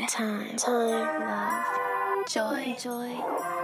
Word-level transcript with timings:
need 0.00 0.08
time, 0.08 0.56
time, 0.56 1.20
love, 1.20 2.26
joy, 2.28 2.74
joy. 2.78 3.14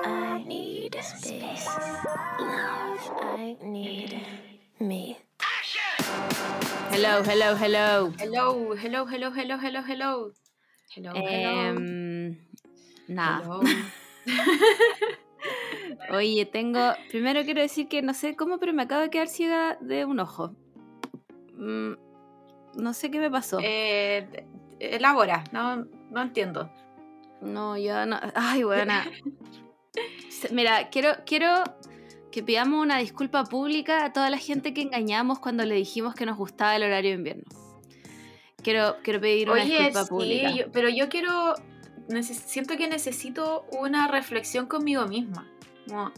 I 0.05 0.43
need 0.47 0.97
space, 1.03 1.67
love. 2.39 3.01
I 3.21 3.57
need 3.63 4.21
me. 4.79 5.17
Hello, 6.91 7.23
hello, 7.25 7.57
hello. 7.57 8.13
Hello, 8.19 8.75
hello, 8.77 9.07
hello, 9.07 9.31
hello, 9.31 9.59
hello, 9.59 9.83
hello. 9.83 10.33
Hello, 10.95 11.13
hello. 11.15 11.51
Em, 11.67 12.39
nada. 13.09 13.45
hello. 13.45 13.63
Oye, 16.11 16.45
tengo. 16.47 16.93
Primero 17.11 17.45
quiero 17.45 17.61
decir 17.61 17.89
que 17.89 18.03
no 18.03 18.15
sé 18.15 18.37
cómo, 18.37 18.59
pero 18.59 18.73
me 18.73 18.83
acabo 18.83 19.03
de 19.03 19.11
quedar 19.11 19.29
ciega 19.29 19.79
de 19.81 20.05
un 20.05 20.21
ojo. 20.21 20.55
Mm, 21.55 21.95
no 22.77 22.95
sé 22.95 23.11
qué 23.11 23.19
me 23.19 23.31
pasó. 23.31 23.59
Eh, 23.63 24.47
elabora, 24.79 25.45
no, 25.53 25.87
no 26.11 26.23
entiendo. 26.23 26.71
No, 27.41 27.77
yo 27.79 28.05
no. 28.07 28.19
Ay, 28.35 28.63
buena. 28.65 29.11
Mira, 30.51 30.89
quiero, 30.91 31.11
quiero 31.27 31.63
que 32.31 32.43
pidamos 32.43 32.83
una 32.83 32.99
disculpa 32.99 33.45
pública 33.45 34.05
a 34.05 34.13
toda 34.13 34.31
la 34.31 34.39
gente 34.39 34.73
que 34.73 34.83
engañamos 34.83 35.39
cuando 35.39 35.65
le 35.65 35.75
dijimos 35.75 36.15
que 36.15 36.27
nos 36.27 36.37
gustaba 36.37 36.77
el 36.77 36.83
horario 36.85 37.11
de 37.11 37.17
invierno. 37.17 37.45
Quiero, 38.63 38.97
quiero 39.03 39.21
pedir 39.21 39.51
una 39.51 39.65
disculpa 39.65 40.05
sí, 40.05 40.09
pública. 40.11 40.51
yo- 40.51 40.71
pero 40.73 40.89
yo 40.89 41.09
quiero. 41.09 41.55
siento 42.23 42.77
que 42.77 42.89
necesito 42.89 43.65
una 43.81 44.07
reflexión 44.09 44.67
conmigo 44.67 45.07
misma. 45.07 45.49
Como, 45.89 46.13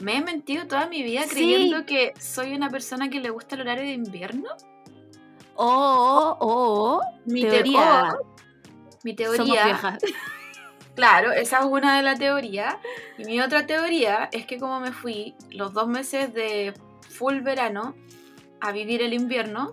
¿Me 0.00 0.16
he 0.16 0.22
mentido 0.22 0.66
toda 0.66 0.86
mi 0.88 1.02
vida 1.02 1.22
Sí. 1.24 1.30
creyendo 1.30 1.84
que 1.84 2.14
soy 2.18 2.54
una 2.54 2.70
persona 2.70 3.10
que 3.10 3.20
le 3.20 3.28
gusta 3.30 3.54
el 3.56 3.62
horario 3.62 3.84
de 3.84 3.92
invierno? 3.92 4.48
Oh, 5.56 6.36
oh, 6.40 7.00
oh, 7.00 7.00
Mi 7.26 7.42
teoría. 7.42 8.14
oh, 8.18 8.29
mi 9.04 9.16
Somos 9.16 9.36
teoría. 9.36 9.64
viejas. 9.64 9.98
Claro, 10.96 11.32
esa 11.32 11.60
es 11.60 11.64
una 11.66 11.96
de 11.96 12.02
las 12.02 12.18
teorías. 12.18 12.74
Y 13.16 13.24
mi 13.24 13.40
otra 13.40 13.64
teoría 13.64 14.28
es 14.32 14.44
que 14.44 14.58
como 14.58 14.80
me 14.80 14.92
fui 14.92 15.34
los 15.50 15.72
dos 15.72 15.86
meses 15.86 16.34
de 16.34 16.74
full 17.08 17.40
verano 17.40 17.94
a 18.60 18.72
vivir 18.72 19.00
el 19.00 19.14
invierno, 19.14 19.70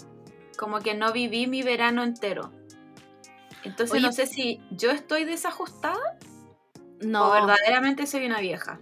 como 0.57 0.79
que 0.79 0.93
no 0.93 1.11
viví 1.11 1.47
mi 1.47 1.63
verano 1.63 2.03
entero. 2.03 2.51
Entonces 3.63 3.91
Oye, 3.97 4.05
no 4.05 4.13
sé 4.13 4.25
si 4.27 4.61
yo 4.69 4.91
estoy 4.91 5.25
desajustada 5.25 5.99
No, 7.01 7.27
o 7.27 7.31
verdaderamente 7.31 8.07
soy 8.07 8.25
una 8.27 8.39
vieja. 8.39 8.79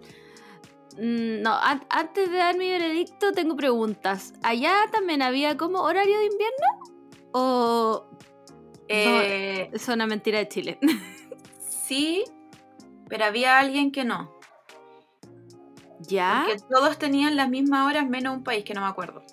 Mm, 0.98 1.42
No, 1.42 1.54
an- 1.58 1.86
antes 1.90 2.30
de 2.30 2.38
dar 2.38 2.58
mi 2.58 2.70
veredicto 2.70 3.32
tengo 3.32 3.56
preguntas. 3.56 4.34
¿Allá 4.44 4.76
también 4.92 5.22
había 5.24 5.58
como 5.58 5.80
horario 5.82 6.20
de 6.20 6.26
invierno? 6.26 6.68
¿O 7.32 8.06
Eh, 8.88 9.70
es 9.74 9.88
una 9.88 10.08
mentira 10.08 10.40
de 10.40 10.48
Chile? 10.48 10.80
Sí, 11.86 12.24
pero 13.08 13.26
había 13.26 13.60
alguien 13.60 13.92
que 13.92 14.04
no. 14.06 14.32
¿Ya? 16.00 16.46
Porque 16.48 16.64
todos 16.68 16.98
tenían 16.98 17.36
las 17.36 17.48
mismas 17.48 17.86
horas 17.88 18.10
menos 18.10 18.36
un 18.38 18.44
país 18.44 18.64
que 18.66 18.74
no 18.74 18.82
me 18.82 18.88
acuerdo. 18.88 19.24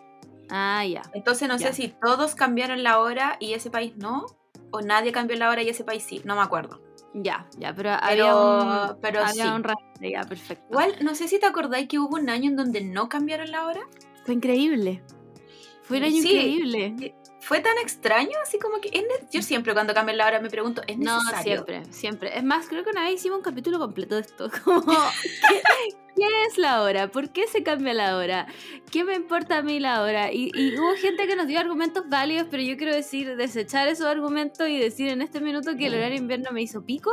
Ah, 0.50 0.84
ya. 0.84 1.00
Entonces 1.14 1.48
no 1.48 1.56
Ya. 1.56 1.68
sé 1.68 1.72
si 1.72 1.88
todos 1.88 2.34
cambiaron 2.34 2.82
la 2.82 2.98
hora 3.00 3.38
y 3.40 3.54
ese 3.54 3.70
país 3.70 3.96
no, 3.96 4.26
o 4.70 4.82
nadie 4.82 5.12
cambió 5.12 5.34
la 5.38 5.48
hora 5.48 5.62
y 5.62 5.70
ese 5.70 5.82
país 5.82 6.02
sí, 6.02 6.20
no 6.26 6.36
me 6.36 6.42
acuerdo. 6.42 6.82
Ya, 7.14 7.46
ya, 7.58 7.74
pero, 7.74 7.90
Pero, 8.06 8.28
había 8.28 8.36
un, 8.36 9.00
pero 9.00 9.20
había 9.24 9.44
sí. 9.44 9.48
un 9.48 10.10
ya, 10.10 10.22
perfecto. 10.24 10.66
Igual, 10.70 10.96
no 11.02 11.14
sé 11.14 11.28
si 11.28 11.38
te 11.40 11.46
acordáis 11.46 11.88
que 11.88 11.98
hubo 11.98 12.16
un 12.16 12.28
año 12.28 12.50
en 12.50 12.56
donde 12.56 12.82
no 12.82 13.08
cambiaron 13.08 13.50
la 13.50 13.66
hora. 13.66 13.80
Fue 14.26 14.34
increíble. 14.34 15.02
Fue 15.84 15.96
un 15.98 16.04
año 16.04 16.20
Sí. 16.20 16.28
increíble. 16.28 17.14
Fue 17.44 17.58
tan 17.58 17.76
extraño, 17.78 18.30
así 18.42 18.58
como 18.60 18.80
que... 18.80 18.88
es 18.92 19.04
Yo 19.32 19.42
siempre 19.42 19.72
cuando 19.74 19.92
cambian 19.94 20.16
la 20.16 20.26
hora 20.28 20.38
me 20.40 20.48
pregunto, 20.48 20.80
¿es 20.86 20.96
No, 20.96 21.16
necesario? 21.18 21.42
siempre, 21.64 21.82
siempre. 21.92 22.38
Es 22.38 22.44
más, 22.44 22.68
creo 22.68 22.84
que 22.84 22.90
una 22.90 23.02
vez 23.02 23.14
hicimos 23.14 23.38
un 23.38 23.42
capítulo 23.44 23.80
completo 23.80 24.14
de 24.14 24.20
esto. 24.20 24.48
Como, 24.64 24.82
¿qué, 24.84 25.60
qué 26.16 26.26
es 26.48 26.56
la 26.56 26.82
hora? 26.82 27.08
¿Por 27.10 27.30
qué 27.30 27.48
se 27.48 27.64
cambia 27.64 27.94
la 27.94 28.16
hora? 28.16 28.46
¿Qué 28.92 29.02
me 29.02 29.14
importa 29.16 29.58
a 29.58 29.62
mí 29.62 29.80
la 29.80 30.02
hora? 30.02 30.32
Y, 30.32 30.52
y 30.54 30.78
hubo 30.78 30.94
gente 30.94 31.26
que 31.26 31.34
nos 31.34 31.48
dio 31.48 31.58
argumentos 31.58 32.04
válidos, 32.08 32.46
pero 32.48 32.62
yo 32.62 32.76
quiero 32.76 32.94
decir, 32.94 33.34
desechar 33.36 33.88
esos 33.88 34.06
argumentos 34.06 34.68
y 34.68 34.78
decir 34.78 35.08
en 35.08 35.20
este 35.20 35.40
minuto 35.40 35.76
que 35.76 35.86
el 35.88 35.94
horario 35.94 36.10
de 36.14 36.22
invierno 36.22 36.52
me 36.52 36.62
hizo 36.62 36.82
pico. 36.84 37.10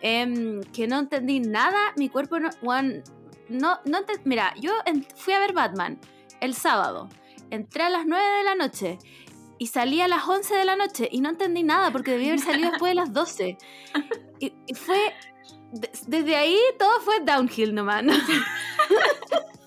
em, 0.00 0.62
que 0.72 0.86
no 0.86 0.98
entendí 1.00 1.40
nada. 1.40 1.92
Mi 1.96 2.08
cuerpo 2.08 2.38
no... 2.40 2.48
weón, 2.62 3.02
no, 3.50 3.78
no 3.84 3.98
ente- 3.98 4.20
Mira, 4.24 4.54
yo 4.58 4.72
en- 4.86 5.04
fui 5.16 5.34
a 5.34 5.38
ver 5.38 5.52
Batman 5.52 5.98
el 6.40 6.54
sábado. 6.54 7.08
Entré 7.50 7.82
a 7.84 7.90
las 7.90 8.06
9 8.06 8.24
de 8.38 8.44
la 8.44 8.54
noche 8.54 8.98
y 9.58 9.68
salí 9.68 10.00
a 10.00 10.08
las 10.08 10.26
11 10.28 10.54
de 10.54 10.64
la 10.64 10.76
noche 10.76 11.08
y 11.10 11.20
no 11.20 11.30
entendí 11.30 11.62
nada 11.62 11.90
porque 11.90 12.12
debía 12.12 12.28
haber 12.28 12.40
salido 12.40 12.70
después 12.70 12.90
de 12.90 12.94
las 12.96 13.12
12. 13.12 13.56
Y, 14.40 14.52
y 14.66 14.74
fue. 14.74 14.98
de- 15.72 15.90
desde 16.08 16.36
ahí 16.36 16.58
todo 16.78 17.00
fue 17.00 17.20
downhill 17.20 17.74
nomás. 17.74 18.02
¿no? 18.02 18.12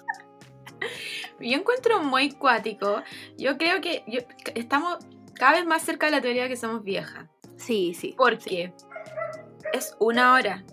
Yo 1.39 1.55
encuentro 1.57 2.01
muy 2.03 2.31
cuático. 2.31 3.01
Yo 3.37 3.57
creo 3.57 3.79
que 3.81 4.03
yo- 4.07 4.21
estamos 4.55 4.97
cada 5.35 5.53
vez 5.53 5.65
más 5.65 5.83
cerca 5.83 6.07
de 6.07 6.11
la 6.13 6.21
teoría 6.21 6.43
de 6.43 6.49
que 6.49 6.57
somos 6.57 6.83
viejas. 6.83 7.27
Sí, 7.57 7.93
sí. 7.93 8.15
Porque 8.17 8.73
es 9.73 9.95
una 9.99 10.33
hora 10.33 10.63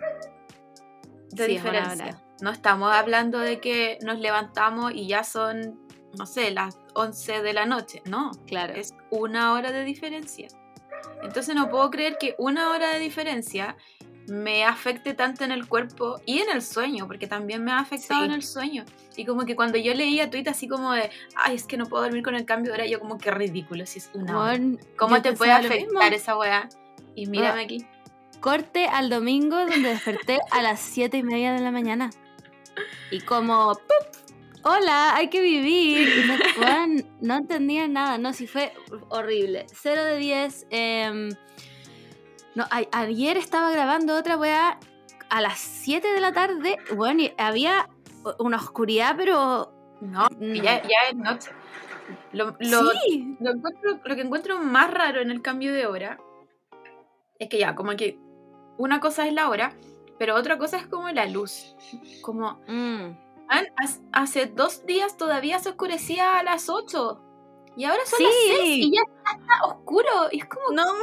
de 1.31 1.47
Sí, 1.47 1.57
es 1.57 1.63
una 1.63 1.71
diferencia. 1.73 2.07
hora. 2.07 2.21
No 2.41 2.51
estamos 2.51 2.93
hablando 2.93 3.39
de 3.39 3.61
que 3.61 3.99
nos 4.03 4.19
levantamos 4.19 4.93
y 4.95 5.07
ya 5.07 5.23
son, 5.25 5.79
no 6.19 6.27
sé, 6.27 6.51
las 6.51 6.79
11 6.95 7.43
de 7.43 7.53
la 7.53 7.67
noche. 7.67 8.03
No, 8.07 8.31
Claro. 8.47 8.75
es 8.75 8.95
una 9.11 9.53
hora 9.53 9.73
de 9.73 9.85
diferencia. 9.85 10.49
Entonces 11.23 11.55
no 11.55 11.69
puedo 11.71 11.91
creer 11.91 12.17
que 12.19 12.35
una 12.39 12.71
hora 12.71 12.91
de 12.93 12.99
diferencia 12.99 13.77
me 14.27 14.65
afecte 14.65 15.13
tanto 15.13 15.45
en 15.45 15.53
el 15.53 15.69
cuerpo 15.69 16.19
y 16.25 16.39
en 16.39 16.49
el 16.51 16.63
sueño, 16.63 17.07
porque 17.07 17.27
también 17.27 17.63
me 17.63 17.73
ha 17.73 17.79
afectado 17.81 18.21
Sí. 18.21 18.27
en 18.27 18.33
el 18.33 18.43
sueño. 18.43 18.85
Y 19.17 19.27
como 19.27 19.45
que 19.45 19.55
cuando 19.55 19.77
yo 19.77 19.93
leía 19.95 20.31
tweets 20.31 20.49
así 20.49 20.67
como 20.67 20.93
de, 20.93 21.11
ay, 21.37 21.57
es 21.57 21.65
que 21.67 21.77
no 21.77 21.85
puedo 21.87 22.05
dormir 22.05 22.23
con 22.23 22.35
el 22.35 22.47
cambio 22.47 22.73
de 22.73 22.79
hora, 22.79 22.87
yo 22.87 23.01
como 23.01 23.19
que 23.19 23.31
ridículo 23.31 23.85
si 23.85 23.99
es 23.99 24.11
una 24.15 24.39
hora. 24.39 24.59
¿Cómo 24.97 25.21
te 25.21 25.35
puede 25.35 25.53
afectar 25.53 26.15
esa 26.15 26.39
weá? 26.39 26.69
Y 27.15 27.27
mírame 27.27 27.65
aquí. 27.65 27.87
Corte 28.41 28.87
al 28.87 29.11
domingo 29.11 29.57
donde 29.59 29.81
desperté 29.91 30.39
a 30.51 30.63
las 30.63 30.81
7 30.81 31.19
y 31.19 31.23
media 31.23 31.53
de 31.53 31.61
la 31.61 31.71
mañana. 31.71 32.11
Y 33.11 33.21
como, 33.21 33.75
¡pup! 33.75 34.24
Hola, 34.65 35.15
hay 35.17 35.29
que 35.29 35.41
vivir. 35.41 36.09
Y 36.09 37.05
no, 37.21 37.37
entendía 37.37 37.87
nada, 37.89 38.19
no, 38.19 38.33
sí 38.33 38.47
fue 38.47 38.73
horrible. 39.11 39.67
0 39.73 40.05
de 40.05 40.17
10. 40.19 40.67
em, 40.71 41.31
no, 42.55 42.65
a- 42.71 42.87
ayer 43.01 43.37
estaba 43.37 43.71
grabando 43.71 44.17
otra 44.17 44.37
weá 44.37 44.79
a 45.29 45.41
las 45.41 45.59
7 45.59 46.09
de 46.13 46.21
la 46.21 46.33
tarde. 46.33 46.79
Bueno, 46.95 47.23
y 47.23 47.33
había 47.39 47.89
una 48.39 48.57
oscuridad, 48.59 49.15
pero. 49.17 49.73
No, 50.01 50.29
ya, 50.41 50.83
ya 50.83 51.09
es 51.11 51.17
noche. 51.17 51.51
Lo, 52.33 52.57
lo- 52.61 52.91
sí. 52.91 53.37
lo 53.41 53.53
encuentro- 53.53 54.01
lo 54.05 54.15
que 54.15 54.21
encuentro 54.23 54.59
más 54.59 54.91
raro 54.93 55.21
en 55.21 55.31
el 55.31 55.41
cambio 55.41 55.73
de 55.73 55.87
hora 55.87 56.19
es 57.39 57.49
que 57.49 57.59
ya, 57.59 57.75
como 57.75 57.97
que 57.97 58.19
una 58.77 59.01
cosa 59.01 59.27
es 59.27 59.33
la 59.33 59.49
hora, 59.49 59.73
pero 60.19 60.35
otra 60.35 60.59
cosa 60.59 60.77
es 60.77 60.87
como 60.87 61.09
la 61.11 61.27
luz. 61.27 61.75
Como, 62.23 62.61
Mm. 62.69 63.17
Man, 63.55 63.67
hace 64.13 64.47
dos 64.47 64.85
días 64.87 65.17
todavía 65.17 65.59
se 65.59 65.71
oscurecía 65.71 66.39
a 66.39 66.43
las 66.43 66.69
8 66.69 67.21
y 67.77 67.85
ahora 67.85 68.03
son 68.07 68.19
Sí. 68.19 68.25
las 68.25 68.33
6 68.59 68.85
y 68.87 68.93
ya 68.95 69.03
está 69.33 69.65
oscuro. 69.67 70.09
Y 70.33 70.39
es 70.41 70.47
como, 70.47 70.71
No, 70.73 70.85
¿cómo? 70.85 71.01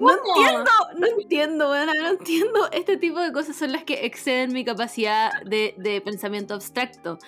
no 0.00 0.12
entiendo, 0.12 0.70
no 0.96 1.06
entiendo, 1.06 1.70
weona, 1.70 1.92
no 1.94 2.08
entiendo. 2.08 2.70
Este 2.72 2.96
tipo 2.96 3.20
de 3.20 3.32
cosas 3.32 3.56
son 3.56 3.72
las 3.72 3.84
que 3.84 4.04
exceden 4.06 4.52
mi 4.52 4.64
capacidad 4.64 5.30
de, 5.44 5.74
de 5.78 6.00
pensamiento 6.00 6.54
abstracto. 6.54 7.18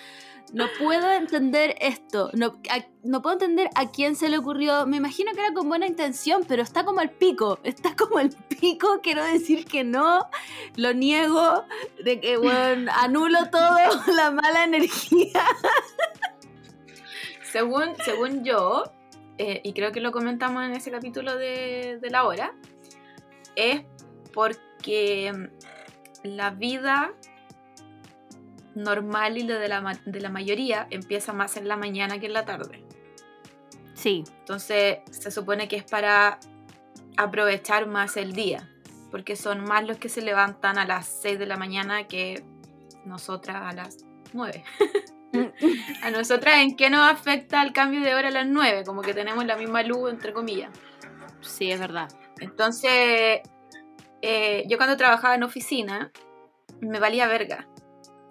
No 0.53 0.67
puedo 0.77 1.09
entender 1.11 1.75
esto. 1.79 2.29
No, 2.33 2.59
no 3.03 3.21
puedo 3.21 3.33
entender 3.33 3.69
a 3.75 3.89
quién 3.89 4.15
se 4.15 4.27
le 4.27 4.37
ocurrió. 4.37 4.85
Me 4.85 4.97
imagino 4.97 5.31
que 5.33 5.39
era 5.39 5.53
con 5.53 5.69
buena 5.69 5.87
intención, 5.87 6.43
pero 6.45 6.61
está 6.61 6.83
como 6.83 6.99
al 6.99 7.09
pico. 7.09 7.59
Está 7.63 7.95
como 7.95 8.17
al 8.17 8.29
pico. 8.29 8.99
Quiero 9.01 9.23
decir 9.23 9.65
que 9.65 9.83
no. 9.83 10.27
Lo 10.75 10.93
niego. 10.93 11.65
De 12.03 12.19
que, 12.19 12.35
bueno, 12.37 12.91
anulo 12.97 13.49
todo. 13.49 13.77
La 14.15 14.31
mala 14.31 14.65
energía. 14.65 15.45
Según, 17.51 17.95
según 18.03 18.43
yo, 18.43 18.83
eh, 19.37 19.61
y 19.63 19.73
creo 19.73 19.91
que 19.91 20.01
lo 20.01 20.11
comentamos 20.11 20.63
en 20.63 20.73
ese 20.73 20.91
capítulo 20.91 21.35
de, 21.35 21.97
de 22.01 22.09
la 22.09 22.25
hora, 22.25 22.53
es 23.55 23.83
porque 24.33 25.49
la 26.23 26.51
vida 26.51 27.13
normal 28.75 29.37
y 29.37 29.43
la 29.43 29.57
de 29.59 29.67
la, 29.67 29.99
de 30.05 30.21
la 30.21 30.29
mayoría 30.29 30.87
empieza 30.89 31.33
más 31.33 31.57
en 31.57 31.67
la 31.67 31.77
mañana 31.77 32.19
que 32.19 32.27
en 32.27 32.33
la 32.33 32.45
tarde. 32.45 32.83
Sí, 33.93 34.23
Entonces 34.39 34.99
se 35.11 35.29
supone 35.29 35.67
que 35.67 35.75
es 35.75 35.83
para 35.83 36.39
aprovechar 37.17 37.87
más 37.87 38.17
el 38.17 38.33
día, 38.33 38.67
porque 39.11 39.35
son 39.35 39.63
más 39.63 39.85
los 39.87 39.97
que 39.97 40.09
se 40.09 40.21
levantan 40.21 40.77
a 40.79 40.85
las 40.85 41.05
6 41.21 41.37
de 41.37 41.45
la 41.45 41.57
mañana 41.57 42.07
que 42.07 42.43
nosotras 43.05 43.57
a 43.61 43.73
las 43.73 43.97
9. 44.33 44.63
A 46.03 46.11
nosotras, 46.11 46.55
¿en 46.57 46.75
qué 46.75 46.89
nos 46.89 47.09
afecta 47.09 47.63
el 47.63 47.71
cambio 47.71 48.01
de 48.01 48.13
hora 48.13 48.27
a 48.27 48.31
las 48.31 48.45
9? 48.45 48.83
Como 48.83 49.01
que 49.01 49.13
tenemos 49.13 49.45
la 49.45 49.55
misma 49.55 49.81
luz, 49.81 50.11
entre 50.11 50.33
comillas. 50.33 50.71
sí, 51.39 51.71
es 51.71 51.79
verdad. 51.79 52.09
Entonces, 52.41 53.39
eh, 54.21 54.65
yo 54.67 54.75
cuando 54.75 54.97
trabajaba 54.97 55.35
en 55.35 55.43
oficina, 55.43 56.11
me 56.81 56.99
valía 56.99 57.27
verga 57.27 57.65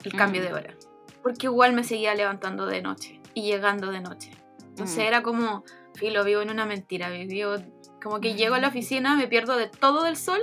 el 0.05 0.13
cambio 0.13 0.41
Mm. 0.43 0.45
de 0.45 0.53
hora. 0.53 0.75
Porque 1.23 1.47
igual 1.47 1.73
me 1.75 1.85
seguía 1.85 2.15
levantando 2.15 2.67
de 2.67 2.81
noche 2.83 3.21
y 3.35 3.43
llegando 3.43 3.91
de 3.93 4.01
noche. 4.01 4.31
Entonces 4.69 4.99
Mm. 4.99 5.09
era 5.09 5.23
como, 5.23 5.65
filo, 5.95 6.25
vivo 6.25 6.41
en 6.41 6.51
una 6.51 6.65
mentira, 6.67 7.11
vivo 7.11 7.57
como 8.03 8.21
que 8.21 8.35
llego 8.35 8.55
a 8.55 8.61
la 8.61 8.69
oficina, 8.69 9.15
me 9.17 9.29
pierdo 9.29 9.57
de 9.57 9.67
todo 9.69 10.03
del 10.05 10.17
sol 10.17 10.41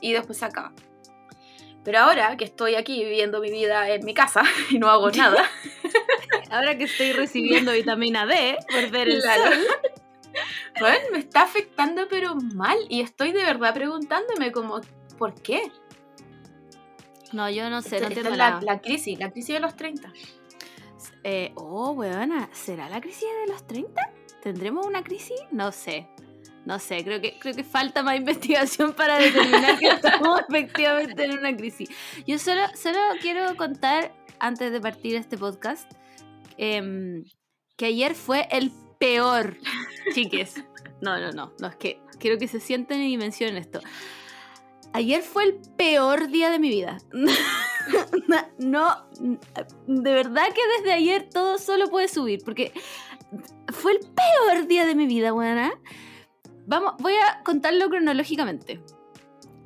y 0.00 0.12
después 0.12 0.38
se 0.38 0.46
acaba. 0.46 0.72
Pero 1.84 1.98
ahora 2.00 2.36
que 2.36 2.44
estoy 2.44 2.74
aquí 2.76 3.02
viviendo 3.04 3.40
mi 3.40 3.50
vida 3.50 3.88
en 3.90 4.04
mi 4.04 4.14
casa 4.14 4.42
y 4.70 4.78
no 4.78 4.88
hago 4.88 5.10
nada, 5.12 5.44
Ahora 6.50 6.78
que 6.78 6.84
estoy 6.84 7.12
recibiendo 7.12 7.72
vitamina 7.72 8.24
D 8.26 8.56
por 8.70 8.90
ver 8.90 9.08
el 9.08 9.20
Claro. 9.20 9.42
sol. 9.52 9.66
bueno, 10.80 10.98
me 11.12 11.18
está 11.18 11.42
afectando 11.42 12.06
pero 12.08 12.34
mal 12.54 12.78
y 12.88 13.00
estoy 13.02 13.32
de 13.32 13.44
verdad 13.44 13.74
preguntándome 13.74 14.50
como, 14.52 14.80
¿por 15.18 15.34
qué? 15.42 15.70
No, 17.32 17.50
yo 17.50 17.68
no 17.70 17.82
sé, 17.82 18.00
no 18.00 18.08
Esta 18.08 18.30
la, 18.30 18.60
la 18.62 18.80
crisis, 18.80 19.18
la 19.18 19.30
crisis 19.30 19.54
de 19.54 19.60
los 19.60 19.76
30. 19.76 20.12
Eh, 21.24 21.52
oh, 21.56 21.90
weona, 21.90 22.48
¿será 22.52 22.88
la 22.88 23.00
crisis 23.00 23.28
de 23.46 23.52
los 23.52 23.66
30? 23.66 24.00
¿Tendremos 24.42 24.86
una 24.86 25.02
crisis? 25.02 25.38
No 25.50 25.72
sé. 25.72 26.08
No 26.64 26.78
sé, 26.78 27.02
creo 27.02 27.20
que, 27.20 27.38
creo 27.38 27.54
que 27.54 27.64
falta 27.64 28.02
más 28.02 28.16
investigación 28.18 28.92
para 28.92 29.18
determinar 29.18 29.78
que 29.78 29.88
estamos 29.88 30.40
efectivamente 30.48 31.24
en 31.24 31.38
una 31.38 31.56
crisis. 31.56 31.88
Yo 32.26 32.38
solo, 32.38 32.62
solo 32.74 32.98
quiero 33.20 33.56
contar, 33.56 34.14
antes 34.38 34.70
de 34.72 34.80
partir 34.80 35.16
este 35.16 35.38
podcast, 35.38 35.90
em, 36.56 37.24
que 37.76 37.86
ayer 37.86 38.14
fue 38.14 38.48
el 38.50 38.72
peor, 38.98 39.56
chiques. 40.14 40.62
No, 41.00 41.18
no, 41.18 41.32
no, 41.32 41.52
no, 41.58 41.68
es 41.68 41.76
que 41.76 42.00
quiero 42.18 42.38
que 42.38 42.48
se 42.48 42.60
sienten 42.60 43.02
y 43.02 43.16
mencionen 43.16 43.56
esto. 43.56 43.80
Ayer 44.92 45.22
fue 45.22 45.44
el 45.44 45.54
peor 45.76 46.28
día 46.28 46.50
de 46.50 46.58
mi 46.58 46.70
vida. 46.70 46.98
no, 48.58 49.06
de 49.86 50.12
verdad 50.12 50.46
que 50.54 50.60
desde 50.78 50.92
ayer 50.92 51.28
todo 51.28 51.58
solo 51.58 51.88
puede 51.88 52.08
subir, 52.08 52.40
porque 52.44 52.72
fue 53.72 53.92
el 53.92 54.00
peor 54.00 54.66
día 54.66 54.86
de 54.86 54.94
mi 54.94 55.06
vida, 55.06 55.32
buena. 55.32 55.72
Vamos, 56.66 56.94
voy 56.98 57.14
a 57.14 57.42
contarlo 57.44 57.88
cronológicamente. 57.88 58.80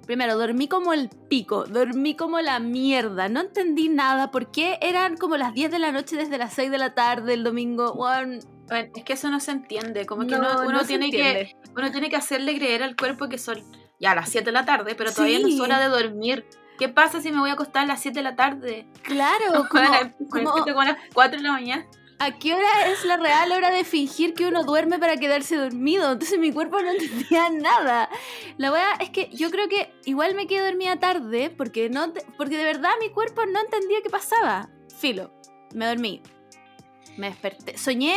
Primero, 0.07 0.37
dormí 0.37 0.67
como 0.67 0.93
el 0.93 1.09
pico, 1.09 1.65
dormí 1.65 2.17
como 2.17 2.41
la 2.41 2.59
mierda, 2.59 3.29
no 3.29 3.41
entendí 3.41 3.89
nada, 3.89 4.33
¿por 4.33 4.51
qué 4.51 4.79
eran 4.83 5.17
como 5.17 5.37
las 5.37 5.55
10 5.55 5.71
de 5.71 5.79
la 5.79 5.93
noche 5.93 6.17
desde 6.17 6.39
las 6.39 6.55
6 6.55 6.73
de 6.73 6.79
la 6.79 6.95
tarde 6.95 7.35
el 7.35 7.45
domingo? 7.45 7.95
Bueno, 7.95 8.41
es 8.71 9.05
que 9.05 9.13
eso 9.13 9.31
no 9.31 9.39
se 9.39 9.53
entiende, 9.53 10.05
como 10.05 10.27
que 10.27 10.37
no, 10.37 10.67
uno, 10.67 10.85
tiene 10.85 11.11
que, 11.11 11.55
uno 11.77 11.93
tiene 11.93 12.11
que 12.11 12.17
hacerle 12.17 12.57
creer 12.57 12.83
al 12.83 12.97
cuerpo 12.97 13.29
que 13.29 13.39
son 13.39 13.63
ya 14.03 14.15
las 14.15 14.29
7 14.29 14.45
de 14.47 14.53
la 14.53 14.65
tarde, 14.67 14.95
pero 14.97 15.13
todavía 15.13 15.39
no 15.39 15.47
Sí. 15.47 15.55
es 15.55 15.61
hora 15.61 15.79
de 15.79 15.87
dormir. 15.87 16.45
¿Qué 16.79 16.89
pasa 16.89 17.21
si 17.23 17.31
me 17.31 17.39
voy 17.39 17.51
a 17.51 17.53
acostar 17.53 17.85
a 17.85 17.87
las 17.87 18.01
7 18.03 18.19
de 18.19 18.23
la 18.25 18.35
tarde? 18.35 18.87
Claro, 19.03 19.67
como, 19.71 20.81
a 20.81 20.85
las 20.85 20.97
4 21.15 21.37
de 21.39 21.43
la 21.45 21.53
mañana. 21.53 21.87
¿A 22.19 22.39
qué 22.39 22.55
hora 22.55 22.87
es 22.87 23.05
la 23.05 23.17
real 23.17 23.51
hora 23.53 23.71
de 23.71 23.85
fingir 23.85 24.35
que 24.35 24.47
uno 24.47 24.63
duerme 24.65 24.99
para 24.99 25.17
quedarse 25.17 25.57
dormido? 25.57 26.13
Entonces 26.13 26.39
mi 26.39 26.53
cuerpo 26.53 26.81
no 26.81 26.91
entendía 26.91 27.49
nada. 27.51 28.09
La 28.59 28.71
verdad 28.71 28.91
es 29.01 29.11
que 29.11 29.29
yo 29.33 29.51
creo 29.51 29.69
que 29.69 29.93
igual 30.05 30.35
me 30.35 30.47
quedé 30.47 30.65
dormida 30.65 30.99
tarde 30.99 31.51
porque, 31.51 31.89
no 31.89 32.13
porque 32.37 32.57
de 32.57 32.65
verdad 32.65 32.91
mi 33.01 33.11
cuerpo 33.11 33.45
no 33.47 33.61
entendía 33.61 33.99
qué 34.03 34.11
pasaba. 34.11 34.69
Filo, 34.99 35.33
me 35.75 35.87
dormí. 35.87 36.23
Me 37.17 37.29
desperté. 37.29 37.77
Soñé, 37.77 38.17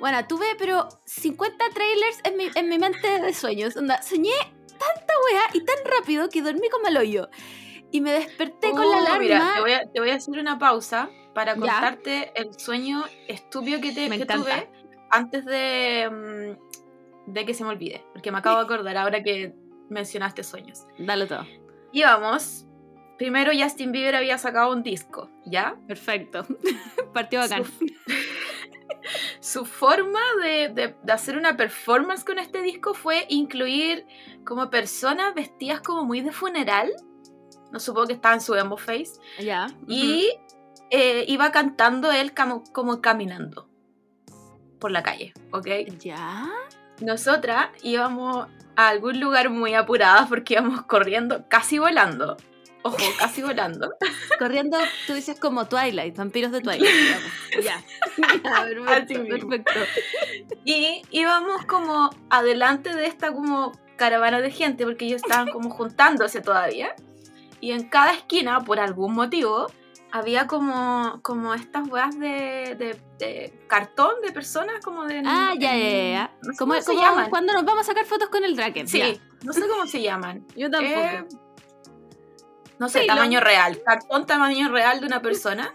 bueno, 0.00 0.26
tuve 0.26 0.46
pero 0.58 0.88
50 1.04 1.64
trailers 1.74 2.20
en 2.24 2.36
mi, 2.36 2.48
en 2.54 2.68
mi 2.68 2.78
mente 2.78 3.20
de 3.20 3.34
sueños. 3.34 3.76
Onda, 3.76 4.02
soñé 4.02 4.32
tanta 4.78 5.14
weá 5.30 5.42
y 5.54 5.64
tan 5.64 5.76
rápido 5.98 6.28
que 6.28 6.42
dormí 6.42 6.68
como 6.70 6.88
el 6.88 6.96
hoyo. 6.96 7.28
Y 7.90 8.00
me 8.00 8.12
desperté 8.12 8.70
con 8.72 8.80
la 8.90 8.96
Oh, 8.96 9.00
alarma. 9.00 9.18
Mira, 9.20 9.52
te 9.54 9.60
voy, 9.60 9.72
a, 9.72 9.90
te 9.92 10.00
voy 10.00 10.10
a 10.10 10.14
hacer 10.16 10.38
una 10.38 10.58
pausa 10.58 11.08
para 11.34 11.54
Ya. 11.54 11.60
contarte 11.60 12.32
el 12.34 12.58
sueño 12.58 13.04
estúpido 13.28 13.80
que, 13.80 13.92
te, 13.92 14.08
que 14.10 14.26
tuve 14.26 14.68
antes 15.10 15.44
de, 15.44 16.56
mm, 17.28 17.32
de 17.32 17.44
que 17.46 17.54
se 17.54 17.62
me 17.64 17.70
olvide. 17.70 18.04
Porque 18.12 18.30
me 18.32 18.38
acabo 18.38 18.56
de 18.58 18.64
acordar 18.64 18.96
ahora 18.96 19.22
que 19.22 19.54
mencionaste 19.88 20.42
sueños. 20.42 20.84
Dale 20.98 21.26
todo. 21.26 21.46
Íbamos. 21.92 22.64
Primero 23.18 23.52
Justin 23.58 23.92
Bieber 23.92 24.16
había 24.16 24.36
sacado 24.36 24.72
un 24.72 24.82
disco, 24.82 25.30
¿ya? 25.46 25.76
Perfecto. 25.86 26.44
Partió 27.14 27.38
bacán. 27.40 27.64
Su, 27.64 27.72
su 29.52 29.64
forma 29.64 30.20
de, 30.42 30.68
de- 30.70 30.96
de 31.02 31.12
hacer 31.12 31.36
una 31.36 31.56
performance 31.56 32.24
con 32.24 32.38
este 32.38 32.62
disco 32.62 32.94
fue 32.94 33.26
incluir 33.28 34.04
como 34.44 34.70
personas 34.70 35.34
vestidas 35.34 35.80
como 35.82 36.04
muy 36.04 36.20
de 36.20 36.32
funeral. 36.32 36.90
No 37.70 37.78
supongo 37.78 38.08
que 38.08 38.14
estaba 38.14 38.34
en 38.34 38.40
su 38.40 38.54
emo 38.56 38.76
face. 38.76 39.12
Ya. 39.38 39.68
Y 39.86 40.30
eh, 40.90 41.24
iba 41.28 41.52
cantando 41.52 42.10
él 42.10 42.34
como, 42.34 42.64
como 42.72 43.00
caminando 43.00 43.68
por 44.80 44.90
la 44.90 45.02
calle, 45.02 45.32
¿ok? 45.52 45.66
Ya. 46.00 46.46
Nosotras 47.00 47.68
íbamos 47.82 48.48
a 48.74 48.88
algún 48.88 49.20
lugar 49.20 49.50
muy 49.50 49.74
apuradas 49.74 50.28
porque 50.28 50.54
íbamos 50.54 50.82
corriendo, 50.82 51.44
casi 51.48 51.78
volando. 51.78 52.36
Ojo, 52.86 52.96
casi 53.18 53.42
volando. 53.42 53.94
Corriendo, 54.38 54.78
tú 55.06 55.14
dices 55.14 55.38
como 55.40 55.66
Twilight, 55.66 56.16
vampiros 56.16 56.52
de 56.52 56.60
Twilight. 56.60 56.90
ya. 57.62 57.82
Ya, 58.18 58.64
perfecto, 58.64 59.48
perfecto. 59.48 59.80
Y 60.64 61.02
íbamos 61.10 61.64
como 61.66 62.10
adelante 62.30 62.94
de 62.94 63.06
esta 63.06 63.32
como 63.32 63.72
caravana 63.96 64.40
de 64.40 64.50
gente 64.50 64.84
porque 64.84 65.04
ellos 65.06 65.22
estaban 65.22 65.48
como 65.50 65.70
juntándose 65.70 66.40
todavía. 66.40 66.94
Y 67.60 67.72
en 67.72 67.88
cada 67.88 68.12
esquina, 68.12 68.60
por 68.64 68.80
algún 68.80 69.14
motivo, 69.14 69.66
había 70.12 70.46
como, 70.46 71.20
como 71.22 71.52
estas 71.54 71.88
weas 71.88 72.18
de, 72.18 72.74
de- 72.78 73.00
de 73.18 73.58
cartón 73.66 74.14
de 74.22 74.30
personas 74.32 74.80
como 74.84 75.04
de... 75.04 75.22
Ah, 75.26 75.52
ya, 75.58 75.74
ya, 75.76 75.88
ya, 75.90 76.10
ya. 76.10 76.32
No 76.42 76.52
sé 76.52 76.58
¿Cómo, 76.58 76.72
cómo 76.74 76.82
se 76.82 76.94
llaman. 76.94 77.30
cuando 77.30 77.52
nos 77.54 77.64
vamos 77.64 77.82
a 77.82 77.84
sacar 77.84 78.04
fotos 78.06 78.28
con 78.28 78.44
el 78.44 78.54
Draken? 78.56 78.86
Sí, 78.88 78.98
Ya. 78.98 79.14
no 79.42 79.52
sé 79.54 79.62
cómo 79.68 79.86
se 79.86 80.00
llaman. 80.02 80.46
Yo 80.56 80.70
tampoco. 80.70 81.00
Eh, 81.00 81.24
no 82.78 82.88
sé, 82.88 83.00
Sí, 83.00 83.06
lo- 83.06 83.14
tamaño 83.14 83.40
real. 83.40 83.80
Cartón 83.84 84.26
tamaño 84.26 84.68
real 84.70 85.00
de 85.00 85.06
una 85.06 85.22
persona. 85.22 85.74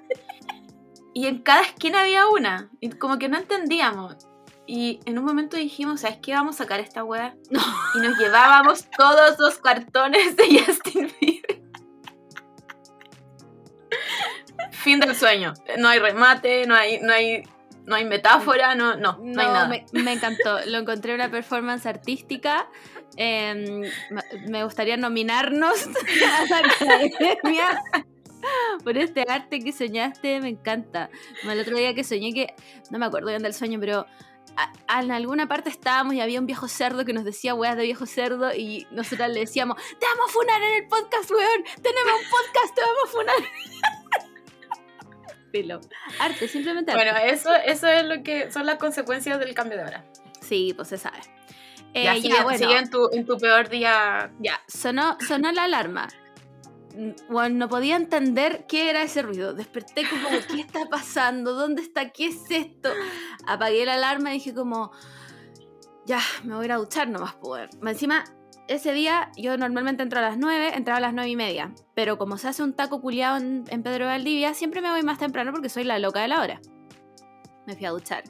y 1.14 1.28
en 1.28 1.40
cada 1.42 1.62
esquina 1.62 2.02
había 2.02 2.28
una. 2.28 2.70
Y 2.80 2.90
como 2.90 3.18
que 3.20 3.28
no 3.30 3.38
entendíamos. 3.38 4.16
Y 4.68 5.00
en 5.06 5.18
un 5.20 5.26
momento 5.26 5.58
dijimos, 5.58 6.02
¿sabes 6.02 6.20
qué? 6.22 6.34
Vamos 6.34 6.56
a 6.56 6.58
sacar 6.60 6.80
esta 6.80 7.04
wea. 7.04 7.36
Y 7.96 8.00
nos 8.00 8.18
llevábamos 8.18 8.86
todos 8.98 9.38
los 9.40 9.58
cartones 9.58 10.36
de 10.38 10.64
Justin 10.66 11.12
Bieber. 11.20 11.62
fin 14.72 15.00
del 15.00 15.16
sueño. 15.16 15.54
No 15.78 15.90
hay 15.90 16.00
remate, 16.00 16.66
no 16.66 16.76
hay, 16.76 17.00
no 17.02 17.14
hay, 17.14 17.44
no 17.86 17.96
hay 17.96 18.06
metáfora, 18.06 18.74
no, 18.76 18.96
no, 18.96 19.18
no, 19.22 19.42
hay 19.42 19.48
nada. 19.48 19.68
me, 19.68 19.86
me 19.92 20.14
encantó. 20.14 20.60
Lo 20.66 20.78
encontré 20.80 21.14
una 21.14 21.30
performance 21.30 21.86
artística. 21.86 22.68
Em, 23.18 23.82
me- 24.48 24.64
gustaría 24.64 24.98
nominarnos 24.98 25.86
a 25.86 26.46
la 26.46 26.58
academia 26.60 27.84
por 28.84 28.98
este 28.98 29.26
arte 29.28 29.60
que 29.60 29.72
soñaste. 29.72 30.40
Me 30.42 30.50
encanta. 30.50 31.10
El 31.44 31.60
otro 31.60 31.78
día 31.78 31.94
que 31.94 32.04
soñé 32.04 32.34
que, 32.34 32.54
no 32.90 33.00
me 33.00 33.06
acuerdo 33.06 33.30
bien 33.30 33.44
del 33.44 33.54
sueño, 33.54 33.80
pero 33.80 34.06
a- 34.56 34.74
a- 34.88 35.02
en 35.02 35.12
alguna 35.12 35.48
parte 35.48 35.70
estábamos 35.70 36.14
y 36.14 36.22
había 36.22 36.40
un 36.40 36.46
viejo 36.46 36.68
cerdo 36.68 37.06
que 37.06 37.14
nos 37.14 37.24
decía 37.26 37.54
weas 37.54 37.76
de 37.78 37.84
viejo 37.84 38.06
cerdo 38.06 38.54
y 38.54 38.88
nosotras 38.92 39.30
le 39.30 39.42
decíamos, 39.42 39.78
te 40.00 40.06
vamos 40.06 40.30
a 40.30 40.34
funar 40.34 40.62
en 40.62 40.84
el 40.84 40.88
podcast, 40.90 41.32
weón. 41.32 41.64
Tenemos 41.82 42.14
un 42.22 42.30
podcast, 42.30 42.76
te 42.76 42.82
vamos 42.82 43.04
a 43.04 43.08
funar. 43.08 43.36
Filo. 45.52 45.82
Arte, 46.20 46.48
simplemente 46.48 46.92
arte. 46.94 47.04
Bueno, 47.12 47.18
eso, 47.26 47.54
eso 47.54 47.88
es 47.88 48.06
lo 48.06 48.24
que 48.24 48.50
son 48.52 48.66
las 48.66 48.78
consecuencias 48.78 49.38
del 49.40 49.54
cambio 49.54 49.78
de 49.78 49.84
hora. 49.84 50.06
Sí, 50.40 50.74
pues 50.76 50.88
se 50.88 50.98
sabe. 50.98 51.20
Eh, 51.94 52.04
ya, 52.04 52.16
ya, 52.16 52.22
sigue, 52.22 52.44
bueno, 52.44 52.58
sigue 52.58 52.78
en, 52.78 52.90
tu, 52.90 53.10
en 53.12 53.26
tu 53.26 53.38
peor 53.38 53.70
día. 53.70 54.32
ya, 54.40 54.62
sonó, 54.68 55.18
sonó 55.28 55.52
la 55.52 55.64
alarma. 55.64 56.08
Bueno, 57.30 57.56
no 57.56 57.70
podía 57.70 57.96
entender 57.96 58.66
qué 58.68 58.90
era 58.90 59.04
ese 59.04 59.22
ruido. 59.22 59.54
Desperté 59.54 60.04
como, 60.10 60.30
¿qué 60.50 60.62
está 60.62 60.86
pasando? 60.90 61.54
¿Dónde 61.54 61.82
está? 61.82 62.10
¿Qué 62.10 62.28
es 62.28 62.50
esto? 62.50 62.90
Apagué 63.48 63.86
la 63.86 63.94
alarma 63.94 64.32
y 64.32 64.36
dije 64.36 64.54
como, 64.54 64.92
ya, 66.06 66.20
me 66.44 66.56
voy 66.56 66.64
a 66.64 66.66
ir 66.66 66.72
a 66.74 66.78
duchar 66.78 67.10
nomás, 67.10 67.36
poder. 67.36 67.70
Encima, 67.86 68.24
ese 68.68 68.94
día 68.94 69.32
yo 69.38 69.58
normalmente 69.58 70.04
entro 70.04 70.20
a 70.20 70.22
las 70.22 70.38
9, 70.38 70.74
entraba 70.76 70.98
a 70.98 71.02
las 71.02 71.14
9 71.14 71.30
y 71.30 71.36
media. 71.36 71.74
Pero 71.96 72.18
como 72.18 72.38
se 72.38 72.48
hace 72.48 72.64
un 72.64 72.74
taco 72.74 73.02
culiado 73.02 73.38
en, 73.38 73.64
en 73.70 73.84
Pedro 73.84 74.06
Valdivia, 74.06 74.54
siempre 74.54 74.82
me 74.82 74.92
voy 74.92 75.04
más 75.04 75.18
temprano 75.18 75.52
porque 75.52 75.70
soy 75.70 75.84
la 75.84 76.00
loca 76.00 76.22
de 76.22 76.28
la 76.28 76.42
hora. 76.42 76.62
Me 77.68 77.76
fui 77.76 77.86
a 77.86 77.92
duchar. 77.92 78.24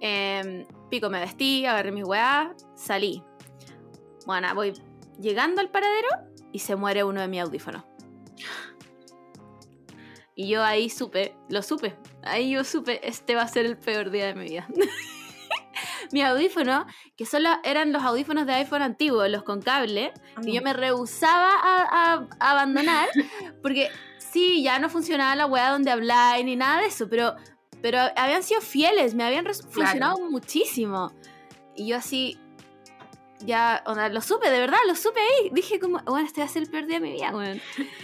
Em, 0.00 0.64
pico, 0.90 1.08
me 1.08 1.20
vestí, 1.20 1.64
agarré 1.64 1.92
mis 1.92 2.04
weá, 2.04 2.54
salí. 2.74 3.22
Bueno, 4.26 4.54
voy 4.54 4.72
llegando 5.20 5.60
al 5.60 5.70
paradero 5.70 6.08
y 6.52 6.58
se 6.58 6.76
muere 6.76 7.04
uno 7.04 7.20
de 7.20 7.28
mis 7.28 7.40
audífonos. 7.40 7.84
Y 10.34 10.48
yo 10.48 10.62
ahí 10.64 10.88
supe, 10.88 11.36
lo 11.48 11.62
supe, 11.62 11.96
ahí 12.22 12.50
yo 12.52 12.64
supe, 12.64 13.06
este 13.06 13.34
va 13.34 13.42
a 13.42 13.48
ser 13.48 13.66
el 13.66 13.76
peor 13.76 14.10
día 14.10 14.26
de 14.26 14.34
mi 14.34 14.44
vida. 14.46 14.66
mis 16.12 16.24
audífonos, 16.24 16.84
que 17.16 17.26
solo 17.26 17.50
eran 17.62 17.92
los 17.92 18.02
audífonos 18.02 18.46
de 18.46 18.54
iPhone 18.54 18.82
antiguos, 18.82 19.28
los 19.28 19.42
con 19.42 19.60
cable, 19.60 20.12
que 20.42 20.52
yo 20.52 20.62
me 20.62 20.72
rehusaba 20.72 21.50
a, 21.62 21.82
a- 22.14 22.28
a 22.40 22.50
abandonar, 22.52 23.08
porque 23.62 23.90
sí, 24.18 24.62
ya 24.62 24.78
no 24.78 24.88
funcionaba 24.88 25.36
la 25.36 25.44
weá 25.46 25.70
donde 25.70 25.90
habláis 25.90 26.44
ni 26.44 26.56
nada 26.56 26.80
de 26.80 26.86
eso, 26.86 27.08
pero, 27.10 27.36
pero 27.82 27.98
habían 28.16 28.42
sido 28.42 28.60
fieles, 28.60 29.14
me 29.14 29.24
habían 29.24 29.44
res- 29.44 29.66
funcionado 29.70 30.18
muchísimo. 30.30 31.12
Y 31.76 31.88
yo 31.88 31.96
así, 31.96 32.38
ya, 33.40 33.82
o 33.86 33.94
sea, 33.94 34.08
lo 34.08 34.20
supe, 34.20 34.50
de 34.50 34.60
verdad, 34.60 34.78
lo 34.86 34.94
supe 34.94 35.20
ahí. 35.20 35.50
Dije 35.52 35.78
como, 35.80 35.98
bueno, 36.04 36.26
este 36.26 36.40
va 36.40 36.46
a 36.46 36.50
ser 36.50 36.62
el 36.64 36.70
peor 36.70 36.86
día 36.86 37.00
de 37.00 37.06
mi 37.06 37.12
vida, 37.12 37.30
weón. 37.34 37.60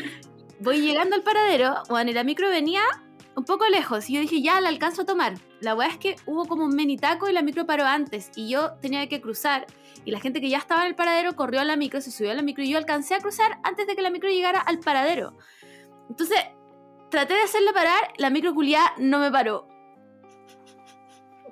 Voy 0.60 0.80
llegando 0.80 1.14
al 1.16 1.22
paradero, 1.22 1.82
bueno, 1.90 2.10
y 2.10 2.14
la 2.14 2.24
micro 2.24 2.48
venía 2.48 2.80
un 3.34 3.44
poco 3.44 3.66
lejos, 3.68 4.08
y 4.08 4.14
yo 4.14 4.20
dije, 4.22 4.40
ya, 4.40 4.58
la 4.62 4.70
alcanzo 4.70 5.02
a 5.02 5.04
tomar. 5.04 5.34
La 5.60 5.74
weá 5.74 5.88
es 5.88 5.98
que 5.98 6.16
hubo 6.24 6.46
como 6.46 6.64
un 6.64 6.74
menitaco 6.74 7.28
y 7.28 7.34
la 7.34 7.42
micro 7.42 7.66
paró 7.66 7.84
antes, 7.84 8.30
y 8.34 8.48
yo 8.48 8.72
tenía 8.80 9.06
que 9.10 9.20
cruzar, 9.20 9.66
y 10.06 10.10
la 10.10 10.20
gente 10.20 10.40
que 10.40 10.48
ya 10.48 10.56
estaba 10.56 10.80
en 10.82 10.86
el 10.88 10.94
paradero 10.94 11.36
corrió 11.36 11.60
a 11.60 11.64
la 11.64 11.76
micro, 11.76 12.00
se 12.00 12.10
subió 12.10 12.30
a 12.30 12.34
la 12.34 12.40
micro, 12.40 12.64
y 12.64 12.70
yo 12.70 12.78
alcancé 12.78 13.14
a 13.14 13.18
cruzar 13.20 13.58
antes 13.62 13.86
de 13.86 13.94
que 13.94 14.00
la 14.00 14.08
micro 14.08 14.30
llegara 14.30 14.60
al 14.60 14.78
paradero. 14.78 15.36
Entonces, 16.08 16.38
traté 17.10 17.34
de 17.34 17.42
hacerla 17.42 17.72
parar, 17.72 18.12
la 18.18 18.30
micro 18.30 18.54
no 18.98 19.18
me 19.18 19.30
paró. 19.30 19.66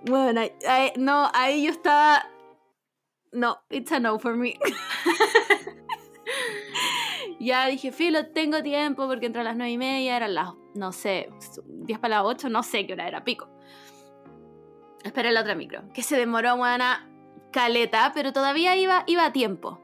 Bueno, 0.06 0.40
ahí- 0.40 0.52
ahí- 0.68 0.92
no, 0.96 1.30
ahí 1.32 1.64
yo 1.64 1.70
estaba... 1.70 2.26
No, 3.32 3.58
it's 3.70 3.90
a 3.90 3.98
no 3.98 4.18
for 4.18 4.36
me. 4.36 4.54
ya 7.40 7.66
dije, 7.66 7.90
filo, 7.90 8.26
tengo 8.28 8.62
tiempo 8.62 9.08
porque 9.08 9.26
entre 9.26 9.42
las 9.42 9.56
nueve 9.56 9.72
y 9.72 9.78
media 9.78 10.16
eran 10.16 10.34
las, 10.34 10.52
no 10.74 10.92
sé, 10.92 11.30
10 11.66 11.98
para 11.98 12.18
las 12.18 12.26
8, 12.26 12.48
no 12.48 12.62
sé 12.62 12.86
qué 12.86 12.92
hora 12.92 13.08
era, 13.08 13.24
pico. 13.24 13.48
Esperé 15.02 15.32
la 15.32 15.40
otra 15.40 15.54
micro, 15.54 15.82
que 15.92 16.02
se 16.02 16.16
demoró, 16.16 16.56
buena 16.56 17.10
caleta, 17.52 18.12
pero 18.14 18.32
todavía 18.32 18.76
iba, 18.76 19.04
iba 19.06 19.26
a 19.26 19.32
tiempo. 19.32 19.80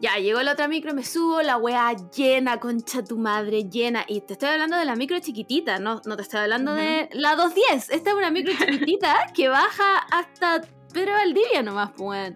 Ya, 0.00 0.16
llegó 0.16 0.40
la 0.42 0.52
otra 0.52 0.66
micro, 0.66 0.94
me 0.94 1.04
subo, 1.04 1.42
la 1.42 1.58
weá 1.58 1.94
llena, 2.16 2.58
concha 2.58 3.04
tu 3.04 3.18
madre, 3.18 3.68
llena. 3.68 4.06
Y 4.08 4.22
te 4.22 4.32
estoy 4.32 4.48
hablando 4.48 4.78
de 4.78 4.86
la 4.86 4.96
micro 4.96 5.18
chiquitita, 5.20 5.78
no, 5.78 6.00
no 6.06 6.16
te 6.16 6.22
estoy 6.22 6.40
hablando 6.40 6.72
de 6.72 7.10
la 7.12 7.36
210. 7.36 7.90
Esta 7.90 8.10
es 8.10 8.16
una 8.16 8.30
micro 8.30 8.54
chiquitita 8.58 9.30
que 9.34 9.48
baja 9.48 9.98
hasta 10.10 10.62
Pedro 10.94 11.12
Valdivia 11.12 11.62
nomás, 11.62 11.90
pues. 11.98 12.32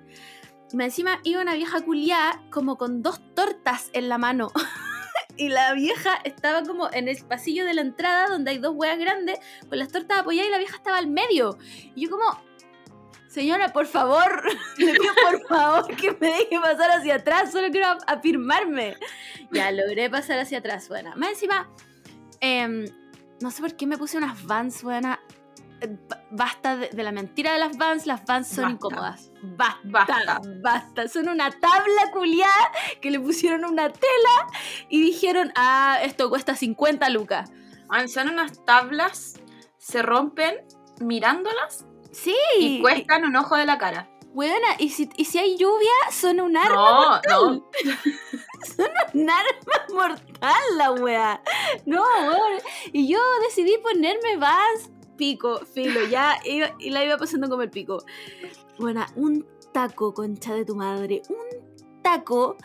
Me 0.74 0.84
encima 0.84 1.20
iba 1.22 1.40
una 1.40 1.54
vieja 1.54 1.80
culiá 1.80 2.42
como 2.50 2.76
con 2.76 3.02
dos 3.02 3.22
tortas 3.34 3.88
en 3.94 4.10
la 4.10 4.18
mano. 4.18 4.48
y 5.38 5.48
la 5.48 5.72
vieja 5.72 6.16
estaba 6.24 6.64
como 6.64 6.90
en 6.92 7.08
el 7.08 7.16
pasillo 7.24 7.64
de 7.64 7.72
la 7.72 7.80
entrada 7.80 8.26
donde 8.28 8.50
hay 8.50 8.58
dos 8.58 8.74
weas 8.76 8.98
grandes 8.98 9.38
con 9.68 9.78
las 9.78 9.88
tortas 9.88 10.20
apoyadas 10.20 10.48
y 10.48 10.52
la 10.52 10.58
vieja 10.58 10.76
estaba 10.76 10.98
al 10.98 11.06
medio. 11.06 11.56
Y 11.94 12.04
yo 12.04 12.10
como, 12.10 12.24
señora, 13.34 13.72
por 13.72 13.86
favor, 13.86 14.42
le 14.78 14.92
pido 14.92 15.12
por 15.28 15.46
favor 15.48 15.96
que 15.96 16.12
me 16.20 16.28
deje 16.28 16.58
pasar 16.62 16.90
hacia 16.92 17.16
atrás, 17.16 17.50
solo 17.52 17.68
quiero 17.70 17.88
af- 17.88 18.04
afirmarme. 18.06 18.96
Ya, 19.50 19.70
logré 19.72 20.08
pasar 20.08 20.38
hacia 20.38 20.58
atrás, 20.58 20.88
buena. 20.88 21.14
Más 21.16 21.30
encima, 21.30 21.68
em, 22.40 22.86
no 23.40 23.50
sé 23.50 23.60
por 23.62 23.74
qué 23.76 23.86
me 23.86 23.98
puse 23.98 24.16
unas 24.18 24.44
vans, 24.46 24.82
buena. 24.82 25.20
Eh, 25.80 25.88
ba- 26.08 26.22
Basta 26.30 26.76
de, 26.76 26.88
de 26.90 27.02
la 27.02 27.12
mentira 27.12 27.52
de 27.52 27.58
las 27.58 27.76
vans, 27.76 28.06
las 28.06 28.24
vans 28.24 28.46
son 28.48 28.64
Basta. 28.64 28.74
incómodas. 28.74 29.30
Basta, 29.42 29.80
Basta. 29.84 30.40
basta, 30.62 31.08
Son 31.08 31.28
una 31.28 31.50
tabla 31.50 32.10
culiada 32.12 32.70
que 33.02 33.10
le 33.10 33.20
pusieron 33.20 33.64
una 33.64 33.90
tela 33.90 34.34
y 34.88 35.02
dijeron, 35.02 35.52
ah, 35.56 35.98
esto 36.02 36.30
cuesta 36.30 36.54
50 36.54 37.08
lucas. 37.10 37.50
Son 38.06 38.28
unas 38.28 38.64
tablas, 38.64 39.34
se 39.78 40.02
rompen 40.02 40.56
mirándolas 41.00 41.86
Sí, 42.14 42.34
y 42.58 42.80
cuestan 42.80 43.24
un 43.24 43.36
ojo 43.36 43.56
de 43.56 43.66
la 43.66 43.76
cara. 43.78 44.08
Buena, 44.32 44.66
y 44.78 44.88
si, 44.88 45.08
y 45.16 45.26
si 45.26 45.38
hay 45.38 45.56
lluvia, 45.56 45.90
son 46.10 46.40
un 46.40 46.56
arma 46.56 46.74
No, 46.74 47.08
mortal. 47.10 47.62
no. 47.62 47.70
Son 48.76 48.88
un 49.12 49.28
arma 49.30 49.86
mortal 49.92 50.62
la 50.76 50.90
wea. 50.92 51.42
No, 51.86 52.02
weón. 52.02 52.60
Y 52.92 53.06
yo 53.08 53.18
decidí 53.46 53.76
ponerme 53.78 54.36
Vans 54.38 54.90
pico, 55.16 55.60
filo, 55.66 56.00
ya 56.08 56.36
iba- 56.44 56.74
y 56.80 56.90
la 56.90 57.04
iba 57.04 57.16
pasando 57.18 57.48
como 57.48 57.62
el 57.62 57.70
pico. 57.70 58.02
Buena, 58.78 59.06
un 59.16 59.46
taco, 59.72 60.14
concha 60.14 60.54
de 60.54 60.64
tu 60.64 60.74
madre. 60.74 61.22
Un 61.28 62.02
taco 62.02 62.56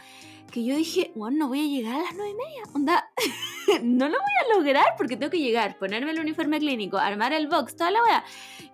que 0.50 0.63
yo 0.63 0.75
dije, 0.75 1.12
bueno, 1.15 1.38
no 1.38 1.48
voy 1.48 1.60
a 1.62 1.68
llegar 1.68 1.96
a 1.96 2.03
las 2.03 2.15
nueve 2.15 2.32
y 2.32 2.36
media. 2.36 2.63
Onda, 2.74 3.12
no 3.84 4.08
lo 4.08 4.18
voy 4.18 4.34
a 4.46 4.58
lograr 4.58 4.96
porque 4.98 5.15
tengo 5.15 5.29
que 5.29 5.39
llegar, 5.39 5.77
ponerme 5.77 6.12
el 6.12 6.20
uniforme 6.20 6.60
clínico, 6.60 6.98
armar 6.98 7.34
el 7.34 7.48
box, 7.48 7.75
toda 7.75 7.91
la 7.91 8.03
wea. 8.03 8.24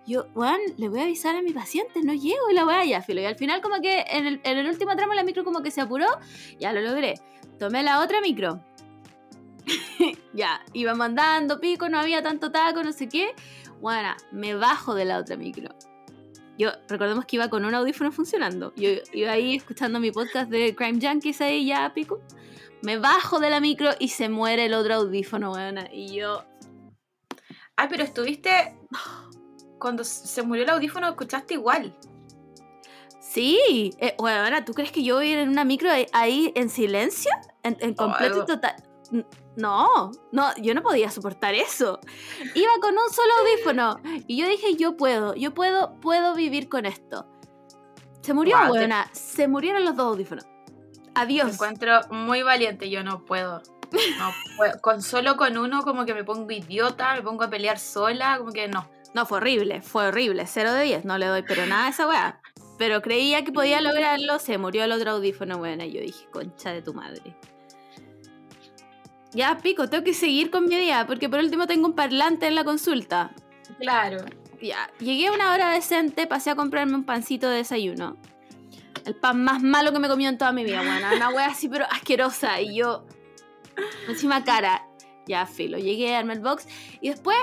Yo, 0.06 0.26
Juan, 0.34 0.60
le 0.76 0.88
voy 0.88 1.00
a 1.00 1.02
avisar 1.04 1.36
a 1.36 1.42
mi 1.42 1.52
paciente, 1.52 2.00
no 2.02 2.14
llego 2.14 2.50
y 2.50 2.54
la 2.54 2.66
wea 2.66 2.84
ya, 2.84 3.02
filo. 3.02 3.20
Y 3.20 3.24
al 3.24 3.36
final 3.36 3.60
como 3.60 3.80
que 3.80 4.04
en 4.08 4.26
el, 4.26 4.40
en 4.44 4.58
el 4.58 4.66
último 4.66 4.94
tramo 4.96 5.14
la 5.14 5.24
micro 5.24 5.44
como 5.44 5.62
que 5.62 5.70
se 5.70 5.80
apuró, 5.80 6.06
ya 6.58 6.72
lo 6.72 6.80
logré. 6.80 7.14
Tomé 7.58 7.82
la 7.82 8.00
otra 8.00 8.20
micro. 8.20 8.60
ya, 10.32 10.62
iba 10.72 10.94
mandando 10.94 11.60
pico, 11.60 11.88
no 11.88 11.98
había 11.98 12.22
tanto 12.22 12.50
taco, 12.50 12.82
no 12.82 12.92
sé 12.92 13.08
qué. 13.08 13.34
Bueno, 13.80 14.14
me 14.32 14.54
bajo 14.54 14.94
de 14.94 15.04
la 15.04 15.18
otra 15.18 15.36
micro. 15.36 15.74
Yo, 16.58 16.70
recordemos 16.88 17.26
que 17.26 17.36
iba 17.36 17.48
con 17.50 17.64
un 17.64 17.74
audífono 17.74 18.12
funcionando. 18.12 18.72
Yo 18.76 18.90
iba 19.12 19.32
ahí 19.32 19.56
escuchando 19.56 20.00
mi 20.00 20.10
podcast 20.10 20.50
de 20.50 20.74
Crime 20.74 20.98
Junkies 21.00 21.40
ahí 21.40 21.66
ya, 21.66 21.92
pico. 21.92 22.20
Me 22.82 22.98
bajo 22.98 23.40
de 23.40 23.50
la 23.50 23.60
micro 23.60 23.90
y 23.98 24.08
se 24.08 24.28
muere 24.28 24.66
el 24.66 24.74
otro 24.74 24.94
audífono, 24.94 25.52
weona. 25.52 25.88
Y 25.92 26.14
yo, 26.14 26.44
Ay, 27.76 27.88
pero 27.90 28.02
estuviste. 28.02 28.76
Cuando 29.78 30.02
se 30.04 30.42
murió 30.42 30.64
el 30.64 30.70
audífono, 30.70 31.08
escuchaste 31.08 31.54
igual. 31.54 31.94
sí. 33.20 33.92
Eh, 33.98 34.16
weona, 34.18 34.64
¿tú 34.64 34.72
crees 34.72 34.90
que 34.90 35.04
yo 35.04 35.16
voy 35.16 35.28
a 35.28 35.32
ir 35.32 35.38
en 35.38 35.50
una 35.50 35.64
micro 35.64 35.90
ahí, 35.90 36.06
ahí 36.12 36.52
en 36.54 36.70
silencio? 36.70 37.30
En, 37.62 37.76
en 37.80 37.94
completo 37.94 38.42
y 38.42 38.46
total. 38.46 38.76
No, 39.56 40.10
no, 40.32 40.54
yo 40.58 40.74
no 40.74 40.82
podía 40.82 41.10
soportar 41.10 41.54
eso. 41.54 41.98
Iba 42.54 42.72
con 42.80 42.92
un 42.92 43.10
solo 43.10 43.32
audífono. 43.40 43.98
Y 44.26 44.36
yo 44.36 44.48
dije, 44.48 44.74
yo 44.76 44.96
puedo, 44.96 45.34
yo 45.34 45.54
puedo, 45.54 45.98
puedo 46.00 46.34
vivir 46.34 46.68
con 46.68 46.84
esto. 46.86 47.26
Se 48.20 48.34
murió, 48.34 48.56
te- 48.66 48.70
weona. 48.72 49.08
Se 49.12 49.48
murieron 49.48 49.84
los 49.84 49.96
dos 49.96 50.06
audífonos. 50.12 50.44
Me 50.46 51.12
Adiós. 51.14 51.54
encuentro 51.54 52.00
muy 52.10 52.42
valiente, 52.42 52.90
yo 52.90 53.02
no 53.02 53.24
puedo. 53.24 53.62
No 54.18 54.30
puedo. 54.56 54.80
Con, 54.82 55.00
solo 55.00 55.36
con 55.36 55.56
uno 55.56 55.82
como 55.82 56.04
que 56.04 56.12
me 56.12 56.24
pongo 56.24 56.50
idiota, 56.50 57.14
me 57.14 57.22
pongo 57.22 57.44
a 57.44 57.48
pelear 57.50 57.78
sola, 57.78 58.36
como 58.38 58.52
que 58.52 58.68
no. 58.68 58.86
No, 59.14 59.24
fue 59.24 59.38
horrible, 59.38 59.80
fue 59.80 60.08
horrible. 60.08 60.44
0 60.46 60.72
de 60.74 60.82
10, 60.84 61.04
no 61.06 61.16
le 61.16 61.26
doy 61.26 61.42
pero 61.42 61.64
nada 61.64 61.86
a 61.86 61.88
esa 61.90 62.06
weá. 62.06 62.40
Pero 62.76 63.00
creía 63.00 63.42
que 63.44 63.52
podía 63.52 63.80
lograrlo, 63.80 64.38
se 64.38 64.58
murió 64.58 64.84
el 64.84 64.92
otro 64.92 65.12
audífono, 65.12 65.56
bueno, 65.56 65.84
y 65.84 65.92
yo 65.92 66.00
dije, 66.02 66.26
concha 66.30 66.72
de 66.72 66.82
tu 66.82 66.92
madre. 66.92 67.34
Ya, 69.32 69.58
pico, 69.58 69.88
tengo 69.88 70.04
que 70.04 70.14
seguir 70.14 70.50
con 70.50 70.66
mi 70.66 70.76
día, 70.76 71.06
porque 71.06 71.28
por 71.28 71.40
último 71.40 71.66
tengo 71.66 71.86
un 71.86 71.94
parlante 71.94 72.46
en 72.46 72.54
la 72.54 72.64
consulta. 72.64 73.32
Claro. 73.78 74.24
Ya, 74.60 74.90
llegué 74.98 75.28
a 75.28 75.32
una 75.32 75.52
hora 75.52 75.70
decente, 75.70 76.26
pasé 76.26 76.50
a 76.50 76.54
comprarme 76.54 76.94
un 76.94 77.04
pancito 77.04 77.48
de 77.48 77.58
desayuno. 77.58 78.16
El 79.04 79.14
pan 79.14 79.42
más 79.44 79.62
malo 79.62 79.92
que 79.92 79.98
me 79.98 80.06
he 80.06 80.10
comido 80.10 80.30
en 80.30 80.38
toda 80.38 80.52
mi 80.52 80.64
vida, 80.64 80.82
bueno, 80.82 81.08
una 81.14 81.28
wea 81.28 81.46
así 81.46 81.68
pero 81.68 81.84
asquerosa. 81.90 82.60
Y 82.60 82.76
yo, 82.76 83.04
encima 84.08 84.42
cara, 84.42 84.86
ya 85.26 85.46
filo, 85.46 85.78
llegué, 85.78 86.16
armé 86.16 86.34
el 86.34 86.40
box. 86.40 86.66
Y 87.00 87.10
después, 87.10 87.36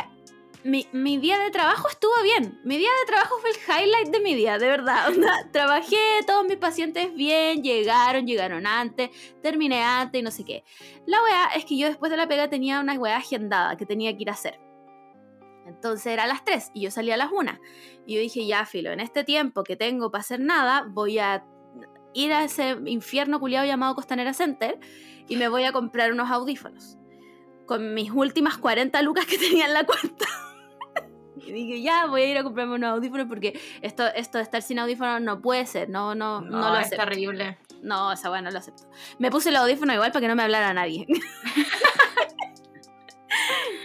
mi, 0.63 0.87
mi 0.91 1.17
día 1.17 1.39
de 1.39 1.51
trabajo 1.51 1.89
estuvo 1.89 2.11
bien. 2.23 2.59
Mi 2.63 2.77
día 2.77 2.89
de 3.01 3.11
trabajo 3.11 3.35
fue 3.39 3.49
el 3.49 3.57
highlight 3.57 4.09
de 4.09 4.19
mi 4.19 4.35
día, 4.35 4.57
de 4.57 4.67
verdad. 4.67 5.07
Onda, 5.09 5.49
trabajé, 5.51 5.97
todos 6.25 6.45
mis 6.45 6.57
pacientes 6.57 7.13
bien, 7.13 7.63
llegaron, 7.63 8.25
llegaron 8.25 8.65
antes, 8.65 9.09
terminé 9.41 9.83
antes 9.83 10.19
y 10.19 10.23
no 10.23 10.31
sé 10.31 10.43
qué. 10.45 10.63
La 11.05 11.21
wea 11.23 11.47
es 11.55 11.65
que 11.65 11.77
yo 11.77 11.87
después 11.87 12.09
de 12.11 12.17
la 12.17 12.27
pega 12.27 12.49
tenía 12.49 12.79
una 12.79 12.93
wea 12.93 13.17
agendada 13.17 13.75
que 13.77 13.85
tenía 13.85 14.15
que 14.15 14.23
ir 14.23 14.29
a 14.29 14.33
hacer. 14.33 14.59
Entonces 15.65 16.07
era 16.07 16.23
a 16.23 16.27
las 16.27 16.43
3 16.43 16.71
y 16.73 16.81
yo 16.81 16.91
salía 16.91 17.15
a 17.15 17.17
las 17.17 17.31
1. 17.31 17.59
Y 18.05 18.15
yo 18.15 18.21
dije, 18.21 18.45
ya, 18.45 18.65
filo, 18.65 18.91
en 18.91 18.99
este 18.99 19.23
tiempo 19.23 19.63
que 19.63 19.75
tengo 19.75 20.11
para 20.11 20.21
hacer 20.21 20.39
nada, 20.39 20.85
voy 20.89 21.19
a 21.19 21.45
ir 22.13 22.33
a 22.33 22.43
ese 22.43 22.77
infierno 22.85 23.39
culiado 23.39 23.65
llamado 23.65 23.95
Costanera 23.95 24.33
Center 24.33 24.79
y 25.27 25.35
me 25.35 25.47
voy 25.47 25.63
a 25.63 25.71
comprar 25.71 26.11
unos 26.11 26.29
audífonos. 26.29 26.97
Con 27.65 27.93
mis 27.93 28.11
últimas 28.11 28.57
40 28.57 29.01
lucas 29.03 29.25
que 29.25 29.37
tenía 29.37 29.65
en 29.65 29.73
la 29.73 29.85
cuenta. 29.85 30.25
y 31.45 31.51
dije, 31.51 31.81
ya, 31.81 32.05
voy 32.07 32.21
a 32.21 32.25
ir 32.25 32.37
a 32.37 32.43
comprarme 32.43 32.75
unos 32.75 32.91
audífonos 32.91 33.27
porque 33.27 33.59
esto, 33.81 34.05
esto 34.15 34.37
de 34.37 34.43
estar 34.43 34.61
sin 34.61 34.79
audífonos 34.79 35.21
no 35.21 35.41
puede 35.41 35.65
ser, 35.65 35.89
no, 35.89 36.15
no, 36.15 36.41
no, 36.41 36.49
No, 36.59 36.69
lo 36.69 36.77
es 36.79 36.87
acepto. 36.87 37.05
terrible. 37.05 37.57
No, 37.81 38.11
esa 38.13 38.31
weá 38.31 38.41
no 38.41 38.49
lo 38.49 38.59
acepto. 38.59 38.83
Me 39.19 39.29
puse 39.29 39.49
el 39.49 39.55
audífono 39.57 39.93
igual 39.93 40.11
para 40.11 40.21
que 40.21 40.27
no 40.29 40.35
me 40.35 40.43
hablara 40.43 40.73
nadie. 40.73 41.05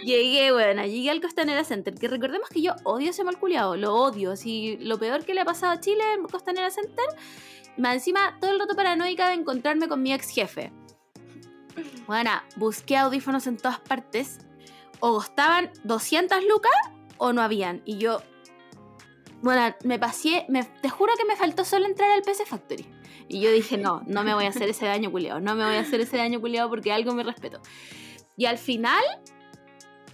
llegué, 0.03 0.51
bueno, 0.51 0.83
llegué 0.85 1.09
al 1.09 1.21
Costanera 1.21 1.63
Center, 1.63 1.95
que 1.95 2.07
recordemos 2.07 2.49
que 2.49 2.61
yo 2.61 2.75
odio 2.83 3.09
ese 3.09 3.23
mal 3.23 3.37
culiado, 3.37 3.75
lo 3.75 3.93
odio, 3.95 4.31
así, 4.31 4.77
lo 4.79 4.97
peor 4.97 5.25
que 5.25 5.33
le 5.33 5.41
ha 5.41 5.45
pasado 5.45 5.73
a 5.73 5.79
Chile 5.79 6.03
en 6.15 6.23
Costanera 6.23 6.69
Center, 6.71 7.05
más 7.77 7.95
encima 7.95 8.37
todo 8.39 8.51
el 8.51 8.59
rato 8.59 8.75
paranoica 8.75 9.29
de 9.29 9.35
encontrarme 9.35 9.87
con 9.87 10.01
mi 10.01 10.13
ex 10.13 10.29
jefe. 10.29 10.71
Bueno, 12.07 12.31
busqué 12.55 12.97
audífonos 12.97 13.47
en 13.47 13.57
todas 13.57 13.79
partes, 13.79 14.39
o 14.99 15.13
costaban 15.13 15.71
200 15.83 16.43
lucas 16.45 16.71
o 17.19 17.31
no 17.33 17.43
habían, 17.43 17.83
y 17.85 17.97
yo, 17.97 18.23
Bueno, 19.41 19.75
me 19.83 19.99
pasé, 19.99 20.45
me, 20.49 20.63
te 20.63 20.89
juro 20.89 21.13
que 21.17 21.25
me 21.25 21.35
faltó 21.35 21.63
solo 21.63 21.85
entrar 21.85 22.09
al 22.09 22.23
PC 22.23 22.45
Factory. 22.45 22.85
Y 23.27 23.39
yo 23.39 23.51
dije, 23.51 23.77
no, 23.77 24.01
no 24.07 24.23
me 24.23 24.33
voy 24.33 24.45
a 24.45 24.49
hacer 24.49 24.67
ese 24.69 24.85
daño 24.85 25.11
culiado, 25.11 25.39
no 25.39 25.53
me 25.53 25.63
voy 25.63 25.75
a 25.75 25.81
hacer 25.81 26.01
ese 26.01 26.17
daño 26.17 26.41
culiado 26.41 26.67
porque 26.67 26.91
algo 26.91 27.13
me 27.13 27.23
respeto. 27.23 27.61
Y 28.35 28.45
al 28.45 28.57
final 28.57 29.03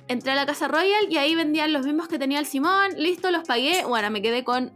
entré 0.08 0.34
a 0.34 0.36
la 0.36 0.46
Casa 0.46 0.68
Royal 0.68 1.08
y 1.10 1.18
ahí 1.18 1.34
vendían 1.36 1.74
los 1.74 1.86
mismos 1.86 2.08
que 2.08 2.20
tenía 2.20 2.40
el 2.40 2.46
Simón, 2.46 2.92
listo, 2.98 3.32
los 3.32 3.48
pagué. 3.48 3.86
Bueno, 3.86 4.10
me 4.12 4.22
quedé 4.22 4.44
con 4.44 4.74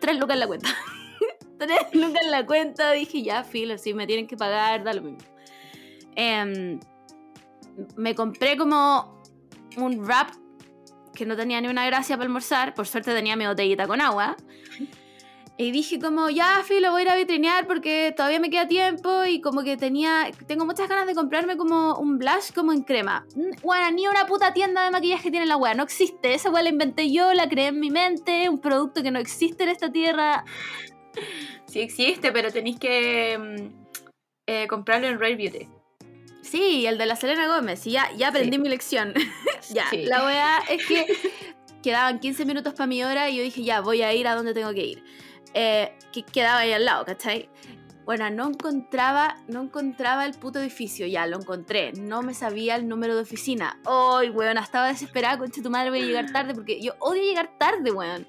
tres 0.00 0.18
lucas 0.18 0.34
en 0.34 0.40
la 0.40 0.46
cuenta. 0.46 0.68
tres 1.58 1.78
lucas 1.92 2.22
en 2.24 2.30
la 2.30 2.46
cuenta, 2.46 2.92
dije, 2.92 3.22
ya, 3.22 3.44
filo, 3.44 3.76
si 3.78 3.94
me 3.94 4.06
tienen 4.06 4.26
que 4.26 4.36
pagar, 4.36 4.82
da 4.82 4.94
lo 4.94 5.02
mismo. 5.02 5.18
Em, 6.16 6.80
me 7.96 8.14
compré 8.14 8.56
como 8.56 9.22
un 9.76 10.04
wrap 10.04 10.30
que 11.20 11.26
no 11.26 11.36
tenía 11.36 11.60
ni 11.60 11.68
una 11.68 11.84
gracia 11.84 12.16
para 12.16 12.28
almorzar, 12.28 12.72
por 12.72 12.86
suerte 12.86 13.12
tenía 13.12 13.36
mi 13.36 13.46
botellita 13.46 13.86
con 13.86 14.00
agua. 14.00 14.38
Y 15.58 15.70
dije 15.70 16.00
como, 16.00 16.30
ya, 16.30 16.62
filo, 16.64 16.92
voy 16.92 17.00
a 17.00 17.04
ir 17.04 17.10
a 17.10 17.16
vitrinear 17.16 17.66
porque 17.66 18.14
todavía 18.16 18.40
me 18.40 18.48
queda 18.48 18.66
tiempo 18.66 19.26
y 19.26 19.42
como 19.42 19.62
que 19.62 19.76
tenía, 19.76 20.30
tengo 20.46 20.64
muchas 20.64 20.88
ganas 20.88 21.06
de 21.06 21.14
comprarme 21.14 21.58
como 21.58 21.98
un 21.98 22.16
blush 22.16 22.54
como 22.54 22.72
en 22.72 22.84
crema. 22.84 23.26
Bueno, 23.62 23.90
ni 23.90 24.08
una 24.08 24.24
puta 24.24 24.54
tienda 24.54 24.82
de 24.82 24.90
maquillaje 24.92 25.30
tiene 25.30 25.44
la 25.44 25.58
weá, 25.58 25.74
no 25.74 25.82
existe. 25.82 26.32
Esa 26.32 26.48
weá 26.48 26.62
la 26.62 26.70
inventé 26.70 27.12
yo, 27.12 27.34
la 27.34 27.50
creé 27.50 27.66
en 27.66 27.80
mi 27.80 27.90
mente, 27.90 28.48
un 28.48 28.58
producto 28.58 29.02
que 29.02 29.10
no 29.10 29.18
existe 29.18 29.64
en 29.64 29.68
esta 29.68 29.92
tierra. 29.92 30.46
Sí 31.66 31.80
existe, 31.80 32.32
pero 32.32 32.50
tenéis 32.50 32.78
que 32.78 33.36
mm, 33.38 33.90
eh, 34.46 34.66
comprarlo 34.68 35.06
en 35.08 35.20
Rare 35.20 35.36
Beauty. 35.36 35.79
Sí, 36.42 36.86
el 36.86 36.98
de 36.98 37.06
la 37.06 37.16
Selena 37.16 37.46
Gómez, 37.46 37.86
y 37.86 37.92
ya, 37.92 38.10
ya 38.16 38.28
aprendí 38.28 38.58
mi 38.58 38.68
lección. 38.68 39.14
ya, 39.70 39.86
la 39.92 40.24
weá 40.24 40.58
es 40.68 40.86
que 40.86 41.06
quedaban 41.82 42.18
15 42.18 42.44
minutos 42.44 42.74
para 42.74 42.86
mi 42.86 43.02
hora 43.02 43.28
y 43.30 43.36
yo 43.36 43.42
dije, 43.42 43.62
ya, 43.62 43.80
voy 43.80 44.02
a 44.02 44.12
ir 44.14 44.26
a 44.26 44.34
donde 44.34 44.54
tengo 44.54 44.72
que 44.72 44.84
ir. 44.84 45.04
Eh, 45.54 45.92
que 46.12 46.22
quedaba 46.22 46.60
ahí 46.60 46.72
al 46.72 46.84
lado, 46.84 47.04
¿cachai? 47.04 47.48
Bueno, 48.04 48.28
no 48.30 48.48
encontraba, 48.48 49.36
no 49.46 49.62
encontraba 49.62 50.26
el 50.26 50.32
puto 50.34 50.58
edificio, 50.58 51.06
ya 51.06 51.26
lo 51.26 51.36
encontré, 51.36 51.92
no 51.92 52.22
me 52.22 52.34
sabía 52.34 52.76
el 52.76 52.88
número 52.88 53.14
de 53.14 53.22
oficina. 53.22 53.78
Ay, 53.84 54.30
weón, 54.30 54.58
estaba 54.58 54.88
desesperada, 54.88 55.38
concha 55.38 55.62
tu 55.62 55.70
madre, 55.70 55.90
voy 55.90 56.00
a 56.00 56.06
llegar 56.06 56.32
tarde, 56.32 56.54
porque 56.54 56.80
yo 56.80 56.94
odio 56.98 57.22
llegar 57.22 57.56
tarde, 57.58 57.92
weón. 57.92 58.26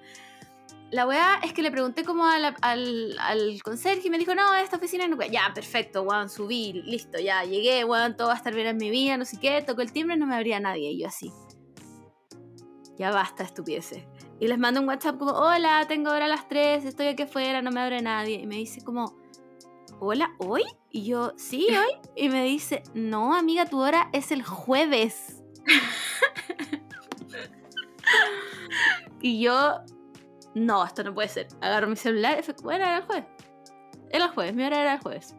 La 0.92 1.08
weá 1.08 1.40
es 1.42 1.54
que 1.54 1.62
le 1.62 1.72
pregunté 1.72 2.04
como 2.04 2.26
al, 2.26 2.54
al, 2.62 3.62
conserje 3.64 4.08
y 4.08 4.10
me 4.10 4.18
dijo, 4.18 4.36
no, 4.36 4.54
esta 4.56 4.76
oficina 4.76 5.08
no... 5.08 5.18
Ya, 5.24 5.52
perfecto, 5.56 6.02
weón, 6.02 6.30
subí, 6.30 6.74
listo, 6.74 7.18
ya, 7.18 7.46
llegué, 7.46 7.86
weón, 7.86 8.18
todo 8.18 8.28
va 8.28 8.34
a 8.34 8.38
estar 8.38 8.54
bien 8.54 8.68
en 8.68 8.78
mi 8.78 8.90
vida, 8.90 9.16
no 9.16 9.24
sé 9.24 9.40
qué, 9.40 9.62
tocó 9.62 9.82
el 9.82 9.94
timbre, 9.94 10.18
no 10.18 10.28
me 10.28 10.36
abría 10.36 10.60
nadie, 10.60 10.92
y 10.92 11.00
yo 11.00 11.08
así. 11.08 11.32
Ya 12.98 13.12
basta, 13.12 13.44
estupideces. 13.44 14.04
Y 14.42 14.48
les 14.48 14.58
mando 14.58 14.82
un 14.82 14.88
WhatsApp 14.88 15.18
como, 15.18 15.32
hola, 15.32 15.86
tengo 15.88 16.12
hora 16.12 16.26
a 16.26 16.28
las 16.28 16.50
3, 16.50 16.84
estoy 16.84 17.08
aquí 17.08 17.24
afuera, 17.24 17.62
no 17.62 17.72
me 17.72 17.80
abre 17.80 18.02
nadie. 18.02 18.42
Y 18.42 18.46
me 18.46 18.56
dice 18.56 18.84
como, 18.84 19.18
hola, 20.00 20.36
¿hoy? 20.40 20.64
Y 20.90 21.06
yo, 21.06 21.34
sí, 21.38 21.68
hoy. 21.70 22.10
Y 22.16 22.30
me 22.30 22.44
dice, 22.44 22.84
no, 22.94 23.34
amiga, 23.34 23.66
tu 23.66 23.80
hora 23.80 24.10
es 24.12 24.32
el 24.32 24.44
jueves. 24.44 25.42
y 29.22 29.40
yo, 29.40 29.80
no, 30.54 30.84
esto 30.86 31.04
no 31.04 31.14
puede 31.14 31.30
ser. 31.30 31.48
Agarro 31.62 31.88
mi 31.88 31.96
celular 31.96 32.44
bueno, 32.64 32.84
era 32.84 32.98
el 32.98 33.04
jueves. 33.04 33.26
Era 34.10 34.26
el 34.26 34.32
jueves, 34.32 34.54
mi 34.54 34.64
hora 34.64 34.82
era 34.82 34.94
el 34.96 35.00
jueves. 35.00 35.36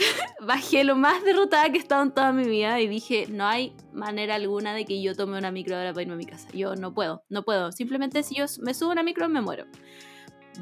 bajé 0.40 0.84
lo 0.84 0.96
más 0.96 1.22
derrotada 1.24 1.70
que 1.70 1.78
he 1.78 1.80
estado 1.80 2.02
en 2.02 2.12
toda 2.12 2.32
mi 2.32 2.44
vida 2.44 2.80
y 2.80 2.88
dije, 2.88 3.26
no 3.28 3.46
hay 3.46 3.74
manera 3.92 4.34
alguna 4.34 4.74
de 4.74 4.84
que 4.84 5.00
yo 5.02 5.14
tome 5.14 5.38
una 5.38 5.50
micro 5.50 5.76
ahora 5.76 5.92
para 5.92 6.02
irme 6.02 6.14
a 6.14 6.16
mi 6.16 6.26
casa. 6.26 6.48
Yo 6.52 6.74
no 6.76 6.94
puedo, 6.94 7.24
no 7.28 7.42
puedo. 7.42 7.72
Simplemente 7.72 8.22
si 8.22 8.36
yo 8.36 8.46
me 8.60 8.74
subo 8.74 8.90
a 8.90 8.92
una 8.92 9.02
micro 9.02 9.28
me 9.28 9.40
muero. 9.40 9.66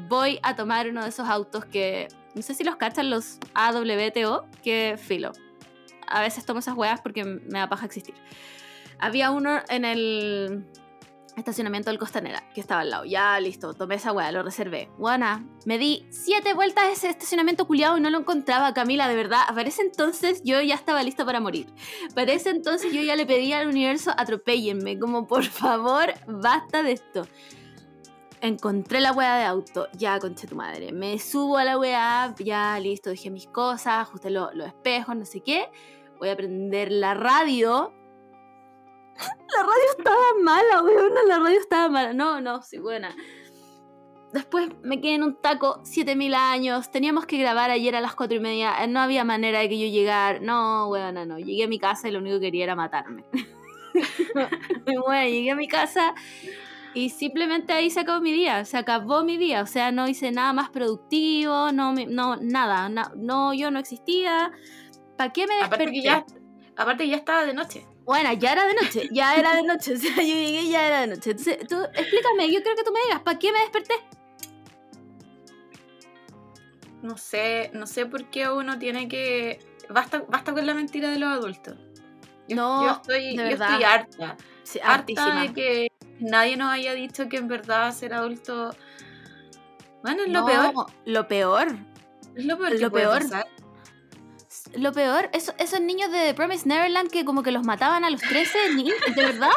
Voy 0.07 0.39
a 0.43 0.55
tomar 0.55 0.87
uno 0.89 1.03
de 1.03 1.09
esos 1.09 1.27
autos 1.27 1.65
que, 1.65 2.07
no 2.35 2.41
sé 2.41 2.53
si 2.53 2.63
los 2.63 2.75
cachan 2.75 3.09
los 3.09 3.39
AWTO, 3.53 4.47
que 4.63 4.97
filo. 4.97 5.31
A 6.07 6.21
veces 6.21 6.45
tomo 6.45 6.59
esas 6.59 6.75
weas 6.75 7.01
porque 7.01 7.23
me 7.23 7.59
da 7.59 7.69
paja 7.69 7.85
existir. 7.85 8.15
Había 8.99 9.31
uno 9.31 9.61
en 9.69 9.85
el 9.85 10.65
estacionamiento 11.39 11.89
del 11.89 11.99
Costanera, 11.99 12.43
que 12.53 12.61
estaba 12.61 12.81
al 12.81 12.89
lado. 12.89 13.05
Ya, 13.05 13.39
listo, 13.39 13.73
tomé 13.73 13.95
esa 13.95 14.11
weá, 14.11 14.31
lo 14.31 14.43
reservé. 14.43 14.89
Buena, 14.97 15.45
me 15.65 15.77
di 15.77 16.05
siete 16.09 16.53
vueltas 16.53 16.83
a 16.83 16.91
ese 16.91 17.09
estacionamiento 17.09 17.65
culiado 17.65 17.97
y 17.97 18.01
no 18.01 18.09
lo 18.09 18.19
encontraba, 18.19 18.73
Camila, 18.73 19.07
de 19.07 19.15
verdad. 19.15 19.41
Para 19.47 19.67
ese 19.67 19.81
entonces 19.81 20.41
yo 20.43 20.61
ya 20.61 20.75
estaba 20.75 21.03
lista 21.03 21.25
para 21.25 21.39
morir. 21.39 21.67
Para 22.13 22.31
ese 22.33 22.49
entonces 22.49 22.93
yo 22.93 23.01
ya 23.01 23.15
le 23.15 23.25
pedía 23.25 23.59
al 23.59 23.67
universo, 23.67 24.11
atropéllenme, 24.15 24.99
como 24.99 25.27
por 25.27 25.43
favor, 25.45 26.13
basta 26.27 26.83
de 26.83 26.93
esto. 26.93 27.27
Encontré 28.41 29.01
la 29.01 29.11
weá 29.11 29.35
de 29.35 29.43
auto, 29.43 29.87
ya 29.93 30.17
conché 30.19 30.47
tu 30.47 30.55
madre. 30.55 30.93
Me 30.93 31.19
subo 31.19 31.57
a 31.57 31.65
la 31.65 31.77
weá, 31.77 32.33
ya 32.39 32.79
listo, 32.79 33.09
dejé 33.09 33.29
mis 33.29 33.47
cosas, 33.47 33.99
ajusté 33.99 34.29
los 34.29 34.53
espejos, 34.65 35.15
no 35.15 35.25
sé 35.25 35.41
qué. 35.41 35.69
Voy 36.19 36.29
a 36.29 36.35
prender 36.35 36.91
la 36.91 37.13
radio 37.13 37.93
la 39.19 39.63
radio 39.63 39.89
estaba 39.97 40.17
mala, 40.43 40.83
weón. 40.83 41.13
La 41.27 41.39
radio 41.39 41.59
estaba 41.59 41.89
mala. 41.89 42.13
No, 42.13 42.41
no, 42.41 42.61
sí, 42.61 42.77
buena. 42.77 43.15
Después 44.33 44.69
me 44.83 45.01
quedé 45.01 45.15
en 45.15 45.23
un 45.23 45.41
taco 45.41 45.81
7000 45.83 46.33
años. 46.35 46.91
Teníamos 46.91 47.25
que 47.25 47.37
grabar 47.37 47.71
ayer 47.71 47.95
a 47.95 48.01
las 48.01 48.15
4 48.15 48.37
y 48.37 48.39
media. 48.39 48.87
No 48.87 48.99
había 48.99 49.23
manera 49.23 49.59
de 49.59 49.69
que 49.69 49.79
yo 49.79 49.87
llegara. 49.87 50.39
No, 50.39 50.87
weón, 50.87 51.15
no, 51.15 51.25
no. 51.25 51.39
Llegué 51.39 51.63
a 51.63 51.67
mi 51.67 51.79
casa 51.79 52.07
y 52.07 52.11
lo 52.11 52.19
único 52.19 52.35
que 52.35 52.47
quería 52.47 52.65
era 52.65 52.75
matarme. 52.75 53.25
bueno, 54.85 55.29
llegué 55.29 55.51
a 55.51 55.55
mi 55.55 55.67
casa 55.67 56.13
y 56.93 57.09
simplemente 57.09 57.73
ahí 57.73 57.89
se 57.89 57.99
acabó 57.99 58.21
mi 58.21 58.31
día. 58.31 58.65
Se 58.65 58.77
acabó 58.77 59.23
mi 59.23 59.37
día. 59.37 59.61
O 59.61 59.67
sea, 59.67 59.91
no 59.91 60.07
hice 60.07 60.31
nada 60.31 60.53
más 60.53 60.69
productivo. 60.69 61.71
No, 61.71 61.93
no 61.93 62.37
nada. 62.37 62.89
No, 63.15 63.53
yo 63.53 63.71
no 63.71 63.79
existía. 63.79 64.51
¿Para 65.17 65.33
qué 65.33 65.47
me 65.47 65.55
desperté? 65.55 66.01
ya, 66.01 66.25
aparte 66.75 67.07
ya 67.07 67.17
estaba 67.17 67.45
de 67.45 67.53
noche. 67.53 67.85
Bueno, 68.09 68.33
ya 68.33 68.53
era 68.53 68.65
de 68.65 68.73
noche, 68.73 69.07
ya 69.11 69.35
era 69.35 69.53
de 69.55 69.61
noche, 69.61 69.93
o 69.95 69.97
sea, 69.97 70.15
yo 70.15 70.23
llegué 70.23 70.63
y 70.63 70.71
ya 70.71 70.87
era 70.87 71.01
de 71.01 71.07
noche. 71.09 71.29
Entonces, 71.29 71.59
tú, 71.67 71.75
explícame, 71.93 72.51
yo 72.51 72.63
creo 72.63 72.75
que 72.75 72.83
tú 72.83 72.91
me 72.91 73.03
digas, 73.03 73.21
¿para 73.21 73.37
qué 73.37 73.51
me 73.51 73.59
desperté? 73.59 73.93
No 77.03 77.17
sé, 77.17 77.69
no 77.75 77.85
sé 77.85 78.07
por 78.07 78.31
qué 78.31 78.49
uno 78.49 78.79
tiene 78.79 79.07
que... 79.07 79.59
Basta, 79.89 80.23
basta 80.27 80.53
con 80.53 80.65
la 80.65 80.73
mentira 80.73 81.11
de 81.11 81.19
los 81.19 81.29
adultos. 81.29 81.75
no, 82.47 82.83
yo 82.83 82.93
estoy, 82.93 83.37
yo 83.37 83.43
estoy 83.43 83.83
harta. 83.83 84.37
harta 84.83 85.41
de 85.41 85.53
que 85.53 85.91
nadie 86.19 86.57
nos 86.57 86.71
haya 86.71 86.95
dicho 86.95 87.29
que 87.29 87.37
en 87.37 87.47
verdad 87.47 87.93
ser 87.93 88.15
adulto... 88.15 88.71
Bueno, 90.01 90.23
es 90.23 90.31
lo 90.31 90.45
peor. 90.47 90.73
Lo 91.05 91.27
peor. 91.27 91.67
Es 92.35 92.43
lo 92.43 92.57
peor. 92.57 92.79
Lo 92.79 92.91
peor 92.91 93.21
lo 94.73 94.91
peor, 94.91 95.29
esos 95.33 95.81
niños 95.81 96.11
de 96.11 96.27
The 96.27 96.33
Promise 96.33 96.67
Neverland 96.67 97.09
que 97.09 97.25
como 97.25 97.43
que 97.43 97.51
los 97.51 97.63
mataban 97.63 98.03
a 98.03 98.09
los 98.09 98.21
13, 98.21 98.75
niños, 98.75 98.95
¿de 99.15 99.23
verdad? 99.23 99.51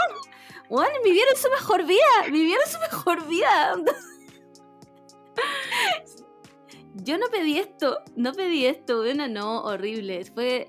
Bueno, 0.68 0.94
vivieron 1.04 1.36
su 1.36 1.50
mejor 1.50 1.84
vida, 1.84 2.30
vivieron 2.30 2.66
su 2.66 2.78
mejor 2.78 3.28
vida. 3.28 3.76
Yo 6.94 7.18
no 7.18 7.26
pedí 7.28 7.58
esto, 7.58 8.00
no 8.16 8.32
pedí 8.32 8.66
esto, 8.66 8.98
bueno, 8.98 9.28
no, 9.28 9.62
horrible. 9.62 10.24
Fue. 10.24 10.68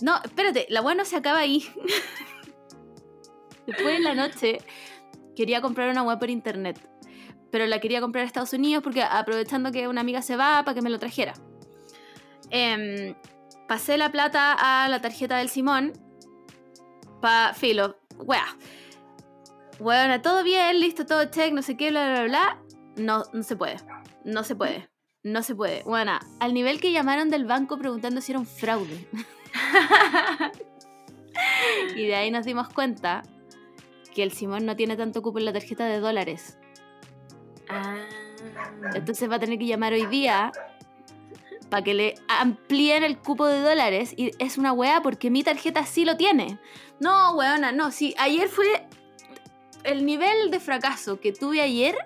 No, 0.00 0.20
espérate, 0.24 0.66
la 0.68 0.80
buena 0.80 1.04
se 1.04 1.16
acaba 1.16 1.38
ahí. 1.38 1.64
Después 3.66 3.98
de 3.98 4.00
la 4.00 4.14
noche 4.14 4.58
quería 5.34 5.60
comprar 5.60 5.90
una 5.90 6.02
web 6.02 6.18
por 6.18 6.30
internet, 6.30 6.78
pero 7.50 7.66
la 7.66 7.80
quería 7.80 8.00
comprar 8.00 8.24
a 8.24 8.26
Estados 8.26 8.52
Unidos 8.52 8.82
porque 8.82 9.02
aprovechando 9.02 9.72
que 9.72 9.88
una 9.88 10.00
amiga 10.00 10.22
se 10.22 10.36
va 10.36 10.62
para 10.64 10.74
que 10.74 10.82
me 10.82 10.90
lo 10.90 10.98
trajera. 10.98 11.34
Eh, 12.50 13.14
pasé 13.68 13.96
la 13.96 14.10
plata 14.10 14.56
a 14.58 14.88
la 14.88 15.00
tarjeta 15.00 15.38
del 15.38 15.48
Simón. 15.48 15.92
Pa, 17.20 17.52
filo, 17.54 17.96
wea. 18.18 18.44
Bueno, 19.78 20.20
todo 20.20 20.44
bien, 20.44 20.80
listo, 20.80 21.06
todo 21.06 21.24
check, 21.26 21.52
no 21.52 21.62
sé 21.62 21.76
qué, 21.76 21.90
bla, 21.90 22.10
bla, 22.10 22.24
bla. 22.24 22.62
No, 22.96 23.24
no 23.32 23.42
se 23.42 23.56
puede. 23.56 23.76
No 24.24 24.44
se 24.44 24.54
puede. 24.54 24.88
No 25.22 25.42
se 25.42 25.54
puede. 25.54 25.82
Bueno, 25.84 26.18
al 26.38 26.54
nivel 26.54 26.80
que 26.80 26.92
llamaron 26.92 27.30
del 27.30 27.44
banco 27.44 27.78
preguntando 27.78 28.20
si 28.20 28.32
era 28.32 28.38
un 28.38 28.46
fraude. 28.46 29.08
y 31.96 32.06
de 32.06 32.14
ahí 32.14 32.30
nos 32.30 32.44
dimos 32.44 32.68
cuenta 32.68 33.22
que 34.14 34.22
el 34.22 34.32
Simón 34.32 34.66
no 34.66 34.76
tiene 34.76 34.96
tanto 34.96 35.22
cupo 35.22 35.38
en 35.38 35.46
la 35.46 35.52
tarjeta 35.52 35.86
de 35.86 35.98
dólares. 35.98 36.58
Ah. 37.68 37.96
Entonces 38.94 39.30
va 39.30 39.36
a 39.36 39.38
tener 39.38 39.58
que 39.58 39.66
llamar 39.66 39.92
hoy 39.92 40.06
día 40.06 40.52
para 41.74 41.82
que 41.82 41.94
le 41.94 42.14
amplíen 42.28 43.02
el 43.02 43.18
cupo 43.18 43.48
de 43.48 43.60
dólares. 43.60 44.14
Y 44.16 44.30
es 44.38 44.58
una 44.58 44.72
weá 44.72 45.02
porque 45.02 45.28
mi 45.28 45.42
tarjeta 45.42 45.84
sí 45.84 46.04
lo 46.04 46.16
tiene. 46.16 46.60
No, 47.00 47.34
weona, 47.34 47.72
no. 47.72 47.90
Sí, 47.90 48.14
ayer 48.16 48.46
fue 48.46 48.86
el 49.82 50.06
nivel 50.06 50.52
de 50.52 50.60
fracaso 50.60 51.18
que 51.18 51.32
tuve 51.32 51.60
ayer. 51.60 51.98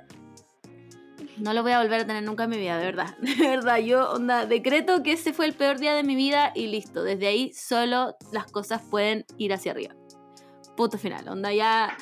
No 1.37 1.53
lo 1.53 1.63
voy 1.63 1.73
a 1.73 1.83
volver 1.83 2.01
a 2.01 2.07
tener 2.07 2.23
nunca 2.23 2.45
en 2.45 2.51
mi 2.51 2.57
vida, 2.57 2.79
de 2.79 2.85
verdad. 2.87 3.15
De 3.21 3.47
verdad, 3.47 3.77
yo, 3.77 4.11
onda, 4.11 4.47
decreto 4.47 5.03
que 5.03 5.13
ese 5.13 5.35
fue 5.35 5.45
el 5.45 5.53
peor 5.53 5.79
día 5.79 5.93
de 5.93 6.03
mi 6.03 6.17
vida 6.17 6.51
y 6.55 6.69
listo. 6.69 7.03
Desde 7.03 7.27
ahí 7.27 7.53
solo 7.53 8.17
las 8.33 8.51
cosas 8.51 8.81
pueden 8.91 9.27
ir 9.37 9.53
hacia 9.53 9.73
arriba. 9.73 9.95
Punto 10.79 10.97
final. 10.97 11.29
Onda, 11.29 11.53
ya. 11.53 11.95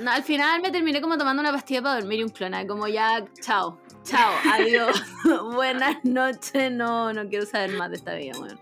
No, 0.00 0.10
al 0.10 0.22
final 0.22 0.62
me 0.62 0.70
terminé 0.70 1.02
como 1.02 1.18
tomando 1.18 1.42
una 1.42 1.52
pastilla 1.52 1.82
para 1.82 2.00
dormir 2.00 2.20
y 2.20 2.22
un 2.22 2.30
clona. 2.30 2.66
Como 2.66 2.88
ya, 2.88 3.26
chao, 3.42 3.78
chao, 4.04 4.34
adiós. 4.52 5.02
Buenas 5.54 6.04
noches, 6.04 6.72
no, 6.72 7.12
no 7.12 7.28
quiero 7.28 7.46
saber 7.46 7.72
más 7.72 7.90
de 7.90 7.96
esta 7.96 8.14
vida, 8.14 8.38
weón. 8.38 8.58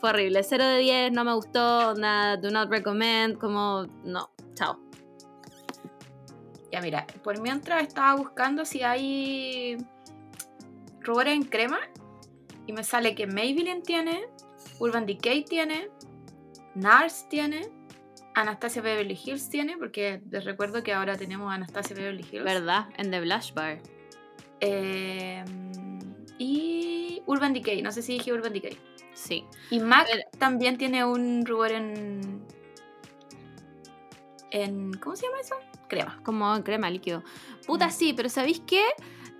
Fue 0.00 0.10
horrible. 0.10 0.42
0 0.42 0.64
de 0.64 0.78
10, 0.78 1.12
no 1.12 1.24
me 1.24 1.34
gustó, 1.34 1.94
nada, 1.94 2.36
do 2.36 2.50
not 2.50 2.70
recommend, 2.70 3.38
como, 3.38 3.86
no, 4.04 4.30
chao. 4.54 4.78
Ya 6.70 6.80
mira, 6.80 7.06
por 7.24 7.40
mientras 7.40 7.82
estaba 7.82 8.14
buscando 8.14 8.64
si 8.64 8.82
hay 8.82 9.76
rubores 11.00 11.34
en 11.34 11.42
crema 11.44 11.78
y 12.66 12.72
me 12.72 12.84
sale 12.84 13.14
que 13.14 13.26
Maybelline 13.26 13.82
tiene, 13.82 14.26
Urban 14.78 15.06
Decay 15.06 15.44
tiene, 15.44 15.88
NARS 16.74 17.28
tiene, 17.28 17.70
Anastasia 18.34 18.82
Beverly 18.82 19.18
Hills 19.24 19.48
tiene, 19.48 19.76
porque 19.78 20.20
les 20.30 20.44
recuerdo 20.44 20.82
que 20.84 20.92
ahora 20.92 21.16
tenemos 21.16 21.52
Anastasia 21.52 21.96
Beverly 21.96 22.24
Hills. 22.30 22.44
¿Verdad? 22.44 22.86
En 22.96 23.10
The 23.10 23.20
Blush 23.20 23.52
Bar. 23.52 23.78
Eh, 24.60 25.44
y 26.38 27.22
Urban 27.26 27.52
Decay, 27.52 27.82
no 27.82 27.92
sé 27.92 28.02
si 28.02 28.14
dije 28.14 28.32
Urban 28.32 28.52
Decay. 28.52 28.76
Sí. 29.14 29.44
Y 29.70 29.80
MAC 29.80 30.06
Pero- 30.10 30.22
también 30.38 30.78
tiene 30.78 31.04
un 31.04 31.44
rubor 31.44 31.72
en... 31.72 32.42
en 34.50 34.92
¿Cómo 34.94 35.16
se 35.16 35.26
llama 35.26 35.40
eso? 35.40 35.54
Crema. 35.88 36.20
Como 36.24 36.54
en 36.54 36.62
crema 36.62 36.90
líquido. 36.90 37.22
Puta, 37.66 37.88
Mm. 37.88 37.90
sí, 37.90 38.12
pero 38.14 38.28
¿sabéis 38.28 38.60
qué? 38.66 38.82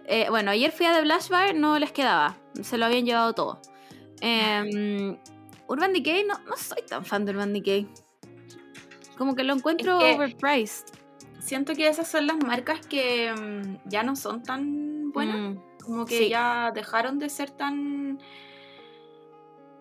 Eh, 0.06 0.26
bueno, 0.30 0.50
ayer 0.50 0.72
fui 0.72 0.86
a 0.86 0.94
The 0.94 1.02
Blush 1.02 1.28
Bar, 1.28 1.54
no 1.54 1.78
les 1.78 1.92
quedaba. 1.92 2.36
Se 2.62 2.78
lo 2.78 2.86
habían 2.86 3.04
llevado 3.04 3.34
todo. 3.34 3.60
Em, 4.20 5.16
Urban 5.68 5.92
Decay, 5.92 6.24
no, 6.24 6.38
no 6.48 6.56
soy 6.56 6.82
tan 6.88 7.04
fan 7.04 7.24
de 7.24 7.32
Urban 7.32 7.52
Decay. 7.52 7.86
Como 9.16 9.34
que 9.34 9.44
lo 9.44 9.54
encuentro 9.54 9.98
que- 9.98 10.14
overpriced. 10.14 10.86
Siento 11.40 11.74
que 11.74 11.88
esas 11.88 12.08
son 12.10 12.26
las 12.26 12.36
marcas 12.38 12.84
que 12.86 13.32
mm, 13.32 13.88
ya 13.88 14.02
no 14.02 14.16
son 14.16 14.42
tan 14.42 14.97
buenas. 15.26 15.54
Mm, 15.54 15.58
Como 15.84 16.04
que 16.04 16.18
Sí. 16.18 16.28
ya 16.28 16.70
dejaron 16.74 17.18
de 17.18 17.28
ser 17.30 17.50
tan. 17.50 18.18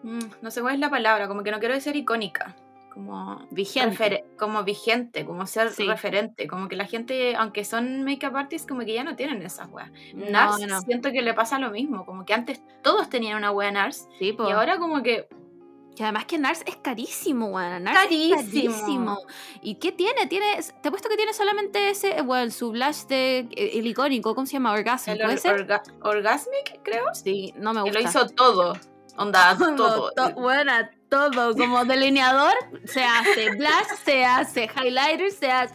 mm, 0.03 0.19
no 0.41 0.51
sé 0.51 0.61
cuál 0.61 0.75
es 0.75 0.79
la 0.79 0.89
palabra, 0.89 1.27
como 1.27 1.43
que 1.43 1.51
no 1.51 1.59
quiero 1.59 1.73
decir 1.73 1.95
icónica. 1.95 2.55
Como 2.93 3.45
vigente. 3.51 4.25
como 4.39 4.63
vigente, 4.63 5.23
como 5.23 5.45
ser 5.45 5.69
Sí. 5.69 5.85
referente. 5.85 6.47
Como 6.47 6.67
que 6.67 6.75
la 6.75 6.85
gente, 6.85 7.35
aunque 7.35 7.63
son 7.63 8.03
make-up 8.03 8.35
artists, 8.35 8.67
como 8.67 8.81
que 8.85 8.93
ya 8.93 9.03
no 9.03 9.15
tienen 9.15 9.41
esas 9.43 9.69
weas. 9.69 9.91
No, 10.15 10.29
NARS 10.31 10.65
no. 10.67 10.81
siento 10.81 11.11
que 11.11 11.21
le 11.21 11.33
pasa 11.35 11.59
lo 11.59 11.69
mismo. 11.69 12.05
Como 12.07 12.25
que 12.25 12.33
antes 12.33 12.59
todos 12.81 13.07
tenían 13.09 13.37
una 13.37 13.51
wea 13.51 13.69
NARS. 13.71 14.07
Sí. 14.17 14.35
Y 14.39 14.51
ahora 14.51 14.79
como 14.79 15.03
que 15.03 15.27
Y 15.99 16.03
además 16.03 16.25
que 16.25 16.37
NARS 16.37 16.61
es 16.67 16.75
carísimo, 16.75 17.47
weón. 17.47 17.83
NARS 17.83 17.97
Carísimo. 18.01 18.39
Es 18.39 18.45
carísimo. 18.47 19.17
¿Y 19.63 19.75
qué 19.75 19.91
tiene? 19.91 20.27
tiene? 20.27 20.57
Te 20.81 20.89
he 20.89 20.91
puesto 20.91 21.09
que 21.09 21.15
tiene 21.17 21.33
solamente 21.33 21.89
ese, 21.89 22.21
bueno, 22.21 22.51
su 22.51 22.69
blush 22.71 23.05
de, 23.07 23.39
eh, 23.51 23.71
el 23.79 23.87
icónico, 23.87 24.35
¿cómo 24.35 24.45
se 24.45 24.53
llama? 24.53 24.73
Orgasm, 24.73 25.09
el 25.11 25.17
¿puede 25.17 25.33
or- 25.33 25.39
ser? 25.39 25.67
orga- 25.67 25.81
Orgasmic, 26.01 26.81
creo. 26.83 27.05
Sí, 27.13 27.51
no 27.57 27.73
me 27.73 27.83
Que 27.83 27.89
gusta. 27.89 27.99
lo 27.99 28.07
hizo 28.07 28.25
todo. 28.35 28.77
Onda, 29.17 29.57
todo. 29.75 30.11
bueno, 30.35 30.71
todo. 31.09 31.55
Como 31.55 31.83
delineador, 31.85 32.53
se 32.85 33.03
hace 33.03 33.49
blush, 33.55 33.97
se 34.05 34.23
hace 34.23 34.69
highlighter, 34.83 35.31
se 35.31 35.51
hace. 35.51 35.73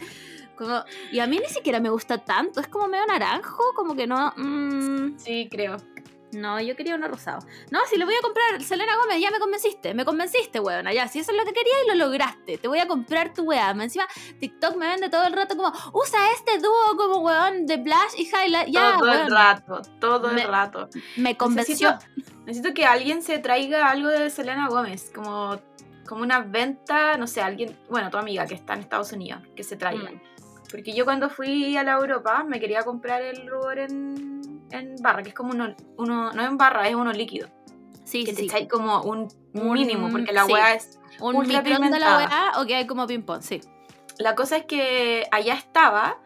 Como, 0.55 0.83
y 1.11 1.19
a 1.19 1.27
mí 1.27 1.39
ni 1.39 1.47
siquiera 1.53 1.79
me 1.81 1.89
gusta 1.89 2.19
tanto. 2.19 2.61
Es 2.61 2.67
como 2.69 2.87
medio 2.87 3.05
naranjo, 3.07 3.61
como 3.75 3.93
que 3.95 4.07
no. 4.07 4.31
mm, 4.37 5.17
Sí, 5.17 5.49
creo. 5.51 5.75
No, 6.33 6.59
yo 6.61 6.75
quería 6.75 6.95
uno 6.95 7.07
rosado. 7.07 7.39
No, 7.71 7.79
si 7.89 7.97
lo 7.97 8.05
voy 8.05 8.15
a 8.15 8.21
comprar, 8.21 8.61
Selena 8.63 8.95
Gómez, 8.97 9.19
ya 9.21 9.31
me 9.31 9.39
convenciste. 9.39 9.93
Me 9.93 10.05
convenciste, 10.05 10.59
weón. 10.59 10.87
Ya, 10.93 11.07
si 11.07 11.19
eso 11.19 11.31
es 11.31 11.37
lo 11.37 11.45
que 11.45 11.53
quería 11.53 11.73
y 11.85 11.87
lo 11.89 11.95
lograste. 12.05 12.57
Te 12.57 12.67
voy 12.67 12.79
a 12.79 12.87
comprar 12.87 13.33
tu 13.33 13.43
weá. 13.43 13.71
Encima, 13.71 14.07
TikTok 14.39 14.75
me 14.75 14.87
vende 14.87 15.09
todo 15.09 15.25
el 15.25 15.33
rato 15.33 15.55
como, 15.55 15.71
usa 15.93 16.19
este 16.37 16.59
dúo 16.59 16.97
como 16.97 17.19
weón 17.19 17.65
de 17.65 17.77
blush 17.77 18.15
y 18.17 18.23
highlight. 18.23 18.69
Ya, 18.69 18.97
todo 18.97 19.11
el 19.11 19.31
rato, 19.31 19.81
todo 19.99 20.31
Me- 20.31 20.41
el 20.41 20.47
rato. 20.47 20.89
Me 21.17 21.37
convenció. 21.37 21.91
Necesito, 21.91 22.33
necesito 22.45 22.73
que 22.73 22.85
alguien 22.85 23.21
se 23.21 23.39
traiga 23.39 23.89
algo 23.89 24.09
de 24.09 24.29
Selena 24.29 24.67
Gómez, 24.67 25.11
como, 25.13 25.59
como 26.07 26.21
una 26.23 26.39
venta, 26.39 27.17
no 27.17 27.27
sé, 27.27 27.41
alguien, 27.41 27.77
bueno, 27.89 28.09
tu 28.09 28.17
amiga 28.17 28.45
que 28.45 28.55
está 28.55 28.73
en 28.73 28.79
Estados 28.81 29.11
Unidos, 29.13 29.41
que 29.55 29.63
se 29.63 29.75
traiga. 29.77 30.11
Mm. 30.11 30.21
Porque 30.73 30.91
yo 30.91 31.05
cuando 31.05 31.29
fui 31.29 31.77
a 31.77 31.83
la 31.83 31.91
Europa 31.91 32.43
me 32.43 32.59
quería 32.59 32.81
comprar 32.81 33.21
el 33.21 33.45
rubor 33.45 33.77
en, 33.77 34.65
en 34.71 34.95
barra, 35.03 35.21
que 35.21 35.29
es 35.29 35.35
como 35.35 35.51
uno, 35.51 35.75
uno, 35.97 36.33
no 36.33 36.43
en 36.43 36.57
barra, 36.57 36.89
es 36.89 36.95
uno 36.95 37.13
líquido. 37.13 37.47
Sí, 38.05 38.23
que 38.23 38.33
sí, 38.33 38.47
te 38.47 38.57
sí. 38.57 38.67
como 38.67 39.03
un 39.03 39.27
mínimo, 39.53 40.09
porque 40.09 40.33
la 40.33 40.45
sí. 40.45 40.53
es... 40.75 40.99
Un 41.19 41.35
ultra 41.35 41.61
micrón 41.61 41.91
de 41.91 41.99
la 41.99 42.17
weá 42.17 42.51
o 42.57 42.65
que 42.65 42.73
hay 42.73 42.87
como 42.87 43.05
ping-pong, 43.05 43.43
sí. 43.43 43.61
La 44.17 44.33
cosa 44.33 44.57
es 44.57 44.65
que 44.65 45.27
allá 45.29 45.53
estaba, 45.53 46.17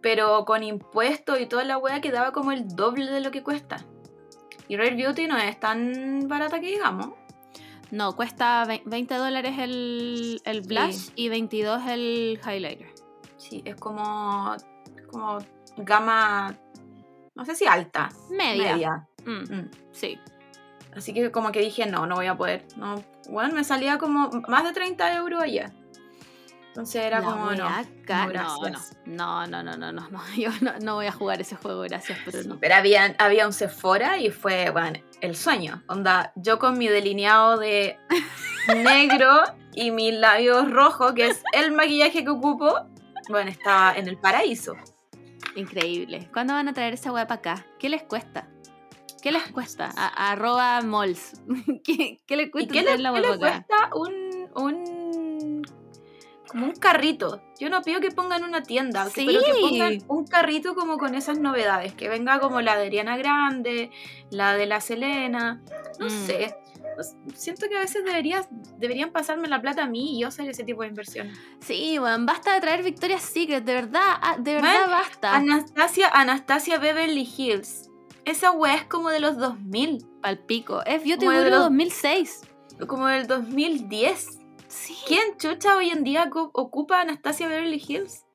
pero 0.00 0.44
con 0.44 0.64
impuestos 0.64 1.38
y 1.38 1.46
toda 1.46 1.62
la 1.62 1.78
weá 1.78 2.00
quedaba 2.00 2.32
como 2.32 2.50
el 2.50 2.66
doble 2.66 3.08
de 3.12 3.20
lo 3.20 3.30
que 3.30 3.44
cuesta. 3.44 3.84
Y 4.66 4.76
Rare 4.76 4.96
Beauty 4.96 5.28
no 5.28 5.38
es 5.38 5.60
tan 5.60 6.26
barata 6.26 6.58
que 6.58 6.66
digamos. 6.66 7.10
No, 7.92 8.16
cuesta 8.16 8.64
ve- 8.66 8.82
20 8.84 9.14
dólares 9.14 9.54
el, 9.60 10.42
el 10.44 10.62
blush 10.62 11.10
y 11.14 11.28
22 11.28 11.86
el 11.86 12.40
highlighter. 12.44 12.95
Sí, 13.48 13.62
es 13.64 13.76
como, 13.76 14.56
como 15.10 15.38
gama, 15.76 16.54
no 17.34 17.44
sé 17.44 17.54
si 17.54 17.66
alta, 17.66 18.08
Media. 18.30 18.72
media. 18.72 19.06
Mm, 19.24 19.54
Mm. 19.54 19.70
sí. 19.92 20.18
Así 20.96 21.12
que 21.12 21.30
como 21.30 21.52
que 21.52 21.60
dije, 21.60 21.84
no, 21.86 22.06
no 22.06 22.14
voy 22.14 22.26
a 22.26 22.36
poder. 22.36 22.64
No. 22.76 23.02
Bueno, 23.28 23.54
me 23.54 23.64
salía 23.64 23.98
como 23.98 24.30
más 24.48 24.64
de 24.64 24.72
30 24.72 25.14
euros 25.16 25.42
allá. 25.42 25.70
Entonces 26.68 27.04
era 27.04 27.20
La 27.20 27.26
como, 27.26 27.50
no. 27.52 27.68
no, 29.06 29.46
no, 29.46 29.62
no, 29.62 29.76
no, 29.76 29.92
no, 29.92 30.08
no, 30.10 30.20
yo 30.36 30.50
no, 30.62 30.72
no 30.80 30.94
voy 30.94 31.06
a 31.06 31.12
jugar 31.12 31.40
ese 31.40 31.56
juego, 31.56 31.82
gracias, 31.82 32.18
pero 32.24 32.42
Sí, 32.42 32.48
no. 32.48 32.58
pero 32.58 32.74
había, 32.76 33.14
había 33.18 33.46
un 33.46 33.52
Sephora 33.52 34.18
y 34.18 34.30
fue, 34.30 34.70
bueno, 34.70 34.98
el 35.20 35.36
sueño. 35.36 35.82
Onda, 35.88 36.32
yo 36.36 36.58
con 36.58 36.78
mi 36.78 36.88
delineado 36.88 37.58
de 37.58 37.98
negro 38.74 39.30
y 39.74 39.90
mis 39.90 40.14
labios 40.14 40.70
rojos, 40.70 41.12
que 41.12 41.26
es 41.28 41.42
el 41.52 41.72
maquillaje 41.72 42.24
que 42.24 42.30
ocupo, 42.30 42.86
bueno, 43.28 43.50
estaba 43.50 43.94
en 43.94 44.08
el 44.08 44.18
paraíso. 44.18 44.74
Increíble. 45.54 46.28
¿Cuándo 46.32 46.52
van 46.54 46.68
a 46.68 46.72
traer 46.74 46.94
esa 46.94 47.12
weá 47.12 47.26
para 47.26 47.38
acá? 47.38 47.66
¿Qué 47.78 47.88
les 47.88 48.02
cuesta? 48.02 48.48
¿Qué 49.22 49.32
les 49.32 49.42
cuesta? 49.50 49.90
A, 49.96 50.32
arroba 50.32 50.80
malls. 50.82 51.40
¿Qué, 51.84 52.20
qué 52.26 52.36
les 52.36 52.48
¿Y 52.48 52.50
cuesta 52.50 52.72
qué 52.72 52.78
le, 52.80 52.84
traer 52.84 53.00
la 53.00 53.12
qué 53.12 53.20
weá 53.20 53.32
le 53.32 53.38
para 53.38 53.56
acá? 53.56 53.90
cuesta 53.90 53.90
un, 53.96 54.50
un. 54.64 55.62
como 56.48 56.66
un 56.66 56.72
carrito? 56.76 57.42
Yo 57.58 57.70
no 57.70 57.80
pido 57.82 58.00
que 58.00 58.10
pongan 58.10 58.44
una 58.44 58.62
tienda, 58.62 59.08
que- 59.12 59.24
pero 59.24 59.40
que 59.40 59.52
Sí. 59.54 59.60
pongan 59.62 59.98
un 60.08 60.26
carrito 60.26 60.74
como 60.74 60.98
con 60.98 61.14
esas 61.14 61.38
novedades. 61.38 61.94
Que 61.94 62.08
venga 62.08 62.38
como 62.38 62.60
la 62.60 62.76
de 62.76 62.86
Ariana 62.86 63.16
Grande, 63.16 63.90
la 64.30 64.54
de 64.54 64.66
la 64.66 64.80
Selena. 64.80 65.62
No 65.98 66.06
Mm. 66.06 66.10
sé. 66.26 66.54
Sé, 67.02 67.16
Siento 67.34 67.68
que 67.68 67.76
a 67.76 67.80
veces 67.80 68.04
deberías, 68.04 68.48
deberían 68.78 69.10
pasarme 69.12 69.48
la 69.48 69.60
plata 69.60 69.84
a 69.84 69.86
mí 69.86 70.16
y 70.16 70.20
yo 70.22 70.28
hacer 70.28 70.48
ese 70.48 70.64
tipo 70.64 70.82
de 70.82 70.88
inversión. 70.88 71.30
Sí, 71.60 71.98
weón, 71.98 72.26
basta 72.26 72.54
de 72.54 72.60
traer 72.60 72.82
Victoria's 72.82 73.22
Secret, 73.22 73.64
de 73.64 73.74
verdad, 73.74 74.00
ah, 74.22 74.36
de 74.38 74.54
verdad 74.54 74.88
basta. 74.88 75.34
Anastasia, 75.34 76.08
Anastasia 76.12 76.78
Beverly 76.78 77.28
Hills. 77.36 77.90
Esa 78.24 78.50
weá 78.50 78.74
es 78.74 78.84
como 78.84 79.10
de 79.10 79.20
los 79.20 79.36
2000, 79.38 80.04
Palpico. 80.20 80.82
Es 80.84 81.04
Beauty 81.04 81.26
Guru 81.26 81.38
los- 81.50 81.60
2006. 81.60 82.40
como 82.88 83.06
del 83.06 83.26
2010. 83.26 84.40
Sí. 84.68 84.96
¿Quién 85.06 85.36
chucha 85.38 85.76
hoy 85.76 85.90
en 85.90 86.02
día 86.04 86.26
ocu- 86.28 86.50
ocupa 86.52 87.00
Anastasia 87.00 87.46
Beverly 87.48 87.82
Hills? 87.86 88.25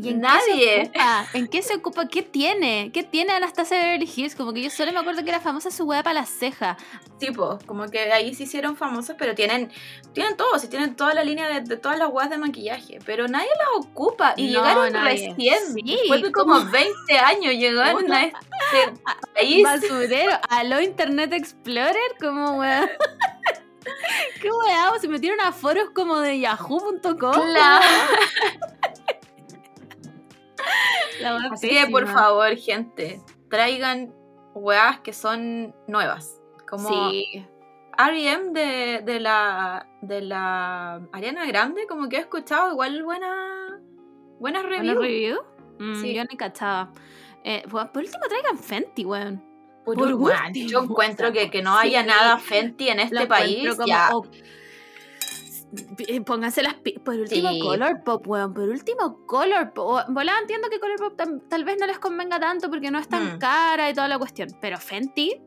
¿Y 0.00 0.10
en 0.10 0.20
Nadie. 0.20 0.44
Qué 0.54 0.84
se 0.84 1.00
ocupa? 1.00 1.26
¿En 1.34 1.48
qué 1.48 1.62
se 1.62 1.74
ocupa? 1.74 2.08
¿Qué 2.08 2.22
tiene? 2.22 2.90
¿Qué 2.94 3.02
tiene 3.02 3.32
Anastasia 3.32 3.78
Beverly 3.78 4.08
Hills? 4.14 4.36
Como 4.36 4.52
que 4.52 4.62
yo 4.62 4.70
solo 4.70 4.92
me 4.92 5.00
acuerdo 5.00 5.24
que 5.24 5.30
era 5.30 5.40
famosa 5.40 5.70
su 5.72 5.84
weá 5.86 6.02
para 6.04 6.20
las 6.20 6.28
cejas. 6.30 6.76
Tipo, 7.18 7.58
como 7.66 7.88
que 7.88 8.12
ahí 8.12 8.32
se 8.34 8.44
hicieron 8.44 8.76
famosas, 8.76 9.16
pero 9.18 9.34
tienen, 9.34 9.72
tienen 10.12 10.36
todo, 10.36 10.56
sí, 10.60 10.68
tienen 10.68 10.94
toda 10.94 11.14
la 11.14 11.24
línea 11.24 11.48
de, 11.48 11.62
de 11.62 11.76
todas 11.76 11.98
las 11.98 12.08
weas 12.10 12.30
de 12.30 12.38
maquillaje, 12.38 13.00
pero 13.04 13.26
nadie 13.26 13.48
las 13.58 13.84
ocupa. 13.86 14.34
Y 14.36 14.52
No, 14.52 14.60
llegaron 14.60 14.92
nadie. 14.92 15.34
recién, 15.34 15.58
Sí, 15.74 15.82
después 15.84 16.22
de 16.22 16.30
como 16.32 16.64
20 16.64 17.18
años 17.18 17.54
llegaron 17.54 18.04
Una- 18.04 18.18
a 18.18 18.22
este 18.26 19.00
país. 19.34 19.64
Basurero. 19.64 20.38
Aló 20.48 20.80
Internet 20.80 21.32
Explorer, 21.32 21.96
como 22.20 22.52
weá. 22.58 22.88
¿Qué 24.40 24.48
weá? 24.50 24.92
Se 25.00 25.08
metieron 25.08 25.40
a 25.40 25.50
foros 25.50 25.90
como 25.94 26.20
de 26.20 26.38
yahoo.com. 26.38 27.32
Claro. 27.32 27.84
Así 31.52 31.68
que 31.68 31.86
por 31.90 32.06
favor, 32.06 32.54
gente, 32.56 33.20
traigan 33.50 34.12
weas 34.54 35.00
que 35.00 35.12
son 35.12 35.74
nuevas. 35.86 36.40
Como 36.68 36.88
Sí. 37.10 37.46
R.E.M. 37.98 38.52
de, 38.52 39.02
de 39.04 39.20
la 39.20 39.86
de 40.02 40.20
la 40.20 41.00
Ariana 41.12 41.44
Grande, 41.46 41.86
como 41.88 42.08
que 42.08 42.16
he 42.16 42.20
escuchado 42.20 42.70
igual 42.72 43.02
buena, 43.02 43.80
buenas 44.38 44.62
¿Buena 44.62 44.62
reviews. 44.62 44.98
review? 45.00 45.38
Mm, 45.80 46.00
Sí. 46.00 46.14
Yo 46.14 46.22
ni 46.24 46.36
cachaba. 46.36 46.92
Eh, 47.44 47.64
por 47.70 47.88
último 47.96 48.24
traigan 48.28 48.58
Fenty, 48.58 49.04
weón. 49.04 49.42
Por 49.84 49.96
Por 49.96 50.08
yo 50.52 50.82
encuentro 50.84 51.32
que, 51.32 51.50
que 51.50 51.62
no 51.62 51.76
haya 51.76 52.02
sí. 52.02 52.06
nada 52.06 52.38
Fenty 52.38 52.88
en 52.90 53.00
este 53.00 53.14
Lo 53.20 53.26
país. 53.28 53.74
como- 53.74 53.86
ya. 53.86 54.10
o- 54.12 54.24
eh, 54.26 54.42
pónganse 56.24 56.62
las 56.62 56.74
por 57.04 57.14
último 57.14 57.50
Sí. 57.50 57.60
Color 57.60 58.02
Pop, 58.04 58.26
weón, 58.26 58.54
por 58.54 58.68
último 58.68 59.26
Color 59.26 59.72
Pop. 59.74 60.00
Volá, 60.08 60.38
entiendo 60.40 60.68
que 60.70 60.80
Color 60.80 60.98
Pop 60.98 61.20
tal 61.48 61.64
vez 61.64 61.76
no 61.78 61.86
les 61.86 61.98
convenga 61.98 62.40
tanto 62.40 62.70
porque 62.70 62.90
no 62.90 62.98
es 62.98 63.08
tan 63.08 63.36
Mm. 63.36 63.38
cara 63.38 63.90
y 63.90 63.94
toda 63.94 64.08
la 64.08 64.18
cuestión, 64.18 64.48
pero 64.60 64.78
Fenty, 64.78 65.40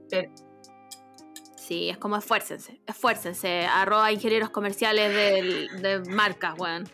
sí, 1.56 1.90
es 1.90 1.98
como 1.98 2.18
esfuércense, 2.18 2.82
esfuércense, 2.86 3.66
arroba 3.66 4.12
ingenieros 4.12 4.50
comerciales 4.50 5.14
del- 5.14 5.82
de 5.82 6.00
marcas, 6.12 6.54
weón. 6.58 6.88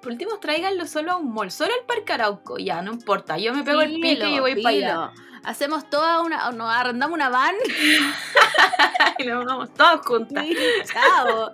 Por 0.00 0.12
último, 0.12 0.38
tráiganlo 0.38 0.86
solo 0.86 1.12
a 1.12 1.16
un 1.16 1.32
mall, 1.34 1.50
solo 1.50 1.72
al 1.78 1.84
Parque 1.86 2.12
Arauco, 2.14 2.56
ya, 2.58 2.80
no 2.80 2.92
importa. 2.92 3.36
Yo 3.38 3.52
me 3.52 3.62
pego 3.62 3.82
el 3.82 3.94
pique 3.94 4.16
Filo, 4.24 4.28
y 4.28 4.40
voy 4.40 4.62
para 4.62 4.74
allá. 4.76 5.10
Hacemos 5.44 5.88
toda 5.90 6.22
una, 6.22 6.50
nos 6.52 6.70
arrendamos 6.70 7.14
una 7.14 7.28
van 7.28 7.54
y 9.18 9.24
nos 9.26 9.44
vamos 9.44 9.72
todos 9.74 10.00
juntas. 10.06 10.44
y 10.46 10.54
chao. 10.84 11.52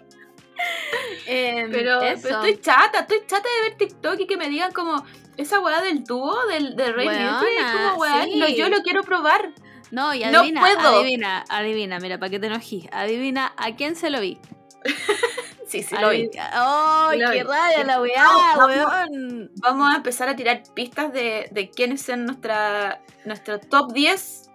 Em, 1.26 1.70
Pero, 1.70 2.00
estoy 2.02 2.58
chata, 2.60 3.00
estoy 3.00 3.18
chata 3.26 3.48
de 3.48 3.68
ver 3.68 3.78
TikTok 3.78 4.20
y 4.20 4.26
que 4.26 4.36
me 4.36 4.48
digan 4.48 4.72
como 4.72 5.04
esa 5.36 5.60
weá 5.60 5.80
del 5.82 6.04
dúo 6.04 6.46
del, 6.46 6.76
de 6.76 6.92
Ray 6.92 7.08
Weona, 7.08 7.40
Beauty. 7.40 7.56
Es 7.56 7.72
como 7.72 7.94
weá, 7.96 8.24
sí. 8.24 8.38
no, 8.38 8.48
yo 8.48 8.68
lo 8.68 8.82
quiero 8.82 9.02
probar. 9.02 9.52
No, 9.90 10.14
y 10.14 10.20
No 10.24 10.40
adivina, 10.40 10.60
puedo. 10.60 11.00
adivina, 11.00 11.44
adivina, 11.48 11.98
mira, 12.00 12.18
para 12.18 12.30
que 12.30 12.38
te 12.38 12.46
enojes, 12.46 12.84
adivina 12.92 13.52
a 13.56 13.74
quién 13.76 13.96
se 13.96 14.10
lo 14.10 14.20
vi. 14.20 14.38
Sí, 15.68 15.82
sí, 15.82 15.96
lo 16.00 16.10
vi. 16.10 16.30
¡Ay, 16.52 17.18
Lo 17.18 17.30
qué 17.32 17.42
raya 17.42 17.82
la 17.82 18.00
weá, 18.00 18.24
weón! 18.56 19.50
Vamos 19.56 19.92
a 19.92 19.96
empezar 19.96 20.28
a 20.28 20.36
tirar 20.36 20.62
pistas 20.74 21.12
de, 21.12 21.48
de 21.50 21.70
quiénes 21.70 22.02
son 22.02 22.24
nuestra, 22.24 23.00
nuestro 23.24 23.58
top 23.58 23.92
10 23.92 24.45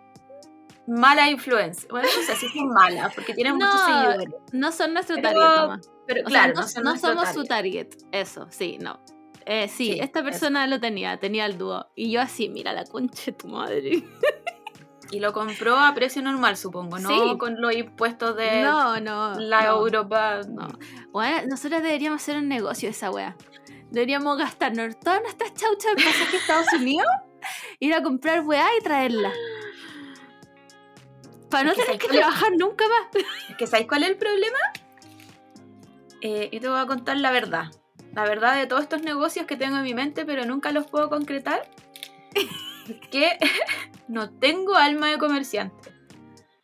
mala 1.00 1.30
influencia. 1.30 1.88
Bueno, 1.90 2.08
no 2.16 2.24
sé 2.24 2.36
si 2.36 2.48
son 2.50 2.70
malas, 2.70 3.14
porque 3.16 3.34
tienen 3.34 3.58
No, 3.58 3.66
muchos 3.66 3.82
seguidores. 3.86 4.28
No 4.52 4.72
son 4.72 4.94
nuestro 4.94 5.16
Pero, 5.18 5.30
target, 5.30 5.56
Tomás. 5.62 5.92
Pero 6.08 6.22
O 6.28 6.30
sea, 6.30 6.40
claro, 6.44 6.54
no, 6.56 6.62
no, 6.62 6.68
son 6.68 6.84
no 6.84 6.90
nuestro 6.92 7.10
somos 7.12 7.24
target. 7.26 7.42
su 7.42 7.46
target. 7.48 7.88
Eso, 8.12 8.48
sí, 8.50 8.78
no. 8.82 9.00
Eh, 9.46 9.68
sí, 9.68 9.94
Sí, 9.94 10.00
esta 10.00 10.24
persona 10.24 10.68
lo 10.68 10.80
tenía, 10.80 11.18
tenía 11.20 11.46
el 11.46 11.58
dúo. 11.58 11.88
Y 11.96 12.12
yo 12.12 12.22
así, 12.22 12.50
mira 12.50 12.74
la 12.74 12.84
concha 12.86 13.24
de 13.28 13.32
tu 13.34 13.48
madre. 13.48 14.04
Y 15.12 15.20
lo 15.20 15.34
compró 15.34 15.78
a 15.78 15.94
precio 15.94 16.22
normal, 16.22 16.56
supongo, 16.56 16.98
no 17.00 17.10
Sí. 17.10 17.38
con 17.38 17.60
los 17.60 17.76
impuestos 17.76 18.36
de 18.38 18.62
no, 18.62 19.00
no. 19.02 19.34
la 19.40 19.64
no. 19.64 19.80
Europa. 19.82 20.40
No. 20.48 20.68
Bueno, 21.12 21.48
nosotros 21.50 21.82
deberíamos 21.84 22.22
hacer 22.22 22.38
un 22.38 22.48
negocio 22.48 22.88
de 22.88 22.92
esa 22.92 23.12
wea. 23.12 23.36
Deberíamos 23.90 24.38
gastarnos 24.38 24.98
todas 25.00 25.22
nuestras 25.22 25.54
chauchas 25.54 25.92
en 25.98 26.06
pasaje 26.06 26.38
a 26.38 26.40
Estados 26.40 26.68
Unidos, 26.80 27.08
ir 27.82 27.94
a 27.94 28.02
comprar 28.04 28.42
weá 28.48 28.66
y 28.80 28.84
traerla. 28.84 29.34
Para 31.52 31.64
no 31.66 31.74
tener 31.74 31.98
que 31.98 32.08
trabajar 32.08 32.52
nunca 32.58 32.86
más. 32.88 33.24
Es 33.50 33.56
que 33.58 33.68
¿sabéis 33.68 33.88
cuál 33.88 34.04
es 34.04 34.10
el 34.10 34.18
problema? 34.18 34.58
Eh, 36.22 36.50
yo 36.52 36.60
te 36.60 36.70
voy 36.70 36.80
a 36.80 36.86
contar 36.86 37.18
la 37.18 37.32
verdad. 37.32 37.72
La 38.14 38.24
verdad 38.24 38.56
de 38.56 38.68
todos 38.68 38.84
estos 38.84 39.04
negocios 39.04 39.46
que 39.46 39.56
tengo 39.56 39.78
en 39.78 39.84
mi 39.84 39.94
mente, 39.94 40.26
pero 40.26 40.46
nunca 40.46 40.72
los 40.72 40.88
puedo 40.88 41.10
concretar. 41.10 41.70
que 43.12 43.38
no 44.08 44.30
tengo 44.30 44.76
alma 44.76 45.08
de 45.08 45.18
comerciante. 45.18 45.91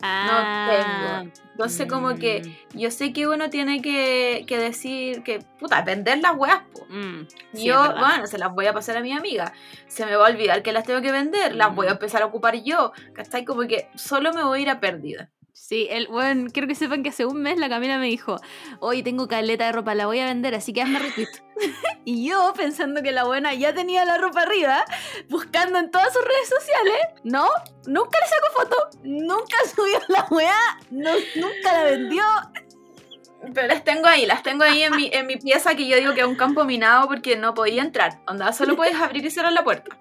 Ah, 0.01 1.23
Entonces, 1.51 1.87
como 1.87 2.15
que 2.15 2.43
mm, 2.73 2.77
yo 2.77 2.91
sé 2.91 3.13
que 3.13 3.27
uno 3.27 3.49
tiene 3.49 3.81
que, 3.81 4.45
que 4.47 4.57
decir 4.59 5.23
que, 5.23 5.39
puta, 5.59 5.81
vender 5.81 6.19
las 6.19 6.35
weas, 6.35 6.61
po. 6.71 6.85
mm, 6.87 7.27
sí, 7.53 7.65
yo, 7.65 7.81
bueno, 7.97 8.27
se 8.27 8.37
las 8.37 8.53
voy 8.53 8.67
a 8.67 8.73
pasar 8.73 8.97
a 8.97 9.01
mi 9.01 9.11
amiga. 9.11 9.53
Se 9.87 10.05
me 10.05 10.15
va 10.15 10.27
a 10.27 10.29
olvidar 10.31 10.61
que 10.61 10.71
las 10.71 10.83
tengo 10.85 11.01
que 11.01 11.11
vender, 11.11 11.55
las 11.55 11.73
voy 11.73 11.87
a 11.87 11.91
Mm. 11.91 11.93
empezar 11.93 12.21
a 12.21 12.25
ocupar 12.27 12.55
yo. 12.63 12.91
¿Cachai? 13.13 13.43
Como 13.43 13.61
que 13.67 13.89
solo 13.95 14.33
me 14.33 14.43
voy 14.43 14.59
a 14.59 14.61
ir 14.61 14.69
a 14.69 14.79
pérdida. 14.79 15.31
Sí, 15.59 15.87
el, 15.89 16.07
bueno, 16.07 16.49
quiero 16.53 16.67
que 16.67 16.75
sepan 16.75 17.03
que 17.03 17.09
hace 17.09 17.25
un 17.25 17.41
mes 17.41 17.57
la 17.57 17.67
Camila 17.67 17.97
me 17.97 18.05
dijo, 18.05 18.39
hoy 18.79 19.03
tengo 19.03 19.27
caleta 19.27 19.65
de 19.65 19.71
ropa, 19.73 19.95
la 19.95 20.05
voy 20.05 20.19
a 20.19 20.25
vender, 20.25 20.55
así 20.55 20.71
que 20.71 20.81
hazme 20.83 20.99
retweet. 20.99 21.27
y 22.05 22.29
yo, 22.29 22.53
pensando 22.55 23.01
que 23.01 23.11
la 23.11 23.25
buena 23.25 23.53
ya 23.53 23.73
tenía 23.73 24.05
la 24.05 24.17
ropa 24.17 24.43
arriba, 24.43 24.85
buscando 25.29 25.79
en 25.79 25.91
todas 25.91 26.13
sus 26.13 26.23
redes 26.23 26.47
sociales, 26.47 26.97
no, 27.23 27.49
nunca 27.87 28.17
le 28.19 28.27
sacó 28.27 28.61
foto, 28.61 28.99
nunca 29.03 29.57
subió 29.75 29.99
la 30.07 30.25
weá, 30.29 30.79
no, 30.91 31.11
nunca 31.35 31.73
la 31.73 31.83
vendió. 31.83 32.23
Pero 33.53 33.67
las 33.67 33.83
tengo 33.83 34.07
ahí, 34.07 34.25
las 34.25 34.43
tengo 34.43 34.63
ahí 34.63 34.83
en 34.83 34.95
mi, 34.95 35.09
en 35.11 35.25
mi 35.25 35.35
pieza 35.37 35.75
que 35.75 35.87
yo 35.87 35.97
digo 35.97 36.13
que 36.13 36.21
es 36.21 36.27
un 36.27 36.35
campo 36.35 36.63
minado 36.65 37.07
porque 37.07 37.35
no 37.35 37.53
podía 37.53 37.81
entrar. 37.81 38.21
Onda, 38.27 38.53
solo 38.53 38.75
puedes 38.75 38.95
abrir 38.95 39.25
y 39.25 39.31
cerrar 39.31 39.51
la 39.51 39.63
puerta. 39.63 39.97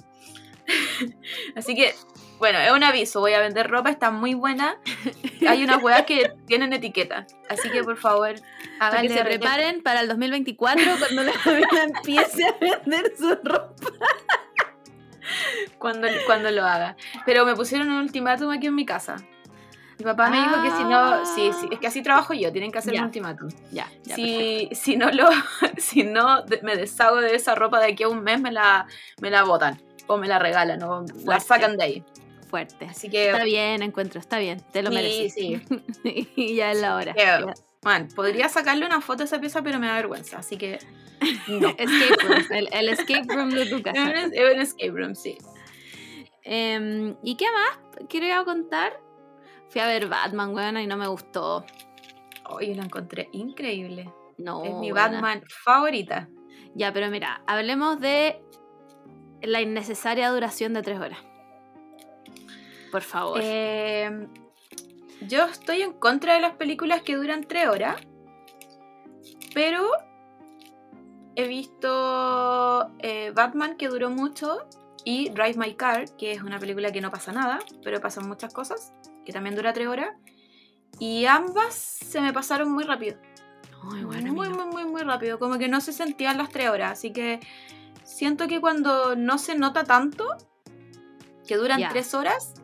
Así 1.57 1.75
que, 1.75 1.95
bueno, 2.39 2.59
es 2.59 2.71
un 2.73 2.83
aviso. 2.83 3.21
Voy 3.21 3.33
a 3.33 3.41
vender 3.41 3.69
ropa, 3.71 3.91
está 3.91 4.11
muy 4.11 4.35
buena. 4.35 4.77
Hay 5.49 5.65
unas 5.65 5.83
huevas 5.83 6.03
que 6.03 6.33
tienen 6.47 6.73
etiqueta. 6.73 7.27
Así 7.49 7.71
que, 7.71 7.83
por 7.85 7.97
favor, 7.97 8.35
Para 8.79 9.01
que 9.03 9.09
se 9.09 9.23
re- 9.23 9.39
preparen 9.39 9.83
para 9.83 10.01
el 10.01 10.09
2024 10.09 10.83
cuando 10.99 11.23
la 11.23 11.33
Camila 11.33 11.83
empiece 11.85 12.45
a 12.47 12.53
vender 12.61 13.13
su 13.19 13.35
ropa. 13.43 13.75
cuando, 15.79 16.09
cuando 16.27 16.51
lo 16.51 16.65
haga. 16.65 16.97
Pero 17.25 17.45
me 17.47 17.55
pusieron 17.55 17.89
un 17.91 17.99
ultimátum 17.99 18.51
aquí 18.51 18.67
en 18.67 18.75
mi 18.75 18.87
casa. 18.87 19.17
Mi 19.99 20.05
papá 20.05 20.29
me 20.29 20.37
dijo 20.37 20.63
que 20.63 20.71
si 20.73 20.85
no, 20.85 21.25
sí, 21.25 21.51
sí, 21.59 21.69
es 21.73 21.79
que 21.79 21.87
así 21.87 22.03
trabajo 22.03 22.35
yo, 22.35 22.53
tienen 22.53 22.71
que 22.71 22.79
hacer 22.79 22.93
Ya. 22.93 23.01
un 23.01 23.07
ultimátum. 23.07 23.49
Ya, 23.73 23.89
ya, 24.03 24.15
si, 24.15 24.69
si 24.73 24.95
no 24.97 25.11
lo 25.11 25.27
si 25.79 26.03
no 26.03 26.45
me 26.63 26.77
deshago 26.77 27.17
de 27.17 27.35
esa 27.35 27.55
ropa 27.55 27.81
de 27.81 27.93
aquí 27.93 28.03
a 28.03 28.09
un 28.09 28.23
mes 28.23 28.39
me 28.39 28.53
la 28.53 28.87
me 29.23 29.31
la 29.31 29.45
botan 29.45 29.81
o 30.07 30.19
me 30.19 30.29
la 30.29 30.39
regalan 30.39 30.83
o 30.83 31.01
la 31.01 31.15
Fuerte. 31.15 31.45
sacan 31.47 31.77
de 31.79 31.85
ahí. 31.85 32.05
Fuerte. 32.47 32.87
así 32.87 33.09
que 33.11 33.27
Está 33.31 33.45
bien, 33.45 33.83
encuentro, 33.83 34.21
está 34.21 34.39
bien, 34.39 34.61
te 34.73 34.83
lo 34.83 34.91
sí, 34.91 34.95
mereces. 34.95 35.35
sí. 35.35 35.63
y 36.37 36.55
ya 36.57 36.73
es 36.73 36.81
la 36.81 36.97
hora. 36.97 37.13
Que, 37.15 37.45
man, 37.83 38.09
podría 38.15 38.49
sacarle 38.49 38.87
una 38.87 39.01
foto 39.01 39.23
a 39.23 39.27
esa 39.27 39.41
pieza 39.41 39.63
pero 39.63 39.79
me 39.79 39.87
da 39.87 39.95
vergüenza 39.97 40.39
así 40.39 40.57
que 40.57 40.79
no 41.49 41.69
Escape 41.69 42.17
room, 42.27 42.45
el, 42.51 42.69
el 42.73 42.89
escape 42.89 43.27
room 43.35 43.51
de 43.51 43.67
tu 43.67 43.77
es 43.77 43.83
casa. 43.83 44.01
un, 44.03 44.33
es 44.35 44.55
un 44.55 44.61
escape 44.61 44.91
room 44.91 45.15
sí 45.15 45.37
Em, 46.49 47.17
¿Y 47.25 47.37
qué 47.37 47.47
más 47.51 48.07
quería 48.09 48.45
contar? 48.45 49.01
Fui 49.69 49.81
a 49.81 49.87
ver 49.89 50.07
Batman, 50.07 50.55
weón, 50.55 50.79
y 50.79 50.87
no 50.87 50.97
me 50.97 51.09
gustó. 51.09 51.65
hoy 52.49 52.73
la 52.75 52.85
encontré 52.85 53.29
increíble 53.33 54.09
No. 54.39 54.63
es 54.65 54.75
mi. 54.75 54.93
Batman 54.93 55.43
favorita 55.49 56.29
Ya, 56.77 56.93
pero 56.93 57.11
mira, 57.11 57.43
hablemos 57.49 57.99
de 58.01 58.41
la 59.43 59.61
innecesaria 59.61 60.31
duración 60.31 60.73
de 60.73 60.83
tres 60.83 61.01
horas. 61.01 61.19
Por 62.97 63.03
favor. 63.03 63.41
Eh, 63.43 64.27
yo 65.21 65.45
estoy 65.45 65.83
en 65.83 65.93
contra 65.93 66.33
de 66.33 66.41
las 66.41 66.55
películas 66.55 67.03
que 67.03 67.15
duran 67.15 67.45
tres 67.45 67.69
horas, 67.69 67.97
pero 69.53 69.87
he 71.35 71.47
visto 71.47 72.91
eh, 73.01 73.33
Batman 73.35 73.77
que 73.77 73.89
duró 73.89 74.09
mucho 74.09 74.67
y 75.05 75.29
Drive 75.29 75.59
My 75.59 75.75
Car, 75.75 76.07
que 76.17 76.33
es 76.33 76.43
una 76.43 76.59
película 76.59 76.91
que 76.91 77.03
no 77.03 77.11
pasa 77.11 77.33
nada, 77.33 77.59
pero 77.85 78.01
pasan 78.01 78.27
muchas 78.27 78.55
cosas, 78.55 78.95
que 79.27 79.33
también 79.35 79.57
dura 79.57 79.75
tres 79.75 79.89
horas. 79.89 80.17
Y 80.99 81.27
ambas 81.27 81.75
se 81.75 82.23
me 82.23 82.33
pasaron 82.33 82.73
muy 82.73 82.85
rápido. 82.85 83.19
Ay, 83.93 84.05
bueno, 84.05 84.33
muy, 84.33 84.49
muy, 84.49 84.65
muy, 84.65 84.87
muy 84.87 85.03
rápido. 85.03 85.39
Como 85.39 85.59
que 85.59 85.69
no 85.69 85.83
se 85.83 85.93
sentían 85.93 86.39
las 86.39 86.49
tres 86.49 86.71
horas. 86.71 86.93
Así 86.93 87.13
que 87.13 87.41
siento 88.05 88.49
que 88.49 88.59
cuando 88.59 89.17
no 89.17 89.37
se 89.37 89.55
nota 89.55 89.85
tanto, 89.85 90.25
que 91.47 91.57
duran 91.57 91.89
tres 91.89 92.13
horas, 92.13 92.55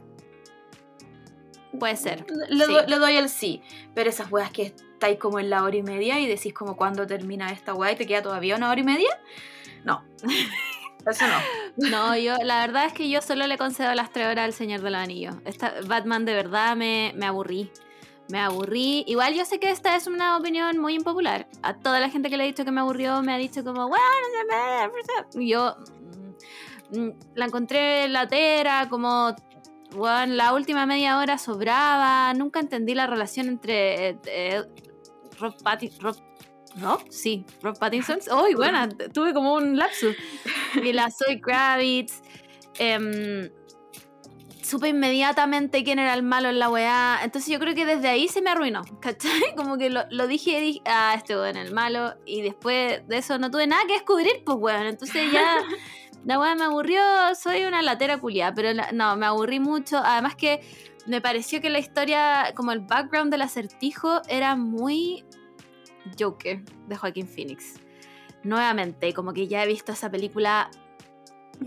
Puede 1.78 1.96
ser. 1.96 2.26
le, 2.48 2.66
sí. 2.66 2.72
do- 2.72 2.86
le 2.86 2.96
doy 2.98 3.16
el 3.16 3.28
sí. 3.28 3.62
Pero 3.94 4.10
esas 4.10 4.30
weas 4.30 4.50
que 4.50 4.62
estáis 4.66 5.18
como 5.18 5.40
en 5.40 5.50
la 5.50 5.62
hora 5.64 5.76
y 5.76 5.82
media 5.82 6.18
y 6.20 6.26
decís 6.26 6.52
como 6.54 6.76
cuándo 6.76 7.06
termina 7.06 7.50
esta 7.50 7.74
wea 7.74 7.92
y 7.92 7.96
te 7.96 8.06
queda 8.06 8.22
todavía 8.22 8.56
una 8.56 8.70
hora 8.70 8.80
y 8.80 8.84
media. 8.84 9.10
No. 9.84 10.04
Eso 11.06 11.24
no. 11.26 11.88
No, 11.90 12.16
yo, 12.16 12.36
la 12.44 12.60
verdad 12.64 12.84
es 12.86 12.92
que 12.92 13.08
yo 13.08 13.20
solo 13.22 13.46
le 13.48 13.58
concedo 13.58 13.92
las 13.94 14.12
tres 14.12 14.26
horas 14.28 14.44
al 14.44 14.52
Señor 14.52 14.82
del 14.82 14.94
Anillo. 14.94 15.30
Esta, 15.44 15.74
Batman 15.86 16.24
de 16.24 16.34
verdad 16.34 16.76
me, 16.76 17.12
me 17.16 17.26
aburrí. 17.26 17.70
Me 18.28 18.38
aburrí. 18.38 19.02
Igual 19.08 19.34
yo 19.34 19.44
sé 19.44 19.58
que 19.58 19.70
esta 19.70 19.96
es 19.96 20.06
una 20.06 20.36
opinión 20.36 20.78
muy 20.78 20.94
impopular. 20.94 21.48
A 21.62 21.74
toda 21.74 21.98
la 21.98 22.08
gente 22.08 22.30
que 22.30 22.36
le 22.36 22.44
he 22.44 22.46
dicho 22.46 22.64
que 22.64 22.70
me 22.70 22.80
aburrió 22.80 23.20
me 23.22 23.32
ha 23.32 23.36
dicho 23.36 23.64
como, 23.64 23.88
bueno, 23.88 24.04
se 25.34 25.38
me-". 25.38 25.44
Y 25.44 25.48
yo 25.50 25.74
mm, 26.92 26.98
mm, 27.00 27.12
la 27.34 27.46
encontré 27.46 28.06
latera, 28.08 28.86
como, 28.88 29.34
bueno, 29.94 30.34
la 30.34 30.54
última 30.54 30.86
media 30.86 31.18
hora 31.18 31.38
sobraba. 31.38 32.32
Nunca 32.34 32.60
entendí 32.60 32.94
la 32.94 33.06
relación 33.06 33.48
entre 33.48 34.08
eh, 34.08 34.18
eh, 34.26 34.62
Rob 35.38 35.54
Pattinson. 35.62 36.00
Rob, 36.02 36.16
¿Rob? 36.80 37.00
Sí, 37.10 37.44
Rob 37.62 37.78
Pattinson. 37.78 38.18
¡Uy, 38.44 38.54
buena! 38.54 38.88
Tuve 38.88 39.34
como 39.34 39.54
un 39.54 39.76
lapsus 39.76 40.16
y 40.82 40.92
la 40.92 41.08
Zoe 41.10 41.40
Kravitz. 41.40 42.22
em, 42.78 43.50
supe 44.62 44.88
inmediatamente 44.88 45.84
quién 45.84 45.98
era 45.98 46.14
el 46.14 46.22
malo 46.22 46.48
en 46.48 46.58
la 46.58 46.70
weá. 46.70 47.20
Entonces 47.22 47.52
yo 47.52 47.58
creo 47.58 47.74
que 47.74 47.84
desde 47.84 48.08
ahí 48.08 48.28
se 48.28 48.40
me 48.40 48.50
arruinó. 48.50 48.82
¿Cachai? 49.00 49.54
Como 49.56 49.76
que 49.76 49.90
lo, 49.90 50.02
lo 50.10 50.26
dije 50.26 50.60
dije, 50.60 50.80
ah, 50.86 51.14
este 51.16 51.36
weón 51.36 51.56
es 51.56 51.68
el 51.68 51.74
malo. 51.74 52.14
Y 52.24 52.42
después 52.42 53.06
de 53.06 53.18
eso 53.18 53.38
no 53.38 53.50
tuve 53.50 53.66
nada 53.66 53.82
que 53.86 53.94
descubrir, 53.94 54.42
pues 54.44 54.56
weón. 54.58 54.86
Entonces 54.86 55.30
ya 55.32 55.58
la 56.24 56.38
weá 56.38 56.54
me 56.54 56.64
aburrió. 56.64 57.00
Soy 57.34 57.64
una 57.64 57.82
latera 57.82 58.18
culiada, 58.18 58.54
pero 58.54 58.70
no, 58.92 59.16
me 59.16 59.26
aburrí 59.26 59.60
mucho. 59.60 59.98
Además 59.98 60.36
que 60.36 60.60
me 61.06 61.20
pareció 61.20 61.60
que 61.60 61.70
la 61.70 61.78
historia, 61.78 62.52
como 62.54 62.72
el 62.72 62.80
background 62.80 63.30
del 63.32 63.42
acertijo, 63.42 64.22
era 64.28 64.56
muy 64.56 65.24
Joker 66.18 66.62
de 66.86 66.96
Joaquín 66.96 67.26
Phoenix. 67.26 67.80
Nuevamente, 68.44 69.12
como 69.12 69.32
que 69.32 69.46
ya 69.48 69.62
he 69.64 69.66
visto 69.66 69.92
esa 69.92 70.10
película 70.10 70.70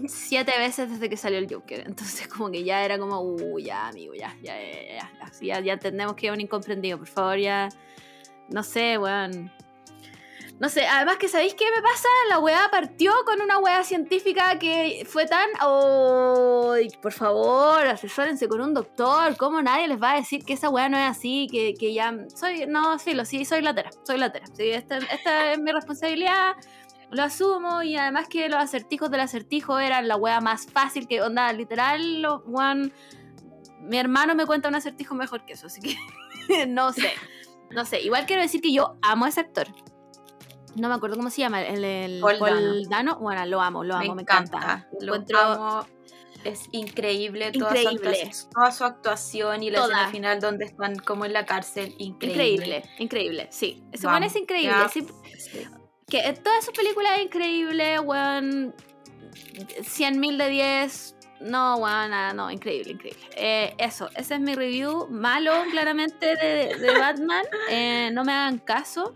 siete 0.08 0.58
veces 0.58 0.89
desde 0.89 1.10
que 1.10 1.18
salió 1.18 1.38
el 1.38 1.54
Joker. 1.54 1.84
Entonces, 1.88 2.28
como 2.28 2.52
que 2.52 2.63
ya 2.63 2.84
era 2.84 2.98
como, 2.98 3.22
uh, 3.22 3.60
ya, 3.60 3.88
amigo, 3.88 4.13
ya, 4.13 4.36
ya, 4.41 4.56
ya, 4.58 5.12
ya, 5.20 5.32
ya, 5.41 5.60
ya 5.60 5.74
entendemos 5.74 6.15
que 6.15 6.28
es 6.28 6.34
un 6.34 6.41
incomprendido. 6.41 6.98
Por 6.98 7.08
favor, 7.08 7.38
ya. 7.38 7.70
No 8.50 8.63
sé, 8.63 8.98
weón. 8.98 9.52
No 10.58 10.70
sé, 10.70 10.86
además 10.88 11.18
que 11.18 11.28
¿sabéis 11.28 11.54
qué 11.54 11.65
me 11.76 11.82
pasa? 11.82 12.08
La 12.30 12.39
weá 12.39 12.70
partió 12.72 13.12
con 13.26 13.41
una 13.41 13.58
weá 13.58 13.84
científica 13.84 14.58
que 14.58 15.06
fue 15.06 15.26
tan... 15.26 15.50
Oh, 15.62 16.76
por 17.02 17.12
favor, 17.12 17.86
asesórense 17.86 18.48
con 18.48 18.62
un 18.62 18.74
doctor. 18.74 19.36
¿Cómo 19.36 19.62
nadie 19.62 19.89
les 19.89 20.02
va 20.02 20.13
a 20.13 20.15
decir 20.15 20.46
que 20.46 20.54
esa 20.54 20.70
weá 20.70 20.88
no 20.88 20.98
es 20.98 21.10
así? 21.10 21.48
Que, 21.52 21.74
que 21.74 21.94
ya... 21.94 22.15
Soy... 22.34 22.68
No, 22.68 22.98
sí, 23.00 23.13
lo 23.13 23.26
sí, 23.26 23.44
soy 23.44 23.62
latera. 23.62 23.89
Soy 24.04 24.18
latera. 24.18 24.46
Sí, 24.54 24.70
esta, 24.70 24.98
esta 24.98 25.52
es 25.52 25.60
mi 25.60 25.74
responsabilidad. 25.74 26.56
Lo 27.12 27.24
asumo 27.24 27.84
y 27.84 27.98
además 27.98 28.30
que 28.30 28.48
los 28.48 28.60
acertijos 28.60 29.12
del 29.12 29.20
acertijo 29.20 29.78
eran 29.80 30.08
la 30.08 30.15
weá 30.15 30.39
más 30.39 30.68
fácil 30.68 31.06
que... 31.06 31.22
Onda, 31.22 31.52
literal, 31.52 32.22
los 32.22 32.41
weón... 32.46 32.94
Mi 33.82 33.98
hermano 33.98 34.36
me 34.36 34.46
cuenta 34.46 34.70
un 34.70 34.76
acertijo 34.76 35.15
mejor 35.15 35.46
que 35.46 35.54
eso, 35.54 35.68
así 35.68 35.82
que... 35.82 36.65
no 36.68 36.94
sé. 36.94 37.12
No 37.72 37.84
sé, 37.84 38.00
igual 38.00 38.26
quiero 38.26 38.41
decir 38.41 38.62
que 38.62 38.72
yo 38.72 38.96
amo 39.02 39.26
a 39.26 39.30
ese 39.30 39.41
actor 39.41 39.68
no 40.76 40.90
me 40.90 40.96
acuerdo 40.96 41.16
cómo 41.16 41.30
se 41.30 41.42
llama, 41.42 41.62
el, 41.62 41.84
el 41.84 42.22
Paul, 42.22 42.88
Dano. 42.90 43.18
Bueno, 43.20 43.46
lo 43.46 43.62
amo, 43.62 43.84
lo 43.84 43.96
amo, 43.96 44.16
me, 44.16 44.22
encanta. 44.24 44.88
Lo 45.02 45.16
amo. 45.16 45.86
Es 46.44 46.70
increíble, 46.72 47.52
Toda, 47.52 47.74
Su 48.32 48.50
toda 48.50 48.72
su 48.72 48.84
actuación 48.84 49.64
y 49.64 49.72
la 49.72 49.80
escena 49.80 50.10
final 50.10 50.40
donde 50.40 50.66
están 50.66 50.96
como 50.98 51.26
en 51.26 51.34
la 51.34 51.46
cárcel. 51.46 51.96
Increíble. 51.98 52.54
Increíble, 52.54 52.84
increíble, 53.00 53.48
sí. 53.50 53.84
Ese 53.92 54.06
one 54.06 54.28
es 54.28 54.36
increíble. 54.36 54.76
Sí. 54.92 55.08
Que 56.08 56.34
todas 56.34 56.64
sus 56.64 56.74
películas 56.74 57.14
es 57.18 57.26
increíble, 57.26 58.00
weón. 58.00 58.76
100.000 59.34 60.38
de 60.38 60.50
10. 60.50 61.16
No, 61.42 61.80
nada, 61.80 62.34
no, 62.34 62.52
increíble, 62.52 62.92
increíble. 62.92 63.28
Eh, 63.36 63.74
eso, 63.80 64.10
ese 64.16 64.36
es 64.36 64.40
mi 64.40 64.54
review. 64.54 65.08
Malo, 65.10 65.52
claramente, 65.72 66.36
de, 66.36 66.76
de 66.78 67.00
Batman. 67.00 67.46
Eh, 67.72 68.12
no 68.14 68.24
me 68.24 68.34
hagan 68.34 68.60
caso. 68.60 69.16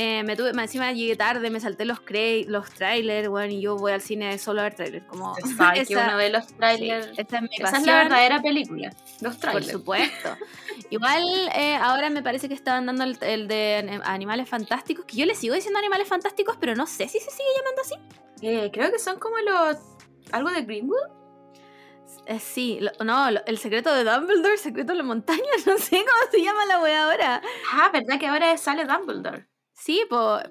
Eh, 0.00 0.22
me 0.22 0.36
tuve, 0.36 0.50
encima 0.50 0.92
llegué 0.92 1.16
tarde, 1.16 1.50
me 1.50 1.58
salté 1.58 1.84
los 1.84 1.98
los 2.46 2.70
trailers, 2.70 3.28
bueno, 3.28 3.52
y 3.52 3.60
yo 3.60 3.74
voy 3.74 3.90
al 3.90 4.00
cine 4.00 4.38
solo 4.38 4.60
a 4.60 4.64
ver 4.64 4.74
trailers. 4.74 5.04
Como, 5.06 5.36
esa, 5.38 5.72
que 5.72 5.96
uno 5.96 6.16
ve 6.16 6.30
los 6.30 6.46
trailers. 6.46 7.18
esa, 7.18 7.38
es 7.38 7.84
la 7.84 8.04
verdadera 8.04 8.40
película, 8.40 8.94
los 9.20 9.40
trailers. 9.40 9.66
Por 9.66 9.72
supuesto. 9.72 10.36
Igual 10.90 11.24
eh, 11.52 11.74
ahora 11.74 12.10
me 12.10 12.22
parece 12.22 12.46
que 12.46 12.54
estaban 12.54 12.86
dando 12.86 13.02
el, 13.02 13.48
de 13.48 14.00
Animales 14.04 14.48
Fantásticos, 14.48 15.04
que 15.04 15.16
yo 15.16 15.26
le 15.26 15.34
sigo 15.34 15.56
diciendo 15.56 15.80
Animales 15.80 16.06
Fantásticos, 16.06 16.56
pero 16.60 16.76
no 16.76 16.86
sé 16.86 17.08
si 17.08 17.18
se 17.18 17.32
sigue 17.32 17.48
llamando 17.56 17.82
así. 17.82 17.94
Eh, 18.46 18.70
creo 18.72 18.92
que 18.92 19.00
son 19.00 19.18
como 19.18 19.36
los... 19.38 19.78
algo 20.30 20.50
de 20.50 20.62
Greenwood. 20.62 21.08
sí, 22.38 22.78
no, 23.04 23.28
el 23.30 23.58
secreto 23.58 23.92
de 23.92 24.04
Dumbledore, 24.04 24.52
el 24.52 24.60
secreto 24.60 24.92
de 24.92 24.98
la 24.98 25.02
montaña, 25.02 25.42
no 25.66 25.76
sé 25.76 25.96
cómo 25.96 26.30
se 26.30 26.40
llama 26.40 26.66
la 26.66 26.80
wea 26.80 27.02
ahora. 27.02 27.42
Ah, 27.72 27.90
¿verdad 27.92 28.20
que 28.20 28.28
ahora 28.28 28.56
sale 28.56 28.84
Dumbledore? 28.84 29.48
Sí, 29.78 30.02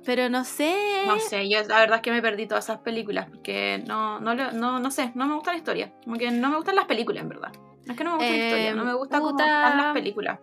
pero 0.05 0.29
no 0.29 0.45
sé. 0.45 1.03
No 1.05 1.19
sé, 1.19 1.49
yo 1.49 1.61
la 1.67 1.81
verdad 1.81 1.97
es 1.97 2.01
que 2.01 2.11
me 2.11 2.21
perdí 2.21 2.47
todas 2.47 2.63
esas 2.63 2.79
películas 2.79 3.27
porque 3.29 3.83
no, 3.85 4.21
no, 4.21 4.33
no, 4.33 4.79
no 4.79 4.91
sé, 4.91 5.11
no 5.15 5.27
me 5.27 5.35
gusta 5.35 5.51
la 5.51 5.57
historia. 5.57 5.93
Como 6.05 6.15
que 6.15 6.31
no 6.31 6.49
me 6.49 6.55
gustan 6.55 6.75
las 6.75 6.85
películas, 6.85 7.23
en 7.23 7.29
verdad. 7.29 7.51
No 7.85 7.91
es 7.91 7.97
que 7.97 8.03
no 8.05 8.11
me 8.11 8.17
gusta 8.17 8.31
la 8.31 8.45
historia, 8.45 8.75
no 8.75 8.85
me 8.85 8.93
gusta 8.93 9.19
cómo 9.19 9.37
están 9.37 9.77
las 9.77 9.93
películas. 9.93 10.39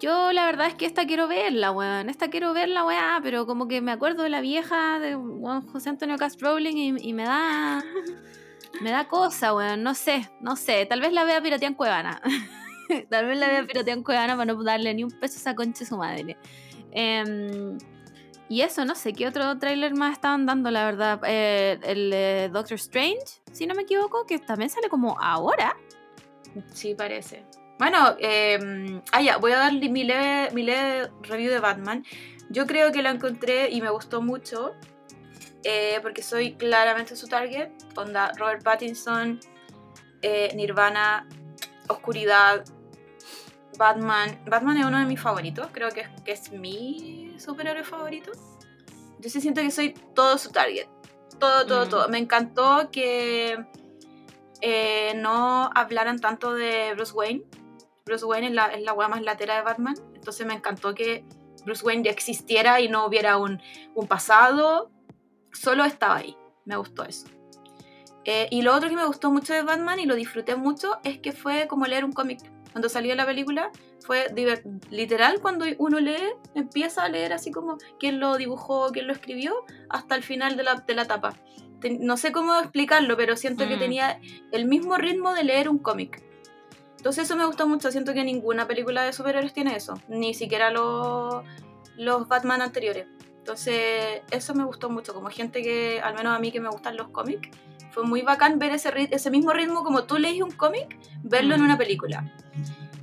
Yo 0.00 0.32
la 0.32 0.44
verdad 0.44 0.66
es 0.66 0.74
que 0.74 0.86
esta 0.86 1.06
quiero 1.06 1.28
verla, 1.28 1.70
weón. 1.70 2.10
Esta 2.10 2.28
quiero 2.28 2.52
verla, 2.52 2.84
weón, 2.84 3.22
pero 3.22 3.46
como 3.46 3.68
que 3.68 3.80
me 3.80 3.92
acuerdo 3.92 4.24
de 4.24 4.28
la 4.28 4.40
vieja 4.40 4.98
de 4.98 5.14
José 5.72 5.90
Antonio 5.90 6.18
Cast 6.18 6.42
Rowling 6.42 6.98
y, 7.00 7.12
me 7.12 7.24
da. 7.24 7.82
me 8.82 8.90
da 8.90 9.06
cosa, 9.06 9.54
weón. 9.54 9.84
No 9.84 9.94
sé, 9.94 10.28
no 10.40 10.56
sé. 10.56 10.84
Tal 10.86 11.00
vez 11.00 11.12
la 11.12 11.22
vea 11.22 11.40
piratear 11.40 11.70
en 11.70 11.76
Cuevana. 11.76 12.20
Tal 13.08 13.26
vez 13.26 13.38
la 13.38 13.46
vea 13.46 13.64
piratear 13.64 13.96
en 13.96 14.02
Cuevana 14.02 14.36
para 14.36 14.52
no 14.52 14.60
darle 14.64 14.92
ni 14.94 15.04
un 15.04 15.12
peso 15.12 15.36
a 15.36 15.38
esa 15.38 15.54
concha 15.54 15.84
a 15.84 15.86
su 15.86 15.96
madre. 15.96 16.36
Eh, 16.90 17.76
y 18.48 18.60
eso, 18.60 18.84
no 18.84 18.94
sé 18.94 19.12
qué 19.12 19.26
otro 19.26 19.58
tráiler 19.58 19.94
más 19.94 20.12
estaban 20.12 20.46
dando, 20.46 20.70
la 20.70 20.84
verdad. 20.84 21.20
Eh, 21.24 21.78
el 21.82 22.10
de 22.10 22.50
Doctor 22.52 22.76
Strange, 22.76 23.42
si 23.52 23.66
no 23.66 23.74
me 23.74 23.82
equivoco, 23.82 24.24
que 24.26 24.38
también 24.38 24.70
sale 24.70 24.88
como 24.88 25.20
ahora. 25.20 25.76
Sí, 26.72 26.94
parece. 26.94 27.44
Bueno, 27.78 28.16
eh, 28.18 29.00
voy 29.40 29.52
a 29.52 29.58
dar 29.58 29.72
mi 29.72 30.04
leve, 30.04 31.10
review 31.22 31.50
de 31.50 31.60
Batman. 31.60 32.04
Yo 32.48 32.66
creo 32.66 32.92
que 32.92 33.02
lo 33.02 33.10
encontré 33.10 33.70
y 33.70 33.80
me 33.82 33.90
gustó 33.90 34.22
mucho. 34.22 34.72
Eh, 35.64 35.98
porque 36.00 36.22
soy 36.22 36.54
claramente 36.54 37.16
su 37.16 37.26
target. 37.26 37.70
Onda 37.96 38.32
Robert 38.38 38.62
Pattinson, 38.62 39.40
eh, 40.22 40.52
Nirvana, 40.54 41.28
Oscuridad, 41.88 42.64
Batman. 43.76 44.40
Batman 44.46 44.76
es 44.78 44.86
uno 44.86 44.98
de 45.00 45.04
mis 45.04 45.20
favoritos. 45.20 45.68
Creo 45.72 45.90
que 45.90 46.06
que 46.24 46.32
es 46.32 46.52
mi 46.52 47.25
superhéroe 47.40 47.84
favorito. 47.84 48.32
Yo 49.18 49.30
sí 49.30 49.40
siento 49.40 49.60
que 49.60 49.70
soy 49.70 49.94
todo 50.14 50.38
su 50.38 50.50
target. 50.50 50.86
Todo, 51.38 51.66
todo, 51.66 51.86
mm. 51.86 51.88
todo. 51.88 52.08
Me 52.08 52.18
encantó 52.18 52.90
que 52.90 53.64
eh, 54.60 55.12
no 55.16 55.70
hablaran 55.74 56.18
tanto 56.18 56.54
de 56.54 56.94
Bruce 56.94 57.12
Wayne. 57.12 57.44
Bruce 58.04 58.24
Wayne 58.24 58.48
es 58.48 58.52
la, 58.52 58.66
es 58.66 58.82
la 58.82 58.94
más 58.94 59.22
latera 59.22 59.56
de 59.56 59.62
Batman. 59.62 59.94
Entonces 60.14 60.46
me 60.46 60.54
encantó 60.54 60.94
que 60.94 61.24
Bruce 61.64 61.84
Wayne 61.84 62.04
ya 62.04 62.10
existiera 62.10 62.80
y 62.80 62.88
no 62.88 63.06
hubiera 63.06 63.36
un, 63.38 63.60
un 63.94 64.06
pasado. 64.06 64.90
Solo 65.52 65.84
estaba 65.84 66.16
ahí. 66.16 66.36
Me 66.64 66.76
gustó 66.76 67.04
eso. 67.04 67.26
Eh, 68.24 68.48
y 68.50 68.62
lo 68.62 68.74
otro 68.74 68.88
que 68.88 68.96
me 68.96 69.06
gustó 69.06 69.30
mucho 69.30 69.54
de 69.54 69.62
Batman 69.62 70.00
y 70.00 70.04
lo 70.04 70.16
disfruté 70.16 70.56
mucho 70.56 70.98
es 71.04 71.20
que 71.20 71.32
fue 71.32 71.68
como 71.68 71.86
leer 71.86 72.04
un 72.04 72.12
cómic. 72.12 72.40
Cuando 72.72 72.88
salió 72.88 73.14
la 73.14 73.24
película, 73.24 73.70
fue 74.04 74.26
literal 74.90 75.40
cuando 75.40 75.64
uno 75.78 75.98
lee, 75.98 76.34
empieza 76.54 77.04
a 77.04 77.08
leer 77.08 77.32
así 77.32 77.50
como 77.50 77.78
quién 77.98 78.20
lo 78.20 78.36
dibujó, 78.36 78.90
quién 78.92 79.06
lo 79.06 79.12
escribió, 79.12 79.54
hasta 79.88 80.14
el 80.14 80.22
final 80.22 80.56
de 80.56 80.62
la, 80.62 80.74
de 80.76 80.94
la 80.94 81.06
tapa. 81.06 81.34
no 82.00 82.16
sé 82.16 82.32
cómo 82.32 82.58
explicarlo, 82.60 83.16
pero 83.16 83.36
siento 83.36 83.66
que 83.66 83.76
mm. 83.76 83.80
tenía 83.80 84.20
el 84.52 84.66
mismo 84.66 84.96
ritmo 84.96 85.34
de 85.34 85.44
leer 85.44 85.68
un 85.68 85.78
cómic. 85.78 86.22
Entonces 86.96 87.24
eso 87.24 87.36
me 87.36 87.46
gustó 87.46 87.68
mucho, 87.68 87.90
siento 87.90 88.14
que 88.14 88.24
ninguna 88.24 88.66
película 88.66 89.02
de 89.02 89.12
superhéroes 89.12 89.52
tiene 89.52 89.76
eso, 89.76 89.94
ni 90.08 90.34
siquiera 90.34 90.70
los, 90.70 91.44
los 91.96 92.28
Batman 92.28 92.62
anteriores. 92.62 93.06
Entonces 93.38 94.22
eso 94.30 94.54
me 94.54 94.64
gustó 94.64 94.90
mucho, 94.90 95.14
como 95.14 95.28
gente 95.28 95.62
que, 95.62 96.00
al 96.00 96.14
menos 96.14 96.36
a 96.36 96.40
mí 96.40 96.50
que 96.50 96.60
me 96.60 96.68
gustan 96.68 96.96
los 96.96 97.08
cómics, 97.10 97.48
fue 97.92 98.04
muy 98.04 98.22
bacán 98.22 98.58
ver 98.58 98.72
ese, 98.72 98.90
ese 99.10 99.30
mismo 99.30 99.52
ritmo 99.52 99.84
como 99.84 100.04
tú 100.04 100.18
lees 100.18 100.42
un 100.42 100.50
cómic, 100.50 100.98
verlo 101.22 101.54
en 101.54 101.60
mm. 101.60 101.64
una 101.64 101.78
película. 101.78 102.32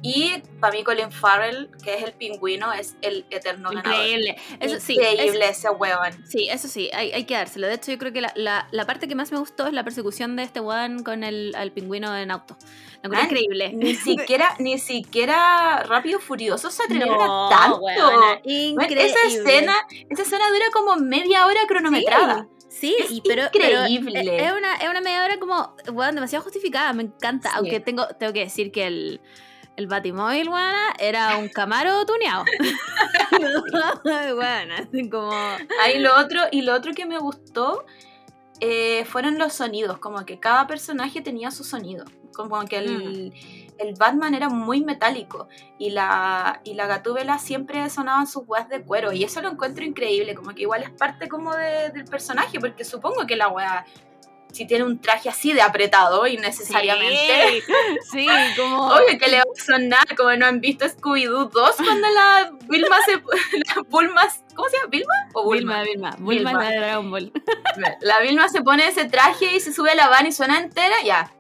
Y 0.06 0.44
para 0.60 0.74
mí 0.74 0.84
Colin 0.84 1.14
Farrell, 1.14 1.70
que 1.82 1.96
es 1.96 2.04
el 2.04 2.12
pingüino, 2.12 2.74
es 2.74 2.98
el 3.02 3.26
eterno 3.30 3.72
Increíble. 3.72 4.36
Eso, 4.60 4.76
Increíble 4.92 5.48
ese 5.48 5.70
huevón. 5.70 6.12
Sí, 6.28 6.50
eso 6.50 6.68
sí, 6.68 6.90
hay, 6.94 7.14
hay, 7.14 7.24
que 7.24 7.36
dárselo. 7.36 7.68
De 7.68 7.76
hecho, 7.76 7.90
yo 7.94 7.98
creo 7.98 8.12
que 8.12 8.20
la, 8.20 8.34
la, 8.36 8.68
la, 8.72 8.86
parte 8.86 9.08
que 9.08 9.16
más 9.16 9.32
me 9.32 9.40
gustó 9.40 9.66
es 9.66 9.72
la 9.72 9.86
persecución 9.86 10.36
de 10.36 10.44
este 10.44 10.60
huevón 10.60 11.04
con 11.04 11.24
el, 11.24 11.56
el 11.58 11.72
pingüino 11.72 12.16
en 12.18 12.32
auto. 12.32 12.58
Lo 13.02 13.24
increíble. 13.24 13.72
Ni 13.74 13.96
siquiera, 13.96 14.56
ni 14.60 14.78
siquiera 14.78 15.84
Rápido 15.84 16.20
Furioso 16.20 16.70
se 16.70 16.84
atrevieron 16.84 17.50
tanto. 17.50 17.80
increíble. 18.44 19.06
esa 19.06 19.24
escena, 19.28 19.76
esa 20.10 20.24
escena 20.24 20.50
dura 20.50 20.66
como 20.74 20.98
media 20.98 21.46
hora 21.46 21.62
cronometrada. 21.66 22.50
Sí, 22.68 22.94
es 23.00 23.22
pero, 23.26 23.44
increíble. 23.46 24.46
es, 24.46 24.52
una, 24.52 24.76
es 24.76 24.90
una 24.90 25.00
media 25.00 25.24
hora 25.24 25.40
como, 25.40 25.76
bueno, 25.94 26.14
demasiado 26.14 26.44
justificada, 26.44 26.92
me 26.92 27.04
encanta. 27.04 27.52
Aunque 27.56 27.80
tengo, 27.80 28.08
tengo 28.20 28.34
que 28.34 28.42
decir 28.42 28.72
que 28.72 28.88
el, 28.88 29.22
el 29.76 29.88
Batimóvil, 29.88 30.50
buena, 30.50 30.94
era 31.00 31.38
un 31.38 31.50
Camaro 31.50 32.06
tuneado. 32.06 32.46
bueno, 34.36 34.76
así 34.78 35.10
como... 35.10 35.32
Ahí 35.82 36.00
lo 36.00 36.16
otro, 36.18 36.42
y 36.52 36.62
lo 36.62 36.74
otro 36.74 36.94
que 36.94 37.06
me 37.06 37.18
gustó 37.18 37.86
eh, 38.60 39.04
fueron 39.06 39.38
los 39.38 39.54
sonidos, 39.54 39.98
como 39.98 40.26
que 40.26 40.40
cada 40.40 40.68
personaje 40.68 41.22
tenía 41.22 41.52
su 41.52 41.64
sonido. 41.64 42.06
Como 42.34 42.64
que 42.66 42.78
el, 42.78 43.32
mm. 43.32 43.80
el 43.80 43.96
Batman 43.96 44.34
era 44.34 44.50
muy 44.50 44.84
metálico 44.84 45.48
y 45.78 45.92
la, 45.92 46.62
y 46.64 46.74
la 46.74 46.88
gatúbela 46.88 47.38
siempre 47.38 47.90
sonaban 47.90 48.28
sus 48.28 48.44
weas 48.48 48.70
de 48.70 48.82
cuero. 48.84 49.12
Y 49.12 49.24
eso 49.24 49.42
lo 49.42 49.50
encuentro 49.50 49.84
increíble, 49.84 50.36
como 50.36 50.54
que 50.54 50.64
igual 50.64 50.84
es 50.84 50.92
parte 50.92 51.28
como 51.28 51.54
de, 51.56 51.90
del 51.90 52.06
personaje, 52.06 52.60
porque 52.60 52.84
supongo 52.86 53.28
que 53.28 53.36
la 53.36 53.50
wea 53.50 53.86
si 54.54 54.68
tiene 54.68 54.84
un 54.84 55.00
traje 55.00 55.30
así 55.30 55.52
de 55.52 55.62
apretado 55.62 56.28
innecesariamente. 56.28 57.64
Sí, 58.04 58.28
sí 58.28 58.28
como. 58.56 58.88
Obvio 58.94 59.18
que 59.20 59.28
le 59.28 59.38
va 59.38 59.44
a 59.44 59.64
sonar, 59.64 60.16
como 60.16 60.34
no 60.36 60.46
han 60.46 60.62
visto 60.62 60.86
Scooby-Doo 60.86 61.50
2 61.50 61.76
cuando 61.78 62.08
la 62.10 62.52
Vilma 62.70 62.96
se. 63.06 63.14
La 63.76 63.82
Bulma. 63.90 64.22
¿Cómo 64.56 64.70
se 64.70 64.78
llama? 64.78 64.90
¿Vilma 64.90 65.14
o 65.34 65.52
Vilma? 65.52 65.84
Vilma, 65.84 66.12
Vilma. 66.12 66.52
Vilma, 66.52 66.70
de 66.70 66.78
Dragon 66.78 67.12
Ball. 67.12 67.32
La 68.02 68.20
Vilma 68.22 68.48
se 68.48 68.62
pone 68.62 68.88
ese 68.88 69.06
traje 69.06 69.56
y 69.56 69.60
se 69.60 69.74
sube 69.74 69.92
a 69.92 69.96
la 69.96 70.10
van 70.10 70.28
y 70.28 70.32
suena 70.32 70.60
entera, 70.60 70.96
ya. 71.04 71.34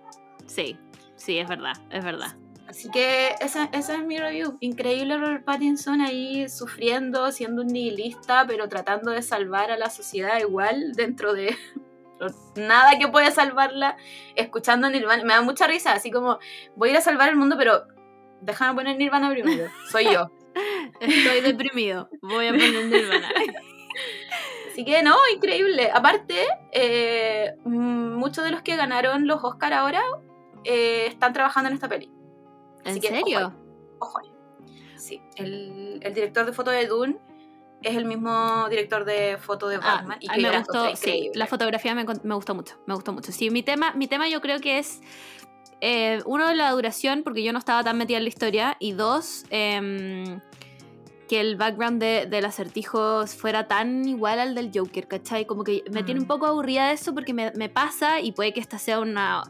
Sí, 0.47 0.78
sí, 1.16 1.38
es 1.38 1.47
verdad, 1.47 1.74
es 1.91 2.03
verdad. 2.03 2.36
Así 2.68 2.89
que 2.89 3.36
esa, 3.39 3.70
esa 3.72 3.93
es 3.93 4.03
mi 4.03 4.18
review. 4.18 4.57
Increíble 4.59 5.18
Robert 5.20 5.45
Pattinson 5.45 6.01
ahí 6.01 6.49
sufriendo, 6.49 7.32
siendo 7.32 7.61
un 7.61 7.68
nihilista, 7.68 8.47
pero 8.47 8.68
tratando 8.68 9.11
de 9.11 9.22
salvar 9.22 9.70
a 9.70 9.78
la 9.78 9.91
sociedad 9.91 10.39
igual 10.39 10.93
dentro 10.93 11.36
de 11.36 11.55
nada 12.55 12.97
que 12.99 13.07
pueda 13.07 13.32
salvarla, 13.32 13.97
escuchando 14.36 14.89
Nirvana. 14.89 15.24
Me 15.24 15.34
da 15.34 15.41
mucha 15.41 15.67
risa, 15.67 15.93
así 15.93 16.11
como 16.11 16.39
voy 16.76 16.89
a 16.89 16.91
ir 16.93 16.97
a 16.97 17.01
salvar 17.01 17.30
el 17.30 17.36
mundo, 17.36 17.55
pero 17.57 17.84
déjame 18.41 18.76
poner 18.76 18.97
Nirvana 18.97 19.30
primero. 19.30 19.69
Soy 19.91 20.05
yo. 20.11 20.32
Estoy 20.99 21.41
deprimido. 21.41 22.09
Voy 22.21 22.47
a 22.47 22.51
poner 22.51 22.86
Nirvana. 22.86 23.30
Así 24.71 24.86
que 24.86 25.03
no, 25.03 25.15
increíble. 25.34 25.91
Aparte, 25.93 26.47
eh, 26.71 27.55
muchos 27.63 28.43
de 28.43 28.51
los 28.51 28.61
que 28.63 28.76
ganaron 28.76 29.28
los 29.28 29.43
Oscar 29.43 29.74
ahora 29.74 30.01
eh, 30.63 31.05
están 31.07 31.34
trabajando 31.34 31.69
en 31.69 31.76
esta 31.76 31.88
peli. 31.88 32.11
¿En 32.84 33.01
serio? 33.01 33.53
Ojo. 33.99 34.19
Sí, 34.95 35.21
el, 35.36 35.99
el, 36.01 36.13
director 36.13 36.45
de 36.45 36.53
foto 36.53 36.71
de 36.71 36.88
Dune 36.88 37.19
es 37.84 37.95
el 37.95 38.05
mismo 38.05 38.67
director 38.69 39.05
de 39.05 39.38
foto 39.38 39.67
de 39.67 39.75
ah, 39.75 39.79
Batman. 39.79 40.17
y 40.19 40.27
que 40.27 40.41
me 40.41 40.57
gustó, 40.57 40.95
sí, 40.95 41.31
la 41.36 41.47
fotografía 41.47 41.93
me, 41.95 42.05
me, 42.23 42.36
gustó 42.36 42.55
mucho, 42.55 42.75
me 42.86 42.93
gustó 42.93 43.13
mucho. 43.13 43.31
Sí, 43.31 43.49
mi 43.49 43.63
tema, 43.63 43.93
mi 43.93 44.07
tema 44.07 44.27
yo 44.27 44.41
creo 44.41 44.59
que 44.59 44.79
es, 44.79 45.01
eh, 45.81 46.21
uno, 46.25 46.53
la 46.53 46.71
duración, 46.71 47.23
porque 47.23 47.43
yo 47.43 47.53
no 47.53 47.59
estaba 47.59 47.84
tan 47.84 47.97
metida 47.97 48.17
en 48.17 48.23
la 48.23 48.29
historia, 48.29 48.77
y 48.79 48.93
dos, 48.93 49.45
eh, 49.49 50.39
que 51.27 51.39
el 51.39 51.55
background 51.55 52.01
de, 52.01 52.25
del 52.25 52.45
acertijo 52.45 53.25
fuera 53.27 53.67
tan 53.67 54.07
igual 54.07 54.39
al 54.39 54.55
del 54.55 54.71
Joker, 54.73 55.07
¿cachai? 55.07 55.45
Como 55.45 55.63
que 55.63 55.84
me 55.91 56.03
tiene 56.03 56.19
un 56.19 56.27
poco 56.27 56.45
aburrida 56.45 56.91
eso 56.91 57.13
porque 57.13 57.34
me, 57.34 57.51
me 57.51 57.69
pasa, 57.69 58.21
y 58.21 58.31
puede 58.31 58.53
que 58.53 58.59
esta 58.59 58.77
sea 58.77 58.99
una 58.99 59.43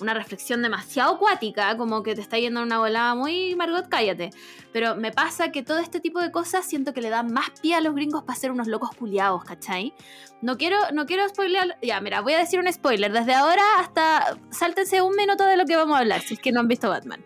una 0.00 0.14
reflexión 0.14 0.62
demasiado 0.62 1.14
acuática, 1.14 1.76
como 1.76 2.02
que 2.02 2.14
te 2.14 2.20
está 2.20 2.38
yendo 2.38 2.60
en 2.60 2.66
una 2.66 2.78
volada 2.78 3.14
muy 3.14 3.54
Margot, 3.54 3.88
cállate. 3.88 4.30
Pero 4.72 4.96
me 4.96 5.12
pasa 5.12 5.52
que 5.52 5.62
todo 5.62 5.78
este 5.78 6.00
tipo 6.00 6.20
de 6.20 6.30
cosas 6.30 6.66
siento 6.66 6.92
que 6.92 7.00
le 7.00 7.10
dan 7.10 7.32
más 7.32 7.50
pie 7.62 7.74
a 7.74 7.80
los 7.80 7.94
gringos 7.94 8.24
para 8.24 8.38
ser 8.38 8.50
unos 8.50 8.66
locos 8.66 8.90
culiados, 8.96 9.44
¿cachai? 9.44 9.94
No 10.42 10.56
quiero, 10.56 10.76
no 10.92 11.06
quiero 11.06 11.28
spoilear. 11.28 11.78
Ya, 11.82 12.00
mira, 12.00 12.20
voy 12.20 12.34
a 12.34 12.38
decir 12.38 12.58
un 12.58 12.72
spoiler. 12.72 13.12
Desde 13.12 13.34
ahora 13.34 13.62
hasta. 13.78 14.36
Sáltense 14.50 15.00
un 15.02 15.16
minuto 15.16 15.44
de 15.44 15.56
lo 15.56 15.64
que 15.64 15.76
vamos 15.76 15.96
a 15.96 16.00
hablar, 16.00 16.20
si 16.20 16.34
es 16.34 16.40
que 16.40 16.52
no 16.52 16.60
han 16.60 16.68
visto 16.68 16.88
Batman. 16.88 17.24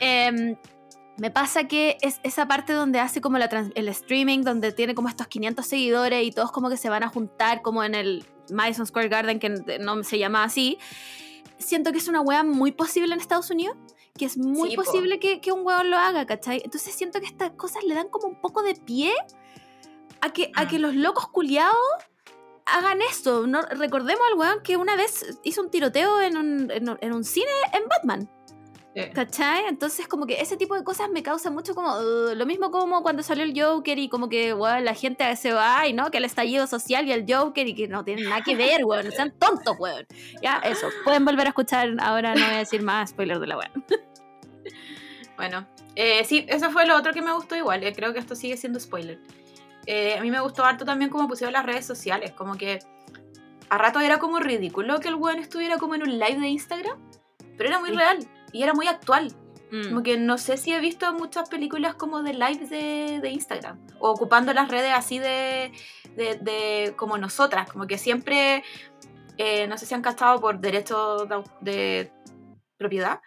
Em, 0.00 0.56
me 1.16 1.30
pasa 1.30 1.64
que 1.64 1.96
es 2.00 2.20
esa 2.24 2.48
parte 2.48 2.72
donde 2.72 2.98
hace 2.98 3.20
como 3.20 3.38
la 3.38 3.48
el 3.74 3.88
streaming, 3.88 4.42
donde 4.42 4.72
tiene 4.72 4.94
como 4.94 5.08
estos 5.08 5.28
500 5.28 5.64
seguidores 5.64 6.24
y 6.24 6.32
todos 6.32 6.50
como 6.50 6.68
que 6.68 6.76
se 6.76 6.88
van 6.88 7.04
a 7.04 7.08
juntar 7.08 7.62
como 7.62 7.84
en 7.84 7.94
el 7.94 8.24
Madison 8.50 8.86
Square 8.86 9.08
Garden, 9.08 9.38
que 9.38 9.48
no 9.80 10.02
se 10.02 10.18
llama 10.18 10.44
así 10.44 10.78
siento 11.64 11.92
que 11.92 11.98
es 11.98 12.08
una 12.08 12.20
wea 12.20 12.44
muy 12.44 12.72
posible 12.72 13.14
en 13.14 13.20
Estados 13.20 13.50
Unidos, 13.50 13.76
que 14.16 14.24
es 14.24 14.36
muy 14.36 14.76
posible 14.76 15.18
que, 15.18 15.40
que, 15.40 15.52
un 15.52 15.66
weón 15.66 15.90
lo 15.90 15.96
haga, 15.96 16.26
¿cachai? 16.26 16.62
Entonces 16.64 16.94
siento 16.94 17.20
que 17.20 17.26
estas 17.26 17.50
cosas 17.52 17.82
le 17.84 17.94
dan 17.94 18.08
como 18.08 18.28
un 18.28 18.40
poco 18.40 18.62
de 18.62 18.74
pie 18.74 19.12
a 20.20 20.32
que, 20.32 20.52
a 20.54 20.68
que 20.68 20.78
mm. 20.78 20.82
los 20.82 20.94
locos 20.94 21.28
culiados 21.28 21.74
hagan 22.66 23.02
esto. 23.02 23.46
No, 23.46 23.62
recordemos 23.62 24.22
al 24.30 24.38
weón 24.38 24.62
que 24.62 24.76
una 24.76 24.96
vez 24.96 25.38
hizo 25.42 25.62
un 25.62 25.70
tiroteo 25.70 26.20
en 26.20 26.36
un, 26.36 26.70
en 26.70 27.12
un 27.12 27.24
cine 27.24 27.50
en 27.72 27.88
Batman. 27.88 28.30
¿Cachai? 29.12 29.66
Entonces 29.66 30.06
como 30.06 30.26
que 30.26 30.40
ese 30.40 30.56
tipo 30.56 30.76
de 30.76 30.84
cosas 30.84 31.10
me 31.10 31.22
causa 31.22 31.50
mucho 31.50 31.74
como... 31.74 31.96
Uh, 31.96 32.34
lo 32.34 32.46
mismo 32.46 32.70
como 32.70 33.02
cuando 33.02 33.22
salió 33.22 33.42
el 33.42 33.60
Joker 33.60 33.98
y 33.98 34.08
como 34.08 34.28
que, 34.28 34.52
bueno, 34.52 34.80
la 34.80 34.94
gente 34.94 35.34
se 35.36 35.52
va 35.52 35.86
y 35.88 35.92
no, 35.92 36.10
que 36.10 36.18
el 36.18 36.24
estallido 36.24 36.66
social 36.66 37.06
y 37.06 37.12
el 37.12 37.24
Joker 37.28 37.66
y 37.66 37.74
que 37.74 37.88
no 37.88 38.04
tienen 38.04 38.28
nada 38.28 38.42
que 38.42 38.54
ver, 38.54 38.84
weón. 38.84 39.06
No 39.06 39.10
sean 39.10 39.32
tontos, 39.38 39.76
weón. 39.78 40.06
Ya, 40.42 40.58
eso. 40.58 40.88
Pueden 41.02 41.24
volver 41.24 41.46
a 41.46 41.50
escuchar. 41.50 41.88
Ahora 42.00 42.34
no 42.34 42.44
voy 42.44 42.54
a 42.54 42.58
decir 42.58 42.82
más 42.82 43.10
spoiler 43.10 43.40
de 43.40 43.46
la 43.46 43.58
weón. 43.58 43.84
Bueno, 45.36 45.66
eh, 45.96 46.22
sí, 46.24 46.46
eso 46.48 46.70
fue 46.70 46.86
lo 46.86 46.96
otro 46.96 47.12
que 47.12 47.20
me 47.20 47.32
gustó 47.32 47.56
igual. 47.56 47.82
Eh, 47.82 47.92
creo 47.92 48.12
que 48.12 48.20
esto 48.20 48.36
sigue 48.36 48.56
siendo 48.56 48.78
spoiler. 48.78 49.18
Eh, 49.84 50.16
a 50.16 50.22
mí 50.22 50.30
me 50.30 50.40
gustó 50.40 50.64
harto 50.64 50.84
también 50.84 51.10
como 51.10 51.26
pusieron 51.26 51.52
las 51.52 51.66
redes 51.66 51.84
sociales. 51.84 52.30
Como 52.30 52.54
que 52.54 52.78
a 53.68 53.76
rato 53.76 53.98
era 53.98 54.20
como 54.20 54.38
ridículo 54.38 55.00
que 55.00 55.08
el 55.08 55.16
weón 55.16 55.40
estuviera 55.40 55.76
como 55.78 55.96
en 55.96 56.04
un 56.04 56.20
live 56.20 56.38
de 56.38 56.46
Instagram. 56.46 56.98
Pero 57.56 57.68
era 57.68 57.80
muy 57.80 57.90
real 57.90 58.28
y 58.54 58.62
era 58.62 58.72
muy 58.72 58.86
actual. 58.86 59.34
Mm. 59.70 59.88
Como 59.88 60.02
que 60.02 60.16
no 60.16 60.38
sé 60.38 60.56
si 60.56 60.72
he 60.72 60.80
visto 60.80 61.12
muchas 61.12 61.48
películas 61.48 61.96
como 61.96 62.22
de 62.22 62.32
live 62.32 62.66
de, 62.68 63.20
de 63.20 63.30
Instagram 63.30 63.78
o 63.98 64.10
ocupando 64.10 64.54
las 64.54 64.68
redes 64.68 64.92
así 64.94 65.18
de, 65.18 65.72
de, 66.16 66.94
como 66.96 67.18
nosotras, 67.18 67.70
como 67.70 67.86
que 67.86 67.98
siempre, 67.98 68.62
eh, 69.36 69.66
no 69.66 69.76
sé 69.76 69.86
si 69.86 69.94
han 69.94 70.02
gastado 70.02 70.40
por 70.40 70.60
derechos 70.60 71.26
de, 71.60 72.12
propiedad, 72.76 73.20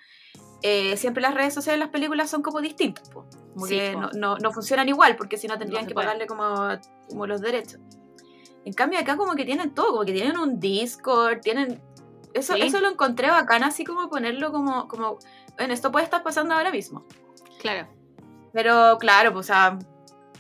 eh, 0.61 0.95
siempre 0.95 1.21
las 1.21 1.33
redes 1.33 1.53
sociales 1.53 1.79
de 1.79 1.85
las 1.85 1.91
películas 1.91 2.29
son 2.29 2.41
como 2.41 2.61
distintas, 2.61 3.09
como 3.09 3.65
que 3.67 3.95
no, 3.95 4.11
no, 4.13 4.37
no, 4.37 4.51
funcionan 4.53 4.87
igual 4.87 5.17
porque 5.17 5.37
si 5.37 5.47
no 5.47 5.57
tendrían 5.57 5.87
que 5.87 5.93
pagarle 5.93 6.27
como, 6.27 6.69
como 7.09 7.27
los 7.27 7.41
derechos. 7.41 7.79
En 8.63 8.73
cambio 8.73 8.99
acá 8.99 9.17
como 9.17 9.35
que 9.35 9.45
tienen 9.45 9.73
todo, 9.73 9.91
como 9.91 10.05
que 10.05 10.13
tienen 10.13 10.37
un 10.37 10.59
Discord, 10.59 11.41
tienen 11.41 11.81
eso, 12.33 12.55
eso 12.55 12.79
lo 12.79 12.89
encontré 12.89 13.29
bacán, 13.29 13.63
así 13.63 13.83
como 13.83 14.09
ponerlo 14.09 14.51
como, 14.51 14.87
como, 14.87 15.19
bueno, 15.57 15.73
esto 15.73 15.91
puede 15.91 16.05
estar 16.05 16.23
pasando 16.23 16.53
ahora 16.53 16.71
mismo. 16.71 17.05
Claro. 17.59 17.87
Pero 18.53 18.97
claro, 18.99 19.33
pues, 19.33 19.45
o 19.45 19.47
sea, 19.47 19.79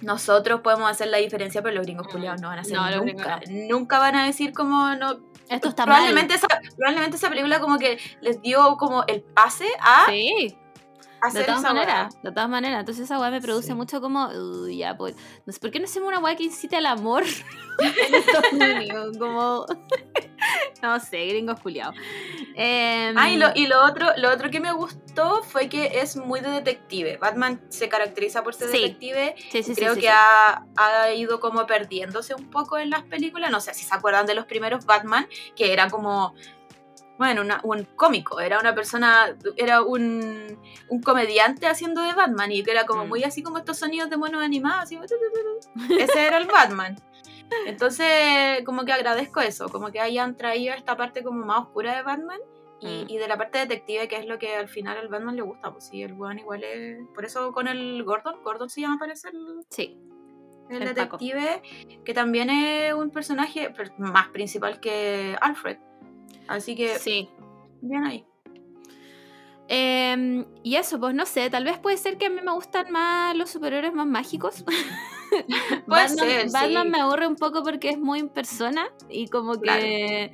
nosotros 0.01 0.61
podemos 0.61 0.89
hacer 0.89 1.07
la 1.07 1.17
diferencia, 1.17 1.61
pero 1.61 1.75
los 1.75 1.85
gringos 1.85 2.07
culiados 2.07 2.41
no 2.41 2.49
van 2.49 2.59
a 2.59 2.61
hacer 2.61 2.77
nunca. 3.03 3.39
Nunca 3.49 3.99
van 3.99 4.15
a 4.15 4.25
decir 4.25 4.53
como 4.53 4.95
no. 4.95 5.19
Esto 5.49 5.69
está 5.69 5.85
probablemente 5.85 6.33
Esa, 6.33 6.47
probablemente 6.75 7.15
esa 7.15 7.29
película 7.29 7.61
como 7.61 7.77
que 7.77 7.97
les 8.21 8.41
dio 8.41 8.75
como 8.77 9.05
el 9.07 9.21
pase 9.21 9.67
a 9.79 10.05
sí 10.07 10.57
de 11.33 11.43
todas 11.43 11.61
maneras, 11.61 12.21
de 12.21 12.31
todas 12.31 12.49
maneras. 12.49 12.79
Entonces 12.79 13.05
esa 13.05 13.19
weá 13.19 13.31
me 13.31 13.41
produce 13.41 13.73
mucho 13.73 14.01
como, 14.01 14.29
ya, 14.69 14.95
pues, 14.97 15.15
no 15.45 15.53
sé, 15.53 15.59
¿por 15.59 15.71
qué 15.71 15.79
no 15.79 15.85
hacemos 15.85 16.09
una 16.09 16.19
weá 16.19 16.35
que 16.35 16.43
incite 16.43 16.75
al 16.75 16.85
amor 16.85 17.23
en 17.79 18.15
Estados 18.15 18.53
Unidos? 18.53 19.17
Como, 19.17 19.65
no 20.81 20.99
sé, 20.99 21.25
gringos 21.27 21.59
culiados. 21.59 21.95
Eh, 22.55 23.13
ah, 23.15 23.29
y, 23.29 23.37
lo, 23.37 23.47
y 23.55 23.67
lo, 23.67 23.83
otro, 23.83 24.09
lo 24.17 24.31
otro 24.31 24.49
que 24.49 24.59
me 24.59 24.71
gustó 24.71 25.43
fue 25.43 25.69
que 25.69 25.99
es 26.01 26.15
muy 26.15 26.39
de 26.39 26.49
detective. 26.49 27.17
Batman 27.17 27.61
se 27.69 27.89
caracteriza 27.89 28.43
por 28.43 28.53
ser 28.53 28.69
detective. 28.69 29.35
Sí, 29.51 29.63
sí, 29.63 29.75
Creo 29.75 29.95
que 29.95 30.09
ha, 30.09 30.65
ha, 30.75 31.13
ido 31.13 31.39
como 31.39 31.65
perdiéndose 31.65 32.33
un 32.33 32.49
poco 32.49 32.77
en 32.77 32.89
las 32.89 33.03
películas. 33.03 33.51
No 33.51 33.61
sé 33.61 33.73
si 33.73 33.83
se 33.83 33.93
acuerdan 33.93 34.25
de 34.25 34.35
los 34.35 34.45
primeros 34.45 34.85
Batman, 34.85 35.27
que 35.55 35.73
era 35.73 35.89
como 35.89 36.33
bueno, 37.17 37.41
un 37.63 37.83
cómico, 37.95 38.39
era 38.39 38.59
una 38.59 38.75
persona, 38.75 39.35
era 39.55 39.81
un, 39.81 40.59
un, 40.89 41.01
comediante 41.01 41.65
haciendo 41.65 42.03
de 42.03 42.13
Batman 42.13 42.51
y 42.51 42.63
que 42.63 42.71
era 42.71 42.85
como 42.85 43.05
mm. 43.05 43.09
muy 43.09 43.23
así 43.23 43.41
como 43.41 43.57
estos 43.57 43.77
sonidos 43.77 44.09
de 44.09 44.17
monos 44.17 44.43
animados, 44.43 44.83
así, 44.83 44.99
ese 45.99 46.27
era 46.27 46.37
el 46.37 46.45
Batman. 46.45 46.95
Entonces, 47.65 48.63
como 48.65 48.85
que 48.85 48.93
agradezco 48.93 49.41
eso, 49.41 49.69
como 49.69 49.91
que 49.91 49.99
hayan 49.99 50.37
traído 50.37 50.73
esta 50.73 50.97
parte 50.97 51.23
como 51.23 51.45
más 51.45 51.61
oscura 51.63 51.95
de 51.95 52.03
Batman 52.03 52.39
y, 52.79 53.05
mm. 53.05 53.09
y 53.09 53.17
de 53.17 53.27
la 53.27 53.37
parte 53.37 53.59
detective, 53.59 54.07
que 54.07 54.17
es 54.17 54.25
lo 54.25 54.37
que 54.37 54.55
al 54.55 54.67
final 54.67 54.97
al 54.97 55.07
Batman 55.07 55.35
le 55.35 55.41
gusta, 55.41 55.71
pues 55.71 55.85
sí, 55.85 56.01
el 56.01 56.13
buen 56.13 56.39
igual 56.39 56.63
es... 56.63 56.99
Por 57.13 57.25
eso 57.25 57.51
con 57.51 57.67
el 57.67 58.03
Gordon, 58.03 58.43
Gordon 58.43 58.69
se 58.69 58.81
llama 58.81 58.97
parece 58.99 59.29
el... 59.29 59.65
Sí. 59.69 59.97
El, 60.69 60.83
detective, 60.83 61.61
que 62.03 62.13
también 62.13 62.49
es 62.49 62.93
un 62.93 63.09
personaje 63.09 63.73
más 63.97 64.27
principal 64.29 64.81
que 64.81 65.37
Alfred. 65.39 65.77
Así 66.47 66.75
que. 66.75 66.99
Sí. 66.99 67.29
Bien 67.81 68.03
ahí. 68.03 68.25
Em, 69.69 70.45
y 70.63 70.75
eso, 70.75 70.99
pues 70.99 71.13
no 71.13 71.25
sé, 71.25 71.49
tal 71.49 71.65
vez 71.65 71.77
puede 71.77 71.97
ser 71.97 72.17
que 72.17 72.27
a 72.27 72.29
mí 72.29 72.39
me 72.41 72.53
gustan 72.53 72.89
más 72.91 73.35
los 73.35 73.49
superhéroes 73.49 73.93
más 73.93 74.07
mágicos. 74.07 74.63
Batman, 75.87 76.49
Batman 76.51 76.89
me 76.89 77.01
aburre 77.01 77.27
un 77.27 77.35
poco 77.35 77.63
porque 77.63 77.89
es 77.89 77.99
muy 77.99 78.19
en 78.19 78.29
persona 78.29 78.87
y 79.09 79.27
como 79.27 79.59
que 79.59 80.31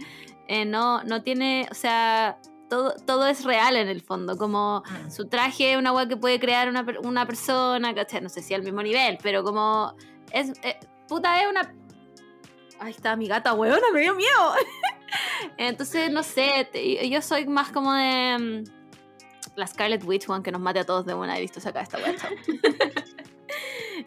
eh, 0.48 0.66
no, 0.66 1.04
no 1.04 1.24
tiene, 1.24 1.68
o 1.72 1.74
sea, 1.74 2.38
todo, 2.70 2.94
todo 3.06 3.26
es 3.26 3.44
real 3.44 3.76
en 3.76 3.88
el 3.88 4.02
fondo, 4.02 4.38
como 4.38 4.84
mm. 4.86 5.10
su 5.10 5.28
traje, 5.28 5.78
una 5.78 5.92
web 5.92 6.10
que 6.10 6.18
puede 6.18 6.40
crear 6.40 6.70
una, 6.70 6.86
una 7.04 7.26
persona, 7.26 7.96
¿cachai? 7.96 8.22
No 8.22 8.30
sé 8.30 8.44
si 8.44 8.54
al 8.54 8.62
mismo 8.62 8.84
nivel, 8.84 9.18
pero 9.24 9.44
como 9.44 9.96
es, 10.32 10.52
eh, 10.64 10.80
puta, 11.08 11.42
es 11.42 11.50
una... 11.50 11.74
Ahí 12.80 12.92
está 12.92 13.16
mi 13.16 13.28
gata, 13.28 13.54
weona, 13.54 13.82
me 13.94 14.02
dio 14.02 14.14
miedo. 14.14 14.54
Entonces, 15.58 16.12
no 16.12 16.22
sé, 16.22 16.70
yo 17.10 17.22
soy 17.22 17.48
más 17.48 17.72
como 17.72 17.94
de 17.94 18.38
mm, 18.38 18.83
la 19.56 19.68
Scarlet 19.68 20.04
Witch, 20.04 20.30
One 20.30 20.44
que 20.44 20.52
nos 20.52 20.62
mate 20.62 20.80
a 20.80 20.86
todos 20.86 21.06
de 21.06 21.14
una. 21.14 21.38
He 21.38 21.42
visto 21.42 21.60
sacar 21.60 21.84
esta 21.84 21.98
web. 21.98 22.16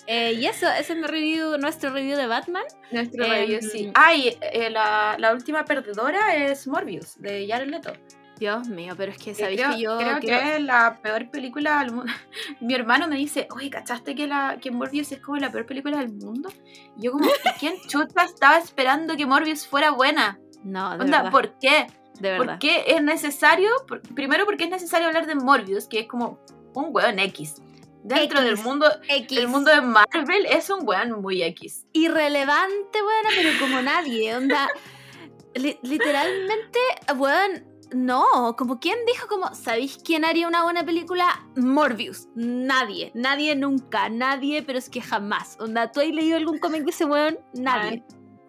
eh, 0.06 0.32
y 0.32 0.46
eso, 0.46 0.66
ese 0.68 0.92
es 0.92 0.98
mi 0.98 1.06
review, 1.06 1.58
nuestro 1.58 1.90
review 1.90 2.16
de 2.16 2.26
Batman. 2.26 2.64
Nuestro 2.90 3.26
review, 3.26 3.60
sí. 3.62 3.90
Ay, 3.94 4.36
eh, 4.40 4.70
la, 4.70 5.16
la, 5.18 5.32
última 5.32 5.64
perdedora 5.64 6.34
es 6.36 6.66
Morbius, 6.66 7.20
de 7.20 7.46
Jared 7.48 7.68
Leto. 7.68 7.92
Dios 8.38 8.68
mío, 8.68 8.94
pero 8.96 9.12
es 9.12 9.18
que 9.18 9.34
sabéis 9.34 9.62
que 9.62 9.80
yo. 9.80 9.96
Creo 9.98 10.20
que 10.20 10.56
es 10.56 10.62
la 10.62 11.00
peor 11.02 11.30
película 11.30 11.78
del 11.80 11.92
mundo. 11.92 12.12
Mi 12.60 12.74
hermano 12.74 13.08
me 13.08 13.16
dice, 13.16 13.48
oye, 13.50 13.70
¿cachaste 13.70 14.14
que, 14.14 14.26
la, 14.26 14.58
que 14.60 14.70
Morbius 14.70 15.12
es 15.12 15.20
como 15.20 15.38
la 15.38 15.50
peor 15.50 15.66
película 15.66 15.98
del 15.98 16.12
mundo? 16.12 16.50
Y 16.96 17.04
yo, 17.04 17.12
como, 17.12 17.28
¿quién 17.58 17.74
chuta 17.88 18.24
estaba 18.24 18.58
esperando 18.58 19.16
que 19.16 19.26
Morbius 19.26 19.66
fuera 19.66 19.90
buena? 19.90 20.38
No, 20.64 20.90
de 20.90 20.98
verdad. 20.98 21.30
¿por 21.30 21.56
qué? 21.60 21.86
De 22.20 22.30
verdad. 22.30 22.46
¿Por 22.54 22.58
qué 22.58 22.84
es 22.86 23.02
necesario? 23.02 23.70
Primero 24.14 24.44
porque 24.46 24.64
es 24.64 24.70
necesario 24.70 25.06
hablar 25.08 25.26
de 25.26 25.34
Morbius, 25.34 25.86
que 25.88 26.00
es 26.00 26.06
como 26.06 26.40
un 26.74 26.88
weón 26.90 27.18
X. 27.18 27.56
Dentro 28.02 28.40
del 28.42 28.56
mundo, 28.58 28.86
X. 29.08 29.36
el 29.38 29.48
mundo 29.48 29.70
de 29.72 29.80
Marvel 29.80 30.46
es 30.46 30.70
un 30.70 30.86
weón 30.86 31.20
muy 31.20 31.42
X. 31.42 31.86
irrelevante, 31.92 32.98
weón, 33.02 33.34
pero 33.36 33.50
como 33.58 33.82
nadie, 33.82 34.34
onda. 34.36 34.68
li- 35.54 35.78
literalmente, 35.82 36.78
weón, 37.16 37.64
no, 37.92 38.54
como 38.56 38.78
quién 38.80 38.98
dijo 39.06 39.26
como, 39.28 39.54
¿sabéis 39.54 39.98
quién 40.04 40.24
haría 40.24 40.46
una 40.48 40.62
buena 40.64 40.84
película? 40.84 41.44
Morbius. 41.56 42.28
Nadie, 42.36 43.10
nadie 43.14 43.56
nunca, 43.56 44.08
nadie, 44.08 44.62
pero 44.62 44.78
es 44.78 44.88
que 44.88 45.00
jamás. 45.00 45.56
Onda, 45.60 45.90
¿tú 45.90 46.00
has 46.00 46.06
leído 46.08 46.36
algún 46.36 46.58
cómic 46.58 46.84
de 46.84 46.90
ese 46.90 47.04
weón? 47.04 47.38
Nadie. 47.54 48.04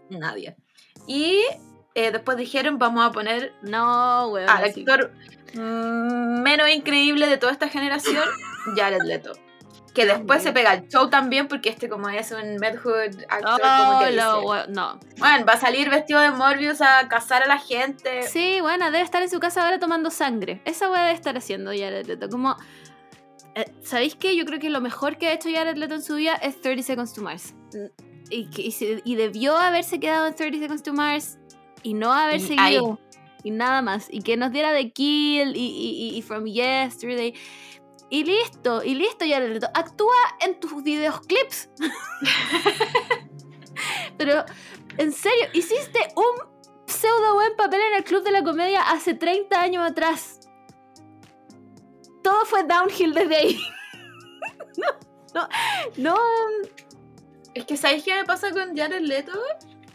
Nadie. 0.10 0.56
Y 1.08 1.42
eh, 1.98 2.12
después 2.12 2.38
dijeron, 2.38 2.78
vamos 2.78 3.06
a 3.06 3.12
poner 3.12 3.54
No, 3.62 4.28
weón. 4.30 4.50
al 4.50 4.64
así. 4.66 4.82
actor 4.82 5.12
mm, 5.56 6.42
menos 6.42 6.70
increíble 6.70 7.28
de 7.28 7.38
toda 7.38 7.52
esta 7.52 7.68
generación, 7.70 8.24
Jared 8.76 9.02
Leto. 9.04 9.32
Que 9.94 10.06
después 10.06 10.44
se 10.44 10.52
pega 10.52 10.76
el 10.76 10.88
show 10.90 11.10
también, 11.10 11.48
porque 11.48 11.70
este 11.70 11.90
como 11.90 12.08
es 12.10 12.32
un 12.32 12.58
Medhood 12.58 13.16
actor, 13.30 13.60
como 13.62 13.98
Oh, 13.98 14.00
que 14.04 14.12
lo- 14.12 14.68
no. 14.68 15.00
bueno, 15.18 15.44
va 15.44 15.54
a 15.54 15.58
salir 15.58 15.90
vestido 15.90 16.20
de 16.20 16.30
Morbius 16.30 16.82
a 16.82 17.08
cazar 17.08 17.42
a 17.42 17.48
la 17.48 17.58
gente. 17.58 18.22
Sí, 18.28 18.62
bueno, 18.62 18.86
debe 18.92 19.02
estar 19.02 19.24
en 19.24 19.30
su 19.30 19.40
casa 19.40 19.64
ahora 19.66 19.80
tomando 19.80 20.12
sangre. 20.12 20.62
Esa 20.66 20.88
weá 20.92 21.02
debe 21.02 21.16
estar 21.16 21.36
haciendo 21.36 21.72
Jared 21.72 22.06
Leto. 22.06 22.30
Como. 22.30 22.56
eh, 23.56 23.66
¿Sabéis 23.82 24.14
qué? 24.16 24.36
Yo 24.36 24.46
creo 24.46 24.60
que 24.60 24.70
lo 24.70 24.82
mejor 24.82 25.18
que 25.18 25.30
ha 25.30 25.34
hecho 25.34 25.50
Jared 25.52 25.78
Leto 25.78 25.96
en 25.96 26.04
su 26.04 26.14
vida 26.18 26.36
es 26.36 26.62
30 26.62 26.84
Seconds 26.84 27.14
to 27.16 27.24
Mars. 27.24 27.56
Y 28.30 29.16
debió 29.16 29.58
haberse 29.58 30.00
quedado 30.00 30.28
en 30.28 30.36
30 30.36 30.60
Seconds 30.60 30.84
to 30.84 30.94
Mars 30.94 31.40
y 31.84 31.94
no 31.94 32.14
haber 32.14 32.38
Y 32.38 32.42
seguido. 32.42 33.00
Y 33.44 33.52
nada 33.52 33.82
más. 33.82 34.08
Y 34.10 34.22
que 34.22 34.38
nos 34.38 34.52
diera 34.52 34.74
The 34.74 34.92
Kill 34.92 35.56
y, 35.56 36.12
y- 36.16 36.22
From 36.22 36.46
Yesterday. 36.46 37.34
Y 38.10 38.24
listo, 38.24 38.84
y 38.84 38.96
listo, 38.96 39.26
Jared 39.28 39.52
Leto. 39.54 39.68
Actúa 39.74 40.16
en 40.40 40.60
tus 40.60 40.84
videoclips. 40.84 41.70
Pero, 44.18 44.44
en 44.98 45.12
serio, 45.12 45.46
hiciste 45.54 46.00
un 46.16 46.48
pseudo 46.88 47.34
buen 47.36 47.56
papel 47.56 47.80
en 47.92 47.98
el 47.98 48.04
Club 48.04 48.24
de 48.24 48.32
la 48.32 48.44
Comedia 48.44 48.82
hace 48.82 49.14
30 49.14 49.62
años 49.62 49.90
atrás. 49.90 50.40
Todo 52.24 52.46
fue 52.46 52.64
downhill 52.64 53.14
desde 53.14 53.36
ahí. 53.36 53.60
no, 54.78 54.88
no, 55.34 55.48
no. 55.98 56.16
Es 57.54 57.66
que 57.66 57.78
¿sabéis 57.78 58.04
qué 58.04 58.16
me 58.16 58.26
pasa 58.26 58.52
con 58.52 58.76
Jared 58.76 59.02
Leto? 59.02 59.32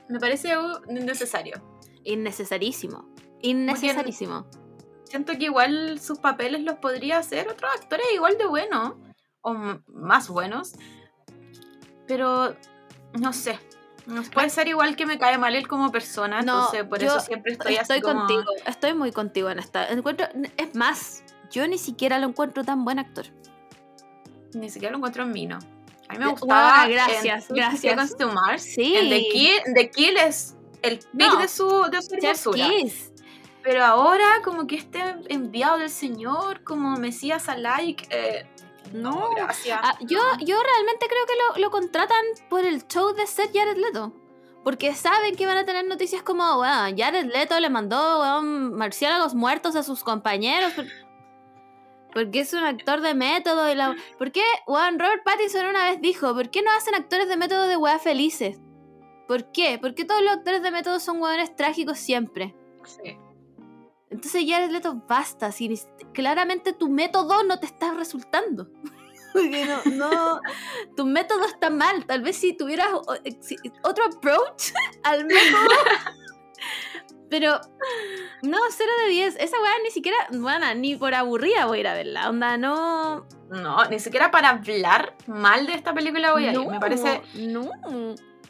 Me 0.09 0.19
parece 0.19 0.53
algo 0.53 0.81
innecesario. 0.89 1.61
Innecesarísimo. 2.05 3.09
Innecesarísimo. 3.41 4.47
Siento 5.05 5.33
que 5.35 5.45
igual 5.45 6.01
sus 6.01 6.19
papeles 6.19 6.63
los 6.63 6.77
podría 6.77 7.19
hacer 7.19 7.49
otros 7.49 7.71
actores 7.75 8.07
igual 8.15 8.39
de 8.39 8.47
buenos. 8.47 8.95
O 9.43 9.55
más 9.87 10.29
buenos. 10.29 10.73
Pero 12.07 12.57
no 13.19 13.33
sé. 13.33 13.59
Puede 14.33 14.51
ser 14.51 14.69
igual 14.69 14.97
que 14.97 15.07
me 15.07 15.19
cae 15.19 15.39
mal 15.39 15.55
él 15.55 15.69
como 15.69 15.93
persona. 15.93 16.43
No, 16.43 16.65
entonces 16.65 16.85
por 16.85 16.99
yo 17.01 17.09
eso 17.09 17.21
siempre 17.21 17.53
estoy, 17.53 17.75
Estoy 17.75 17.97
así 17.99 18.03
como... 18.03 18.21
contigo, 18.21 18.45
estoy 18.67 18.95
muy 18.95 19.13
contigo 19.13 19.51
en 19.51 19.59
esta. 19.59 19.89
Encuentro, 19.89 20.27
es 20.57 20.75
más, 20.75 21.23
yo 21.51 21.67
ni 21.69 21.79
siquiera 21.79 22.19
lo 22.19 22.29
encuentro 22.29 22.65
tan 22.65 22.85
buen 22.85 22.99
actor. 22.99 23.27
Ni 24.55 24.71
siquiera 24.71 24.93
lo 24.93 24.99
encuentro 24.99 25.23
en 25.23 25.31
mí, 25.31 25.47
¿no? 25.47 25.59
A 26.09 26.15
mí 26.15 26.19
me 26.19 26.29
gustaba. 26.29 26.87
gracias, 26.89 27.49
en 27.51 27.57
gracias. 27.57 27.81
Seconds 27.81 28.17
to 28.17 28.29
Mars. 28.33 28.63
Sí. 28.63 28.93
The 28.93 29.29
Kill, 29.33 29.75
The 29.75 29.91
Kill 29.91 30.17
es 30.17 30.57
el 30.83 30.99
pic 30.99 31.09
No. 31.33 31.37
de 31.39 31.49
su, 31.49 31.67
de 31.91 32.03
su 32.03 32.15
hermosura. 32.15 32.69
Pero 33.63 33.85
ahora, 33.85 34.27
como 34.45 34.67
que 34.67 34.77
este 34.77 35.01
enviado 35.29 35.79
del 35.79 35.91
Señor, 35.91 36.65
como 36.65 36.97
Mesías 36.97 37.49
alike, 37.49 38.07
eh, 38.11 38.47
no, 38.93 39.13
No. 39.13 39.31
gracias. 39.37 39.79
Ah, 39.83 39.97
yo, 40.01 40.19
yo 40.41 40.57
realmente 40.61 41.07
creo 41.09 41.25
que 41.27 41.35
lo, 41.61 41.65
lo 41.67 41.71
contratan 41.71 42.25
por 42.51 42.65
el 42.65 42.87
show 42.89 43.13
de 43.15 43.27
ser 43.27 43.51
Jared 43.55 43.77
Leto. 43.77 44.13
Porque 44.65 44.95
saben 44.95 45.35
que 45.35 45.47
van 45.47 45.57
a 45.59 45.65
tener 45.65 45.85
noticias 45.87 46.23
como, 46.23 46.61
weón, 46.61 46.97
Jared 46.97 47.27
Leto 47.33 47.59
le 47.61 47.69
mandó, 47.71 48.21
weón, 48.21 48.75
marciálagos 48.77 49.35
muertos 49.35 49.75
a 49.77 49.83
sus 49.83 50.03
compañeros. 50.05 50.73
por- 50.73 50.87
Porque 52.13 52.41
es 52.41 52.53
un 52.53 52.65
actor 52.65 53.01
de 53.01 53.15
método. 53.15 53.71
Y 53.71 53.75
la... 53.75 53.97
¿Por 54.19 54.31
qué, 54.33 54.43
Robert 54.67 55.23
Pattinson 55.25 55.67
una 55.67 55.85
vez 55.91 56.01
dijo, 56.01 56.35
¿por 56.35 56.51
qué 56.51 56.63
no 56.63 56.71
hacen 56.73 56.95
actores 56.95 57.29
de 57.29 57.37
método 57.37 57.67
de 57.67 57.77
weas 57.77 58.03
felices? 58.03 58.59
¿Por 59.27 59.53
qué? 59.53 59.79
¿Por 59.79 59.95
qué 59.95 60.05
todos 60.05 60.23
los 60.23 60.33
actores 60.33 60.63
de 60.63 60.71
método 60.71 61.01
son 61.01 61.21
weones 61.21 61.55
trágicos 61.57 61.99
siempre? 61.99 62.55
Sí. 62.85 63.17
Entonces 64.11 64.45
Jared 64.47 64.71
Leto, 64.71 65.03
basta. 65.09 65.51
Si 65.53 65.73
claramente 66.13 66.73
tu 66.73 66.89
método 66.89 67.43
no 67.45 67.59
te 67.59 67.67
está 67.67 67.95
resultando. 67.95 68.69
Porque 69.33 69.65
no, 69.65 69.81
no, 69.93 70.41
tu 70.97 71.07
método 71.07 71.47
está 71.47 71.71
mal. 71.71 72.05
Tal 72.05 72.21
vez 72.21 72.37
si 72.37 72.53
tuvieras 72.53 72.89
eh, 73.25 73.39
otro 73.83 74.05
approach 74.05 74.73
al 75.05 75.25
método. 75.25 75.69
Pero, 77.31 77.59
no, 78.43 78.59
0 78.69 78.93
de 79.07 79.11
10. 79.11 79.37
Esa 79.37 79.59
weá 79.59 79.73
ni 79.83 79.91
siquiera, 79.91 80.19
bueno, 80.33 80.75
ni 80.75 80.97
por 80.97 81.15
aburrida 81.15 81.65
voy 81.65 81.79
a 81.79 81.81
ir 81.81 81.89
a 81.89 81.95
verla. 81.95 82.29
Onda, 82.29 82.59
no. 82.59 83.27
No, 83.49 83.85
ni 83.87 83.99
siquiera 84.01 84.31
para 84.31 84.51
hablar 84.51 85.17
mal 85.27 85.67
de 85.67 85.73
esta 85.73 85.95
película 85.95 86.33
voy 86.33 86.45
a 86.45 86.53
ir. 86.53 86.59
no, 86.59 86.67
Me 86.67 86.79
parece, 86.79 87.23
No. 87.37 87.71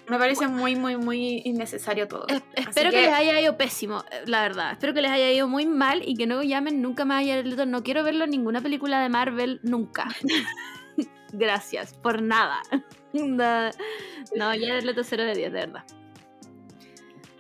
Me 0.09 0.19
parece 0.19 0.49
muy, 0.49 0.77
muy, 0.77 0.97
muy 0.97 1.43
innecesario 1.45 2.09
todo. 2.09 2.27
Es- 2.29 2.43
espero 2.55 2.91
que... 2.91 2.97
que- 2.97 3.03
les 3.07 3.13
haya 3.15 3.41
ido 3.41 3.57
pésimo, 3.57 4.05
eh, 4.11 4.23
la 4.27 4.43
verdad. 4.43 4.73
Espero 4.73 4.93
que 4.95 5.03
les 5.03 5.11
haya 5.11 5.31
ido 5.31 5.49
muy 5.49 5.67
mal 5.67 6.03
y 6.07 6.15
que 6.17 6.27
no 6.27 6.43
llamen 6.43 6.83
nunca 6.83 7.05
más 7.05 7.23
a 7.25 7.27
Jared 7.29 7.47
Leto. 7.47 7.67
No 7.67 7.83
quiero 7.83 8.03
verlo 8.05 8.25
en 8.25 8.31
ninguna 8.31 8.61
película 8.61 9.01
de 9.01 9.09
Marvel 9.09 9.61
nunca. 9.63 10.09
Gracias, 11.33 11.95
por 11.95 12.21
nada. 12.21 12.61
no, 13.13 13.71
Jared 14.37 14.83
Leto 14.85 15.03
0 15.05 15.25
de 15.25 15.35
10, 15.35 15.53
de 15.53 15.59
verdad. 15.61 15.85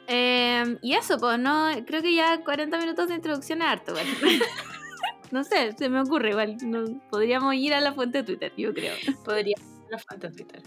Eh, 0.08 0.78
y 0.82 0.94
eso, 0.94 1.18
pues, 1.18 1.38
no, 1.38 1.68
creo 1.86 2.02
que 2.02 2.14
ya 2.14 2.42
40 2.42 2.78
minutos 2.78 3.08
de 3.08 3.14
introducción 3.14 3.62
es 3.62 3.68
harto, 3.68 3.94
no 5.30 5.44
sé, 5.44 5.72
se 5.78 5.88
me 5.88 6.00
ocurre 6.00 6.30
igual. 6.30 6.56
no- 6.62 7.00
podríamos 7.10 7.54
ir 7.54 7.72
a 7.74 7.80
la 7.80 7.92
fuente 7.94 8.18
de 8.18 8.24
Twitter, 8.24 8.52
yo 8.56 8.74
creo. 8.74 8.94
Podría 9.24 9.56
ser 9.56 9.66
la 9.90 9.98
fuente 9.98 10.28
de 10.28 10.34
Twitter. 10.34 10.62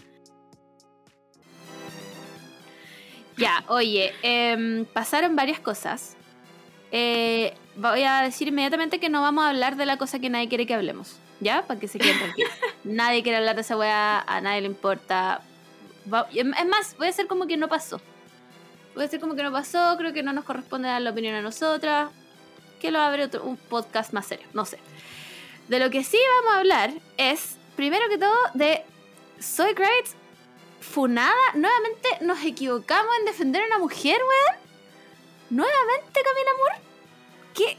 Ya, 3.36 3.64
oye, 3.68 4.14
em, 4.22 4.84
pasaron 4.86 5.36
varias 5.36 5.60
cosas. 5.60 6.16
Eh, 6.92 7.54
voy 7.76 8.02
a 8.04 8.22
decir 8.22 8.48
inmediatamente 8.48 8.98
que 9.00 9.08
no 9.08 9.20
vamos 9.20 9.44
a 9.44 9.50
hablar 9.50 9.76
de 9.76 9.84
la 9.86 9.98
cosa 9.98 10.18
que 10.18 10.30
nadie 10.30 10.48
quiere 10.48 10.66
que 10.66 10.74
hablemos. 10.74 11.18
¿Ya? 11.40 11.66
Para 11.66 11.78
que 11.78 11.86
se 11.88 11.98
queden 11.98 12.18
tranquilos. 12.18 12.52
nadie 12.84 13.22
quiere 13.22 13.36
hablar 13.38 13.54
de 13.56 13.60
esa 13.60 13.76
weá, 13.76 14.20
a 14.20 14.40
nadie 14.40 14.62
le 14.62 14.68
importa. 14.68 15.42
Va- 16.12 16.26
es 16.32 16.46
es 16.46 16.66
más, 16.66 16.96
voy 16.96 17.08
a 17.08 17.10
hacer 17.10 17.26
como 17.26 17.46
que 17.46 17.56
no 17.58 17.68
pasó. 17.68 18.00
Voy 18.94 19.04
a 19.04 19.06
hacer 19.06 19.20
como 19.20 19.34
que 19.34 19.42
no 19.42 19.52
pasó, 19.52 19.94
creo 19.98 20.14
que 20.14 20.22
no 20.22 20.32
nos 20.32 20.44
corresponde 20.44 20.88
dar 20.88 21.02
la 21.02 21.10
opinión 21.10 21.34
a 21.34 21.42
nosotras. 21.42 22.08
Que 22.80 22.90
lo 22.90 23.00
abre 23.00 23.24
otro, 23.24 23.44
un 23.44 23.56
podcast 23.58 24.12
más 24.14 24.26
serio, 24.26 24.46
no 24.54 24.64
sé. 24.64 24.78
De 25.68 25.78
lo 25.78 25.90
que 25.90 26.04
sí 26.04 26.18
vamos 26.40 26.54
a 26.54 26.58
hablar 26.60 26.90
es, 27.18 27.56
primero 27.74 28.08
que 28.08 28.16
todo, 28.16 28.34
de 28.54 28.82
Soy 29.38 29.74
Great 29.74 30.06
funada, 30.86 31.34
nuevamente 31.54 32.08
nos 32.22 32.42
equivocamos 32.44 33.12
en 33.18 33.26
defender 33.26 33.62
a 33.62 33.66
una 33.66 33.78
mujer, 33.78 34.18
weón. 34.18 34.60
Nuevamente, 35.50 36.22
Camila 36.22 36.50
Moore. 36.58 36.80
¿Qué, 37.54 37.78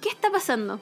¿Qué 0.00 0.08
está 0.08 0.30
pasando? 0.30 0.80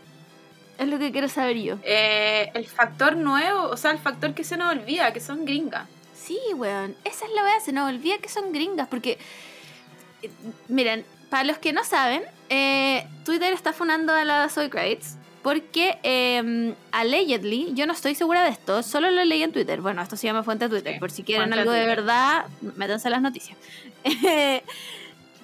Es 0.79 0.87
lo 0.87 0.99
que 0.99 1.11
quiero 1.11 1.29
saber 1.29 1.57
yo. 1.57 1.77
Eh, 1.83 2.51
el 2.55 2.67
factor 2.67 3.17
nuevo, 3.17 3.65
o 3.65 3.77
sea, 3.77 3.91
el 3.91 3.99
factor 3.99 4.35
que 4.35 4.45
se 4.45 4.57
nos 4.57 4.73
olvida, 4.73 5.13
que 5.13 5.21
son 5.21 5.45
gringas. 5.45 5.89
Sí, 6.15 6.39
weón. 6.55 6.97
Esa 7.05 7.25
es 7.27 7.33
la 7.33 7.43
weá. 7.43 7.61
Se 7.61 7.73
nos 7.73 7.89
olvida 7.89 8.19
que 8.19 8.29
son 8.29 8.53
gringas. 8.53 8.87
Porque, 8.87 9.19
eh, 10.23 10.31
miren, 10.69 11.05
para 11.31 11.45
los 11.45 11.59
que 11.59 11.73
no 11.73 11.83
saben, 11.85 12.23
eh, 12.49 13.07
Twitter 13.25 13.53
está 13.53 13.73
funando 13.73 14.15
a 14.15 14.25
la 14.25 14.49
Soy 14.49 14.69
Greats. 14.69 15.18
Porque, 15.49 15.99
eh, 16.03 16.75
allegedly, 16.93 17.73
yo 17.73 17.87
no 17.87 17.95
estoy 17.95 18.15
segura 18.15 18.43
de 18.43 18.51
esto, 18.51 18.83
solo 18.83 19.11
lo 19.11 19.25
leí 19.25 19.43
en 19.43 19.51
Twitter. 19.51 19.81
Bueno, 19.81 20.03
esto 20.03 20.15
se 20.15 20.27
llama 20.27 20.43
fuente 20.43 20.67
de 20.67 20.69
Twitter. 20.69 20.93
Sí, 20.93 21.01
por 21.01 21.11
si 21.11 21.23
quieren 21.23 21.55
algo 21.55 21.71
de 21.71 21.87
verdad, 21.87 22.45
métanse 22.77 23.09
las 23.09 23.23
noticias. 23.23 23.57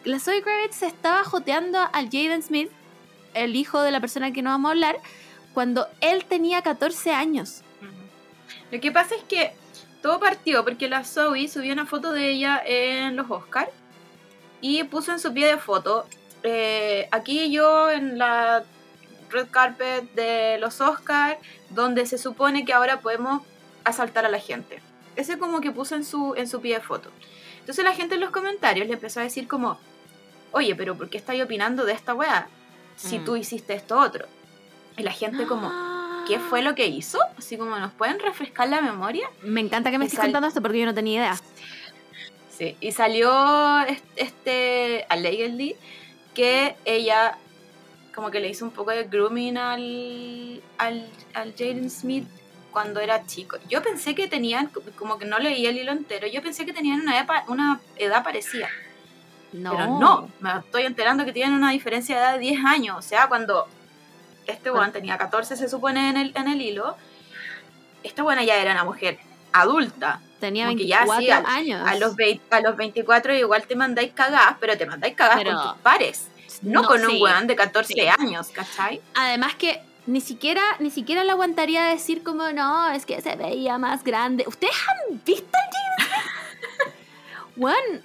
la 0.05 0.21
Zoe 0.21 0.43
Kravitz 0.43 0.77
se 0.77 0.89
estaba 0.89 1.25
joteando 1.25 1.79
al 1.91 2.11
Jaden 2.11 2.43
Smith, 2.43 2.71
el 3.33 3.57
hijo 3.57 3.81
de 3.81 3.93
la 3.93 4.01
persona 4.01 4.31
que 4.31 4.43
no 4.43 4.51
vamos 4.51 4.69
a 4.69 4.73
hablar, 4.73 4.99
cuando 5.55 5.89
él 6.03 6.27
tenía 6.27 6.61
14 6.61 7.15
años. 7.15 7.63
Lo 8.71 8.81
que 8.81 8.93
pasa 8.93 9.15
es 9.15 9.23
que 9.23 9.55
todo 10.03 10.21
partió 10.21 10.67
porque 10.67 10.87
la 10.87 11.05
Zoe 11.05 11.49
subió 11.49 11.73
una 11.73 11.87
foto 11.87 12.13
de 12.13 12.31
ella 12.31 12.63
en 12.63 13.17
los 13.17 13.31
Oscars 13.31 13.71
y 14.61 14.85
puso 14.85 15.13
en 15.13 15.19
su 15.19 15.33
pie 15.33 15.47
de 15.47 15.57
foto, 15.57 16.05
eh, 16.43 17.09
aquí 17.11 17.51
yo 17.51 17.91
en 17.91 18.19
la 18.19 18.65
red 19.35 19.49
carpet 19.51 20.11
de 20.14 20.57
los 20.59 20.80
Oscars, 20.80 21.37
donde 21.70 22.07
se 22.07 22.16
supone 22.16 22.64
que 22.64 22.72
ahora 22.72 23.01
podemos 23.01 23.43
asaltar 23.85 24.24
a 24.24 24.28
la 24.30 24.39
gente. 24.39 24.80
Ese 25.16 25.39
como 25.39 25.61
que 25.61 25.70
puso 25.70 25.95
en 25.95 26.05
su, 26.05 26.35
en 26.37 26.49
su 26.49 26.61
pie 26.61 26.76
de 26.76 26.80
foto. 26.80 27.11
Entonces 27.61 27.85
la 27.85 27.93
gente 27.93 28.14
en 28.14 28.20
los 28.22 28.30
comentarios 28.30 28.87
le 28.87 28.95
empezó 28.95 29.20
a 29.20 29.24
decir 29.24 29.47
como, 29.47 29.78
oye, 30.53 30.74
pero 30.74 30.97
¿por 30.97 31.11
qué 31.11 31.18
estáis 31.18 31.43
opinando 31.43 31.85
de 31.85 31.93
esta 31.93 32.14
weá? 32.14 32.49
Si 32.97 33.18
Mm. 33.18 33.24
tú 33.24 33.37
hiciste 33.37 33.74
esto 33.74 33.99
otro. 33.99 34.26
Y 34.97 35.03
la 35.03 35.12
gente 35.12 35.47
como, 35.47 35.70
qué 36.28 36.39
fue 36.39 36.62
lo 36.62 36.74
que 36.74 36.87
hizo. 36.87 37.18
Así 37.39 37.57
como 37.57 37.76
nos 37.78 37.93
pueden 37.93 38.18
refrescar 38.20 38.68
la 38.68 38.80
memoria. 38.80 39.28
Me 39.43 39.61
encanta 39.61 39.91
que 39.91 39.99
me 39.99 40.05
estés 40.07 40.20
contando 40.20 40.49
esto 40.49 40.62
porque 40.62 40.78
yo 40.80 40.87
no 40.87 40.95
tenía 40.95 41.20
idea. 41.20 41.37
Sí, 42.57 42.76
y 42.80 42.93
salió 42.93 43.80
es- 43.80 44.03
este 44.16 45.07
allegedly 45.09 45.74
que 46.35 46.76
ella 46.85 47.37
como 48.15 48.31
que 48.31 48.41
le 48.41 48.49
hizo 48.49 48.65
un 48.65 48.71
poco 48.71 48.91
de 48.93 49.05
grooming 49.05 49.57
al, 49.59 50.62
al, 50.79 51.09
al 51.35 51.53
Jaden 51.57 51.91
Smith 51.91 52.27
cuando 52.71 53.01
era 53.01 53.25
chico. 53.27 53.57
Yo 53.69 53.83
pensé 53.83 54.15
que 54.15 54.29
tenían, 54.29 54.71
como 54.97 55.19
que 55.19 55.25
no 55.25 55.39
leía 55.39 55.71
el 55.71 55.79
hilo 55.79 55.93
entero, 55.93 56.27
yo 56.27 56.43
pensé 56.43 56.65
que 56.67 56.73
tenían 56.73 57.01
una, 57.01 57.25
epa- 57.25 57.45
una 57.49 57.81
edad 57.97 58.23
parecida. 58.25 58.69
No. 59.53 59.71
Pero 59.73 59.87
no, 59.99 60.31
me 60.41 60.51
estoy 60.59 60.83
enterando 60.85 61.25
que 61.25 61.33
tienen 61.33 61.55
una 61.55 61.71
diferencia 61.71 62.17
de 62.17 62.21
edad 62.23 62.33
de 62.35 62.39
10 62.41 62.65
años. 62.65 62.97
O 62.99 63.03
sea, 63.03 63.29
cuando 63.29 63.69
este 64.47 64.71
Bueno. 64.71 64.81
weón 64.83 64.93
tenía 64.93 65.17
14, 65.17 65.57
se 65.57 65.69
supone, 65.69 66.11
en 66.11 66.17
el, 66.17 66.33
en 66.35 66.49
el 66.49 66.61
hilo, 66.61 66.97
esta 68.03 68.23
buena 68.25 68.43
ya 68.45 68.57
era 68.57 68.73
una 68.73 68.85
mujer 68.85 69.19
adulta. 69.53 70.21
Tenía 70.41 70.67
como 70.67 70.77
que 70.77 70.87
ya 70.87 71.05
24 71.05 71.21
sí, 71.25 71.31
al- 71.31 71.47
años. 71.47 71.89
A 71.89 71.95
los, 71.97 72.17
vei- 72.17 72.41
a 72.51 72.61
los 72.61 72.77
24 72.77 73.35
igual 73.35 73.65
te 73.67 73.77
mandáis 73.77 74.12
cagadas, 74.12 74.57
pero 74.61 74.77
te 74.77 74.85
mandáis 74.87 75.15
cagadas 75.15 75.43
Pero- 75.45 75.57
con 75.57 75.73
tus 75.73 75.79
pares. 75.83 76.29
No, 76.65 76.85
con 76.85 77.05
un 77.05 77.21
weón 77.21 77.47
de 77.47 77.57
14 77.57 77.93
sí. 77.93 78.01
años, 78.01 78.49
¿cachai? 78.49 79.01
Además 79.15 79.55
que 79.55 79.81
ni 80.07 80.21
siquiera, 80.21 80.62
ni 80.81 80.91
siquiera 80.91 81.25
le 81.25 81.31
aguantaría 81.31 81.85
decir 81.85 82.23
como 82.23 82.51
no, 82.53 82.91
es 82.91 83.07
que 83.07 83.21
se 83.23 83.37
veía 83.37 83.79
más 83.79 84.05
grande. 84.05 84.45
¿Ustedes 84.47 84.75
han 84.89 85.23
visto 85.25 85.47
Smith? 85.47 86.09
Juan, 87.59 88.03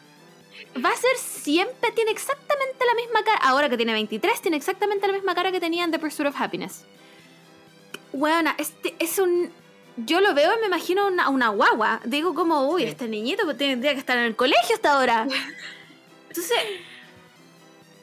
va 0.84 0.89
a 0.89 0.95
ser 0.95 1.18
siempre, 1.18 1.91
tiene 1.91 2.12
exactamente 2.12 2.86
la 2.86 2.93
misma 2.95 3.24
cara. 3.24 3.39
Ahora 3.41 3.70
que 3.70 3.78
tiene 3.78 3.93
23, 3.93 4.41
tiene 4.41 4.57
exactamente 4.57 5.07
la 5.07 5.14
misma 5.14 5.36
cara 5.36 5.51
que 5.51 5.60
tenía 5.60 5.84
en 5.84 5.91
The 5.91 5.99
Pursuit 5.99 6.28
of 6.30 6.39
Happiness. 6.39 6.86
Bueno, 8.14 8.51
este 8.57 8.95
es 8.99 9.20
un. 9.20 9.51
Yo 9.97 10.22
lo 10.22 10.34
veo 10.34 10.55
y 10.55 10.62
me 10.62 10.68
imagino 10.68 11.07
una, 11.07 11.30
una 11.30 11.49
guagua. 11.49 11.99
Digo 12.05 12.34
como, 12.34 12.70
uy, 12.70 12.84
Sí. 12.84 12.88
este 12.89 13.07
niñito 13.07 13.45
tendría 13.55 13.93
que 13.93 13.99
estar 13.99 14.18
en 14.18 14.24
el 14.24 14.36
colegio 14.36 14.76
hasta 14.76 14.93
ahora. 14.93 15.28
Entonces, 16.30 16.57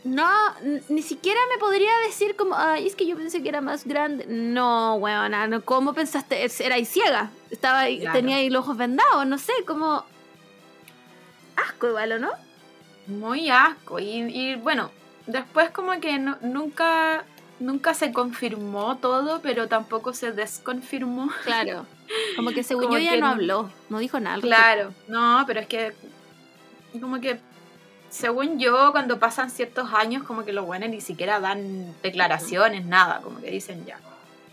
no, 0.07 0.29
ni 0.89 1.03
siquiera 1.03 1.41
me 1.53 1.59
podría 1.59 1.91
decir 2.07 2.37
como, 2.37 2.55
ay, 2.57 2.87
es 2.87 2.95
que 2.97 3.07
yo 3.07 3.17
pensé 3.17 3.43
que 3.43 3.49
era 3.49 3.61
más 3.61 3.85
grande. 3.85 4.25
No, 4.29 4.95
weona, 4.97 5.47
no, 5.49 5.63
¿cómo 5.65 5.93
pensaste? 5.95 6.47
Era 6.65 6.77
ahí 6.77 6.85
ciega. 6.85 7.31
Estaba 7.51 7.81
ahí- 7.81 8.01
Claro. 8.01 8.17
tenía 8.19 8.37
ahí 8.37 8.49
los 8.51 8.63
ojos 8.65 8.77
vendados, 8.77 9.27
no 9.27 9.39
sé, 9.39 9.53
como. 9.67 10.05
Asco 11.57 11.89
igual, 11.89 12.13
¿o 12.13 12.19
no? 12.19 12.31
Muy 13.07 13.51
asco. 13.51 13.99
Y, 13.99 14.05
y, 14.23 14.55
bueno, 14.57 14.91
después 15.27 15.71
como 15.71 15.99
que 16.01 16.19
no- 16.19 16.39
nunca, 16.43 17.25
nunca 17.61 17.95
se 17.95 18.13
confirmó 18.13 18.99
todo, 18.99 19.41
pero 19.43 19.69
tampoco 19.69 20.13
se 20.13 20.33
desconfirmó. 20.33 21.31
Claro. 21.45 21.87
Como 22.37 22.51
que 22.51 22.63
según 22.63 22.85
Como 22.85 22.99
yo 22.99 23.05
ya 23.05 23.11
que 23.13 23.21
no 23.21 23.27
no- 23.27 23.33
habló, 23.33 23.71
no 23.89 23.99
dijo 23.99 24.21
nada. 24.21 24.41
Claro, 24.41 24.93
no, 25.09 25.43
pero 25.47 25.59
es 25.61 25.67
que 25.67 25.93
como 27.01 27.21
que 27.21 27.41
según 28.17 28.59
yo 28.59 28.93
cuando 28.93 29.19
pasan 29.19 29.51
ciertos 29.51 29.93
años 29.93 30.23
como 30.23 30.45
que 30.45 30.53
los 30.53 30.65
buenos 30.65 30.89
ni 30.89 31.03
siquiera 31.03 31.39
dan 31.39 31.95
declaraciones, 32.03 32.87
nada, 32.87 33.21
como 33.21 33.41
que 33.43 33.51
dicen 33.51 33.85
ya. 33.85 33.99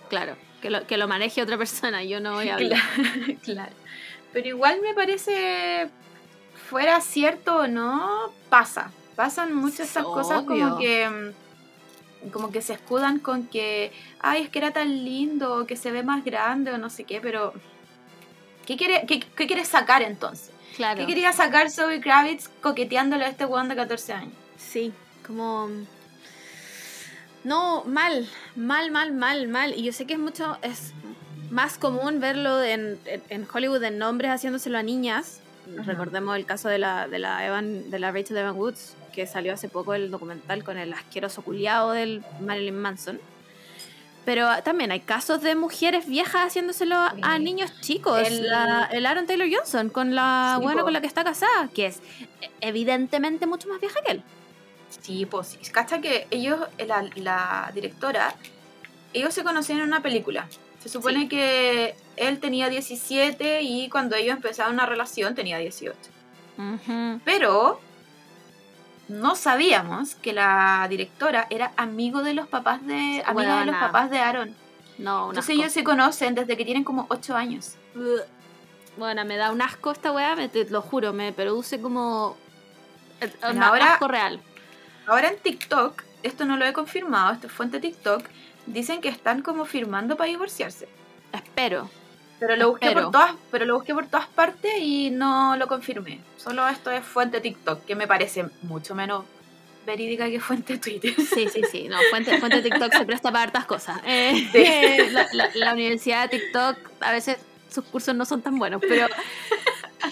Claro, 0.10 0.36
que 0.62 0.70
lo, 0.70 0.86
que 0.86 0.98
lo 0.98 1.08
maneje 1.08 1.42
otra 1.42 1.58
persona, 1.58 2.04
yo 2.04 2.20
no 2.20 2.34
voy 2.34 2.50
a 2.50 2.56
hablar. 2.56 2.82
Claro, 2.98 3.40
claro. 3.44 3.72
Pero 4.34 4.48
igual 4.50 4.82
me 4.82 4.94
parece 4.94 5.90
fuera 6.70 7.00
cierto 7.00 7.60
o 7.60 7.68
no, 7.68 8.34
pasa. 8.50 8.92
Pasan 9.16 9.56
muchas 9.56 9.92
esas 9.92 10.04
cosas 10.04 10.44
como 10.44 10.78
que 10.78 11.10
mm, 11.10 12.32
como 12.32 12.52
que 12.52 12.62
se 12.62 12.74
escudan 12.74 13.20
con 13.20 13.48
que 13.48 13.94
ay, 14.20 14.44
es 14.44 14.50
que 14.50 14.60
era 14.60 14.72
tan 14.72 15.06
lindo, 15.06 15.60
o 15.60 15.66
que 15.66 15.78
se 15.78 15.92
ve 15.92 16.04
más 16.04 16.26
grande 16.26 16.72
o 16.72 16.78
no 16.78 16.90
sé 16.90 17.06
qué, 17.06 17.22
pero 17.22 17.54
¿qué 18.66 18.76
quiere 18.76 19.06
qué, 19.08 19.22
qué 19.22 19.48
quiere 19.48 19.64
sacar 19.64 20.02
entonces? 20.02 20.53
Claro. 20.76 21.00
¿Qué 21.02 21.06
quería 21.08 21.32
sacar 21.34 21.70
Zoe 21.70 22.00
Kravitz 22.02 22.50
coqueteándole 22.62 23.26
a 23.26 23.30
este 23.30 23.46
weón 23.46 23.70
de 23.70 23.76
14 23.76 24.14
años? 24.14 24.34
Sí, 24.58 24.92
como... 25.26 25.70
No, 27.44 27.84
mal, 27.86 28.28
mal, 28.56 28.92
mal, 28.92 29.12
mal, 29.14 29.48
mal. 29.48 29.74
Y 29.78 29.84
yo 29.84 29.92
sé 29.92 30.06
que 30.06 30.14
es 30.14 30.20
mucho, 30.20 30.58
es 30.62 30.94
más 31.52 31.78
común 31.78 32.20
verlo 32.22 32.64
en, 32.64 32.98
en- 33.06 33.22
en 33.30 33.48
Hollywood 33.52 33.84
en 33.84 34.02
hombres 34.02 34.32
haciéndoselo 34.32 34.78
a 34.78 34.84
niñas. 34.84 35.40
Ajá. 35.78 35.84
Recordemos 35.92 36.36
el 36.38 36.46
caso 36.46 36.70
de 36.70 36.78
la, 36.80 37.08
de 37.08 37.20
la 37.20 37.46
Evan, 37.46 37.90
de 37.92 38.00
la 38.00 38.12
Rachel 38.12 38.38
Evan 38.38 38.56
Woods, 38.56 38.96
que 39.14 39.28
salió 39.28 39.54
hace 39.54 39.68
poco 39.70 39.94
el 39.94 40.10
documental 40.10 40.64
con 40.64 40.78
el 40.78 40.94
asqueroso 40.94 41.42
culiado 41.42 41.92
del 41.92 42.24
Marilyn 42.40 42.78
Manson. 42.82 43.20
Pero 44.26 44.48
también 44.64 44.92
hay 44.92 45.02
casos 45.02 45.42
de 45.42 45.54
mujeres 45.56 46.08
viejas 46.08 46.48
haciéndoselo 46.48 46.96
a, 46.96 47.40
niños 47.40 47.72
chicos. 47.82 48.20
El- 48.26 48.48
La- 48.48 48.88
el 48.92 49.06
Aaron 49.06 49.28
Taylor 49.28 49.48
Johnson 49.52 49.90
con 49.90 50.16
la 50.16 50.56
Sí, 50.58 50.64
buena 50.64 50.80
po. 50.82 50.86
con 50.86 50.94
la 50.94 51.02
que 51.02 51.08
está 51.08 51.24
casada, 51.26 51.68
que 51.76 51.88
es 51.88 51.98
eh, 52.42 52.50
evidentemente 52.62 53.46
mucho 53.48 53.68
más 53.68 53.82
vieja 53.82 54.02
que 54.02 54.14
él. 54.14 54.24
Sí, 55.02 55.26
pues 55.26 55.48
sí. 55.48 55.72
Cacha 55.72 56.00
que 56.00 56.28
ellos, 56.32 56.60
la, 56.88 57.10
la 57.16 57.72
directora, 57.74 58.34
ellos 59.12 59.34
se 59.34 59.44
conocían 59.44 59.80
en 59.80 59.86
una 59.88 60.02
película. 60.02 60.48
Se 60.82 60.88
supone 60.90 61.22
Sí. 61.22 61.28
que 61.30 61.96
él 62.16 62.40
tenía 62.40 62.70
17 62.70 63.62
y 63.62 63.90
cuando 63.90 64.16
ellos 64.16 64.36
empezaron 64.36 64.74
una 64.76 64.86
relación 64.86 65.36
tenía 65.36 65.58
18. 65.58 65.98
Pero 67.26 67.80
no 69.08 69.36
sabíamos 69.36 70.16
que 70.16 70.34
la 70.34 70.86
directora 70.90 71.48
era 71.50 71.72
amigo 71.78 72.24
de 72.24 72.34
los 72.34 72.48
papás 72.48 72.86
de 72.86 73.24
amiga 73.26 73.60
de 73.60 73.66
los 73.66 73.76
papás 73.76 74.10
de 74.10 74.20
Aaron. 74.20 74.56
No, 74.98 75.30
Entonces 75.30 75.52
asco. 75.52 75.62
ellos 75.62 75.74
se 75.74 75.84
conocen 75.84 76.36
desde 76.36 76.56
que 76.56 76.66
tienen 76.66 76.84
como 76.84 77.06
8 77.10 77.36
años. 77.36 77.76
Bueno, 78.98 79.26
me 79.26 79.38
da 79.38 79.52
un 79.52 79.62
asco 79.62 79.92
esta 79.92 80.12
weá, 80.12 80.36
me, 80.36 80.50
te 80.50 80.66
lo 80.70 80.82
juro, 80.82 81.14
me 81.14 81.34
produce 81.34 81.82
como. 81.82 82.38
Bueno, 83.20 83.58
un 83.58 83.64
ahora- 83.64 83.94
asco 83.94 84.08
real. 84.08 84.40
Ahora 85.08 85.30
en 85.30 85.38
TikTok, 85.40 86.04
esto 86.22 86.46
no 86.46 86.58
lo 86.58 86.66
he 86.66 86.74
confirmado, 86.74 87.34
esto 87.34 87.48
es 87.48 87.54
fuente 87.54 87.80
TikTok, 87.80 88.24
dicen 88.68 89.02
que 89.02 89.10
están 89.10 89.42
como 89.42 89.66
firmando 89.66 90.16
para 90.16 90.30
divorciarse. 90.30 90.88
Espero. 91.34 91.90
Pero 92.46 92.56
lo 92.58 92.70
busqué 92.72 92.88
Espero. 92.88 93.04
por 93.10 93.12
todas, 93.14 93.36
pero 93.52 93.66
lo 93.66 93.76
busqué 93.76 93.94
por 93.94 94.08
todas 94.08 94.28
partes 94.28 94.74
y 94.80 95.10
no 95.12 95.56
lo 95.56 95.68
confirmé. 95.68 96.20
Solo 96.38 96.68
esto 96.68 96.92
es 96.92 97.04
fuente 97.06 97.40
TikTok, 97.42 97.86
que 97.86 97.96
me 97.96 98.06
parece 98.08 98.46
mucho 98.64 98.96
menos 98.96 99.24
verídica 99.86 100.30
que 100.30 100.40
fuente 100.40 100.78
Twitter. 100.78 101.14
Sí, 101.16 101.48
sí, 101.50 101.62
sí. 101.72 101.88
No, 101.90 101.98
fuente, 102.10 102.38
fuente 102.40 102.62
TikTok 102.62 102.94
se 102.94 103.06
presta 103.06 103.32
para 103.32 103.44
hartas 103.44 103.66
cosas. 103.66 104.00
Eh, 104.06 104.50
Sí. 104.52 105.12
la, 105.12 105.28
la- 105.34 105.50
la 105.54 105.74
universidad 105.74 106.30
de 106.30 106.40
TikTok, 106.40 106.78
a 107.02 107.12
veces 107.12 107.38
sus 107.70 107.84
cursos 107.86 108.14
no 108.16 108.26
son 108.26 108.42
tan 108.42 108.58
buenos, 108.60 108.82
pero. 108.88 109.08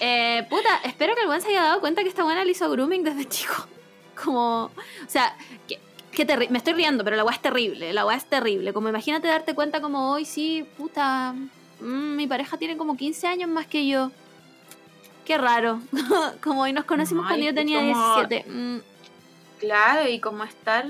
eh, 0.00 0.46
puta, 0.50 0.80
espero 0.84 1.14
que 1.14 1.22
el 1.22 1.26
buen 1.26 1.40
se 1.40 1.48
haya 1.48 1.62
dado 1.62 1.80
cuenta 1.80 2.02
que 2.02 2.08
esta 2.08 2.24
buena 2.24 2.44
le 2.44 2.52
hizo 2.52 2.68
grooming 2.70 3.04
desde 3.04 3.24
chico. 3.26 3.66
Como. 4.22 4.64
O 4.66 5.08
sea, 5.08 5.34
que, 5.68 5.78
me 6.50 6.58
estoy 6.58 6.74
riendo, 6.74 7.04
pero 7.04 7.16
la 7.16 7.24
weá 7.24 7.34
es 7.34 7.42
terrible. 7.42 7.92
La 7.92 8.04
weá 8.04 8.16
es 8.16 8.24
terrible. 8.26 8.72
Como 8.72 8.88
imagínate 8.88 9.28
darte 9.28 9.54
cuenta, 9.54 9.80
como 9.80 10.10
hoy, 10.12 10.24
sí, 10.24 10.66
puta. 10.76 11.34
Mm, 11.82 12.16
mi 12.16 12.26
pareja 12.26 12.56
tiene 12.56 12.76
como 12.76 12.96
15 12.96 13.26
años 13.26 13.48
más 13.50 13.66
que 13.66 13.86
yo. 13.86 14.10
Qué 15.24 15.38
raro. 15.38 15.80
como 16.42 16.62
hoy 16.62 16.72
nos 16.72 16.84
conocimos 16.84 17.24
Ay, 17.24 17.28
cuando 17.30 17.46
yo 17.46 17.54
tenía 17.54 17.78
como- 17.80 18.16
17. 18.16 18.50
Mm, 18.50 18.78
Claro, 19.60 20.08
y 20.08 20.18
como 20.18 20.42
estar... 20.42 20.84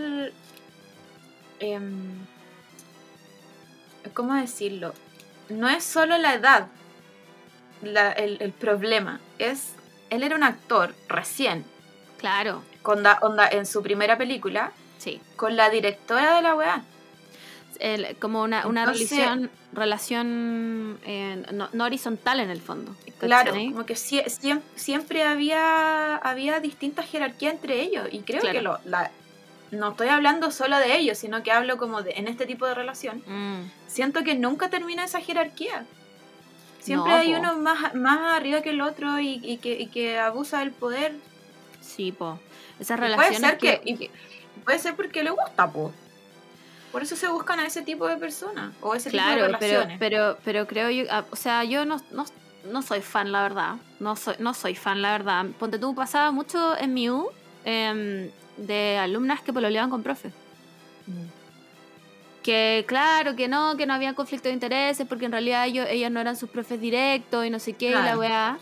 em, 1.60 1.92
¿Cómo 4.14 4.34
decirlo? 4.34 4.94
No 5.50 5.68
es 5.68 5.84
solo 5.84 6.16
la 6.18 6.34
edad 6.34 6.68
la- 7.82 8.12
el, 8.12 8.38
el 8.40 8.52
problema, 8.52 9.20
es... 9.38 9.74
Él 10.10 10.22
era 10.22 10.36
un 10.36 10.42
actor 10.42 10.94
recién, 11.08 11.64
claro, 12.18 12.62
con 12.82 13.02
da- 13.02 13.18
onda, 13.22 13.48
en 13.48 13.64
su 13.66 13.82
primera 13.82 14.16
película, 14.18 14.72
sí. 14.98 15.20
con 15.36 15.56
la 15.56 15.68
directora 15.70 16.36
de 16.36 16.42
la 16.42 16.54
weá. 16.54 16.82
El- 17.82 18.16
como 18.16 18.42
una, 18.42 18.66
una 18.66 18.84
Entonces- 18.84 19.10
relación, 19.10 19.50
relación 19.72 20.98
eh, 21.04 21.44
no, 21.52 21.68
no 21.72 21.84
horizontal 21.84 22.40
en 22.40 22.50
el 22.50 22.60
fondo. 22.60 22.94
Claro, 23.18 23.52
como 23.52 23.84
que 23.86 23.94
sie- 23.94 24.24
siem- 24.26 24.62
siempre 24.76 25.22
había, 25.24 26.16
había 26.16 26.60
distintas 26.60 27.06
jerarquías 27.06 27.54
entre 27.54 27.80
ellos. 27.82 28.08
Y 28.10 28.20
creo 28.20 28.40
Claro. 28.40 28.56
que 28.58 28.62
lo, 28.62 28.78
la- 28.84 29.10
no 29.70 29.90
estoy 29.90 30.08
hablando 30.08 30.50
solo 30.50 30.76
de 30.78 30.96
ellos, 30.96 31.18
sino 31.18 31.42
que 31.42 31.50
hablo 31.52 31.76
como 31.76 32.02
de 32.02 32.12
en 32.16 32.28
este 32.28 32.46
tipo 32.46 32.66
de 32.66 32.74
relación. 32.74 33.22
Mm, 33.26 33.70
Siento 33.88 34.22
que 34.24 34.34
nunca 34.34 34.70
termina 34.70 35.04
esa 35.04 35.20
jerarquía. 35.20 35.84
Siempre 36.80 37.12
No, 37.12 37.16
hay 37.18 37.32
po. 37.34 37.40
uno 37.40 37.58
más, 37.58 37.94
más 37.94 38.36
arriba 38.36 38.60
que 38.62 38.70
el 38.70 38.80
otro 38.80 39.20
y, 39.20 39.40
y 39.42 39.58
que, 39.58 39.78
y 39.80 39.86
que 39.86 40.18
abusa 40.18 40.60
del 40.60 40.72
poder. 40.72 41.12
sí, 41.80 42.10
po. 42.12 42.38
Esas 42.80 42.96
Y 42.96 43.00
puede 43.00 43.10
relaciones 43.16 43.40
ser 43.50 43.58
que, 43.58 44.10
puede 44.64 44.78
ser 44.78 44.94
porque 44.96 45.22
le 45.22 45.30
gusta, 45.30 45.70
po. 45.70 45.92
Por 46.92 47.02
eso 47.02 47.16
se 47.16 47.26
buscan 47.28 47.58
a 47.58 47.66
ese 47.66 47.82
tipo 47.82 48.06
de 48.06 48.16
personas 48.18 48.72
o 48.82 48.94
ese 48.94 49.10
tipo 49.10 49.22
de 49.22 49.34
Claro, 49.34 49.56
pero, 49.58 49.58
relaciones. 49.58 49.98
pero, 49.98 50.38
pero 50.44 50.66
creo 50.66 50.90
yo, 50.90 51.04
ah, 51.10 51.24
o 51.30 51.36
sea, 51.36 51.64
yo 51.64 51.84
no, 51.86 51.96
no, 52.12 52.24
no 52.70 52.82
soy 52.82 53.00
fan, 53.00 53.32
la 53.32 53.42
verdad. 53.42 53.76
No 53.98 54.14
soy, 54.14 54.34
no 54.38 54.52
soy 54.54 54.74
fan, 54.74 55.00
la 55.00 55.12
verdad. 55.12 55.46
Ponte 55.58 55.78
tú, 55.78 55.94
pasaba 55.94 56.30
mucho 56.32 56.76
en 56.76 56.92
mi 56.94 57.08
U 57.08 57.30
em, 57.64 58.30
de 58.58 58.98
alumnas 58.98 59.40
que 59.40 59.52
pololeaban 59.52 59.88
con 59.90 60.02
profe. 60.02 60.28
Mm. 61.06 61.26
que 62.42 62.84
claro, 62.88 63.34
que 63.36 63.46
no, 63.48 63.76
que 63.76 63.86
no 63.86 63.94
había 63.94 64.14
conflicto 64.14 64.48
de 64.48 64.54
intereses 64.54 65.06
porque 65.08 65.24
en 65.26 65.32
realidad 65.32 65.66
ellos, 65.66 65.86
ellas 65.88 66.10
no 66.10 66.20
eran 66.20 66.36
sus 66.36 66.50
profes 66.50 66.80
directos 66.80 67.46
y 67.46 67.50
no 67.50 67.58
sé 67.58 67.72
qué, 67.74 67.90
y 67.90 67.94
la 67.94 68.00
Claro. 68.02 68.18
weá. 68.20 68.58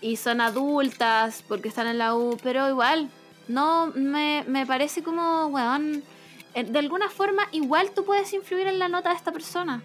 Y 0.00 0.16
son 0.16 0.40
adultas 0.40 1.42
porque 1.48 1.68
están 1.68 1.86
en 1.86 1.98
la 1.98 2.14
U, 2.14 2.36
pero 2.42 2.68
igual, 2.68 3.08
no, 3.48 3.86
me, 3.94 4.44
me 4.48 4.66
parece 4.66 5.02
como, 5.02 5.46
weón, 5.46 6.02
de 6.64 6.78
alguna 6.78 7.08
forma 7.10 7.48
igual 7.52 7.90
tú 7.92 8.04
puedes 8.04 8.32
influir 8.32 8.66
en 8.66 8.78
la 8.78 8.88
nota 8.88 9.10
de 9.10 9.16
esta 9.16 9.32
persona. 9.32 9.82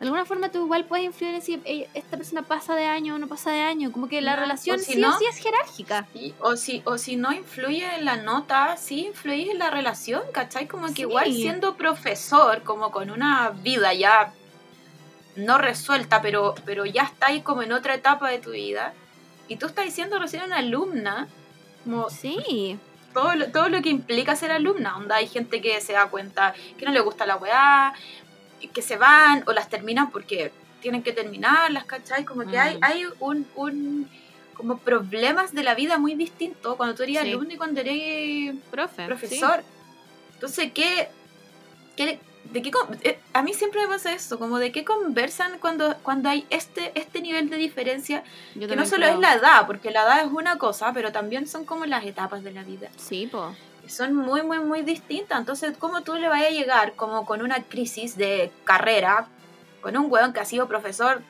De 0.00 0.06
alguna 0.06 0.24
forma 0.24 0.50
tú 0.50 0.64
igual 0.64 0.84
puedes 0.86 1.06
influir 1.06 1.34
en 1.34 1.42
si 1.42 1.62
esta 1.94 2.16
persona 2.16 2.42
pasa 2.42 2.74
de 2.74 2.84
año 2.84 3.14
o 3.14 3.18
no 3.18 3.28
pasa 3.28 3.52
de 3.52 3.60
año. 3.60 3.92
Como 3.92 4.08
que 4.08 4.20
la 4.20 4.34
relación 4.36 4.78
si 4.80 4.94
sí 4.94 5.00
no- 5.00 5.14
o 5.14 5.18
sí 5.18 5.24
es 5.30 5.36
jerárquica. 5.38 6.06
Sí, 6.12 6.34
O 6.40 6.56
si, 6.56 6.82
o 6.84 6.98
si 6.98 7.16
no 7.16 7.32
influye 7.32 7.86
en 7.94 8.04
la 8.04 8.16
nota, 8.16 8.76
sí 8.76 9.06
influye 9.06 9.50
en 9.52 9.58
la 9.58 9.70
relación, 9.70 10.22
¿cachai? 10.32 10.66
Como 10.66 10.88
que 10.88 10.94
Sí. 10.94 11.00
igual 11.02 11.32
siendo 11.32 11.76
profesor, 11.76 12.62
como 12.64 12.90
con 12.90 13.10
una 13.10 13.50
vida 13.50 13.94
ya 13.94 14.32
no 15.36 15.58
resuelta, 15.58 16.20
pero, 16.22 16.54
pero 16.64 16.84
ya 16.86 17.02
está 17.02 17.26
ahí 17.28 17.40
como 17.40 17.62
en 17.62 17.72
otra 17.72 17.94
etapa 17.94 18.28
de 18.30 18.38
tu 18.38 18.50
vida, 18.50 18.94
y 19.48 19.56
tú 19.56 19.66
estás 19.66 19.84
diciendo 19.84 20.18
recién 20.18 20.42
una 20.44 20.56
alumna, 20.58 21.28
como 21.84 22.08
Sí. 22.10 22.78
Todo 23.14 23.34
lo, 23.34 23.50
todo 23.50 23.68
lo 23.70 23.80
que 23.80 23.88
implica 23.88 24.36
ser 24.36 24.50
alumna, 24.52 24.96
onda 24.98 25.16
hay 25.16 25.28
gente 25.28 25.62
que 25.62 25.80
se 25.80 25.92
da 25.94 26.06
cuenta 26.08 26.52
que 26.76 26.84
no 26.84 26.92
le 26.92 27.00
gusta 27.00 27.24
la 27.24 27.36
weá, 27.36 27.94
que 28.72 28.82
se 28.82 28.96
van 28.96 29.44
o 29.46 29.52
las 29.52 29.68
terminan 29.70 30.10
porque 30.10 30.50
tienen 30.82 31.02
que 31.02 31.12
terminarlas, 31.12 31.84
¿cachai? 31.84 32.24
Como 32.24 32.44
que 32.50 32.58
hay, 32.58 32.76
Mm. 32.76 32.84
hay 32.84 33.04
un, 33.20 33.46
un 33.54 34.10
como 34.54 34.78
problemas 34.78 35.52
de 35.52 35.62
la 35.62 35.74
vida 35.74 35.98
muy 35.98 36.14
distintos 36.14 36.76
cuando 36.76 36.94
tú 36.94 37.02
eres 37.04 37.18
Sí. 37.20 37.28
alumno 37.30 37.52
y 37.54 37.56
cuando 37.56 37.80
eres 37.80 38.54
Profe. 38.70 39.04
profesor. 39.06 39.62
Entonces, 40.34 40.72
¿qué, 40.72 41.08
qué- 41.96 42.18
de 42.50 42.62
qué 42.62 42.70
con- 42.70 42.98
eh, 43.02 43.18
a 43.32 43.42
mí 43.42 43.52
siempre 43.54 43.80
me 43.82 43.88
pasa 43.88 44.12
eso, 44.12 44.38
como 44.38 44.58
de 44.58 44.70
qué 44.70 44.84
conversan 44.84 45.58
cuando, 45.58 45.96
cuando 46.02 46.28
hay 46.28 46.46
este, 46.50 46.92
este 46.98 47.20
nivel 47.20 47.50
de 47.50 47.56
diferencia, 47.56 48.22
Yo 48.54 48.68
que 48.68 48.76
no 48.76 48.84
solo 48.86 49.02
creo. 49.06 49.14
es 49.14 49.18
la 49.20 49.34
edad, 49.34 49.66
porque 49.66 49.90
la 49.90 50.02
edad 50.02 50.20
es 50.24 50.30
una 50.32 50.56
cosa, 50.58 50.92
pero 50.92 51.10
también 51.10 51.46
son 51.48 51.64
como 51.64 51.86
las 51.86 52.04
etapas 52.04 52.44
de 52.44 52.52
la 52.52 52.62
vida 52.62 52.88
Sí, 52.96 53.26
po. 53.26 53.54
son 53.88 54.14
muy, 54.14 54.42
muy, 54.42 54.60
muy 54.60 54.82
distintas. 54.82 55.38
Entonces, 55.38 55.76
¿cómo 55.78 56.02
tú 56.02 56.14
le 56.14 56.28
vas 56.28 56.42
a 56.42 56.50
llegar 56.50 56.94
como 56.94 57.24
con 57.26 57.42
una 57.42 57.62
crisis 57.62 58.16
de 58.16 58.52
carrera 58.64 59.26
con 59.80 59.96
un 59.96 60.10
weón 60.10 60.32
que 60.32 60.40
ha 60.40 60.44
sido 60.44 60.68
profesor 60.68 61.22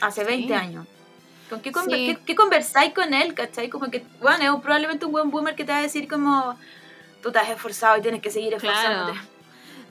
hace 0.00 0.24
20 0.24 0.48
Sí. 0.48 0.52
años? 0.54 0.86
¿Con 1.50 1.60
qué, 1.60 1.72
conver- 1.72 1.94
Sí. 1.96 2.16
qué, 2.16 2.24
qué 2.24 2.34
conversáis 2.34 2.92
con 2.94 3.12
él, 3.14 3.34
cachai? 3.34 3.68
Como 3.68 3.90
que, 3.90 4.04
bueno, 4.20 4.56
es 4.56 4.62
probablemente 4.62 5.04
un 5.04 5.12
buen 5.12 5.30
boomer 5.30 5.54
que 5.54 5.64
te 5.64 5.72
va 5.72 5.78
a 5.78 5.82
decir 5.82 6.08
como, 6.08 6.58
tú 7.22 7.30
te 7.30 7.38
has 7.38 7.50
esforzado 7.50 7.96
y 7.98 8.02
tienes 8.02 8.22
que 8.22 8.30
seguir 8.30 8.56
Claro. 8.56 9.12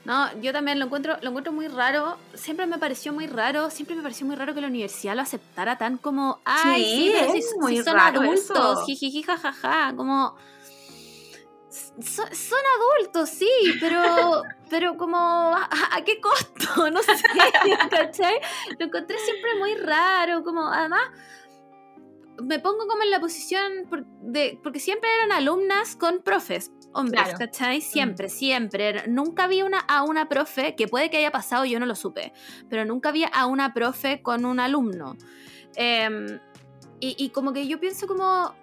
No, 0.04 0.38
yo 0.40 0.52
también 0.52 0.78
lo 0.78 0.84
encuentro, 0.84 1.16
lo 1.22 1.30
encuentro 1.30 1.52
muy 1.52 1.66
raro. 1.68 2.18
Siempre 2.34 2.66
me 2.66 2.78
pareció 2.78 3.12
muy 3.12 3.26
raro, 3.26 3.70
siempre 3.70 3.96
me 3.96 4.02
pareció 4.02 4.26
muy 4.26 4.36
raro 4.36 4.54
que 4.54 4.60
la 4.60 4.66
universidad 4.66 5.16
lo 5.16 5.22
aceptara 5.22 5.78
tan 5.78 5.96
como, 5.96 6.40
ay, 6.44 6.84
sí, 6.84 6.94
Sí, 7.06 7.12
pero 7.18 7.32
si, 7.32 7.38
es 7.38 7.50
si 7.50 7.58
muy 7.58 7.76
son 7.82 7.94
raro 7.94 8.20
adultos, 8.20 8.50
eso. 8.50 8.84
jijiji, 8.86 9.22
jajaja, 9.22 9.94
como 9.96 10.36
son, 11.70 12.34
son 12.34 12.58
adultos, 13.00 13.30
sí, 13.30 13.48
pero 13.80 14.42
pero 14.70 14.96
como 14.96 15.16
¿a, 15.16 15.68
a 15.92 16.04
qué 16.04 16.20
costo? 16.20 16.90
No 16.90 17.02
sé, 17.02 17.12
¿cachai? 17.90 18.34
Lo 18.78 18.86
encontré 18.86 19.16
siempre 19.18 19.54
muy 19.58 19.74
raro, 19.76 20.44
como 20.44 20.66
además 20.68 21.02
me 22.42 22.58
pongo 22.58 22.86
como 22.88 23.02
en 23.04 23.10
la 23.10 23.20
posición 23.20 23.72
de 24.20 24.58
porque 24.62 24.80
siempre 24.80 25.08
eran 25.18 25.32
alumnas 25.32 25.96
con 25.96 26.20
profes 26.22 26.72
hombres, 26.94 27.22
Claro. 27.22 27.38
¿cachai? 27.38 27.80
Siempre, 27.80 28.28
siempre. 28.28 28.88
Era- 28.88 29.04
Nunca 29.06 29.46
vi 29.46 29.62
una, 29.62 29.80
a 29.80 30.02
una 30.04 30.28
profe, 30.28 30.74
que 30.76 30.88
puede 30.88 31.10
que 31.10 31.18
haya 31.18 31.30
pasado, 31.32 31.64
yo 31.64 31.78
no 31.80 31.86
lo 31.86 31.94
supe, 31.94 32.32
pero 32.70 32.84
nunca 32.84 33.12
vi 33.12 33.24
a 33.30 33.46
una 33.46 33.74
profe 33.74 34.22
con 34.22 34.44
un 34.44 34.60
alumno. 34.60 35.16
Em, 35.76 36.38
y, 37.00 37.16
y 37.18 37.28
como 37.30 37.52
que 37.52 37.66
yo 37.66 37.78
pienso 37.80 38.06
como... 38.06 38.54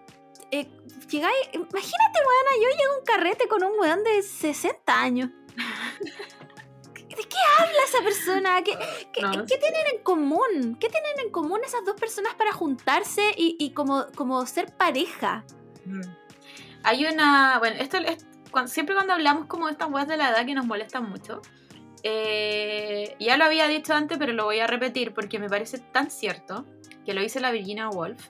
eh, 0.51 0.67
llegáis, 1.09 1.36
imagínate, 1.53 2.19
weona, 2.19 2.55
yo 2.55 2.69
llego 2.77 2.93
a 2.93 2.97
un 2.99 3.05
carrete 3.05 3.47
con 3.47 3.63
un 3.63 3.79
weón 3.79 4.03
de 4.03 4.21
60 4.21 4.99
años. 5.01 5.29
¿De 7.09 7.15
qué 7.27 7.38
habla 7.59 7.84
esa 7.86 8.01
persona? 8.03 8.63
¿Qué, 8.63 8.71
qué- 9.11 9.21
No, 9.21 9.32
qué 9.45 9.57
tienen 9.57 9.86
en 9.93 10.01
común? 10.01 10.77
¿Qué 10.79 10.88
tienen 10.88 11.19
en 11.19 11.29
común 11.29 11.59
esas 11.65 11.84
dos 11.84 11.95
personas 11.99 12.34
para 12.36 12.53
juntarse 12.53 13.21
y, 13.36 13.57
y 13.59 13.71
como, 13.73 14.05
como 14.15 14.45
ser 14.45 14.75
pareja? 14.77 15.43
Mm. 15.86 16.01
Hay 16.84 17.05
una, 17.05 17.59
bueno, 17.59 17.75
esto 17.79 17.97
es, 17.97 18.25
cuan- 18.51 18.67
siempre 18.67 18.95
cuando 18.95 19.13
hablamos 19.13 19.45
como 19.45 19.67
de 19.67 19.73
estas 19.73 19.89
weas 19.91 20.07
de 20.07 20.17
la 20.17 20.29
edad 20.29 20.45
que 20.45 20.53
nos 20.55 20.65
molestan 20.65 21.09
mucho, 21.09 21.41
eh, 22.03 23.15
ya 23.19 23.38
lo 23.38 23.43
había 23.45 23.67
dicho 23.67 23.93
antes, 23.93 24.17
pero 24.17 24.34
lo 24.34 24.45
voy 24.45 24.59
a 24.59 24.67
repetir 24.67 25.13
porque 25.13 25.39
me 25.39 25.49
parece 25.49 25.77
tan 25.79 26.09
cierto, 26.09 26.65
que 27.05 27.13
lo 27.13 27.21
dice 27.21 27.39
la 27.39 27.51
Virginia 27.51 27.89
Woolf, 27.89 28.29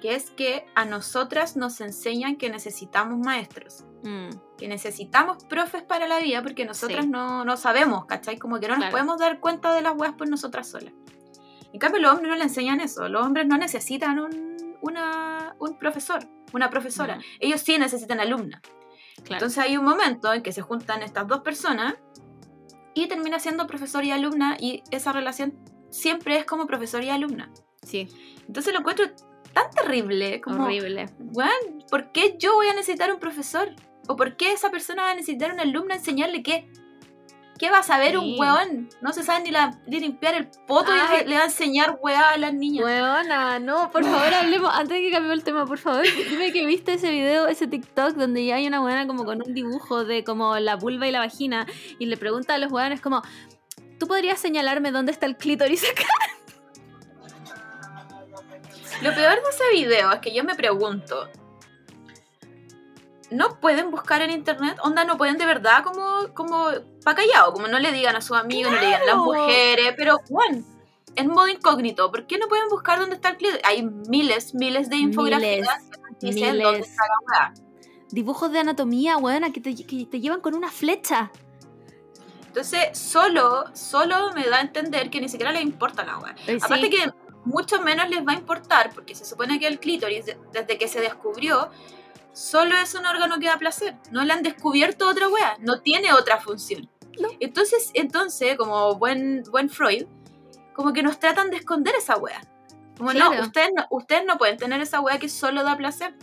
que 0.00 0.14
es 0.14 0.30
que 0.30 0.66
a 0.74 0.84
nosotras 0.84 1.56
nos 1.56 1.80
enseñan 1.80 2.36
que 2.36 2.50
necesitamos 2.50 3.18
maestros, 3.18 3.84
Mm, 4.02 4.30
que 4.56 4.66
necesitamos 4.66 5.44
profes 5.44 5.82
para 5.82 6.08
la 6.08 6.20
vida 6.20 6.42
porque 6.42 6.64
nosotras 6.64 7.04
Sí. 7.04 7.10
no, 7.10 7.44
no 7.44 7.58
sabemos, 7.58 8.06
¿cachai? 8.06 8.38
Como 8.38 8.58
que 8.58 8.66
no 8.66 8.72
nos 8.76 8.78
Claro. 8.84 8.92
podemos 8.92 9.18
dar 9.18 9.40
cuenta 9.40 9.74
de 9.74 9.82
las 9.82 9.92
weas 9.94 10.14
por 10.14 10.26
nosotras 10.26 10.70
solas. 10.70 10.94
En 11.70 11.78
cambio, 11.78 12.00
los 12.00 12.12
hombres 12.12 12.30
no 12.30 12.36
le 12.36 12.44
enseñan 12.44 12.80
eso, 12.80 13.06
los 13.10 13.26
hombres 13.26 13.46
no 13.46 13.58
necesitan 13.58 14.18
un, 14.18 14.74
una, 14.80 15.54
un 15.58 15.76
profesor, 15.78 16.20
una 16.52 16.70
profesora, 16.70 17.18
ellos 17.38 17.60
sí 17.60 17.78
necesitan 17.78 18.20
alumna. 18.20 18.60
claro. 19.16 19.34
Entonces 19.34 19.58
hay 19.58 19.76
un 19.76 19.84
momento 19.84 20.32
en 20.32 20.42
que 20.42 20.52
se 20.52 20.62
juntan 20.62 21.02
estas 21.02 21.26
dos 21.28 21.40
personas 21.40 21.94
y 22.94 23.06
termina 23.06 23.38
siendo 23.38 23.66
profesor 23.66 24.04
y 24.04 24.10
alumna 24.10 24.56
y 24.58 24.82
esa 24.90 25.12
relación 25.12 25.54
siempre 25.90 26.36
es 26.38 26.44
como 26.44 26.66
profesor 26.66 27.02
y 27.04 27.10
alumna. 27.10 27.50
sí, 27.82 28.08
Entonces 28.46 28.72
lo 28.72 28.80
encuentro 28.80 29.06
tan 29.52 29.70
terrible 29.70 30.40
como, 30.40 30.64
horrible. 30.64 31.06
"Weón, 31.18 31.84
¿por 31.90 32.12
qué 32.12 32.36
yo 32.38 32.54
voy 32.54 32.68
a 32.68 32.74
necesitar 32.74 33.12
un 33.12 33.18
profesor? 33.20 33.74
¿O 34.08 34.16
por 34.16 34.36
qué 34.36 34.52
esa 34.52 34.70
persona 34.70 35.02
va 35.02 35.10
a 35.10 35.14
necesitar 35.14 35.52
una 35.52 35.62
alumna 35.62 35.96
enseñarle 35.96 36.42
qué? 36.42 36.68
¿Qué 37.60 37.70
va 37.70 37.80
a 37.80 37.82
saber 37.82 38.12
Sí. 38.12 38.16
un 38.16 38.40
weón? 38.40 38.88
No 39.02 39.12
se 39.12 39.22
sabe 39.22 39.44
ni, 39.44 39.50
la, 39.50 39.78
ni 39.86 40.00
limpiar 40.00 40.34
el 40.34 40.48
poto 40.66 40.90
Ay. 40.90 41.24
y 41.24 41.28
le 41.28 41.36
va 41.36 41.42
a 41.42 41.44
enseñar 41.44 41.98
weá 42.02 42.30
a 42.30 42.38
las 42.38 42.54
niñas. 42.54 42.84
Weona, 42.86 43.58
no, 43.58 43.90
por 43.92 44.02
favor 44.02 44.32
hablemos, 44.32 44.70
antes 44.74 44.96
de 44.96 45.02
que 45.02 45.10
cambiemos 45.10 45.38
el 45.38 45.44
tema, 45.44 45.66
por 45.66 45.76
favor, 45.78 46.02
dime 46.30 46.52
que 46.52 46.64
viste 46.64 46.94
ese 46.94 47.10
video, 47.10 47.46
ese 47.48 47.66
TikTok 47.66 48.14
donde 48.14 48.46
ya 48.46 48.54
hay 48.56 48.66
una 48.66 48.80
weona 48.80 49.06
como 49.06 49.26
con 49.26 49.42
un 49.46 49.52
dibujo 49.52 50.04
de 50.06 50.24
como 50.24 50.58
la 50.58 50.76
vulva 50.76 51.06
y 51.06 51.12
la 51.12 51.18
vagina 51.18 51.66
y 51.98 52.06
le 52.06 52.16
pregunta 52.16 52.54
a 52.54 52.58
los 52.58 52.72
weones 52.72 53.02
como, 53.02 53.22
¿tú 53.98 54.06
podrías 54.08 54.40
señalarme 54.40 54.90
dónde 54.90 55.12
está 55.12 55.26
el 55.26 55.36
clítoris 55.36 55.84
acá? 55.90 56.04
Lo 59.02 59.14
peor 59.14 59.34
de 59.34 59.50
ese 59.50 59.70
video 59.72 60.12
es 60.12 60.18
que 60.20 60.34
yo 60.34 60.44
me 60.44 60.54
pregunto. 60.54 61.28
No 63.30 63.60
pueden 63.60 63.90
buscar 63.90 64.22
en 64.22 64.30
internet, 64.30 64.76
onda, 64.82 65.04
no 65.04 65.16
pueden 65.16 65.38
de 65.38 65.46
verdad 65.46 65.84
como, 65.84 66.34
como 66.34 66.66
pa' 67.04 67.14
callado, 67.14 67.52
como 67.52 67.68
no 67.68 67.78
le 67.78 67.92
digan 67.92 68.16
a 68.16 68.20
sus 68.20 68.36
amigos, 68.36 68.72
no 68.72 68.78
le 68.80 68.86
digan 68.86 69.02
a 69.02 69.06
las 69.06 69.16
mujeres, 69.16 69.94
pero 69.96 70.18
Juan, 70.28 70.64
en 71.14 71.28
modo 71.28 71.46
incógnito, 71.48 72.10
¿por 72.10 72.26
qué 72.26 72.38
no 72.38 72.48
pueden 72.48 72.68
buscar 72.68 72.98
dónde 72.98 73.14
está 73.16 73.28
el 73.30 73.36
clítoris? 73.36 73.64
Hay 73.64 73.82
miles, 73.84 74.54
miles 74.54 74.90
de 74.90 74.96
infografías 74.96 75.68
que 76.20 76.26
dicen 76.26 76.50
miles. 76.52 76.62
dónde 76.64 76.80
está 76.80 77.02
la 77.04 77.14
weá. 77.48 77.54
Dibujos 78.10 78.50
de 78.50 78.58
anatomía, 78.58 79.16
weona, 79.16 79.52
que 79.52 79.60
te, 79.60 79.76
que 79.76 80.06
te 80.06 80.20
llevan 80.20 80.40
con 80.40 80.54
una 80.56 80.68
flecha. 80.70 81.30
Entonces, 82.48 82.98
solo, 82.98 83.64
solo 83.74 84.32
me 84.34 84.44
da 84.48 84.56
a 84.56 84.60
entender 84.60 85.08
que 85.10 85.20
ni 85.20 85.28
siquiera 85.28 85.52
les 85.52 85.62
importa 85.62 86.04
la 86.04 86.18
weá. 86.18 86.34
Eh, 86.48 86.58
Aparte 86.60 86.86
sí. 86.86 86.90
que 86.90 87.12
mucho 87.44 87.80
menos 87.80 88.08
les 88.10 88.26
va 88.26 88.32
a 88.32 88.34
importar, 88.34 88.90
porque 88.92 89.14
se 89.14 89.24
supone 89.24 89.60
que 89.60 89.68
el 89.68 89.78
clítoris, 89.78 90.26
de- 90.26 90.38
desde 90.52 90.76
que 90.76 90.88
se 90.88 91.00
descubrió, 91.00 91.70
solo 92.32 92.76
es 92.76 92.94
un 92.94 93.06
órgano 93.06 93.38
que 93.38 93.46
da 93.46 93.58
placer. 93.58 93.96
No 94.10 94.24
le 94.24 94.32
han 94.32 94.42
descubierto 94.42 95.08
otra 95.08 95.28
wea, 95.28 95.56
no 95.60 95.80
tiene 95.80 96.12
otra 96.12 96.40
función. 96.40 96.88
No. 97.20 97.28
Entonces, 97.40 97.90
entonces, 97.94 98.56
como 98.56 98.94
buen, 98.94 99.42
buen 99.50 99.68
Freud, 99.68 100.06
como 100.74 100.92
que 100.92 101.02
nos 101.02 101.18
tratan 101.18 101.50
de 101.50 101.58
esconder 101.58 101.94
esa 101.94 102.16
wea. 102.16 102.40
Como 102.96 103.12
no, 103.12 103.30
ustedes 103.40 103.70
no, 103.74 103.86
ustedes 103.90 104.24
no 104.26 104.36
pueden 104.38 104.56
tener 104.56 104.80
esa 104.80 105.00
wea 105.00 105.18
que 105.18 105.28
solo 105.28 105.64
da 105.64 105.76
placer. 105.76 106.14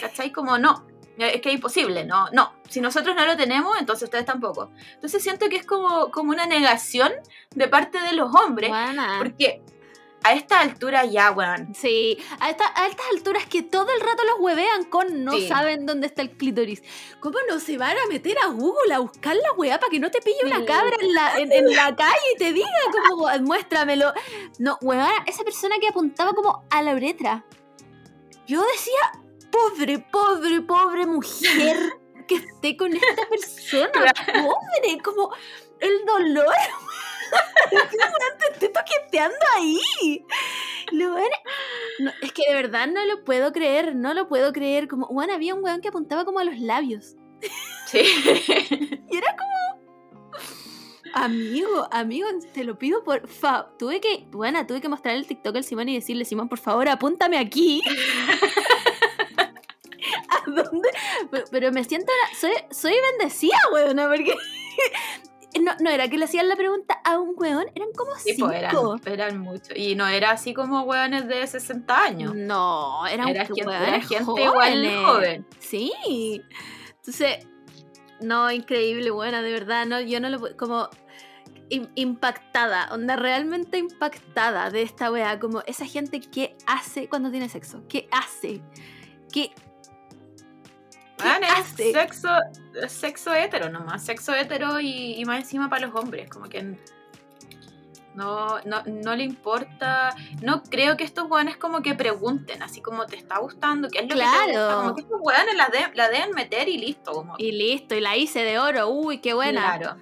¿Cachai? 0.00 0.32
Como 0.32 0.58
no. 0.58 0.86
Es 1.18 1.40
que 1.42 1.50
es 1.50 1.54
imposible, 1.56 2.04
no, 2.04 2.28
no. 2.32 2.54
Si 2.68 2.80
nosotros 2.80 3.14
no 3.14 3.26
lo 3.26 3.36
tenemos, 3.36 3.78
entonces 3.78 4.04
ustedes 4.04 4.24
tampoco. 4.24 4.70
Entonces 4.94 5.22
siento 5.22 5.48
que 5.48 5.56
es 5.56 5.66
como, 5.66 6.10
como 6.10 6.30
una 6.30 6.46
negación 6.46 7.12
de 7.54 7.68
parte 7.68 8.00
de 8.00 8.12
los 8.14 8.34
hombres 8.34 8.70
Weona. 8.70 9.16
porque 9.18 9.62
a 10.22 10.34
esta 10.34 10.60
altura 10.60 11.04
ya, 11.06 11.30
weón. 11.30 11.74
Sí, 11.74 12.18
a, 12.40 12.50
esta- 12.50 12.72
a 12.76 12.86
estas 12.88 13.06
alturas 13.14 13.46
que 13.46 13.62
todo 13.62 13.90
el 13.90 14.00
rato 14.00 14.22
los 14.24 14.36
huevean 14.40 14.84
con 14.84 15.24
no 15.24 15.32
Sí. 15.32 15.48
saben 15.48 15.86
dónde 15.86 16.06
está 16.08 16.22
el 16.22 16.30
clítoris. 16.30 16.82
¿Cómo 17.20 17.38
no 17.48 17.58
se 17.58 17.78
van 17.78 17.96
a 17.96 18.06
meter 18.08 18.36
a 18.38 18.48
Google 18.48 18.92
a 18.94 18.98
buscar 18.98 19.34
la 19.34 19.52
weá 19.52 19.78
para 19.80 19.90
que 19.90 19.98
no 19.98 20.10
te 20.10 20.20
pille 20.20 20.44
una 20.44 20.64
cabra 20.66 20.94
en 21.00 21.14
la, 21.14 21.38
en, 21.38 21.50
en 21.52 21.74
la 21.74 21.96
calle 21.96 22.18
y 22.34 22.38
te 22.38 22.52
diga 22.52 22.68
como, 23.08 23.28
muéstramelo? 23.40 24.12
No, 24.58 24.76
weá, 24.82 25.10
esa 25.26 25.42
persona 25.42 25.76
que 25.80 25.88
apuntaba 25.88 26.32
como 26.32 26.64
a 26.70 26.82
la 26.82 26.94
uretra. 26.94 27.44
Yo 28.46 28.62
decía, 28.62 29.22
pobre, 29.50 29.98
pobre, 30.00 30.60
pobre 30.60 31.06
mujer 31.06 31.78
que 32.28 32.34
esté 32.36 32.76
con 32.76 32.92
esta 32.92 33.26
persona. 33.28 34.12
Pobre, 34.26 34.98
como... 35.02 35.32
el 35.80 36.04
dolor. 36.04 36.46
Te 38.38 38.52
estoy 38.52 38.68
toqueteando 38.72 39.36
ahí. 39.56 40.24
Lo 40.92 41.16
no, 42.00 42.12
es 42.22 42.32
que 42.32 42.42
de 42.48 42.54
verdad 42.54 42.88
no 42.88 43.04
lo 43.04 43.24
puedo 43.24 43.52
creer, 43.52 43.94
no 43.94 44.14
lo 44.14 44.28
puedo 44.28 44.52
creer. 44.52 44.88
Como, 44.88 45.06
bueno, 45.08 45.34
había 45.34 45.54
un 45.54 45.62
weón 45.62 45.80
que 45.80 45.88
apuntaba 45.88 46.24
como 46.24 46.38
a 46.40 46.44
los 46.44 46.58
labios. 46.58 47.16
Sí. 47.86 48.00
Y 49.10 49.16
era 49.16 49.36
como. 49.36 49.50
Amigo, 51.12 51.88
amigo, 51.90 52.28
te 52.54 52.62
lo 52.64 52.78
pido 52.78 53.02
por 53.02 53.26
favor. 53.26 53.76
Tuve 53.78 54.00
que, 54.00 54.26
bueno, 54.30 54.64
tuve 54.66 54.80
que 54.80 54.88
mostrar 54.88 55.16
el 55.16 55.26
TikTok 55.26 55.56
al 55.56 55.64
Simón 55.64 55.88
y 55.88 55.96
decirle, 55.96 56.24
Simón, 56.24 56.48
por 56.48 56.60
favor, 56.60 56.88
apúntame 56.88 57.36
aquí. 57.38 57.82
¿A 60.28 60.42
dónde? 60.46 60.88
Pero, 61.30 61.44
pero 61.50 61.72
me 61.72 61.82
siento, 61.84 62.12
soy, 62.38 62.52
soy 62.70 62.94
bendecida, 63.18 63.58
weón, 63.72 63.96
porque 63.96 64.36
no, 65.60 65.72
no 65.80 65.90
era 65.90 66.08
que 66.08 66.16
le 66.18 66.26
hacían 66.26 66.48
la 66.48 66.54
pregunta 66.56 67.00
a 67.04 67.18
un 67.18 67.34
weón, 67.36 67.66
eran 67.74 67.88
como 67.96 68.14
Sí, 68.16 68.34
cinco. 68.34 68.46
pues 68.48 68.58
eran, 68.58 68.74
eran 69.06 69.38
muchos. 69.40 69.76
Y 69.76 69.96
no 69.96 70.06
era 70.06 70.30
así 70.30 70.54
como 70.54 70.82
hueones 70.82 71.26
de 71.26 71.44
60 71.46 72.02
años. 72.04 72.34
No, 72.36 73.06
eran 73.06 73.28
Era 73.28 73.44
gente, 73.46 73.66
weones 73.66 73.88
era 73.88 74.00
gente 74.00 74.24
jóvenes. 74.24 74.48
igual 74.50 75.04
joven. 75.06 75.46
Sí. 75.58 75.92
Entonces, 76.96 77.46
no, 78.20 78.50
increíble, 78.52 79.10
buena, 79.10 79.42
de 79.42 79.50
verdad, 79.52 79.86
no, 79.86 80.00
yo 80.00 80.20
no 80.20 80.28
lo 80.28 80.38
puedo, 80.38 80.56
como 80.56 80.88
im- 81.70 81.90
impactada, 81.94 82.88
onda 82.92 83.16
realmente 83.16 83.78
impactada 83.78 84.70
de 84.70 84.82
esta 84.82 85.10
wea, 85.10 85.40
como 85.40 85.62
esa 85.66 85.86
gente 85.86 86.20
que 86.20 86.56
hace 86.66 87.08
cuando 87.08 87.30
tiene 87.30 87.48
sexo, 87.48 87.82
qué 87.88 88.08
hace, 88.12 88.60
qué 89.32 89.52
¿Qué 91.22 91.28
Bueno, 91.28 91.46
es 91.46 91.52
hace? 91.72 91.92
sexo, 91.92 92.28
sexo 92.88 93.34
hetero 93.34 93.68
nomás. 93.70 94.04
Sexo 94.04 94.34
hetero 94.34 94.80
y, 94.80 95.14
y 95.20 95.24
más 95.24 95.40
encima 95.40 95.68
para 95.68 95.86
los 95.86 95.94
hombres. 95.96 96.28
Como 96.30 96.48
que 96.48 96.76
no, 98.14 98.58
no, 98.64 98.82
no 98.86 99.14
le 99.16 99.24
importa. 99.24 100.14
No 100.42 100.62
creo 100.64 100.96
que 100.96 101.04
estos 101.04 101.30
weones 101.30 101.56
como 101.56 101.80
que 101.82 101.94
pregunten, 101.94 102.62
así 102.62 102.80
como 102.80 103.06
te 103.06 103.16
está 103.16 103.38
gustando, 103.38 103.88
qué 103.88 103.98
es 104.00 104.04
lo 104.04 104.14
que 104.16 104.20
te 104.20 104.26
gusta. 104.26 104.44
Claro. 104.52 104.76
Como 104.82 104.94
que 104.96 105.02
estos 105.02 105.20
weones 105.22 105.54
la, 105.56 105.68
de- 105.68 105.94
la 105.94 106.08
deben 106.08 106.30
meter 106.32 106.68
y 106.68 106.78
listo. 106.78 107.12
Como, 107.12 107.34
y 107.38 107.52
listo, 107.52 107.94
y 107.94 108.00
la 108.00 108.16
hice 108.16 108.42
de 108.42 108.58
oro, 108.58 108.88
uy, 108.88 109.18
qué 109.18 109.32
buena. 109.34 109.76
Claro. 109.78 109.96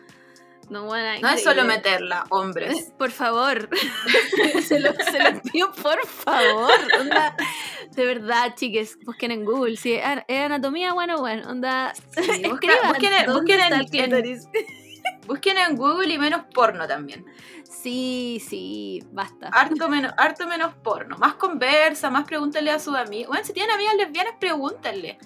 No, 0.70 0.84
buena, 0.84 1.18
No 1.20 1.30
es 1.30 1.42
solo 1.42 1.64
meterla, 1.64 2.24
hombres. 2.28 2.92
Por 2.98 3.10
favor. 3.10 3.70
se, 4.66 4.80
lo, 4.80 4.92
se 4.92 5.18
lo 5.18 5.40
pido, 5.40 5.72
por 5.72 6.04
favor. 6.06 6.70
Onda, 7.00 7.34
de 7.98 8.06
verdad, 8.06 8.54
chiques, 8.56 8.98
busquen 9.04 9.30
en 9.30 9.44
Google. 9.44 9.76
Si 9.76 9.92
es 9.94 10.04
an- 10.04 10.24
es 10.28 10.40
anatomía, 10.40 10.92
bueno, 10.92 11.18
bueno, 11.18 11.48
onda. 11.50 11.92
Sí, 11.94 12.42
busca- 12.48 12.68
busquen 12.88 13.12
en- 13.12 13.32
busquen 13.32 13.60
en-. 13.60 14.40
Busquen 15.26 15.58
en 15.58 15.76
Google 15.76 16.12
y 16.14 16.18
menos 16.18 16.42
porno 16.54 16.86
también. 16.88 17.24
Sí, 17.64 18.42
sí, 18.48 19.02
basta. 19.12 19.48
Harto 19.48 19.88
menos, 19.88 20.12
harto 20.16 20.46
menos 20.46 20.72
porno. 20.82 21.18
Más 21.18 21.34
conversa, 21.34 22.08
más 22.10 22.24
pregúntale 22.24 22.70
a 22.70 22.78
sus 22.78 22.94
amigos. 22.94 23.28
Bueno, 23.28 23.44
si 23.44 23.52
tienen 23.52 23.74
amigas 23.74 23.94
lesbianas, 23.96 24.34
pregúntenle. 24.40 25.18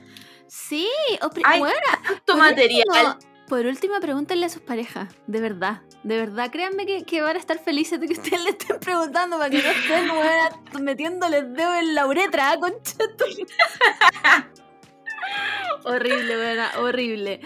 Sí, 0.48 0.88
o 1.22 1.30
bueno, 1.58 1.76
Tanto 2.04 2.20
por 2.26 2.36
material. 2.36 2.84
último- 2.88 3.18
por 3.48 3.66
último, 3.66 4.00
pregúntenle 4.00 4.46
a 4.46 4.48
sus 4.48 4.62
parejas, 4.62 5.08
de 5.28 5.40
verdad. 5.40 5.82
De 6.02 6.18
verdad, 6.18 6.50
créanme 6.50 6.84
que, 6.84 7.04
que 7.04 7.20
van 7.22 7.36
a 7.36 7.38
estar 7.38 7.58
felices 7.58 8.00
de 8.00 8.06
que 8.08 8.12
ustedes 8.20 8.42
le 8.42 8.50
estén 8.50 8.78
preguntando 8.80 9.38
para 9.38 9.50
que 9.50 9.62
no 9.62 9.68
estén 9.70 10.10
weona, 10.10 10.50
metiéndole 10.80 11.38
el 11.38 11.54
dedo 11.54 11.74
en 11.76 11.94
la 11.94 12.06
uretra, 12.06 12.56
concha 12.58 12.96
tu- 13.16 13.24
Horrible, 15.84 16.36
buena, 16.36 16.70
horrible. 16.78 17.40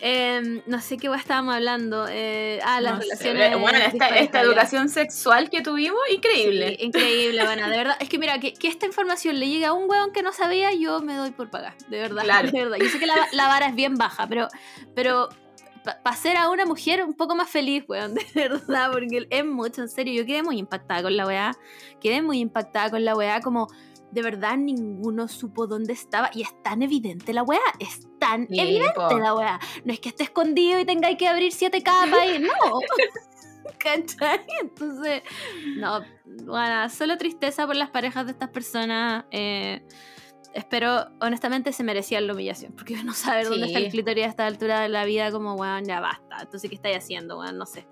Eh, 0.00 0.62
no 0.66 0.80
sé 0.80 0.96
qué 0.96 1.10
estábamos 1.14 1.54
hablando. 1.54 2.06
Eh, 2.08 2.58
ah, 2.64 2.80
las 2.80 2.94
No 2.94 3.00
sé, 3.02 3.32
relaciones. 3.32 3.58
bueno, 3.60 3.78
esta, 3.78 4.40
educación 4.40 4.88
sexual 4.88 5.50
que 5.50 5.60
tuvimos, 5.60 6.00
increíble. 6.10 6.76
Sí, 6.78 6.86
increíble, 6.86 7.44
buena, 7.44 7.68
de 7.68 7.76
verdad. 7.76 7.96
Es 8.00 8.08
que 8.08 8.18
mira, 8.18 8.38
que, 8.38 8.54
que 8.54 8.68
esta 8.68 8.86
información 8.86 9.38
le 9.38 9.48
llegue 9.48 9.66
a 9.66 9.72
un 9.74 9.88
weón 9.90 10.12
que 10.12 10.22
no 10.22 10.32
sabía, 10.32 10.72
yo 10.72 11.00
me 11.00 11.14
doy 11.14 11.32
por 11.32 11.50
pagar. 11.50 11.76
De 11.88 12.00
verdad, 12.00 12.22
Claro. 12.22 12.50
de 12.50 12.58
verdad. 12.64 12.76
Yo 12.78 12.88
sé 12.88 12.98
que 12.98 13.06
la, 13.06 13.14
la 13.32 13.48
vara 13.48 13.66
es 13.66 13.74
bien 13.74 13.96
baja, 13.96 14.26
pero, 14.26 14.48
pero 14.94 15.28
para 15.82 16.16
ser 16.16 16.36
a 16.36 16.48
una 16.50 16.64
mujer 16.64 17.04
un 17.04 17.14
poco 17.14 17.34
más 17.34 17.48
feliz, 17.48 17.84
weón, 17.88 18.14
de 18.34 18.48
verdad, 18.48 18.90
porque 18.92 19.26
es 19.28 19.44
mucho, 19.44 19.82
en 19.82 19.88
serio. 19.88 20.14
Yo 20.14 20.26
quedé 20.26 20.42
muy 20.42 20.58
impactada 20.58 21.02
con 21.02 21.16
la 21.16 21.26
weá. 21.26 21.52
Quedé 22.00 22.22
muy 22.22 22.38
impactada 22.40 22.90
con 22.90 23.04
la 23.04 23.16
weá, 23.16 23.40
como 23.40 23.68
de 24.10 24.22
verdad 24.22 24.56
ninguno 24.56 25.28
supo 25.28 25.66
dónde 25.66 25.92
estaba. 25.92 26.30
Y 26.34 26.42
es 26.42 26.62
tan 26.62 26.82
evidente 26.82 27.32
la 27.32 27.42
weá, 27.42 27.60
es 27.78 28.06
tan 28.18 28.46
evidente 28.50 29.18
la 29.18 29.34
weá. 29.34 29.60
No 29.84 29.92
es 29.92 30.00
que 30.00 30.10
esté 30.10 30.24
escondido 30.24 30.78
y 30.78 30.84
tengáis 30.84 31.16
que 31.16 31.28
abrir 31.28 31.52
siete 31.52 31.82
capas 31.82 32.26
y 32.34 32.38
no. 32.38 32.50
¿Cachai? 33.78 34.44
Entonces, 34.60 35.22
no, 35.76 36.04
bueno, 36.46 36.88
solo 36.88 37.16
tristeza 37.16 37.66
por 37.66 37.76
las 37.76 37.90
parejas 37.90 38.26
de 38.26 38.32
estas 38.32 38.50
personas. 38.50 39.24
eh, 39.30 39.82
espero, 40.54 41.06
honestamente, 41.20 41.72
se 41.72 41.82
merecían 41.84 42.26
la 42.26 42.34
humillación. 42.34 42.72
Porque 42.76 42.94
no 43.04 43.14
saber 43.14 43.48
dónde 43.48 43.66
está 43.66 43.78
el 43.78 43.86
Sí. 43.86 43.90
clítoris 43.92 44.24
a 44.24 44.28
esta 44.28 44.46
altura 44.46 44.80
de 44.80 44.88
la 44.88 45.04
vida, 45.04 45.30
como, 45.30 45.54
weón, 45.54 45.84
ya 45.84 46.00
basta. 46.00 46.38
Entonces, 46.40 46.68
¿qué 46.70 46.76
estáis 46.76 46.98
haciendo, 46.98 47.38
weón? 47.38 47.58
No 47.58 47.66
sé. 47.66 47.86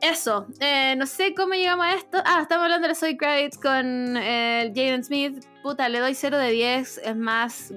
Eso, 0.00 0.46
eh, 0.60 0.94
no 0.96 1.06
sé 1.06 1.34
cómo 1.34 1.54
llegamos 1.54 1.86
a 1.86 1.94
esto. 1.94 2.18
Ah, 2.26 2.40
estamos 2.42 2.64
hablando 2.64 2.88
de 2.88 2.94
Zoe 2.94 3.16
Kravitz 3.16 3.56
con 3.56 4.16
eh, 4.18 4.70
Jaden 4.74 5.02
Smith. 5.02 5.44
Puta, 5.62 5.88
le 5.88 6.00
doy 6.00 6.14
0 6.14 6.36
de 6.36 6.50
10. 6.50 6.98
Es 6.98 7.16
más, 7.16 7.72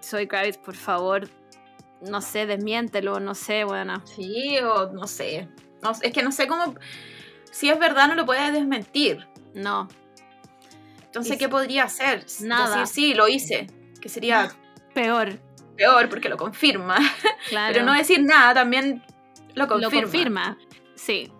Zoe 0.00 0.28
Kravitz, 0.28 0.58
por 0.58 0.76
favor, 0.76 1.28
no 2.08 2.20
sé, 2.20 2.46
desmiéntelo, 2.46 3.18
no 3.18 3.34
sé, 3.34 3.64
bueno. 3.64 4.00
Sí, 4.06 4.58
o 4.58 4.92
no 4.92 5.08
sé. 5.08 5.48
No 5.82 5.90
es 6.00 6.12
que 6.12 6.22
no 6.22 6.30
sé 6.30 6.46
cómo. 6.46 6.74
Si 7.50 7.68
es 7.68 7.78
verdad, 7.78 8.06
no 8.06 8.14
lo 8.14 8.26
puedes 8.26 8.52
desmentir. 8.52 9.26
No, 9.54 9.88
Entonces, 11.12 11.36
¿qué 11.36 11.46
podría 11.46 11.84
hacer? 11.84 12.24
Nada. 12.40 12.80
Decir, 12.80 12.86
sí, 12.86 13.14
lo 13.14 13.28
hice. 13.28 13.66
Que 14.00 14.08
sería 14.08 14.50
peor, 14.94 15.38
peor 15.76 16.08
porque 16.08 16.30
lo 16.30 16.38
confirma. 16.38 16.96
claro. 17.50 17.74
Pero 17.74 17.84
no 17.84 17.92
decir 17.92 18.22
nada 18.22 18.54
también 18.54 19.02
lo 19.54 19.68
confirma. 19.68 19.94
Lo 19.94 20.02
confirma, 20.02 20.58
sí. 20.94 21.30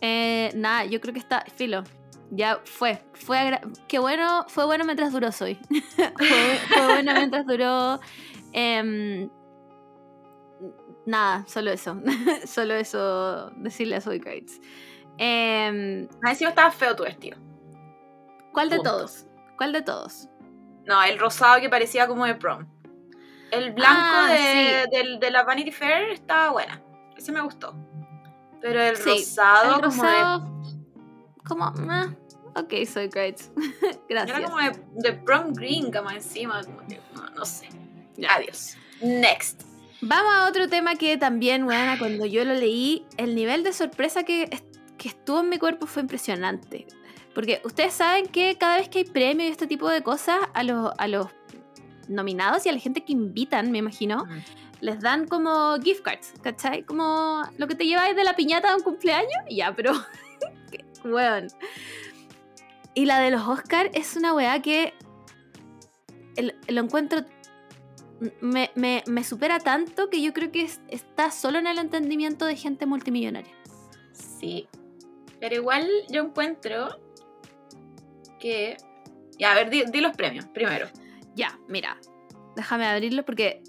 Eh, 0.00 0.52
nada, 0.54 0.84
yo 0.84 1.00
creo 1.00 1.12
que 1.12 1.18
está, 1.18 1.44
filo. 1.56 1.82
Ya 2.30 2.60
fue. 2.64 3.02
fue 3.12 3.60
Qué 3.88 3.98
bueno, 3.98 4.46
fue 4.48 4.66
bueno 4.66 4.84
mientras 4.84 5.12
duró 5.12 5.32
Soy. 5.32 5.58
fue, 5.96 6.58
fue 6.68 6.86
bueno 6.86 7.12
mientras 7.14 7.44
duró. 7.44 7.98
em, 8.52 9.28
nada, 11.06 11.44
solo 11.48 11.72
eso. 11.72 12.00
solo 12.46 12.74
eso 12.74 13.50
decirle 13.56 13.96
a 13.96 14.00
Soy. 14.00 14.22
Em, 15.18 16.06
Ah, 16.22 16.30
encima 16.30 16.50
estaba 16.50 16.70
feo 16.70 16.94
tu 16.94 17.02
vestido. 17.02 17.36
¿Cuál 18.52 18.70
de 18.70 18.76
Punto. 18.76 18.90
todos? 18.90 19.26
¿Cuál 19.56 19.72
de 19.72 19.82
todos? 19.82 20.28
No, 20.86 21.02
el 21.02 21.18
rosado 21.18 21.60
que 21.60 21.68
parecía 21.68 22.06
como 22.08 22.26
de 22.26 22.34
prom. 22.34 22.66
El 23.50 23.72
blanco 23.72 24.00
Ah, 24.00 24.28
de, 24.30 24.86
del- 24.90 25.20
de 25.20 25.30
la 25.30 25.44
Vanity 25.44 25.70
Fair 25.72 26.10
estaba 26.10 26.50
buena. 26.52 26.82
Ese 27.16 27.32
me 27.32 27.40
gustó. 27.42 27.74
Pero 28.60 28.80
el 28.80 28.96
Sí, 28.96 29.10
rosado, 29.10 29.76
El 29.76 29.80
como 29.82 30.02
de. 30.02 30.08
rosado. 30.08 30.62
Como, 31.46 31.66
ok, 32.54 32.72
Soy 32.90 33.08
Kravitz. 33.10 33.50
Gracias. 34.08 34.38
Era 34.38 34.48
como 34.48 34.58
de, 34.58 34.72
de 34.94 35.12
prom 35.12 35.52
green, 35.52 35.92
como 35.92 36.10
encima. 36.10 36.62
Como 36.62 36.86
que, 36.86 37.00
no, 37.14 37.26
no 37.30 37.44
sé. 37.44 37.68
Adiós. 38.28 38.76
Next. 39.00 39.62
Vamos 40.00 40.32
a 40.34 40.48
otro 40.48 40.68
tema 40.68 40.94
que 40.96 41.16
también, 41.16 41.64
weona, 41.64 41.98
cuando 41.98 42.26
yo 42.26 42.44
lo 42.44 42.54
leí, 42.54 43.06
el 43.18 43.34
nivel 43.34 43.62
de 43.64 43.72
sorpresa 43.72 44.24
que, 44.24 44.48
que 44.98 45.08
estuvo 45.08 45.40
en 45.40 45.48
mi 45.48 45.58
cuerpo 45.58 45.86
fue 45.86 46.02
impresionante. 46.02 46.86
Porque 47.34 47.60
ustedes 47.64 47.94
saben 47.94 48.26
que 48.26 48.56
cada 48.58 48.76
vez 48.78 48.88
que 48.88 48.98
hay 48.98 49.04
premios 49.04 49.48
y 49.48 49.52
este 49.52 49.66
tipo 49.66 49.88
de 49.88 50.02
cosas, 50.02 50.38
a 50.54 50.62
los, 50.62 50.92
a 50.98 51.08
los 51.08 51.26
nominados 52.08 52.66
y 52.66 52.68
a 52.68 52.72
la 52.72 52.78
gente 52.78 53.04
que 53.04 53.12
invitan, 53.12 53.70
me 53.70 53.78
imagino, 53.78 54.24
Mm. 54.26 54.38
les 54.80 55.00
dan 55.00 55.26
como 55.28 55.76
gift 55.80 56.02
cards, 56.02 56.32
¿cachai? 56.42 56.82
Como 56.84 57.42
lo 57.56 57.68
que 57.68 57.74
te 57.74 57.86
lleváis 57.86 58.14
de 58.16 58.24
la 58.24 58.34
piñata 58.36 58.68
de 58.70 58.76
un 58.76 58.82
cumpleaños, 58.82 59.30
y 59.48 59.56
ya, 59.56 59.74
pero. 59.74 59.92
weón. 61.04 61.48
Y 62.94 63.06
la 63.06 63.20
de 63.20 63.30
los 63.30 63.46
Oscars 63.48 63.90
es 63.94 64.16
una 64.16 64.34
weá 64.34 64.60
que. 64.60 64.92
el- 66.36 66.54
lo 66.68 66.80
encuentro. 66.82 67.20
Me, 68.40 68.70
me- 68.76 69.02
me 69.06 69.24
supera 69.24 69.58
tanto 69.58 70.08
que 70.08 70.20
yo 70.22 70.32
creo 70.32 70.52
que 70.52 70.62
es- 70.62 70.80
está 70.88 71.30
solo 71.30 71.58
en 71.58 71.66
el 71.66 71.78
entendimiento 71.78 72.44
de 72.44 72.54
gente 72.56 72.86
multimillonaria. 72.86 73.52
Sí. 74.12 74.68
Pero 75.40 75.56
igual 75.56 75.88
yo 76.08 76.22
encuentro 76.22 77.00
que. 78.42 78.76
Ya, 79.38 79.52
a 79.52 79.54
ver, 79.54 79.70
di, 79.70 79.84
di 79.84 80.00
los 80.00 80.14
premios 80.16 80.44
primero. 80.46 80.88
Ya, 81.34 81.58
mira. 81.68 81.96
Déjame 82.56 82.86
abrirlo 82.86 83.24
porque. 83.24 83.62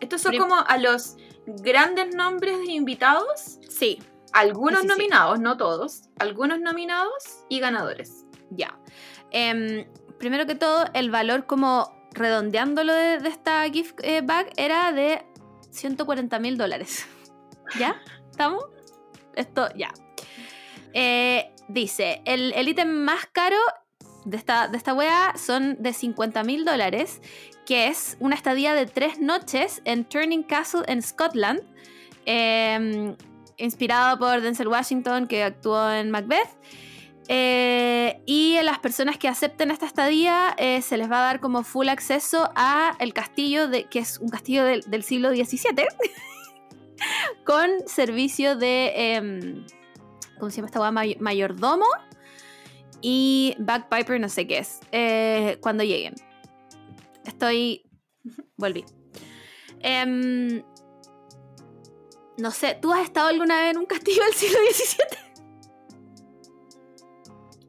Estos 0.00 0.20
son 0.20 0.30
Prim- 0.30 0.42
como 0.42 0.56
a 0.56 0.76
los 0.76 1.16
grandes 1.46 2.14
nombres 2.14 2.58
de 2.58 2.72
invitados, 2.72 3.58
Sí, 3.68 3.98
algunos 4.32 4.80
Sí, 4.82 4.86
sí, 4.86 4.92
sí. 4.92 4.98
nominados, 4.98 5.40
no 5.40 5.56
todos, 5.56 6.02
algunos 6.18 6.60
nominados 6.60 7.44
y 7.48 7.58
ganadores. 7.60 8.24
Ya. 8.50 8.78
Em, 9.30 9.86
primero 10.18 10.46
que 10.46 10.54
todo, 10.54 10.84
el 10.94 11.10
valor 11.10 11.46
como 11.46 11.90
redondeándolo 12.12 12.92
de, 12.92 13.18
de 13.18 13.28
esta 13.28 13.68
gift 13.70 13.98
eh, 14.02 14.20
bag 14.22 14.50
era 14.56 14.92
de 14.92 15.24
140 15.70 16.38
mil 16.38 16.56
dólares. 16.58 17.06
¿Ya? 17.78 18.00
¿Estamos? 18.30 18.64
esto 19.34 19.68
ya. 19.76 19.92
Eh, 20.92 21.52
dice, 21.68 22.22
el 22.24 22.52
el 22.54 22.68
ítem 22.68 22.88
más 22.88 23.26
caro 23.32 23.56
de 24.28 24.36
esta, 24.36 24.68
de 24.68 24.76
esta 24.76 24.94
wea 24.94 25.34
son 25.36 25.76
de 25.80 25.92
50 25.92 26.42
mil 26.44 26.64
dólares, 26.64 27.20
que 27.66 27.88
es 27.88 28.16
una 28.20 28.34
estadía 28.34 28.74
de 28.74 28.86
tres 28.86 29.18
noches 29.18 29.80
en 29.84 30.04
Turning 30.04 30.42
Castle 30.42 30.82
en 30.86 31.02
Scotland, 31.02 31.60
eh, 32.26 33.14
inspirado 33.56 34.18
por 34.18 34.40
Denzel 34.40 34.68
Washington, 34.68 35.26
que 35.26 35.42
actuó 35.42 35.90
en 35.90 36.10
Macbeth. 36.10 36.48
Eh, 37.30 38.22
y 38.24 38.56
a 38.56 38.62
las 38.62 38.78
personas 38.78 39.18
que 39.18 39.28
acepten 39.28 39.70
esta 39.70 39.84
estadía 39.84 40.54
eh, 40.56 40.80
se 40.80 40.96
les 40.96 41.10
va 41.10 41.18
a 41.18 41.24
dar 41.24 41.40
como 41.40 41.62
full 41.62 41.88
acceso 41.88 42.50
a 42.54 42.96
el 43.00 43.12
castillo, 43.12 43.68
de, 43.68 43.84
que 43.84 43.98
es 43.98 44.18
un 44.18 44.30
castillo 44.30 44.64
del, 44.64 44.80
del 44.82 45.02
siglo 45.02 45.28
XVII, 45.28 45.88
con 47.44 47.68
servicio 47.86 48.56
de, 48.56 49.14
em, 49.14 49.66
¿cómo 50.38 50.50
se 50.50 50.56
llama 50.56 50.68
esta 50.68 50.78
guay? 50.78 51.16
Mayordomo 51.20 51.86
y 53.00 53.54
Bagpiper, 53.58 54.20
no 54.20 54.28
sé 54.28 54.46
qué 54.46 54.58
es, 54.58 54.80
eh, 54.92 55.58
cuando 55.60 55.84
lleguen. 55.84 56.14
Estoy... 57.24 57.84
Volví. 58.56 58.84
Em, 59.80 60.62
no 62.36 62.50
sé, 62.50 62.78
¿tú 62.80 62.92
has 62.92 63.04
estado 63.04 63.28
alguna 63.28 63.60
vez 63.60 63.70
en 63.70 63.78
un 63.78 63.86
castillo 63.86 64.22
del 64.24 64.34
siglo 64.34 64.58
XVII? 64.72 65.18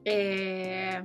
Eh, 0.06 1.04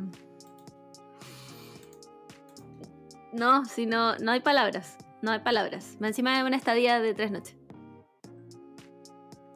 No, 3.35 3.64
si 3.64 3.85
no, 3.85 4.16
no 4.18 4.31
hay 4.31 4.41
palabras. 4.41 4.97
No 5.20 5.33
hay 5.33 5.41
palabras. 5.41 5.97
Más 5.99 6.11
Encima 6.11 6.39
de 6.39 6.45
una 6.45 6.57
estadía 6.57 7.01
de 7.01 7.14
tres 7.14 7.33
noches. 7.33 7.57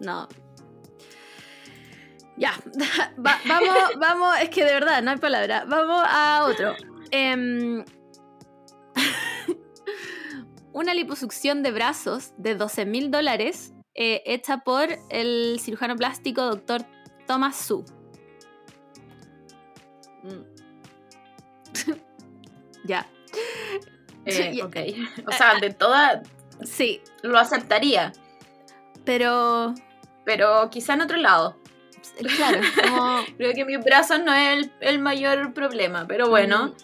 No. 0.00 0.28
Ya. 2.38 2.52
Va- 3.26 3.40
vamos, 3.46 3.76
vamos. 3.98 4.38
Es 4.40 4.50
que 4.50 4.64
de 4.64 4.72
verdad, 4.72 5.02
no 5.02 5.10
hay 5.10 5.16
palabra. 5.18 5.64
Vamos 5.66 6.02
a 6.06 6.44
otro. 6.44 6.74
Em, 7.10 7.84
una 10.72 10.94
liposucción 10.94 11.62
de 11.62 11.72
brazos 11.72 12.32
de 12.36 12.54
12 12.54 12.86
mil 12.86 13.10
dólares 13.10 13.72
eh, 13.94 14.22
hecha 14.26 14.58
por 14.58 14.88
el 15.10 15.58
cirujano 15.60 15.96
plástico 15.96 16.42
Dr. 16.42 16.84
Thomas 17.26 17.56
Su. 17.56 17.84
Mm. 20.22 20.44
ya. 22.84 23.06
eh, 24.24 24.50
Sí, 24.52 24.62
ok. 24.62 24.76
O 25.26 25.32
sea, 25.32 25.58
de 25.58 25.70
todas 25.70 26.20
Sí, 26.64 27.00
lo 27.22 27.38
aceptaría, 27.38 28.12
pero 29.04 29.74
pero 30.24 30.68
quizá 30.70 30.94
en 30.94 31.00
otro 31.02 31.16
lado. 31.16 31.56
claro, 32.36 32.60
como 32.82 33.20
Creo 33.36 33.52
que 33.54 33.64
mis 33.64 33.82
brazos 33.84 34.20
no 34.24 34.32
es 34.34 34.56
el, 34.58 34.72
el 34.80 34.98
mayor 34.98 35.52
problema, 35.54 36.06
pero 36.06 36.28
bueno. 36.28 36.68
Mm. 36.68 36.74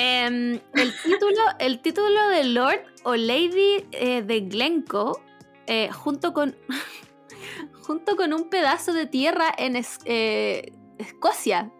Em, 0.00 0.60
el 0.74 0.92
título, 1.02 1.40
el 1.58 1.80
título 1.80 2.28
de 2.28 2.44
Lord 2.44 2.82
o 3.02 3.16
Lady 3.16 3.84
eh, 3.90 4.22
de 4.22 4.40
Glencoe, 4.42 5.20
eh, 5.66 5.90
junto 5.90 6.32
con 6.32 6.56
junto 7.82 8.16
con 8.16 8.32
un 8.32 8.48
pedazo 8.48 8.92
de 8.92 9.06
tierra 9.06 9.52
en 9.58 9.74
Es- 9.76 9.98
eh, 10.04 10.72
Escocia. 10.98 11.70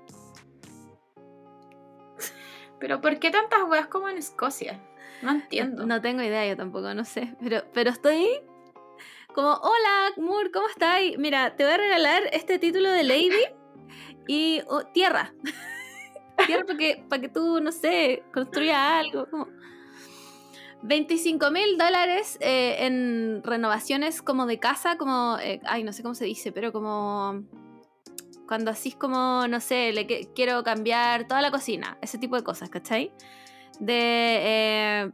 Pero 2.80 3.00
¿por 3.00 3.18
qué 3.18 3.30
tantas 3.30 3.62
weas 3.68 3.86
como 3.88 4.08
en 4.08 4.18
Escocia? 4.18 4.80
No 5.22 5.32
entiendo. 5.32 5.84
No 5.86 6.00
tengo 6.00 6.22
idea, 6.22 6.46
yo 6.46 6.56
tampoco, 6.56 6.94
no 6.94 7.04
sé. 7.04 7.34
Pero, 7.40 7.62
pero 7.72 7.90
estoy 7.90 8.28
como, 9.38 9.52
hola, 9.52 10.14
Moore, 10.16 10.50
¿cómo 10.50 10.66
estás? 10.66 10.98
Mira, 11.16 11.54
te 11.54 11.62
voy 11.62 11.72
a 11.72 11.76
regalar 11.76 12.24
este 12.32 12.58
título 12.58 12.90
de 12.90 13.04
Lady 13.04 13.44
y 14.26 14.62
oh, 14.66 14.82
tierra. 14.86 15.32
tierra 16.48 16.64
para 16.66 16.76
que, 16.76 17.04
para 17.08 17.22
que 17.22 17.28
tú, 17.28 17.60
no 17.60 17.70
sé, 17.70 18.24
construyas 18.34 18.76
algo. 18.76 19.30
Como... 19.30 19.46
25 20.82 21.52
mil 21.52 21.78
dólares 21.78 22.36
eh, 22.40 22.84
en 22.84 23.40
renovaciones 23.44 24.22
como 24.22 24.44
de 24.44 24.58
casa, 24.58 24.98
como, 24.98 25.38
eh, 25.40 25.60
ay, 25.66 25.84
no 25.84 25.92
sé 25.92 26.02
cómo 26.02 26.16
se 26.16 26.24
dice, 26.24 26.50
pero 26.50 26.72
como 26.72 27.44
cuando 28.48 28.72
así 28.72 28.88
es 28.88 28.96
como, 28.96 29.46
no 29.46 29.60
sé, 29.60 29.92
le 29.92 30.04
quiero 30.34 30.64
cambiar 30.64 31.28
toda 31.28 31.42
la 31.42 31.52
cocina, 31.52 31.96
ese 32.02 32.18
tipo 32.18 32.34
de 32.34 32.42
cosas, 32.42 32.70
¿cachai? 32.70 33.12
De, 33.78 33.94
eh, 33.94 35.12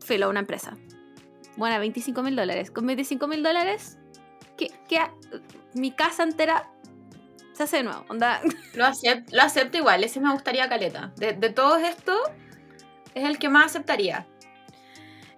filo, 0.00 0.28
una 0.28 0.40
empresa. 0.40 0.76
Bueno, 1.56 1.78
25 1.80 2.22
mil 2.22 2.36
dólares. 2.36 2.70
Con 2.70 2.86
25 2.86 3.26
mil 3.26 3.42
dólares, 3.42 3.98
¿qué, 4.56 4.70
qué 4.88 4.98
ha- 4.98 5.14
mi 5.74 5.90
casa 5.92 6.22
entera 6.22 6.70
se 7.52 7.64
hace 7.64 7.78
de 7.78 7.82
nuevo. 7.84 8.04
Onda, 8.08 8.40
Lo, 8.74 8.84
acep- 8.84 9.26
lo 9.32 9.42
acepto 9.42 9.78
igual, 9.78 10.02
ese 10.04 10.20
me 10.20 10.32
gustaría 10.32 10.68
caleta. 10.68 11.12
De, 11.16 11.32
de 11.34 11.50
todos 11.50 11.82
estos, 11.82 12.18
es 13.14 13.24
el 13.24 13.38
que 13.38 13.48
más 13.48 13.66
aceptaría. 13.66 14.26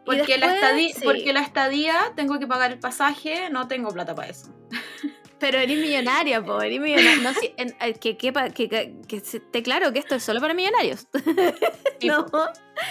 Porque, 0.04 0.36
la 0.36 0.48
después, 0.48 0.54
estadía, 0.64 0.94
sí. 0.94 1.00
porque 1.04 1.32
la 1.32 1.40
estadía 1.42 2.12
tengo 2.16 2.38
que 2.38 2.46
pagar 2.46 2.72
el 2.72 2.78
pasaje, 2.78 3.50
no 3.50 3.68
tengo 3.68 3.90
plata 3.90 4.14
para 4.14 4.28
eso. 4.28 4.48
Pero 5.38 5.58
eres 5.58 5.76
millonaria, 5.78 6.40
po, 6.44 6.60
eres 6.62 6.80
millonaria. 6.80 7.16
No, 7.22 7.32
sí, 7.34 7.52
en- 7.56 7.74
eh, 7.80 7.94
que, 7.94 8.16
que, 8.16 8.32
que, 8.54 8.68
que, 8.68 8.94
que 9.08 9.16
esté 9.16 9.62
claro 9.62 9.92
que 9.92 9.98
esto 9.98 10.14
es 10.16 10.22
solo 10.22 10.40
para 10.40 10.54
millonarios. 10.54 11.08
¿No? 12.04 12.26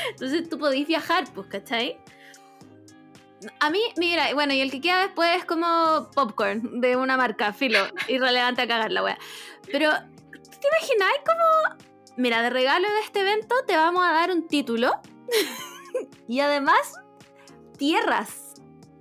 Entonces 0.09 0.49
tú 0.49 0.57
podéis 0.57 0.87
viajar, 0.87 1.25
pues, 1.33 1.47
¿cachai? 1.47 1.97
A 3.59 3.69
mí, 3.71 3.81
mira, 3.97 4.33
bueno, 4.33 4.53
y 4.53 4.61
el 4.61 4.69
que 4.69 4.81
queda 4.81 5.01
después 5.01 5.35
es 5.37 5.45
como 5.45 6.09
popcorn 6.13 6.79
de 6.81 6.95
una 6.95 7.17
marca, 7.17 7.53
filo, 7.53 7.79
irrelevante 8.07 8.61
a 8.61 8.67
cagar 8.67 8.91
la 8.91 9.03
wea. 9.03 9.17
Pero, 9.71 9.89
¿tú 10.31 10.39
¿te 10.59 10.67
imagináis 10.67 11.19
como, 11.25 11.77
mira, 12.17 12.41
de 12.43 12.49
regalo 12.51 12.87
de 12.91 12.99
este 13.01 13.21
evento 13.21 13.55
te 13.65 13.75
vamos 13.75 14.03
a 14.05 14.11
dar 14.11 14.29
un 14.31 14.47
título 14.47 14.91
y 16.27 16.39
además 16.39 16.93
tierras? 17.77 18.53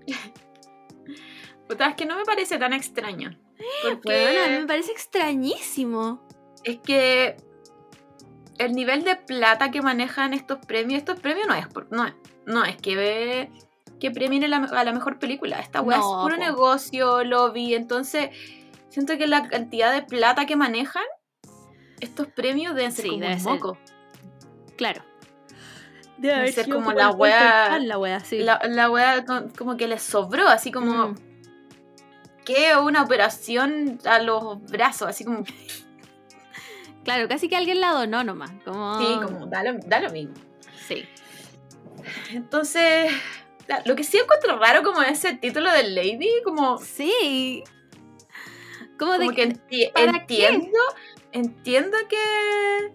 Puta, 1.68 1.86
es 1.88 1.95
que 1.95 2.07
no 2.07 2.16
me 2.16 2.24
parece 2.24 2.59
tan 2.59 2.72
extraño. 2.72 3.38
Porque 3.82 4.09
mí 4.49 4.59
me 4.61 4.66
parece 4.66 4.91
extrañísimo. 4.93 6.26
es 6.64 6.78
que 6.80 7.36
el 8.59 8.72
nivel 8.72 9.05
de 9.05 9.16
plata 9.16 9.70
que 9.70 9.80
manejan 9.82 10.34
estos 10.34 10.59
premios, 10.66 10.99
estos 10.99 11.20
premios 11.20 11.47
no 11.47 11.55
es 11.55 11.66
por, 11.68 11.91
no, 11.93 12.07
es- 12.07 12.14
no 12.47 12.64
es 12.64 12.76
que 12.76 12.97
ve 12.97 13.53
que 14.01 14.11
premien 14.11 14.42
a 14.44 14.48
la 14.84 14.92
mejor 14.92 15.18
película. 15.18 15.61
Esta 15.61 15.80
weá 15.82 15.98
No, 15.98 16.03
es 16.03 16.22
puro 16.24 16.36
po. 16.36 16.42
negocio, 16.42 17.24
lobby. 17.24 17.74
Entonces, 17.74 18.30
siento 18.88 19.16
que 19.18 19.26
la 19.26 19.46
cantidad 19.48 19.92
de 19.92 20.03
plata 20.03 20.46
que 20.46 20.57
manejan 20.57 21.05
estos 22.01 22.26
premios 22.28 22.74
deben 22.74 22.92
ser 22.92 23.05
Sí, 23.05 23.11
como 23.11 23.20
debe 23.22 23.34
un 23.34 23.40
ser. 23.40 23.53
moco. 23.53 23.78
Claro. 24.76 25.03
Debe 26.18 26.51
ser 26.53 26.68
como 26.68 26.92
la 26.92 27.16
Pan, 27.16 27.86
La 27.88 27.98
wea, 27.98 28.20
sí. 28.20 28.38
La, 28.40 28.61
la 28.68 28.90
weá 28.90 29.24
co- 29.24 29.48
como 29.57 29.76
que 29.76 29.86
les 29.88 30.03
sobró, 30.03 30.48
así 30.48 30.70
como 30.70 31.09
Mm. 31.09 31.14
que 32.44 32.76
una 32.76 33.03
operación 33.03 33.98
a 34.05 34.18
los 34.18 34.62
brazos, 34.70 35.09
así 35.09 35.24
como, 35.24 35.44
sí, 35.46 35.84
Claro, 37.05 37.26
casi 37.28 37.48
que 37.48 37.57
alguien 37.57 37.80
la 37.80 37.92
donó 37.92 38.22
nomás. 38.24 38.51
Como... 38.64 38.98
como 39.22 39.46
da 39.46 39.62
lo, 39.64 39.78
da 39.86 40.01
lo 40.01 40.11
mismo. 40.11 40.34
Sí. 40.86 41.07
Entonces, 42.32 43.11
lo 43.84 43.96
que 43.96 44.04
sí 44.04 44.18
encuentro 44.18 44.58
raro 44.58 44.82
como 44.82 45.02
ese 45.02 45.34
título 45.34 45.70
de 45.70 45.84
Lady, 45.84 46.28
como, 46.44 46.78
Sí. 46.78 47.62
Como 48.98 49.12
de 49.12 49.18
como 49.26 49.34
que 49.36 49.48
enti- 49.48 49.92
¿para 49.92 50.26
qué? 50.26 50.46
entiendo, 50.48 50.78
entiendo 51.32 51.96
que 52.08 52.92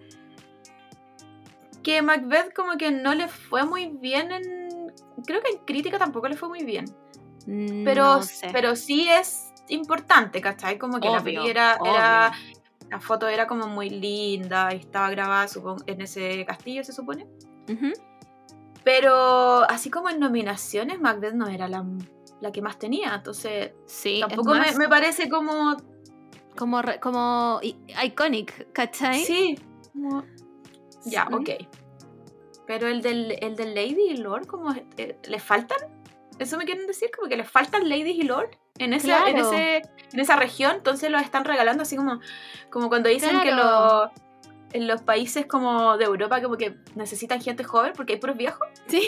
que 1.84 2.02
Macbeth 2.02 2.54
como 2.54 2.78
que 2.78 2.92
no 2.92 3.14
le 3.14 3.28
fue 3.28 3.64
muy 3.66 3.88
bien 3.88 4.32
en 4.32 4.92
creo 5.26 5.42
que 5.42 5.52
en 5.52 5.58
crítica 5.66 5.98
tampoco 6.00 6.28
le 6.28 6.36
fue 6.36 6.50
muy 6.50 6.64
bien, 6.64 6.86
pero 7.84 8.16
No 8.18 8.24
sé. 8.24 8.50
pero 8.52 8.76
sí 8.76 9.08
es 9.10 9.52
importante, 9.70 10.42
¿cachai? 10.42 10.78
Como 10.78 11.00
que 11.00 11.10
la 11.10 11.24
peli 11.24 11.48
era, 11.50 11.78
la 12.90 13.00
foto 13.00 13.28
era 13.28 13.48
como 13.48 13.68
muy 13.68 13.90
linda 13.90 14.74
y 14.74 14.78
estaba 14.78 15.10
grabada 15.10 15.48
en 15.88 16.02
ese 16.02 16.46
castillo 16.46 16.84
se 16.84 16.92
supone. 16.94 17.26
Ujú. 17.70 17.92
Pero 18.86 19.70
así 19.70 19.90
como 19.90 20.10
en 20.10 20.20
nominaciones, 20.20 21.02
Macbeth 21.02 21.34
no 21.34 21.48
era 21.48 21.68
la, 21.68 21.84
la 22.40 22.52
que 22.52 22.62
más 22.62 22.78
tenía. 22.80 23.14
Entonces, 23.16 23.72
Sí, 23.88 24.22
tampoco 24.22 24.54
me, 24.78 24.88
parece 24.88 25.28
como. 25.28 25.76
como, 26.56 26.82
re- 26.82 27.00
como 27.02 27.60
iconic, 27.62 28.72
¿cachai? 28.72 29.26
Sí. 29.26 29.60
como- 29.92 30.24
Ya, 31.06 31.26
Mm. 31.26 31.34
ok. 31.34 31.50
Pero 32.68 32.88
el 32.88 33.02
del, 33.02 33.38
el 33.42 33.56
del 33.56 33.76
Lady 33.76 34.10
y 34.12 34.18
Lord, 34.18 34.48
como. 34.48 34.72
eh, 34.98 35.18
¿Le 35.28 35.40
faltan? 35.40 35.78
¿Eso 36.40 36.58
me 36.58 36.66
quieren 36.66 36.86
decir? 36.88 37.10
Como 37.16 37.28
que 37.30 37.38
le 37.38 37.44
faltan 37.44 37.88
ladies 37.90 38.16
y 38.18 38.24
Lord 38.24 38.50
en, 38.78 38.94
ese, 38.94 39.08
en, 39.08 39.14
Claro. 39.36 39.52
ese, 39.52 39.82
en 40.14 40.20
esa 40.20 40.36
región. 40.36 40.76
Entonces 40.76 41.10
los 41.10 41.22
están 41.22 41.44
regalando 41.46 41.84
así 41.84 41.96
como. 41.96 42.20
Como 42.70 42.90
cuando 42.90 43.10
dicen 43.10 43.40
que 43.42 43.52
los. 43.52 44.10
En 44.76 44.88
los 44.88 45.02
países 45.04 45.46
como 45.46 45.98
de 45.98 46.06
Europa, 46.06 46.42
como 46.42 46.58
que 46.58 46.76
necesitan 46.96 47.42
gente 47.42 47.64
joven 47.64 47.94
porque 47.96 48.14
hay 48.14 48.20
puros 48.20 48.36
viejos. 48.38 48.68
Sí. 48.88 49.08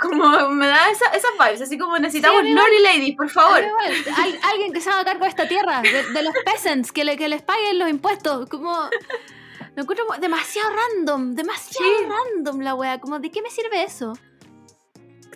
Como 0.00 0.48
me 0.50 0.66
da 0.66 0.90
esa, 0.90 1.06
esas 1.10 1.30
vibes, 1.38 1.60
así 1.62 1.76
como 1.78 1.98
necesitamos. 1.98 2.42
Lord 2.44 2.72
y 2.78 2.82
Lady, 2.82 3.12
por 3.12 3.28
favor. 3.30 3.58
Al 3.62 4.38
alguien 4.50 4.72
que 4.72 4.80
se 4.80 4.88
haga 4.90 5.04
cargo 5.04 5.24
de 5.24 5.28
esta 5.30 5.46
tierra, 5.48 5.82
de, 5.82 6.12
de 6.12 6.22
los 6.22 6.34
peasants, 6.44 6.90
que, 6.92 7.04
le, 7.04 7.16
que 7.16 7.28
les 7.28 7.42
paguen 7.42 7.78
los 7.78 7.88
impuestos. 7.88 8.48
Como. 8.48 8.88
Lo 9.76 9.82
encuentro 9.82 10.04
demasiado 10.20 10.70
random, 10.74 11.34
demasiado 11.34 11.90
Sí. 11.98 12.06
random 12.06 12.60
la 12.60 12.74
wea. 12.74 12.98
Como, 13.00 13.18
¿de 13.20 13.30
qué 13.30 13.40
me 13.42 13.50
sirve 13.50 13.82
eso? 13.84 14.12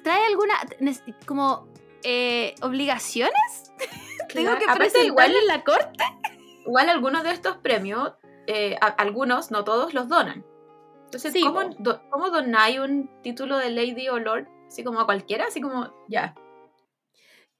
¿Trae 0.02 0.26
alguna. 0.26 0.54
como. 1.26 1.68
eh, 2.02 2.54
obligaciones? 2.62 3.32
¿Tengo 4.32 4.50
Claro, 4.50 4.58
que 4.58 4.64
aparte 4.64 4.78
presentarle 4.90 5.06
igual- 5.06 5.34
en 5.36 5.46
la 5.46 5.62
corte? 5.64 6.04
Igual 6.66 6.88
algunos 6.88 7.22
de 7.22 7.30
estos 7.32 7.56
premios, 7.58 8.12
eh, 8.46 8.76
a- 8.80 8.86
algunos, 8.88 9.50
no 9.50 9.64
todos, 9.64 9.94
los 9.94 10.08
donan. 10.08 10.44
Entonces, 11.06 11.32
Sí, 11.32 11.42
¿cómo, 11.42 11.60
po. 11.70 11.76
do- 11.78 12.02
¿cómo 12.10 12.30
donáis 12.30 12.78
un 12.80 13.08
título 13.22 13.56
de 13.58 13.70
Lady 13.70 14.08
o 14.08 14.18
Lord? 14.18 14.48
Así 14.66 14.82
como 14.82 15.00
a 15.00 15.04
cualquiera, 15.06 15.44
así 15.46 15.60
como, 15.60 15.92
ya, 16.08 16.34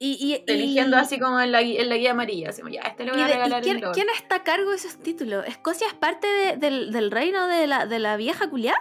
Y, 0.00 0.12
y, 0.20 0.34
y- 0.34 0.52
eligiendo 0.52 0.96
así 0.96 1.20
como 1.20 1.38
en 1.40 1.52
la, 1.52 1.60
en 1.60 1.88
la 1.88 1.96
guía 1.96 2.10
amarilla, 2.10 2.48
así 2.50 2.62
como, 2.62 2.74
ya, 2.74 2.80
este 2.82 3.04
le 3.04 3.10
y 3.10 3.14
voy 3.14 3.22
a 3.22 3.26
de- 3.26 3.30
y 3.30 3.34
regalar 3.34 3.62
quién, 3.62 3.76
el 3.76 3.82
Lord. 3.82 3.94
quién 3.94 4.08
está 4.10 4.36
a 4.36 4.42
cargo 4.42 4.70
de 4.70 4.76
esos 4.76 4.98
títulos? 4.98 5.46
¿Escocia 5.46 5.86
es 5.86 5.94
parte 5.94 6.26
de- 6.26 6.56
del, 6.56 6.90
del 6.92 7.10
reino 7.12 7.46
de 7.46 7.66
la, 7.68 7.86
de 7.86 7.98
la 8.00 8.16
vieja 8.16 8.50
culiá? 8.50 8.74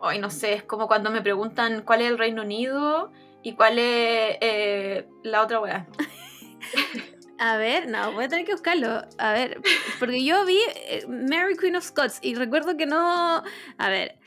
Ay, 0.00 0.18
no 0.18 0.30
sé, 0.30 0.54
es 0.54 0.62
como 0.62 0.86
cuando 0.88 1.10
me 1.10 1.20
preguntan 1.20 1.82
cuál 1.82 2.00
es 2.02 2.08
el 2.10 2.18
Reino 2.18 2.42
Unido 2.42 3.10
y 3.42 3.52
cuál 3.54 3.78
es 3.78 4.38
eh, 4.40 5.08
la 5.22 5.42
otra 5.42 5.60
weá. 5.60 5.86
A 7.38 7.56
ver, 7.58 7.86
no, 7.88 8.12
voy 8.12 8.24
a 8.24 8.28
tener 8.28 8.44
que 8.46 8.52
buscarlo. 8.52 9.02
A 9.18 9.32
ver, 9.32 9.60
porque 9.98 10.24
yo 10.24 10.44
vi 10.46 10.58
eh, 10.74 11.04
Mary 11.06 11.56
Queen 11.56 11.76
of 11.76 11.84
Scots 11.84 12.18
y 12.22 12.34
recuerdo 12.34 12.76
que 12.76 12.86
no. 12.86 13.42
A 13.78 13.88
ver, 13.90 14.18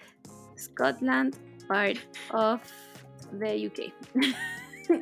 Scotland, 0.58 1.36
part 1.68 1.98
of 2.32 2.62
the 3.40 3.68
UK. 3.68 3.92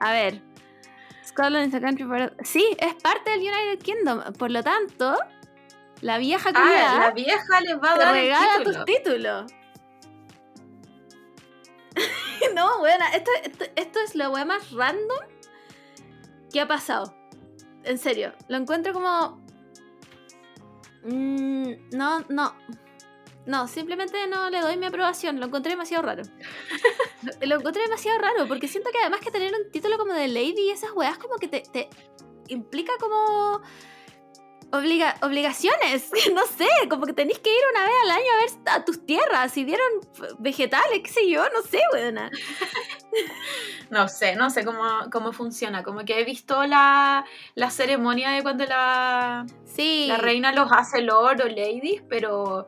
a 0.00 0.10
ver, 0.12 0.40
Scotland 1.24 1.68
is 1.68 1.74
a 1.74 1.80
country 1.80 2.04
part 2.06 2.32
of- 2.32 2.46
Sí, 2.46 2.76
es 2.80 2.94
parte 2.94 3.30
del 3.30 3.40
United 3.40 3.78
Kingdom. 3.82 4.32
Por 4.34 4.50
lo 4.50 4.62
tanto, 4.64 5.16
la 6.00 6.18
vieja 6.18 6.50
Ah, 6.52 6.60
culiada 6.60 6.98
la 7.00 7.10
vieja 7.12 7.60
les 7.60 7.76
va 7.80 7.92
a 7.92 7.98
dar 7.98 8.16
el 8.16 8.22
regala 8.22 8.58
título. 8.58 8.76
tus 8.76 8.84
títulos. 8.86 9.52
no, 12.54 12.78
buena, 12.80 13.08
esto, 13.10 13.30
esto, 13.42 13.64
esto 13.76 13.98
es 14.00 14.14
la 14.14 14.28
weá 14.30 14.44
más 14.44 14.70
random 14.72 15.18
que 16.52 16.60
ha 16.60 16.68
pasado. 16.68 17.14
En 17.86 17.98
serio, 17.98 18.32
lo 18.48 18.56
encuentro 18.56 18.92
como. 18.92 19.40
Mm, 21.04 21.72
no, 21.92 22.20
no. 22.28 22.54
No, 23.46 23.68
simplemente 23.68 24.26
no 24.26 24.50
le 24.50 24.60
doy 24.60 24.76
mi 24.76 24.86
aprobación. 24.86 25.38
Lo 25.38 25.46
encontré 25.46 25.70
demasiado 25.70 26.02
raro. 26.02 26.24
lo, 27.42 27.56
encontré 27.56 27.82
demasiado 27.82 28.18
raro 28.18 28.48
porque 28.48 28.66
siento 28.66 28.90
que 28.90 28.98
además 28.98 29.20
que 29.20 29.30
tener 29.30 29.52
un 29.54 29.70
título 29.70 29.98
como 29.98 30.12
de 30.14 30.26
Lady 30.26 30.62
y 30.62 30.70
esas 30.70 30.90
weas 30.92 31.16
como 31.16 31.36
que 31.36 31.46
te, 31.46 31.60
te 31.60 31.88
implica 32.48 32.92
como 32.98 33.62
obliga 34.72 35.16
obligaciones. 35.22 36.10
No 36.34 36.44
sé, 36.46 36.68
como 36.90 37.06
que 37.06 37.12
tenéis 37.12 37.38
que 37.38 37.50
ir 37.50 37.62
una 37.70 37.84
vez 37.84 37.94
al 38.02 38.10
año 38.10 38.26
a 38.32 38.36
ver 38.40 38.74
a 38.74 38.84
tus 38.84 39.06
tierras. 39.06 39.52
Si 39.52 39.64
dieron 39.64 39.86
vegetales, 40.40 41.00
qué 41.04 41.10
sé 41.10 41.30
yo, 41.30 41.44
no 41.50 41.62
sé, 41.62 41.80
weona. 41.92 42.30
No 43.90 44.08
sé, 44.08 44.34
no 44.34 44.50
sé 44.50 44.64
cómo, 44.64 44.82
cómo 45.12 45.32
funciona. 45.32 45.84
Como 45.84 46.04
que 46.04 46.18
he 46.20 46.24
visto 46.24 46.64
la, 46.66 47.24
la 47.54 47.70
ceremonia 47.70 48.30
de 48.30 48.42
cuando 48.42 48.64
la, 48.66 49.46
Sí. 49.64 50.06
la 50.08 50.16
reina 50.16 50.50
los 50.52 50.72
hace 50.72 51.02
Lord 51.02 51.40
o 51.42 51.48
Ladies, 51.48 52.02
pero 52.08 52.66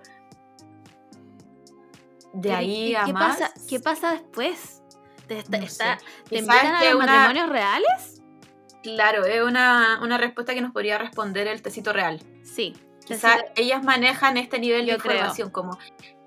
de 2.33 2.53
ahí 2.53 2.91
¿y 2.91 2.95
a 2.95 3.05
qué 3.05 3.13
más. 3.13 3.39
Pasa, 3.39 3.53
¿Qué 3.69 3.81
pasa 3.81 4.13
después? 4.13 4.83
¿Te, 5.27 5.39
está- 5.39 5.59
No 5.59 5.65
está- 5.65 5.99
sé. 5.99 6.05
¿te 6.29 6.37
Y 6.37 6.39
invitan 6.39 6.75
a 6.77 6.85
los 6.85 6.95
una- 6.95 7.07
matrimonios 7.07 7.49
reales? 7.49 8.23
Claro, 8.83 9.25
es 9.25 9.43
una, 9.43 9.99
una 10.03 10.19
respuesta 10.19 10.55
que 10.55 10.61
nos 10.61 10.73
podría 10.73 10.99
responder 10.99 11.49
el 11.49 11.61
tecito 11.63 11.93
real. 11.93 12.21
Sí. 12.45 12.77
Quizás 13.05 13.39
ellas 13.57 13.83
manejan 13.83 14.37
este 14.37 14.59
nivel 14.61 14.87
de 14.87 14.97
creo. 14.99 15.15
información, 15.15 15.51
como 15.51 15.79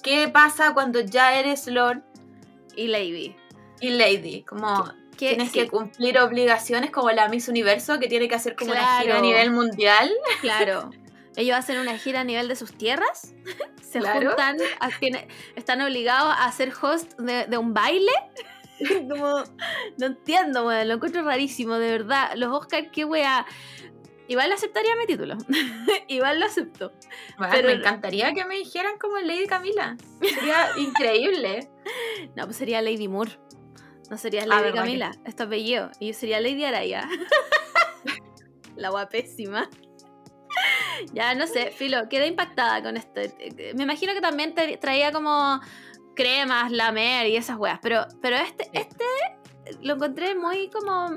¿qué 0.04 0.28
pasa 0.28 0.74
cuando 0.74 1.00
ya 1.00 1.36
eres 1.40 1.68
Lord 1.68 2.02
Y 2.76 2.88
Lady. 2.88 3.36
Y 3.82 3.90
Lady? 3.90 4.44
Como 4.44 4.86
¿Qué- 5.18 5.30
tienes 5.30 5.52
sí, 5.52 5.60
que 5.60 5.68
cumplir 5.68 6.18
obligaciones 6.20 6.92
como 6.92 7.12
la 7.12 7.28
Miss 7.30 7.48
Universo, 7.48 8.00
que 8.00 8.08
tiene 8.08 8.28
que 8.28 8.36
hacer 8.36 8.56
como 8.56 8.72
una 8.72 9.02
gira 9.02 9.18
a 9.18 9.22
nivel 9.22 9.52
mundial. 9.52 10.12
Claro. 10.42 10.90
Ellos 11.36 11.56
hacen 11.58 11.80
una 11.80 11.98
gira 11.98 12.22
a 12.22 12.24
nivel 12.24 12.48
de 12.48 12.56
sus 12.56 12.74
tierras. 12.74 13.34
Se 13.82 14.00
Claro. 14.00 14.30
juntan, 14.30 14.58
a- 14.80 14.90
tiene- 15.00 15.28
están 15.56 15.82
obligados 15.82 16.34
a 16.38 16.52
ser 16.52 16.72
host 16.82 17.18
de, 17.20 17.46
de 17.46 17.58
un 17.58 17.74
baile. 17.74 18.12
Como, 19.10 19.44
no 19.98 20.06
entiendo, 20.06 20.66
weón. 20.66 20.88
Lo 20.88 20.96
encuentro 20.96 21.22
rarísimo, 21.24 21.76
de 21.76 21.92
verdad. 21.92 22.32
Los 22.36 22.52
Oscars, 22.52 22.88
qué 22.92 23.06
wea. 23.06 23.46
Igual 24.28 24.52
aceptaría 24.52 24.96
mi 24.96 25.06
título. 25.06 25.36
Igual 26.08 26.40
lo 26.40 26.46
acepto. 26.48 26.92
Bueno, 27.38 27.54
Pero- 27.54 27.68
me 27.68 27.74
encantaría 27.76 28.34
que 28.34 28.44
me 28.46 28.56
dijeran 28.56 28.98
como 28.98 29.18
Lady 29.20 29.46
Camila. 29.46 29.98
Sería 30.22 30.70
increíble. 30.78 31.70
No, 32.36 32.46
pues 32.46 32.58
sería 32.58 32.82
Lady 32.82 33.08
Moore. 33.08 33.32
No 34.12 34.18
sería 34.18 34.44
Ah, 34.44 34.48
Lady 34.48 34.72
que- 34.72 34.78
Camila. 34.78 35.12
Esto 35.26 35.44
es 35.44 35.48
apellido. 35.48 35.90
Y 36.00 36.08
yo 36.10 36.14
sería 36.14 36.42
Lady 36.42 36.66
Araya. 36.66 37.08
La 38.76 38.90
guapésima. 38.90 39.70
Ya, 41.14 41.34
no 41.34 41.48
sé, 41.48 41.72
Filo, 41.72 42.10
quedé 42.10 42.28
impactada 42.28 42.84
con 42.84 42.98
esto. 42.98 43.22
Me 43.76 43.84
imagino 43.84 44.14
que 44.14 44.20
también 44.22 44.54
te- 44.54 44.76
traía 44.78 45.12
como 45.14 45.60
cremas, 46.16 46.72
lamer 46.72 47.28
y 47.28 47.38
esas 47.38 47.58
weas. 47.58 47.80
Pero, 47.82 48.06
pero 48.22 48.36
este, 48.36 48.66
Sí. 48.66 48.70
este 48.74 49.06
lo 49.82 49.94
encontré 49.96 50.36
muy 50.36 50.70
como. 50.70 51.10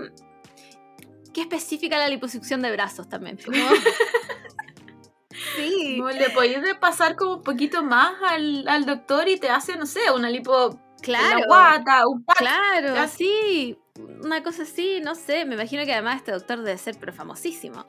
Qué 1.34 1.40
específica 1.40 1.98
la 1.98 2.06
liposucción 2.08 2.62
de 2.62 2.70
brazos 2.70 3.08
también. 3.08 3.38
Como... 3.44 3.56
sí. 5.56 5.96
Como 5.98 6.10
le 6.10 6.30
podéis 6.30 6.58
pasar 6.80 7.16
como 7.16 7.34
un 7.38 7.42
poquito 7.42 7.82
más 7.82 8.14
al, 8.22 8.66
al 8.68 8.86
doctor 8.86 9.28
y 9.28 9.36
te 9.38 9.48
hace, 9.50 9.76
no 9.76 9.84
sé, 9.86 10.12
una 10.14 10.30
lipo 10.30 10.78
Claro. 11.04 11.38
la 11.40 11.46
guata, 11.46 12.06
un 12.08 12.24
pack. 12.24 12.38
Claro, 12.38 12.94
Ya. 12.94 13.08
sí. 13.08 13.78
Una 14.22 14.42
cosa 14.42 14.62
así, 14.64 15.00
no 15.02 15.14
sé. 15.14 15.44
Me 15.44 15.54
imagino 15.54 15.84
que 15.84 15.92
además 15.92 16.16
este 16.16 16.32
doctor 16.32 16.58
debe 16.62 16.78
ser 16.78 16.96
pero 16.98 17.12
famosísimo. 17.12 17.84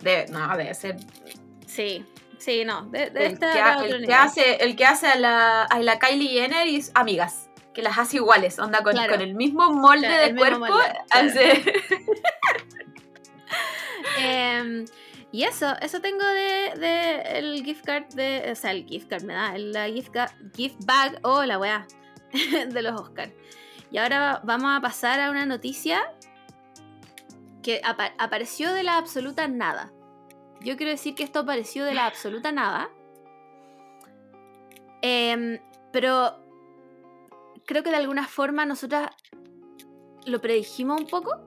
Debe, 0.00 0.26
no, 0.30 0.56
debe 0.56 0.72
ser. 0.74 0.96
Sí, 1.66 2.04
sí, 2.38 2.64
no. 2.64 2.86
de- 2.86 3.04
El, 3.04 3.12
que, 3.12 3.26
estar 3.26 3.58
a 3.80 3.84
el 3.84 4.12
hace, 4.12 4.56
el 4.64 4.74
que 4.76 4.84
hace 4.86 5.06
a 5.08 5.16
la, 5.16 5.62
a 5.64 5.78
la 5.80 5.98
Kylie 5.98 6.28
Jenner 6.40 6.66
y 6.68 6.82
amigas. 6.94 7.48
Que 7.74 7.80
las 7.82 7.96
hace 7.98 8.16
iguales, 8.18 8.58
onda 8.58 8.82
con, 8.82 8.92
Claro. 8.92 9.12
con 9.12 9.22
el 9.22 9.34
mismo 9.34 9.70
molde 9.72 10.06
Claro, 10.06 10.22
de 10.22 10.28
el 10.30 10.36
cuerpo. 10.36 10.58
molde, 10.60 10.74
claro. 11.08 11.28
hace- 11.28 11.64
Em, 14.18 14.84
y 15.30 15.44
eso, 15.44 15.74
eso 15.80 16.00
tengo 16.00 16.24
de, 16.24 16.72
de 16.78 17.38
el 17.38 17.64
gift 17.64 17.84
card 17.84 18.04
de. 18.14 18.48
O 18.52 18.54
sea, 18.54 18.72
el 18.72 18.84
gift 18.86 19.08
card 19.08 19.22
me 19.24 19.34
da. 19.34 19.56
La 19.56 19.86
gift, 19.88 20.14
gift 20.56 20.76
bag 20.84 21.18
o 21.22 21.44
la 21.44 21.58
weá 21.58 21.86
de 22.68 22.82
los 22.82 23.00
Oscars. 23.00 23.32
Y 23.90 23.98
ahora 23.98 24.40
vamos 24.44 24.70
a 24.76 24.80
pasar 24.80 25.20
a 25.20 25.30
una 25.30 25.44
noticia 25.46 26.14
que 27.62 27.80
apa- 27.84 28.14
apareció 28.18 28.72
de 28.72 28.82
la 28.82 28.96
absoluta 28.96 29.46
nada. 29.48 29.92
Yo 30.60 30.76
quiero 30.76 30.90
decir 30.92 31.14
que 31.14 31.22
esto 31.24 31.40
apareció 31.40 31.84
de 31.84 31.94
la 31.94 32.06
absoluta 32.06 32.52
nada. 32.52 32.90
Em, 35.02 35.58
pero 35.92 36.38
creo 37.66 37.82
que 37.82 37.90
de 37.90 37.96
alguna 37.96 38.26
forma 38.26 38.64
nosotras 38.64 39.10
lo 40.24 40.40
predijimos 40.40 41.00
un 41.00 41.06
poco. 41.06 41.44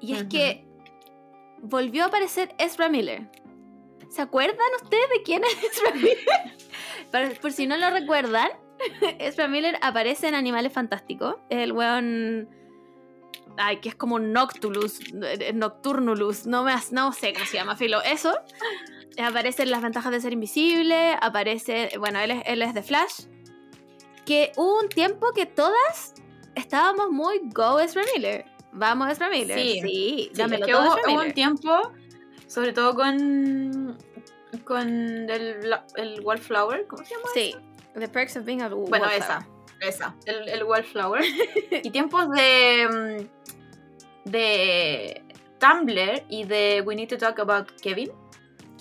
Y 0.00 0.14
es 0.14 0.24
que 0.24 0.66
volvió 1.60 2.04
a 2.04 2.06
aparecer 2.06 2.54
Ezra 2.58 2.88
Miller. 2.88 3.28
¿Se 4.10 4.22
acuerdan 4.22 4.66
ustedes 4.82 5.08
de 5.10 5.22
quién 5.22 5.42
es 5.44 5.62
Ezra 5.64 5.90
Miller? 5.94 6.56
Por, 7.10 7.40
por 7.40 7.52
si 7.52 7.66
no 7.66 7.76
lo 7.76 7.90
recuerdan, 7.90 8.48
Ezra 9.18 9.48
Miller 9.48 9.78
aparece 9.82 10.28
en 10.28 10.34
Animales 10.34 10.72
Fantásticos. 10.72 11.36
Es 11.48 11.58
el 11.58 11.72
weón. 11.72 12.48
Ay, 13.56 13.78
que 13.78 13.88
es 13.88 13.94
como 13.94 14.18
Noctulus, 14.18 14.98
eh, 15.22 15.52
Nocturnulus, 15.54 16.46
no, 16.46 16.64
me, 16.64 16.74
no 16.90 17.12
sé 17.12 17.32
cómo 17.32 17.46
se 17.46 17.56
llama, 17.56 17.76
Filo. 17.76 18.02
Eso. 18.02 18.34
Aparece 19.22 19.62
en 19.62 19.70
las 19.70 19.80
ventajas 19.80 20.10
de 20.10 20.20
ser 20.20 20.32
invisible. 20.32 21.16
Aparece. 21.20 21.90
Bueno, 21.98 22.18
él 22.18 22.32
es, 22.32 22.42
él 22.46 22.62
es 22.62 22.74
de 22.74 22.82
Flash. 22.82 23.26
Que 24.26 24.52
hubo 24.56 24.80
un 24.80 24.88
tiempo 24.88 25.32
que 25.34 25.46
todas 25.46 26.14
estábamos 26.54 27.10
muy 27.10 27.40
go 27.44 27.78
Ezra 27.78 28.02
Miller. 28.14 28.44
Vamos, 28.72 29.10
Ezra 29.10 29.28
Miller. 29.28 29.58
Sí. 29.58 29.80
Sí, 29.82 30.30
dámelo 30.34 30.64
es 30.64 30.66
que 30.66 30.72
todo, 30.72 30.88
hubo, 30.88 30.98
Ezra 30.98 31.12
hubo 31.12 31.20
un 31.20 31.32
tiempo, 31.32 31.92
sobre 32.48 32.72
todo 32.72 32.94
con, 32.94 33.96
con 34.64 34.88
el, 35.30 35.74
el 35.96 36.20
Wallflower, 36.22 36.86
¿cómo 36.88 37.04
se 37.04 37.14
llama? 37.14 37.28
Sí, 37.34 37.54
The 37.94 38.08
Perks 38.08 38.36
of 38.36 38.44
Being 38.44 38.62
a 38.62 38.68
Bueno, 38.68 39.06
Wallflower. 39.06 39.12
esa, 39.16 39.48
esa, 39.80 40.16
el, 40.26 40.48
el 40.48 40.64
Wallflower. 40.64 41.22
y 41.82 41.90
tiempos 41.90 42.30
de, 42.30 43.28
mm, 44.26 44.30
de 44.30 45.24
Tumblr 45.58 46.24
y 46.28 46.44
de 46.44 46.82
We 46.84 46.96
Need 46.96 47.08
to 47.08 47.18
Talk 47.18 47.38
About 47.38 47.70
Kevin, 47.80 48.10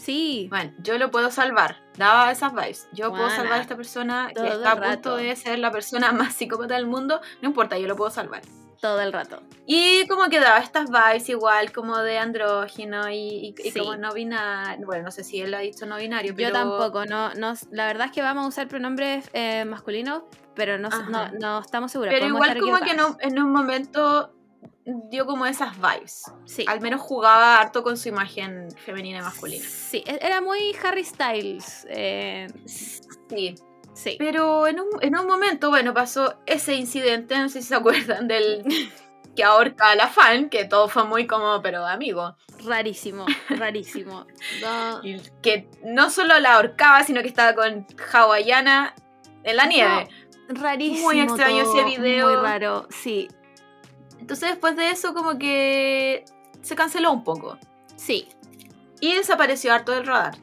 Sí. 0.03 0.48
Bueno, 0.49 0.73
yo 0.80 0.98
lo 0.98 1.11
puedo 1.11 1.31
salvar. 1.31 1.77
Daba 1.98 2.30
esas 2.30 2.53
vibes. 2.53 2.90
Yo 2.91 3.11
puedo 3.11 3.30
salvar 3.30 3.60
a 3.60 3.61
esta 3.61 3.77
persona 3.77 4.31
que 4.35 4.45
está 4.45 4.73
a 4.73 4.81
punto 4.81 5.15
de 5.15 5.34
ser 5.38 5.60
la 5.60 5.72
persona 5.72 6.11
más 6.11 6.34
psicópata 6.34 6.73
del 6.73 6.88
mundo. 6.88 7.22
No 7.41 7.48
importa, 7.48 7.77
yo 7.77 7.88
lo 7.88 7.95
puedo 7.95 8.11
salvar. 8.11 8.41
Todo 8.84 8.99
el 8.99 9.14
rato. 9.14 9.41
Y 9.65 10.05
como 10.07 10.27
que 10.27 10.41
daba 10.41 10.60
estas 10.60 10.89
vibes 10.89 11.30
igual 11.30 11.72
como 11.72 11.99
de 11.99 12.18
andrógino 12.18 13.10
y, 13.10 13.15
y- 13.15 13.55
y 13.64 13.72
Sí. 13.72 13.80
como 13.80 13.95
no 13.95 14.11
binario. 14.14 14.85
Bueno, 14.85 15.03
no 15.05 15.11
sé 15.11 15.23
si 15.23 15.39
él 15.39 15.53
ha 15.53 15.60
dicho 15.60 15.85
no 15.85 15.95
binario, 15.95 16.35
pero... 16.35 16.49
Yo 16.49 16.53
tampoco, 16.53 17.05
no, 17.05 17.34
no, 17.35 17.53
la 17.72 17.88
verdad 17.88 18.07
es 18.07 18.11
que 18.11 18.22
vamos 18.22 18.43
a 18.43 18.47
usar 18.49 18.68
pronombres 18.68 19.30
eh, 19.31 19.64
masculinos, 19.64 20.23
pero 20.53 20.77
no, 20.77 20.89
no, 21.10 21.31
no 21.39 21.60
estamos 21.61 21.93
seguros. 21.93 22.14
Pero 22.14 22.27
igual 22.27 22.60
como 22.60 22.76
que 22.80 22.91
en 22.91 22.99
equivocadas. 22.99 23.15
un, 23.26 23.31
en 23.31 23.39
un 23.41 23.51
momento 23.53 24.34
dio 24.85 25.26
como 25.26 25.45
esas 25.45 25.77
vibes. 25.77 26.23
Sí. 26.45 26.65
Al 26.68 26.81
menos 26.81 26.99
jugaba 26.99 27.61
harto 27.61 27.84
con 27.84 27.95
su 27.95 28.10
imagen 28.10 28.68
femenina 28.85 29.19
y 29.19 29.22
masculina. 29.22 29.64
Sí, 29.65 30.03
e- 30.05 30.19
era 30.22 30.41
muy 30.41 30.76
Harry 30.84 31.05
Styles. 31.05 31.88
eh, 31.89 32.47
Sí. 32.65 33.55
Sí. 33.93 34.15
Pero 34.19 34.67
en 34.67 34.79
un, 34.79 34.87
en 35.01 35.17
un 35.17 35.27
momento, 35.27 35.69
bueno, 35.69 35.93
pasó 35.93 36.35
ese 36.45 36.75
incidente, 36.75 37.37
no 37.37 37.49
sé 37.49 37.61
si 37.61 37.69
se 37.69 37.75
acuerdan 37.75 38.27
del 38.27 38.63
que 39.35 39.43
ahorca 39.43 39.89
a 39.91 39.95
la 39.95 40.07
fan, 40.07 40.49
que 40.49 40.65
todo 40.65 40.87
fue 40.87 41.05
muy 41.05 41.25
como, 41.27 41.61
pero 41.61 41.85
amigo. 41.85 42.35
Rarísimo, 42.65 43.25
rarísimo. 43.49 44.25
No, 44.61 45.03
Y 45.03 45.19
que 45.41 45.67
no 45.83 46.09
solo 46.09 46.39
la 46.39 46.55
ahorcaba, 46.55 47.03
sino 47.03 47.21
que 47.21 47.27
estaba 47.27 47.53
con 47.55 47.85
hawaiana 48.13 48.93
en 49.43 49.55
la 49.57 49.65
nieve. 49.65 50.07
rarísimo. 50.49 51.05
Muy 51.05 51.19
extraño 51.19 51.63
ese 51.63 51.83
video. 51.83 52.27
Muy 52.27 52.35
raro, 52.41 52.87
sí. 52.89 53.27
Entonces 54.19 54.51
después 54.51 54.75
de 54.77 54.89
eso 54.91 55.13
como 55.13 55.37
que 55.37 56.23
se 56.61 56.75
canceló 56.75 57.11
un 57.11 57.23
poco. 57.25 57.57
Sí, 57.97 58.29
Y 59.01 59.15
desapareció 59.15 59.73
harto 59.73 59.91
del 59.91 60.05
radar. 60.05 60.35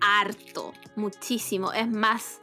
harto, 0.00 0.72
muchísimo. 0.96 1.72
Es 1.72 1.88
más, 1.88 2.40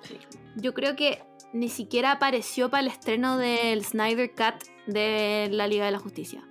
yo 0.56 0.73
creo 0.73 0.95
que 0.95 1.23
ni 1.53 1.69
siquiera 1.69 2.11
apareció 2.14 2.69
para 2.69 2.82
el 2.82 2.88
estreno 2.88 3.38
del 3.38 3.84
Snyder 3.84 4.32
Cut 4.32 4.64
de 4.88 5.49
la 5.52 5.68
Liga 5.68 5.86
de 5.86 5.91
la 5.91 5.99
Justicia. 5.99 6.44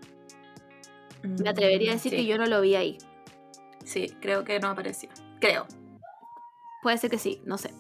Me 1.22 1.48
atrevería 1.51 1.93
a 1.93 1.94
decir 1.94 2.12
Mm, 2.12 2.16
Sí, 2.16 2.22
que 2.22 2.27
yo 2.27 2.39
no 2.39 2.47
lo 2.47 2.60
vi 2.60 2.74
ahí. 2.74 2.98
Sí, 3.85 4.14
creo 4.20 4.44
que 4.44 4.59
no 4.60 4.68
apareció. 4.68 5.10
Creo. 5.40 5.66
Puede 6.82 6.98
ser 6.98 7.10
que 7.10 7.18
sí, 7.18 7.43
no 7.44 7.59
sé. 7.59 7.74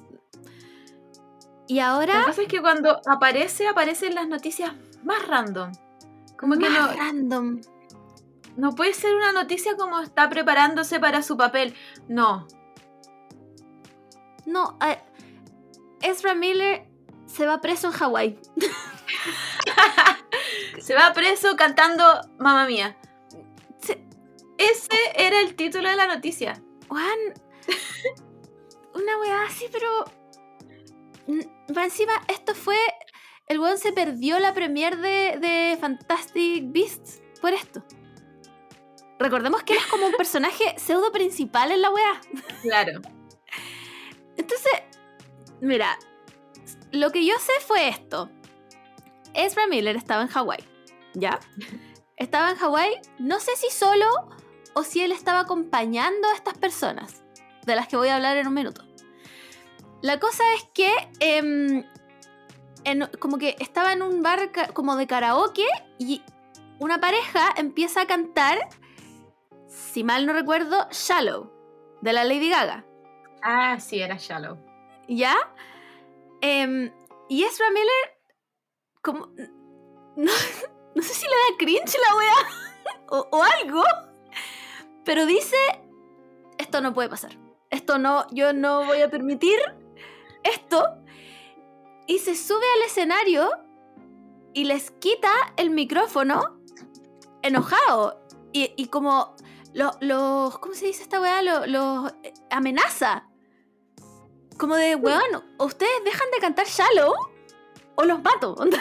Y 1.66 1.74
Lo 1.74 1.78
que 1.78 1.80
ahora, 1.82 2.22
pasa 2.26 2.42
es 2.42 2.48
que 2.48 2.60
cuando 2.60 3.00
aparece, 3.06 3.68
aparecen 3.68 4.14
las 4.14 4.28
noticias 4.28 4.72
más 5.04 5.26
random. 5.26 5.72
Como 6.38 6.56
que 6.56 6.68
más 6.68 6.90
no, 6.90 6.96
random. 6.96 7.60
no 8.56 8.74
puede 8.74 8.92
ser 8.92 9.14
una 9.14 9.32
noticia 9.32 9.76
como 9.76 10.00
está 10.00 10.28
preparándose 10.28 10.98
para 11.00 11.22
su 11.22 11.36
papel. 11.36 11.74
No. 12.08 12.46
No, 14.50 14.78
Ezra 16.02 16.34
Miller 16.34 16.86
se 17.26 17.46
va 17.46 17.60
preso 17.60 17.88
en 17.88 17.92
Hawái. 17.94 18.38
Se 20.80 20.94
va 20.94 21.12
preso 21.12 21.56
cantando 21.56 22.04
Mamma 22.38 22.66
Mía. 22.66 22.96
Se- 23.80 24.02
Ese 24.58 24.88
era 25.14 25.40
el 25.40 25.54
título 25.54 25.88
de 25.88 25.96
la 25.96 26.06
noticia. 26.06 26.60
Juan, 26.88 27.18
una 28.94 29.18
weá 29.20 29.42
así, 29.44 29.66
pero. 29.70 30.04
mm, 31.26 31.74
Va 31.76 31.84
encima, 31.84 32.12
esto 32.28 32.54
fue. 32.54 32.76
El 33.46 33.58
weón 33.60 33.78
se 33.78 33.92
perdió 33.92 34.38
la 34.38 34.54
premiere 34.54 34.96
de, 34.96 35.38
de 35.38 35.76
Fantastic 35.80 36.64
Beasts 36.72 37.20
por 37.40 37.52
esto. 37.52 37.82
Recordemos 39.18 39.62
que 39.64 39.74
él 39.74 39.80
es 39.80 39.86
como 39.86 40.06
un 40.06 40.14
personaje 40.14 40.74
pseudo 40.78 41.12
principal 41.12 41.72
en 41.72 41.82
la 41.82 41.90
weá. 41.90 42.20
Claro. 42.62 43.00
Entonces, 44.36 44.72
mira, 45.60 45.98
lo 46.92 47.10
que 47.12 47.24
yo 47.26 47.34
sé 47.38 47.52
fue 47.66 47.88
esto. 47.88 48.30
Ezra 49.34 49.66
Miller 49.68 49.96
estaba 49.96 50.22
en 50.22 50.28
Hawái, 50.28 50.64
¿ya? 51.14 51.38
Estaba 52.16 52.50
en 52.50 52.56
Hawái, 52.56 53.00
no 53.18 53.40
sé 53.40 53.52
si 53.56 53.70
solo 53.70 54.06
o 54.74 54.82
si 54.82 55.00
él 55.00 55.10
estaba 55.10 55.40
acompañando 55.40 56.28
a 56.28 56.34
estas 56.34 56.58
personas, 56.58 57.22
de 57.64 57.74
las 57.74 57.88
que 57.88 57.96
voy 57.96 58.08
a 58.08 58.16
hablar 58.16 58.36
en 58.36 58.46
un 58.46 58.52
minuto. 58.52 58.84
La 60.02 60.20
cosa 60.20 60.42
es 60.54 60.64
que, 60.74 60.92
em, 61.20 61.82
en- 62.84 63.08
como 63.18 63.38
que 63.38 63.56
estaba 63.58 63.94
en 63.94 64.02
un 64.02 64.22
bar 64.22 64.50
como 64.74 64.96
de 64.96 65.06
karaoke 65.06 65.66
y 65.98 66.22
una 66.78 67.00
pareja 67.00 67.54
empieza 67.56 68.02
a 68.02 68.06
cantar, 68.06 68.58
si 69.68 70.04
mal 70.04 70.26
no 70.26 70.32
recuerdo, 70.34 70.88
Shallow, 70.90 71.50
de 72.02 72.12
la 72.12 72.24
Lady 72.24 72.50
Gaga. 72.50 72.84
Ah, 73.42 73.78
sí, 73.80 74.00
era 74.00 74.16
Shallow. 74.18 74.56
¿Ya? 75.08 75.34
Em, 76.40 76.92
y 77.28 77.44
Ezra 77.44 77.66
Miller, 77.70 78.20
como. 79.02 79.28
No, 80.92 81.02
sé 81.02 81.14
si 81.14 81.24
le 81.24 81.30
da 81.30 81.56
cringe 81.56 81.96
la 81.98 82.16
wea 82.16 82.34
o, 83.30 83.42
algo, 83.62 83.84
pero 85.04 85.24
dice: 85.24 85.56
Esto 86.58 86.80
no 86.80 86.92
puede 86.92 87.08
pasar. 87.08 87.30
Esto 87.70 87.96
no, 87.98 88.26
yo 88.32 88.52
no 88.52 88.84
voy 88.84 89.00
a 89.00 89.08
permitir 89.08 89.56
esto. 90.42 90.96
Y 92.08 92.18
se 92.18 92.34
sube 92.34 92.64
al 92.76 92.82
escenario 92.86 93.48
y 94.52 94.64
les 94.64 94.90
quita 94.90 95.30
el 95.56 95.70
micrófono 95.70 96.60
enojado. 97.42 98.20
Y, 98.52 98.86
como 98.88 99.36
lo- 99.72 99.96
los. 100.00 100.58
¿Cómo 100.58 100.74
se 100.74 100.86
dice 100.86 101.04
esta 101.04 101.20
weá? 101.20 101.40
Los 101.40 101.68
los, 101.68 102.12
eh, 102.24 102.34
amenaza. 102.50 103.29
Como 104.60 104.76
de, 104.76 104.94
weón, 104.94 105.42
¿o 105.56 105.64
¿ustedes 105.64 106.04
dejan 106.04 106.30
de 106.32 106.38
cantar 106.38 106.66
Shallow? 106.66 107.14
¿O 107.96 108.04
los 108.04 108.22
mato? 108.22 108.52
Onda. 108.54 108.80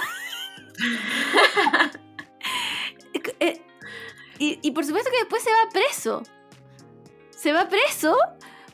Eh, 3.42 3.62
y, 4.38 4.60
y 4.62 4.72
por 4.72 4.86
supuesto 4.86 5.10
que 5.12 5.18
después 5.18 5.42
se 5.44 5.52
va 5.52 5.70
preso. 5.72 6.24
Se 7.32 7.54
va 7.54 7.70
preso 7.70 8.18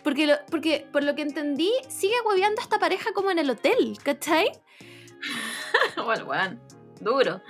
porque, 0.03 0.25
lo- 0.27 0.43
porque 0.49 0.87
por 0.91 1.03
lo 1.03 1.15
que 1.15 1.21
entendí, 1.21 1.71
sigue 1.87 2.15
hueveando 2.25 2.61
a 2.61 2.63
esta 2.63 2.79
pareja 2.79 3.11
como 3.13 3.31
en 3.31 3.39
el 3.39 3.49
hotel, 3.49 3.97
¿cachai? 4.03 4.51
bueno, 6.05 6.25
bueno, 6.25 6.59
duro. 6.99 7.41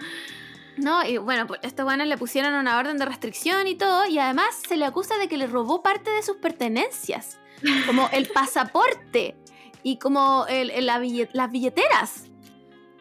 No, 0.77 1.06
y 1.06 1.18
bueno, 1.18 1.48
pues 1.48 1.61
estos 1.64 1.86
buenos 1.86 2.07
le 2.07 2.18
pusieron 2.18 2.53
una 2.53 2.77
orden 2.77 2.98
de 2.98 3.06
restricción 3.06 3.65
y 3.68 3.76
todo, 3.76 4.06
y 4.07 4.19
además 4.19 4.61
se 4.68 4.76
le 4.77 4.86
acusa 4.86 5.18
de 5.18 5.27
que 5.30 5.38
le 5.38 5.48
robó 5.48 5.82
parte 5.82 6.11
de 6.11 6.22
sus 6.22 6.38
pertenencias, 6.38 7.40
como 7.86 8.10
el 8.11 8.27
pasaporte 8.30 9.36
y 9.84 9.98
como 9.99 10.45
el- 10.48 10.72
el- 10.72 10.86
la 10.86 10.99
billet- 10.99 11.30
las 11.34 11.52
billeteras. 11.52 12.26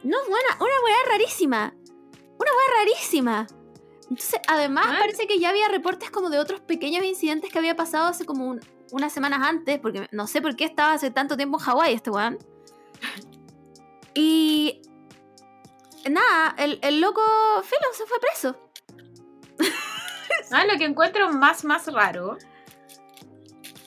No, 0.03 0.19
buena, 0.29 0.55
una 0.57 0.81
weá 0.85 0.97
rarísima. 1.11 1.75
Una 1.77 2.51
weá 2.51 2.79
rarísima. 2.85 3.47
Entonces, 4.11 4.41
además, 4.49 4.87
Ah. 4.91 4.97
parece 5.01 5.27
que 5.27 5.39
ya 5.39 5.49
había 5.49 5.69
reportes 5.69 6.11
como 6.11 6.29
de 6.31 6.39
otros 6.39 6.61
pequeños 6.61 7.05
incidentes 7.05 7.51
que 7.51 7.59
había 7.59 7.75
pasado 7.75 8.07
hace 8.09 8.27
como 8.27 8.47
un- 8.47 8.61
unas 8.93 9.13
semanas 9.13 9.41
antes, 9.43 9.79
porque 9.81 10.07
no 10.13 10.27
sé 10.27 10.43
por 10.43 10.57
qué 10.57 10.65
estaba 10.65 10.93
hace 10.93 11.11
tanto 11.11 11.37
tiempo 11.37 11.59
en 11.59 11.65
Hawái 11.65 11.95
este 11.95 12.11
weón. 12.11 12.39
Y 14.17 14.81
nada, 16.09 16.55
el, 16.59 16.79
el 16.83 17.01
loco 17.01 17.21
Filo 17.63 17.89
se 17.95 18.07
fue 18.07 18.19
preso. 18.21 18.57
Ah, 20.53 20.65
lo 20.67 20.79
que 20.79 20.85
encuentro 20.85 21.33
más, 21.33 21.65
más 21.65 21.93
raro 21.93 22.37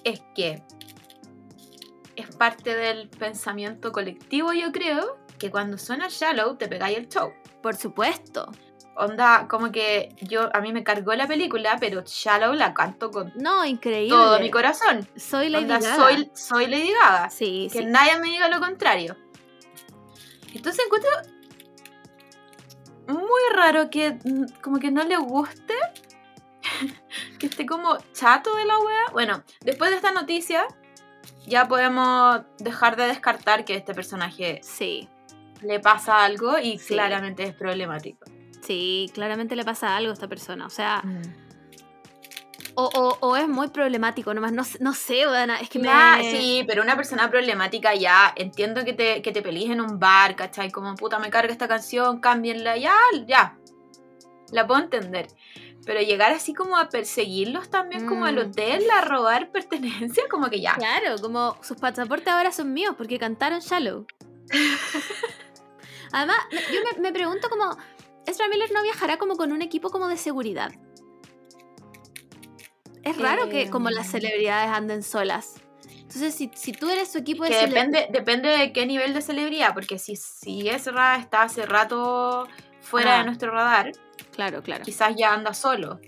es 0.10 0.22
que 0.36 0.64
es 2.16 2.36
parte 2.36 2.76
del 2.76 3.10
pensamiento 3.10 3.92
colectivo, 3.92 4.54
yo 4.54 4.72
creo, 4.72 5.18
que 5.38 5.52
cuando 5.52 5.78
suena 5.78 6.08
Shallow 6.10 6.56
te 6.58 6.68
pegáis 6.68 6.98
el 6.98 7.08
show. 7.10 7.32
Por 7.62 7.76
supuesto. 7.76 8.52
Onda, 8.96 9.48
como 9.48 9.72
que 9.72 10.16
yo, 10.22 10.50
a 10.56 10.60
mí 10.60 10.74
me 10.74 10.84
cargó 10.84 11.14
la 11.14 11.28
película, 11.28 11.78
pero 11.80 12.02
Shallow 12.04 12.54
la 12.54 12.74
canto 12.74 13.12
con 13.12 13.32
No, 13.36 13.64
increíble. 13.64 14.10
todo 14.10 14.40
mi 14.40 14.50
corazón. 14.50 15.08
Soy 15.16 15.50
Lady 15.50 15.66
Onda, 15.66 15.80
Gaga. 15.80 15.96
soy, 15.96 16.32
soy 16.34 16.66
Lady 16.66 16.92
Gaga. 16.92 17.30
Sí, 17.30 17.70
Que 17.72 17.80
sí. 17.80 17.86
nadie 17.86 18.18
me 18.20 18.28
diga 18.30 18.50
lo 18.50 18.60
contrario. 18.60 19.16
Entonces 20.54 20.84
encuentro 20.84 21.12
muy 23.08 23.42
raro 23.56 23.90
que 23.92 24.14
mm, 24.24 24.62
como 24.62 24.80
que 24.80 24.90
no 24.90 25.04
le 25.04 25.18
guste 25.18 25.76
que 27.40 27.48
esté 27.48 27.66
como 27.66 27.98
chato 28.14 28.56
de 28.56 28.66
la 28.66 28.78
wea. 28.80 29.04
Bueno, 29.14 29.44
después 29.62 29.90
de 29.92 29.98
esta 29.98 30.12
noticia 30.12 30.66
ya 31.46 31.68
podemos 31.68 32.42
dejar 32.60 32.96
de 32.96 33.08
descartar 33.08 33.66
que 33.66 33.76
este 33.76 33.94
personaje 33.94 34.60
Sí, 34.64 35.08
le 35.62 35.80
pasa 35.80 36.24
algo 36.24 36.58
y 36.60 36.78
Sí. 36.80 36.94
claramente 36.94 37.44
es 37.44 37.54
problemático. 37.56 38.26
sí, 38.62 39.10
claramente 39.14 39.56
le 39.56 39.64
pasa 39.64 39.96
algo 39.96 40.12
a 40.12 40.14
esta 40.14 40.28
persona. 40.28 40.66
O 40.66 40.70
sea, 40.70 41.02
Mm. 41.04 41.22
o, 42.76 42.84
o- 42.94 43.18
o 43.28 43.36
es 43.38 43.48
muy 43.48 43.70
problemático 43.70 44.34
nomás. 44.34 44.52
No, 44.52 44.64
no 44.82 44.94
sé, 44.94 45.26
weona, 45.26 45.60
es 45.60 45.70
que 45.70 45.80
Ya, 45.82 46.18
me... 46.18 46.32
sí, 46.32 46.64
pero 46.68 46.82
una 46.84 46.96
persona 46.96 47.30
problemática 47.30 47.96
ya, 47.96 48.34
entiendo 48.36 48.84
que 48.86 48.94
te, 48.94 49.22
que 49.22 49.32
te 49.32 49.42
pelees 49.42 49.72
en 49.72 49.82
un 49.82 50.00
bar, 50.00 50.36
¿cachai? 50.36 50.70
Como 50.70 50.94
puta 50.96 51.18
me 51.18 51.30
carga 51.30 51.52
esta 51.52 51.68
canción, 51.68 52.20
cámbienla, 52.20 52.78
ya, 52.78 52.94
ya. 53.26 53.58
La 54.52 54.68
puedo 54.68 54.82
entender. 54.82 55.28
Pero 55.86 56.02
llegar 56.02 56.32
así 56.34 56.54
como 56.54 56.78
a 56.78 56.90
perseguirlos 56.90 57.70
también, 57.70 58.06
como 58.08 58.26
al 58.26 58.36
Mm. 58.36 58.50
hotel, 58.50 58.84
a 58.92 59.02
robar 59.02 59.52
pertenencias, 59.52 60.28
como 60.30 60.50
que 60.50 60.60
ya. 60.62 60.76
Claro, 60.76 61.16
como 61.22 61.58
sus 61.64 61.78
pasaportes 61.78 62.28
ahora 62.28 62.52
son 62.52 62.74
míos 62.74 62.96
porque 62.98 63.18
cantaron 63.20 63.60
Shallow. 63.60 64.06
Además, 66.12 66.38
yo 66.74 66.80
me, 66.96 67.02
me 67.02 67.14
pregunto 67.14 67.50
como, 67.50 67.76
Ezra 68.26 68.48
Miller 68.50 68.72
no 68.74 68.82
viajará 68.84 69.18
como 69.18 69.36
con 69.36 69.52
un 69.52 69.62
equipo 69.62 69.90
como 69.90 70.08
de 70.08 70.18
seguridad. 70.18 70.72
Es 73.04 73.18
raro 73.18 73.48
que 73.50 73.70
como 73.70 73.90
las 73.90 74.10
celebridades 74.12 74.70
anden 74.72 75.02
solas. 75.04 75.56
Entonces, 76.02 76.36
si, 76.36 76.52
si 76.56 76.72
tú 76.74 76.90
eres 76.90 77.12
su 77.12 77.18
equipo 77.20 77.44
de 77.44 77.50
Que 77.52 77.68
depende, 77.68 78.08
depende 78.12 78.50
de 78.50 78.74
qué 78.74 78.86
nivel 78.86 79.14
de 79.14 79.22
celebridad, 79.22 79.74
porque 79.74 79.98
si, 80.00 80.16
si 80.16 80.68
Ezra 80.70 81.18
está 81.18 81.44
hace 81.44 81.66
rato 81.66 82.48
fuera 82.82 83.16
Ah. 83.16 83.18
de 83.20 83.26
nuestro 83.26 83.52
radar, 83.52 83.92
Claro, 84.38 84.64
claro. 84.64 84.84
quizás 84.86 85.14
ya 85.18 85.34
anda 85.34 85.54
solo. 85.54 86.00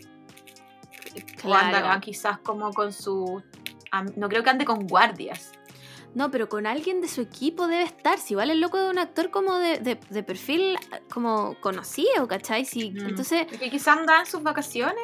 O 1.43 1.53
anda 1.53 1.81
Claro. 1.81 1.99
quizás 2.01 2.37
como 2.39 2.71
con 2.71 2.93
su... 2.93 3.43
No 4.15 4.29
creo 4.29 4.43
que 4.43 4.49
ande 4.51 4.63
con 4.65 4.87
guardias. 4.87 5.51
No, 6.15 6.31
pero 6.31 6.47
con 6.47 6.65
alguien 6.67 7.01
de 7.01 7.07
su 7.07 7.21
equipo 7.21 7.67
debe 7.67 7.83
estar. 7.83 8.17
Si 8.19 8.33
igual 8.33 8.49
el 8.51 8.61
loco 8.61 8.77
de 8.79 8.89
un 8.89 8.97
actor 8.99 9.29
como 9.31 9.55
de, 9.57 9.79
de- 9.79 9.99
de 10.09 10.23
perfil 10.23 10.77
como 11.11 11.55
conocido, 11.59 12.27
¿cachai? 12.27 12.65
Si, 12.65 12.91
Mm. 12.91 13.09
Entonces, 13.09 13.45
Porque 13.49 13.69
quizás 13.69 13.97
anda 13.97 14.19
en 14.19 14.25
sus 14.25 14.41
vacaciones. 14.43 15.03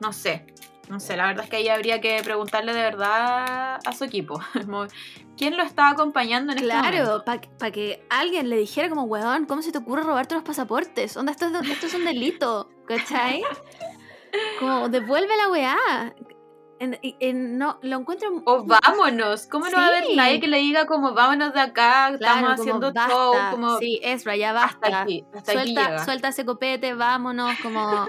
No 0.00 0.12
sé. 0.12 0.46
No 0.88 0.98
sé, 1.00 1.16
la 1.16 1.26
verdad 1.26 1.44
es 1.44 1.50
que 1.50 1.56
ahí 1.56 1.68
habría 1.68 2.00
que 2.00 2.20
preguntarle 2.24 2.74
de 2.74 2.82
verdad 2.82 3.78
a 3.84 3.92
su 3.92 4.04
equipo. 4.04 4.40
¿Quién 5.42 5.56
lo 5.56 5.64
está 5.64 5.88
acompañando 5.88 6.52
en 6.52 6.58
este 6.58 6.72
momento? 6.72 7.24
Claro, 7.24 7.48
para 7.58 7.72
que 7.72 8.06
alguien 8.10 8.48
le 8.48 8.56
dijera 8.56 8.88
como, 8.88 9.02
weón, 9.02 9.44
¿cómo 9.46 9.60
se 9.60 9.72
te 9.72 9.78
ocurre 9.78 10.04
robarte 10.04 10.36
los 10.36 10.44
pasaportes? 10.44 11.16
Onda, 11.16 11.32
esto 11.32 11.46
es, 11.46 11.68
esto 11.68 11.86
es 11.86 11.94
un 11.94 12.04
delito, 12.04 12.70
¿cachai? 12.86 13.42
Como, 14.60 14.88
devuelve 14.88 15.36
la 15.36 15.48
weá. 15.50 16.14
En- 16.78 17.58
no, 17.58 17.80
lo 17.82 17.98
encuentro... 17.98 18.28
O 18.44 18.64
vámonos. 18.64 19.46
¿Cómo 19.48 19.68
no 19.68 19.76
va 19.76 19.84
a 19.84 19.88
haber 19.88 20.04
nadie 20.16 20.38
que 20.38 20.46
le 20.46 20.58
diga 20.58 20.86
como 20.86 21.12
vámonos 21.12 21.52
de 21.54 21.60
acá? 21.60 22.06
Claro, 22.06 22.14
estamos 22.14 22.40
como, 22.42 22.52
haciendo 22.62 22.92
basta. 22.92 23.08
show. 23.12 23.34
Como 23.50 23.78
Sí, 23.78 24.00
Ezra, 24.02 24.36
ya 24.36 24.52
basta. 24.52 24.86
hasta 24.86 25.02
aquí. 25.02 25.24
Hasta 25.34 25.52
suelta, 25.52 26.04
suelta 26.04 26.28
ese 26.28 26.44
copete, 26.44 26.94
vámonos, 26.94 27.56
como... 27.62 28.08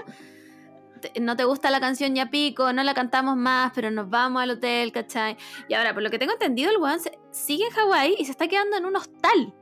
te- 1.12 1.20
No 1.20 1.36
te 1.36 1.44
gusta 1.44 1.70
la 1.70 1.80
canción 1.80 2.14
ya 2.14 2.30
pico, 2.30 2.72
no 2.72 2.82
la 2.82 2.94
cantamos 2.94 3.36
más, 3.36 3.72
pero 3.74 3.90
nos 3.90 4.08
vamos 4.10 4.42
al 4.42 4.50
hotel, 4.50 4.92
¿cachai? 4.92 5.36
Y 5.68 5.74
ahora, 5.74 5.94
por 5.94 6.02
lo 6.02 6.10
que 6.10 6.18
tengo 6.18 6.32
entendido, 6.32 6.70
el 6.70 6.78
weón 6.78 6.98
sigue 7.30 7.64
en 7.66 7.70
Hawái 7.72 8.16
y 8.18 8.24
se 8.24 8.30
está 8.32 8.48
quedando 8.48 8.76
en 8.76 8.84
un 8.86 8.96
hostal. 8.96 9.54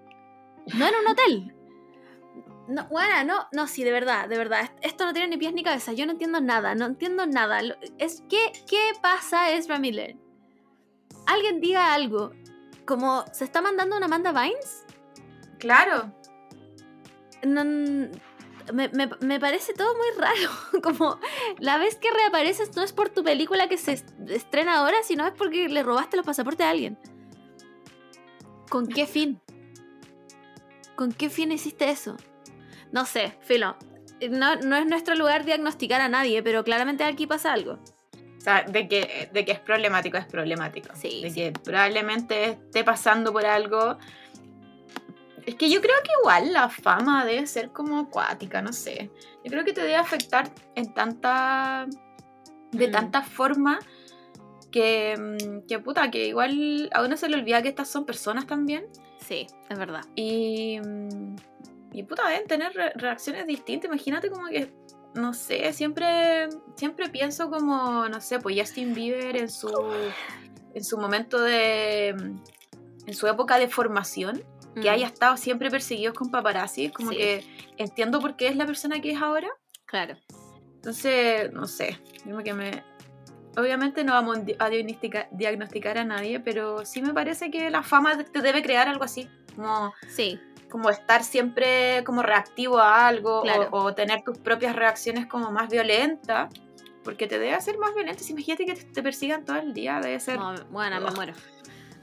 No 0.74 0.86
en 0.86 0.94
un 0.94 1.09
hotel. 1.09 1.55
No, 2.69 2.86
bueno, 2.89 3.24
no, 3.24 3.47
no, 3.52 3.66
sí, 3.66 3.82
de 3.85 3.90
verdad, 3.90 4.28
de 4.28 4.39
verdad. 4.39 4.60
est- 4.62 4.78
Esto 4.82 5.05
no 5.05 5.12
tiene 5.12 5.28
ni 5.28 5.36
pies 5.36 5.52
ni 5.52 5.62
cabeza. 5.64 5.93
Yo 5.93 6.06
no 6.06 6.12
entiendo 6.12 6.40
nada, 6.40 6.74
no 6.74 6.86
entiendo 6.86 7.27
nada. 7.27 7.60
Es 7.98 8.23
que, 8.28 8.52
¿qué 8.69 8.93
pasa, 9.02 9.51
Ezra 9.52 9.78
Miller? 9.78 10.16
Alguien 11.27 11.60
diga 11.60 11.93
algo. 11.93 12.31
Como, 12.86 13.24
¿se 13.32 13.44
está 13.44 13.60
mandando 13.60 13.97
una 13.97 14.06
Amanda 14.06 14.32
Vines? 14.32 14.85
Claro. 15.59 16.12
No, 17.44 17.62
me, 18.72 18.89
me- 18.89 19.09
me 19.20 19.40
parece 19.40 19.72
todo 19.74 19.94
muy 19.97 20.06
raro. 20.18 20.51
Como 20.82 21.18
la 21.59 21.78
vez 21.78 21.97
que 21.97 22.10
reapareces 22.10 22.74
no 22.76 22.82
es 22.82 22.93
por 22.93 23.09
tu 23.10 23.22
película 23.24 23.68
que 23.68 23.78
se 23.78 23.93
est- 23.93 24.09
estrena 24.28 24.78
ahora, 24.78 24.97
sino 25.05 25.26
es 25.26 25.32
porque 25.32 25.68
le 25.68 25.82
robaste 25.82 26.16
los 26.16 26.26
pasaportes 26.26 26.66
a 26.66 26.70
alguien. 26.70 26.98
¿Con 28.68 28.86
qué 28.86 29.06
fin? 29.06 29.40
¿Con 30.97 31.12
qué 31.12 31.30
fin 31.30 31.52
hiciste 31.52 31.90
eso? 31.90 32.16
No 32.90 33.05
sé, 33.06 33.34
Filo. 33.40 33.76
No, 34.30 34.56
no 34.56 34.76
es 34.76 34.86
nuestro 34.86 35.14
lugar 35.14 35.44
diagnosticar 35.44 36.01
a 36.01 36.09
nadie, 36.09 36.43
pero 36.43 36.62
claramente 36.64 37.02
aquí 37.05 37.26
pasa 37.26 37.52
algo. 37.52 37.78
O 38.39 38.40
sea, 38.40 38.62
de 38.62 38.89
que, 38.89 39.28
de 39.32 39.44
que 39.44 39.52
es 39.52 39.60
problemático, 39.60 40.16
es 40.16 40.26
problemático. 40.26 40.89
Sí, 40.94 41.22
De 41.22 41.30
sí. 41.30 41.34
que 41.36 41.52
probablemente 41.52 42.44
esté 42.51 42.84
pasando 42.84 43.32
por 43.32 43.47
algo. 43.47 43.98
Es 45.47 45.55
que 45.56 45.69
yo 45.70 45.81
creo 45.81 45.97
que 46.05 46.10
igual 46.20 46.52
la 46.52 46.69
fama 46.69 47.24
debe 47.24 47.47
ser 47.47 47.70
como 47.73 47.98
acuática, 47.98 48.62
no 48.62 48.73
sé. 48.73 49.10
Yo 49.44 49.51
creo 49.51 49.64
que 49.64 49.73
te 49.73 49.81
debe 49.81 49.97
afectar 49.97 50.51
en 50.74 50.93
tanta. 50.94 51.86
de 52.73 52.89
Mm. 52.89 52.93
tanta 52.93 53.23
forma 53.23 53.78
que, 54.70 55.14
mm, 55.19 55.66
que 55.66 55.78
puta, 55.78 56.10
que 56.10 56.27
igual 56.28 56.89
a 56.94 57.02
uno 57.05 57.16
se 57.19 57.28
le 57.28 57.36
olvida 57.36 57.60
que 57.62 57.69
estas 57.69 57.89
son 57.89 58.06
personas 58.06 58.47
también. 58.47 58.86
Sí, 59.19 59.47
es 59.69 59.78
verdad. 59.78 60.05
Y. 60.14 60.81
mm, 60.81 61.36
Y 61.94 62.05
puta, 62.05 62.27
deben 62.27 62.47
tener 62.47 62.73
re- 62.73 62.93
reacciones 62.94 63.47
distintas. 63.47 63.89
Imagínate 63.89 64.31
como 64.31 64.47
que. 64.48 64.73
No 65.14 65.35
sé, 65.35 65.70
siempre, 65.74 66.48
siempre 66.74 67.10
pienso 67.10 67.51
como, 67.51 68.09
no 68.09 68.19
sé, 68.23 68.39
pues 68.39 68.56
Justin 68.59 68.94
Bieber 68.94 69.36
en 69.36 69.51
su, 69.51 69.69
en 70.73 70.82
su 70.82 70.97
momento 70.97 71.39
de, 71.39 72.09
en 72.09 73.12
su 73.14 73.27
época 73.27 73.59
de 73.59 73.69
formación, 73.69 74.43
que 74.74 74.88
Mm, 74.88 74.92
haya 74.92 75.06
estado 75.06 75.36
siempre 75.36 75.70
perseguido 75.70 76.14
con 76.14 76.30
paparazzi, 76.30 76.90
como 76.90 77.10
Sí. 77.10 77.16
que 77.16 77.44
entiendo 77.76 78.20
por 78.20 78.36
qué 78.36 78.48
es 78.48 78.56
la 78.56 78.66
persona 78.66 79.00
que 79.00 79.10
es 79.12 79.20
ahora. 79.20 79.48
Claro. 79.86 80.16
Entonces, 80.76 81.52
no 81.52 81.66
sé, 81.66 81.98
como 82.24 82.38
que 82.42 82.54
me... 82.54 82.82
Obviamente 83.56 84.02
no 84.02 84.14
vamos 84.14 84.38
a 84.58 84.68
diagnostica- 84.70 85.28
diagnosticar 85.30 85.98
a 85.98 86.04
nadie, 86.04 86.40
pero 86.40 86.86
sí 86.86 87.02
me 87.02 87.12
parece 87.12 87.50
que 87.50 87.70
la 87.70 87.82
fama 87.82 88.16
te 88.24 88.40
debe 88.40 88.62
crear 88.62 88.88
algo 88.88 89.04
así, 89.04 89.28
como 89.54 89.92
Sí, 90.08 90.40
como 90.70 90.88
estar 90.88 91.22
siempre 91.22 92.02
como 92.04 92.22
reactivo 92.22 92.78
a 92.78 93.06
algo 93.06 93.40
o- 93.40 93.42
Claro. 93.42 93.68
o, 93.72 93.92
tener 93.94 94.22
tus 94.22 94.38
propias 94.38 94.74
reacciones 94.74 95.26
como 95.26 95.52
más 95.52 95.68
violentas, 95.68 96.48
porque 97.04 97.26
te 97.26 97.38
debe 97.38 97.52
hacer 97.52 97.76
más 97.78 97.94
violento. 97.94 98.24
Si 98.24 98.32
imagínate 98.32 98.64
que 98.64 98.74
te, 98.74 99.02
persigan 99.02 99.44
todo 99.44 99.56
el 99.58 99.74
día, 99.74 100.00
debe 100.00 100.18
ser... 100.18 100.38
no, 100.38 100.54
bueno, 100.70 100.98
me 101.00 101.10
muero. 101.10 101.34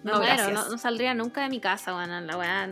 No, 0.03 0.19
gracias. 0.19 0.53
no, 0.53 0.69
no 0.69 0.77
saldría 0.77 1.13
nunca 1.13 1.41
de 1.41 1.49
mi 1.49 1.59
casa, 1.59 1.93
bueno, 1.93 2.21
la 2.21 2.37
weá. 2.37 2.69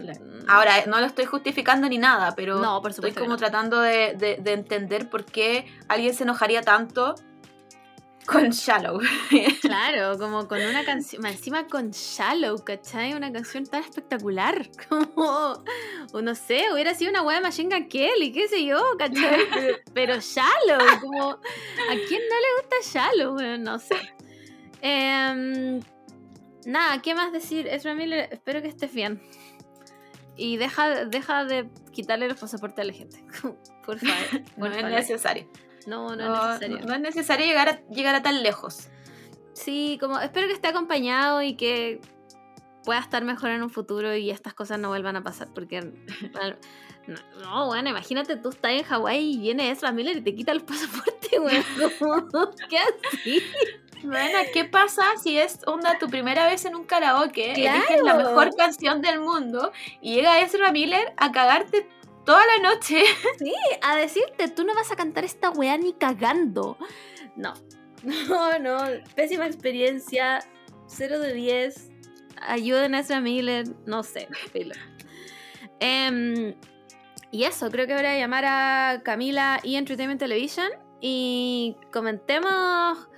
Ahora, 0.48 0.86
no 0.88 1.00
lo 1.00 1.06
estoy 1.06 1.26
justificando 1.26 1.90
ni 1.90 1.98
nada, 1.98 2.34
pero 2.36 2.60
No, 2.60 2.82
por 2.82 2.92
estoy 2.92 3.12
como 3.12 3.36
tratando 3.38 3.82
de, 3.82 4.14
de- 4.18 4.38
de 4.38 4.54
entender 4.54 5.10
por 5.10 5.26
qué 5.26 5.66
alguien 5.90 6.14
se 6.14 6.24
enojaría 6.24 6.62
tanto 6.62 7.16
con 8.26 8.50
Shallow. 8.50 9.00
Claro, 9.62 10.18
como 10.18 10.48
con 10.48 10.62
una 10.62 10.84
canción, 10.86 11.26
encima 11.26 11.68
con 11.68 11.92
Shallow, 11.92 12.64
¿cachai? 12.64 13.14
Una 13.14 13.32
canción 13.32 13.66
tan 13.66 13.82
espectacular, 13.84 14.68
como, 14.90 15.64
o 16.14 16.22
no 16.22 16.36
sé, 16.36 16.66
hubiera 16.74 16.94
sido 16.94 17.10
una 17.12 17.22
wea 17.24 17.38
de 17.38 17.44
Machine 17.44 17.74
Gun 17.78 17.88
Kelly, 17.90 18.32
qué 18.34 18.48
sé 18.50 18.66
yo, 18.66 18.82
¿cachai? 18.98 19.46
Pero, 19.54 19.78
pero 19.94 20.16
Shallow, 20.20 21.00
como, 21.02 21.30
¿a 21.32 21.94
quién 22.08 22.22
no 22.30 22.36
le 22.40 22.62
gusta 22.62 22.76
Shallow? 23.00 23.34
Bueno, 23.34 23.58
no 23.72 23.80
sé. 23.80 23.96
Em, 24.82 25.82
nada, 26.68 27.02
¿qué 27.02 27.16
más 27.16 27.32
decir? 27.32 27.68
Ezra 27.68 27.96
Miller, 27.96 28.30
espero 28.32 28.62
que 28.62 28.68
estés 28.68 28.94
bien. 28.94 29.22
Y 30.36 30.58
deja, 30.58 31.06
deja 31.06 31.46
de 31.46 31.70
quitarle 31.92 32.28
los 32.28 32.40
pasaportes 32.40 32.84
a 32.84 32.88
la 32.88 32.94
gente. 32.94 33.24
Por 33.86 33.98
favor. 34.00 34.44
no 34.58 34.66
es 34.68 34.84
necesario. 34.84 35.50
No, 35.88 36.16
no, 36.16 36.28
No, 36.28 36.54
es 36.54 36.60
necesario. 36.60 36.86
no 36.86 36.94
es 36.94 37.02
necesario 37.02 37.46
llegar 37.46 37.70
a, 37.70 37.88
llegar 37.88 38.14
a 38.14 38.22
tan 38.22 38.44
lejos. 38.44 38.90
Sí, 39.54 39.98
como 40.00 40.20
espero 40.20 40.48
que 40.48 40.54
esté 40.54 40.68
acompañado 40.68 41.42
y 41.42 41.56
que 41.56 42.02
pueda 42.84 43.00
estar 43.00 43.24
mejor 43.24 43.50
en 43.50 43.64
un 43.64 43.70
futuro 43.70 44.16
y 44.16 44.30
estas 44.30 44.54
cosas 44.54 44.78
no 44.78 44.90
vuelvan 44.90 45.16
a 45.16 45.24
pasar. 45.24 45.48
Porque, 45.56 45.82
no, 47.08 47.16
no, 47.42 47.66
bueno, 47.66 47.90
imagínate 47.90 48.36
tú 48.36 48.50
estás 48.50 48.72
en 48.74 48.84
Hawái 48.84 49.36
y 49.36 49.38
viene 49.40 49.72
Ezra 49.72 49.92
Miller 49.92 50.18
y 50.18 50.22
te 50.22 50.36
quita 50.36 50.52
el 50.52 50.62
pasaporte, 50.62 51.40
güey. 51.40 51.64
Como, 51.98 52.52
¿Qué 52.70 52.78
así? 52.78 53.42
Bueno, 54.04 54.40
¿qué 54.54 54.66
pasa 54.66 55.04
si 55.22 55.38
es 55.38 55.60
onda 55.66 55.98
tu 56.00 56.08
primera 56.08 56.48
vez 56.48 56.66
en 56.66 56.76
un 56.76 56.86
karaoke? 56.86 57.54
Claro. 57.54 57.78
Eliges 57.78 58.04
la 58.04 58.14
mejor 58.16 58.56
canción 58.56 59.02
del 59.02 59.20
mundo 59.20 59.72
y 60.02 60.16
llega 60.16 60.40
Ezra 60.42 60.72
Miller 60.72 61.14
a 61.18 61.32
cagarte 61.32 61.88
toda 62.26 62.42
la 62.46 62.70
noche. 62.70 63.04
A 63.82 63.96
decirte, 63.96 64.50
tú 64.50 64.66
no 64.66 64.76
vas 64.76 64.92
a 64.92 64.96
cantar 64.96 65.24
esta 65.24 65.50
weá 65.50 65.78
ni 65.78 65.94
cagando. 65.94 66.78
No. 67.36 67.54
No, 68.04 68.60
no. 68.60 68.78
Pésima 69.16 69.48
experiencia. 69.48 70.40
0 70.88 71.20
de 71.20 71.34
10. 71.34 71.90
Ayuden 72.42 72.96
a 72.96 73.00
Ezra 73.00 73.20
Miller. 73.20 73.66
No 73.86 74.04
sé. 74.04 74.28
Em, 75.80 76.56
y 77.32 77.44
eso, 77.44 77.70
creo 77.72 77.88
que 77.88 77.96
voy 77.96 78.06
a 78.06 78.18
llamar 78.18 78.46
a 78.46 79.02
Camila 79.04 79.60
y 79.64 79.76
Entertainment 79.76 80.20
Television 80.20 80.70
y 81.02 81.76
comentemos 81.92 83.10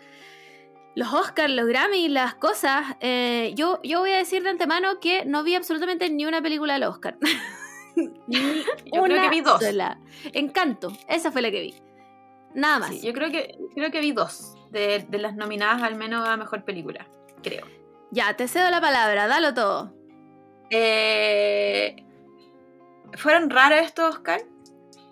los 0.95 1.13
Oscars, 1.13 1.53
los 1.53 1.67
Grammy, 1.67 2.09
las 2.09 2.35
cosas. 2.35 2.95
Eh, 2.99 3.53
yo, 3.55 3.79
yo 3.83 3.99
voy 3.99 4.11
a 4.11 4.17
decir 4.17 4.43
de 4.43 4.49
antemano 4.49 4.99
que 4.99 5.25
no 5.25 5.43
vi 5.43 5.55
absolutamente 5.55 6.09
ni 6.09 6.25
una 6.25 6.41
película 6.41 6.73
del 6.73 6.83
Oscar. 6.83 7.17
ni 8.27 8.37
Yo 8.93 9.03
creo 9.03 9.21
que 9.21 9.29
vi 9.29 9.41
dos. 9.41 9.63
sola. 9.63 9.99
Encanto, 10.33 10.91
esa 11.07 11.31
fue 11.31 11.41
la 11.41 11.51
que 11.51 11.61
vi. 11.61 11.75
Nada 12.53 12.79
más. 12.79 12.89
Sí, 12.89 13.01
yo 13.01 13.13
creo 13.13 13.31
que, 13.31 13.57
creo 13.75 13.91
que 13.91 13.99
vi 13.99 14.11
dos 14.11 14.55
de, 14.71 15.05
de 15.07 15.17
las 15.19 15.35
nominadas 15.35 15.83
al 15.83 15.95
menos 15.95 16.27
a 16.27 16.35
mejor 16.35 16.63
película, 16.63 17.07
creo. 17.43 17.65
Ya, 18.11 18.35
te 18.35 18.47
cedo 18.47 18.69
la 18.71 18.81
palabra, 18.81 19.27
dalo 19.27 19.53
todo. 19.53 19.93
Eh, 20.71 22.03
¿Fueron 23.13 23.49
raros 23.49 23.79
estos 23.81 24.15
Oscar? 24.15 24.41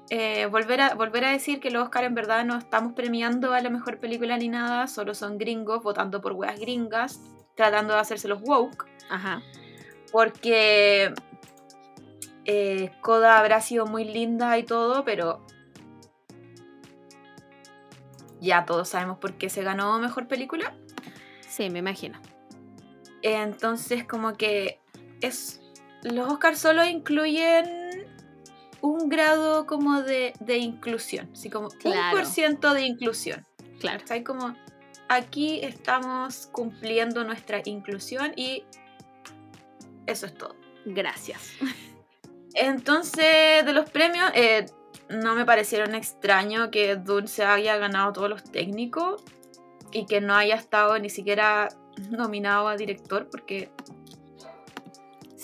Eh, 0.10 0.46
volver, 0.46 0.82
a, 0.82 0.96
volver 0.96 1.26
a 1.26 1.32
decir 1.32 1.60
que 1.60 1.70
los 1.70 1.84
Oscar 1.84 2.06
en 2.06 2.16
verdad 2.16 2.46
no 2.46 2.58
estamos 2.58 2.94
premiando 2.94 3.54
a 3.54 3.60
la 3.62 3.70
mejor 3.70 4.00
película 4.00 4.38
ni 4.38 4.48
nada, 4.48 4.88
solo 4.88 5.14
son 5.14 5.38
gringos 5.38 5.84
votando 5.84 6.22
por 6.22 6.34
weas 6.34 6.60
gringas, 6.60 7.20
tratando 7.56 7.94
de 7.94 8.00
hacerse 8.00 8.28
los 8.28 8.42
woke, 8.42 8.86
Ajá. 9.10 9.42
porque 10.12 11.14
eh, 12.46 12.92
Coda 13.02 13.38
habrá 13.38 13.60
sido 13.60 13.86
muy 13.86 14.06
linda 14.06 14.58
y 14.58 14.64
todo, 14.64 15.04
pero 15.04 15.46
ya 18.40 18.66
todos 18.66 18.90
sabemos 18.90 19.18
por 19.18 19.34
qué 19.34 19.50
se 19.50 19.64
ganó 19.64 20.00
mejor 20.00 20.28
película. 20.28 20.74
Sí, 21.42 21.70
me 21.70 21.80
imagino. 21.80 22.20
Entonces, 23.22 24.06
como 24.06 24.34
que 24.34 24.80
es. 25.22 25.62
Los 26.04 26.32
Oscars 26.32 26.60
solo 26.60 26.86
incluyen 26.86 27.87
un 28.82 29.10
grado 29.10 29.66
como 29.66 30.02
de, 30.02 30.34
de 30.40 30.58
inclusión. 30.58 31.30
Así 31.34 31.50
como 31.50 31.70
Claro. 31.70 32.16
un 32.18 32.24
por 32.24 32.26
ciento 32.26 32.74
de 32.74 32.84
inclusión. 32.84 33.46
Claro. 33.80 34.02
O 34.04 34.08
sea, 34.08 34.16
hay 34.16 34.24
como. 34.24 34.56
Aquí 35.10 35.60
estamos 35.64 36.48
cumpliendo 36.52 37.24
nuestra 37.24 37.62
inclusión 37.64 38.34
y 38.36 38.64
eso 40.06 40.26
es 40.26 40.34
todo. 40.34 40.56
Gracias. 40.86 41.52
Entonces, 42.54 43.66
de 43.66 43.74
los 43.74 43.90
premios, 43.90 44.32
eh, 44.34 44.66
no 45.10 45.36
me 45.36 45.46
parecieron 45.46 45.96
extraño 45.96 46.72
que 46.72 46.96
Dune 46.96 47.28
se 47.28 47.46
haya 47.46 47.78
ganado 47.78 48.12
todos 48.14 48.30
los 48.30 48.44
técnicos 48.44 49.24
y 49.92 50.06
que 50.06 50.20
no 50.22 50.36
haya 50.36 50.56
estado 50.56 50.98
ni 51.00 51.10
siquiera 51.10 51.70
nominado 52.10 52.68
a 52.68 52.76
director 52.76 53.30
porque 53.30 53.70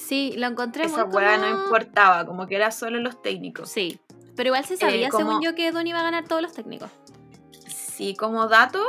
Sí, 0.08 0.34
lo 0.38 0.48
encontré 0.48 0.86
esa 0.86 1.06
muy 1.06 1.14
como- 1.14 1.38
no 1.38 1.64
importaba, 1.66 2.26
como 2.26 2.48
que 2.48 2.56
era 2.56 2.72
solo 2.72 3.00
los 3.00 3.22
técnicos. 3.22 3.70
Sí. 3.70 4.00
Pero 4.36 4.48
igual 4.50 4.66
se 4.66 4.78
sabía, 4.78 5.08
Eh, 5.08 5.10
como- 5.10 5.26
según 5.26 5.42
yo, 5.44 5.56
que 5.56 5.72
Don 5.72 5.86
iba 5.88 6.00
a 6.00 6.04
ganar 6.04 6.28
todos 6.28 6.42
los 6.42 6.54
técnicos. 6.54 6.90
Sí, 7.68 8.16
como 8.16 8.48
dato, 8.48 8.84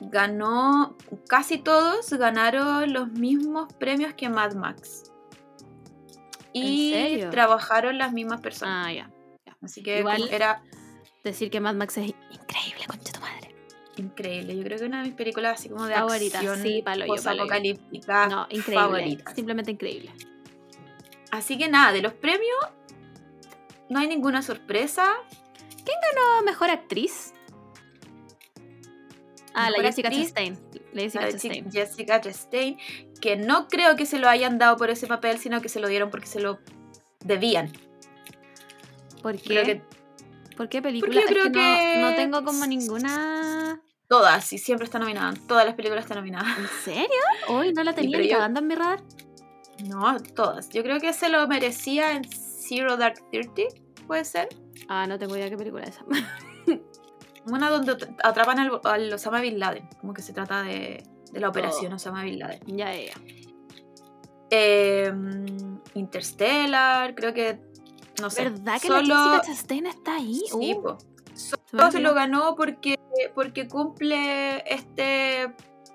ganó, 0.00 0.96
casi 1.28 1.58
todos 1.58 2.10
ganaron 2.12 2.92
los 2.92 3.08
mismos 3.12 3.72
premios 3.74 4.14
que 4.14 4.28
Mad 4.28 4.54
Max. 4.54 5.04
Y 6.52 6.92
serio? 6.92 7.30
trabajaron 7.30 7.98
las 7.98 8.12
mismas 8.12 8.40
personas. 8.40 8.86
Ah, 8.88 8.92
ya. 8.92 9.10
Así 9.62 9.82
que 9.82 9.98
igual- 10.00 10.28
era 10.30 10.62
Decir 11.22 11.50
que 11.50 11.60
Mad 11.60 11.74
Max 11.74 11.98
es 11.98 12.06
increíble, 12.30 12.86
madre. 12.88 13.02
Increíble. 14.00 14.56
Yo 14.56 14.62
creo 14.64 14.78
que 14.78 14.84
una 14.84 14.98
de 15.02 15.04
mis 15.08 15.14
películas 15.14 15.58
así 15.58 15.68
como 15.68 15.86
de 15.86 15.94
Favoritas, 15.94 16.34
acción 16.36 16.62
sí, 16.62 16.82
palo 16.82 17.06
yo, 17.06 17.14
palo 17.22 17.36
yo. 17.36 17.42
apocalíptica 17.42 18.26
No, 18.28 18.42
increíble. 18.50 18.74
favoritas. 18.74 19.34
Simplemente 19.34 19.70
increíble. 19.70 20.10
Así 21.30 21.56
que 21.58 21.68
nada, 21.68 21.92
de 21.92 22.02
los 22.02 22.12
premios 22.14 22.56
no 23.88 23.98
hay 24.00 24.08
ninguna 24.08 24.42
sorpresa. 24.42 25.12
No, 26.16 26.42
mejor 26.42 26.70
actriz. 26.70 27.32
Ah, 29.54 29.64
la 29.64 29.78
Mejor 29.78 29.84
Jessica 29.86 30.08
actriz, 30.08 30.26
Chastain. 30.26 30.58
La 30.92 31.02
Jessica 31.02 31.24
La 31.24 31.30
Chastain. 31.32 31.64
Chi- 31.64 31.70
Jessica 31.78 32.20
Chastain, 32.20 32.78
que 33.20 33.36
no 33.36 33.68
creo 33.68 33.96
que 33.96 34.06
se 34.06 34.18
lo 34.18 34.28
hayan 34.28 34.58
dado 34.58 34.76
por 34.76 34.90
ese 34.90 35.06
papel, 35.06 35.38
sino 35.38 35.60
que 35.60 35.68
se 35.68 35.80
lo 35.80 35.88
dieron 35.88 36.10
porque 36.10 36.26
se 36.26 36.40
lo 36.40 36.58
debían. 37.24 37.72
¿Por 39.22 39.38
Creo 39.40 39.64
qué? 39.64 39.78
que 39.78 40.56
¿Por 40.56 40.68
qué 40.68 40.82
película? 40.82 41.12
yo 41.14 41.20
Es 41.20 41.26
creo 41.26 41.44
que, 41.44 41.52
que- 41.52 41.96
No, 42.00 42.10
no 42.10 42.16
tengo 42.16 42.44
como 42.44 42.66
ninguna. 42.66 43.80
Todas, 44.10 44.52
y 44.52 44.58
siempre 44.58 44.84
está 44.84 44.98
nominada. 44.98 45.32
Todas 45.46 45.64
las 45.64 45.74
películas 45.76 46.04
están 46.04 46.18
nominadas. 46.18 46.58
¿En 46.58 46.66
serio? 46.84 47.08
Hoy 47.48 47.72
no 47.72 47.82
la 47.84 47.94
tenía 47.94 48.18
ni 48.18 48.28
cagando 48.28 48.58
en 48.60 48.66
mi 48.66 48.74
radar. 48.74 49.00
No, 49.86 50.18
todas. 50.34 50.68
Yo 50.70 50.82
creo 50.82 50.98
que 51.00 51.12
se 51.12 51.28
lo 51.30 51.46
merecía 51.46 52.12
en 52.12 52.24
Zero 52.28 52.96
Dark 52.96 53.22
Thirty, 53.30 53.68
puede 54.06 54.24
ser. 54.24 54.48
Ah, 54.88 55.06
no 55.06 55.18
tengo 55.18 55.36
idea 55.36 55.48
qué 55.48 55.56
película 55.56 55.84
es 55.84 55.90
esa. 55.96 56.04
Una 57.46 57.70
donde 57.70 57.92
at- 57.92 58.08
atrapan 58.22 58.58
al, 58.58 58.80
al 58.84 59.12
Osama 59.12 59.40
Bin 59.40 59.58
Laden. 59.58 59.88
Como 60.00 60.12
que 60.12 60.22
se 60.22 60.32
trata 60.32 60.62
de, 60.62 61.02
de 61.32 61.40
la 61.40 61.46
Oh. 61.46 61.50
operación 61.50 61.92
Osama 61.92 62.24
Bin 62.24 62.38
Laden. 62.40 62.60
ya, 62.66 62.92
ya, 62.94 63.06
ya. 63.06 63.12
Eh, 64.50 65.12
Interstellar, 65.94 67.14
creo 67.14 67.32
que. 67.32 67.60
No 68.20 68.28
sé. 68.28 68.44
¿Verdad 68.50 68.80
que 68.80 68.88
solo, 68.88 69.02
la 69.02 69.24
Jessica 69.40 69.46
Chastain 69.46 69.86
está 69.86 70.16
ahí? 70.16 70.42
Sí, 70.50 70.74
Uh, 70.76 70.82
po. 70.82 70.98
se 71.32 71.56
Solo 71.66 72.00
lo 72.00 72.14
ganó 72.14 72.54
porque, 72.56 72.96
porque 73.34 73.68
cumple 73.68 74.62
este. 74.72 75.52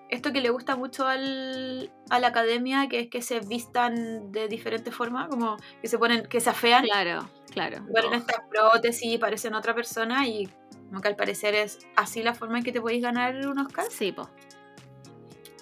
Esto 0.07 0.31
que 0.31 0.39
le 0.39 0.49
gusta 0.51 0.75
mucho 0.75 1.07
al, 1.07 1.91
a 2.11 2.19
la 2.19 2.27
academia, 2.27 2.87
que 2.87 2.99
es 2.99 3.09
que 3.09 3.23
se 3.23 3.39
vistan 3.39 4.31
de 4.31 4.47
diferente 4.47 4.91
forma, 4.91 5.27
como 5.27 5.57
que 5.81 5.87
se 5.87 5.97
ponen, 5.97 6.27
que 6.27 6.39
se 6.39 6.51
afean, 6.51 6.83
Claro, 6.83 7.27
claro. 7.51 7.77
ponen 7.91 8.11
Oh, 8.11 8.15
estas 8.15 8.37
prótesis 8.47 9.13
y 9.13 9.17
parecen 9.17 9.55
otra 9.55 9.73
persona 9.73 10.27
y 10.27 10.47
como 10.89 11.01
que 11.01 11.07
al 11.07 11.15
parecer 11.15 11.55
es 11.55 11.79
así 11.95 12.21
la 12.21 12.35
forma 12.35 12.59
en 12.59 12.63
que 12.63 12.71
te 12.71 12.79
podéis 12.81 13.01
ganar 13.01 13.35
un 13.47 13.57
Oscar. 13.57 13.85
Sí, 13.89 14.11
po. 14.11 14.29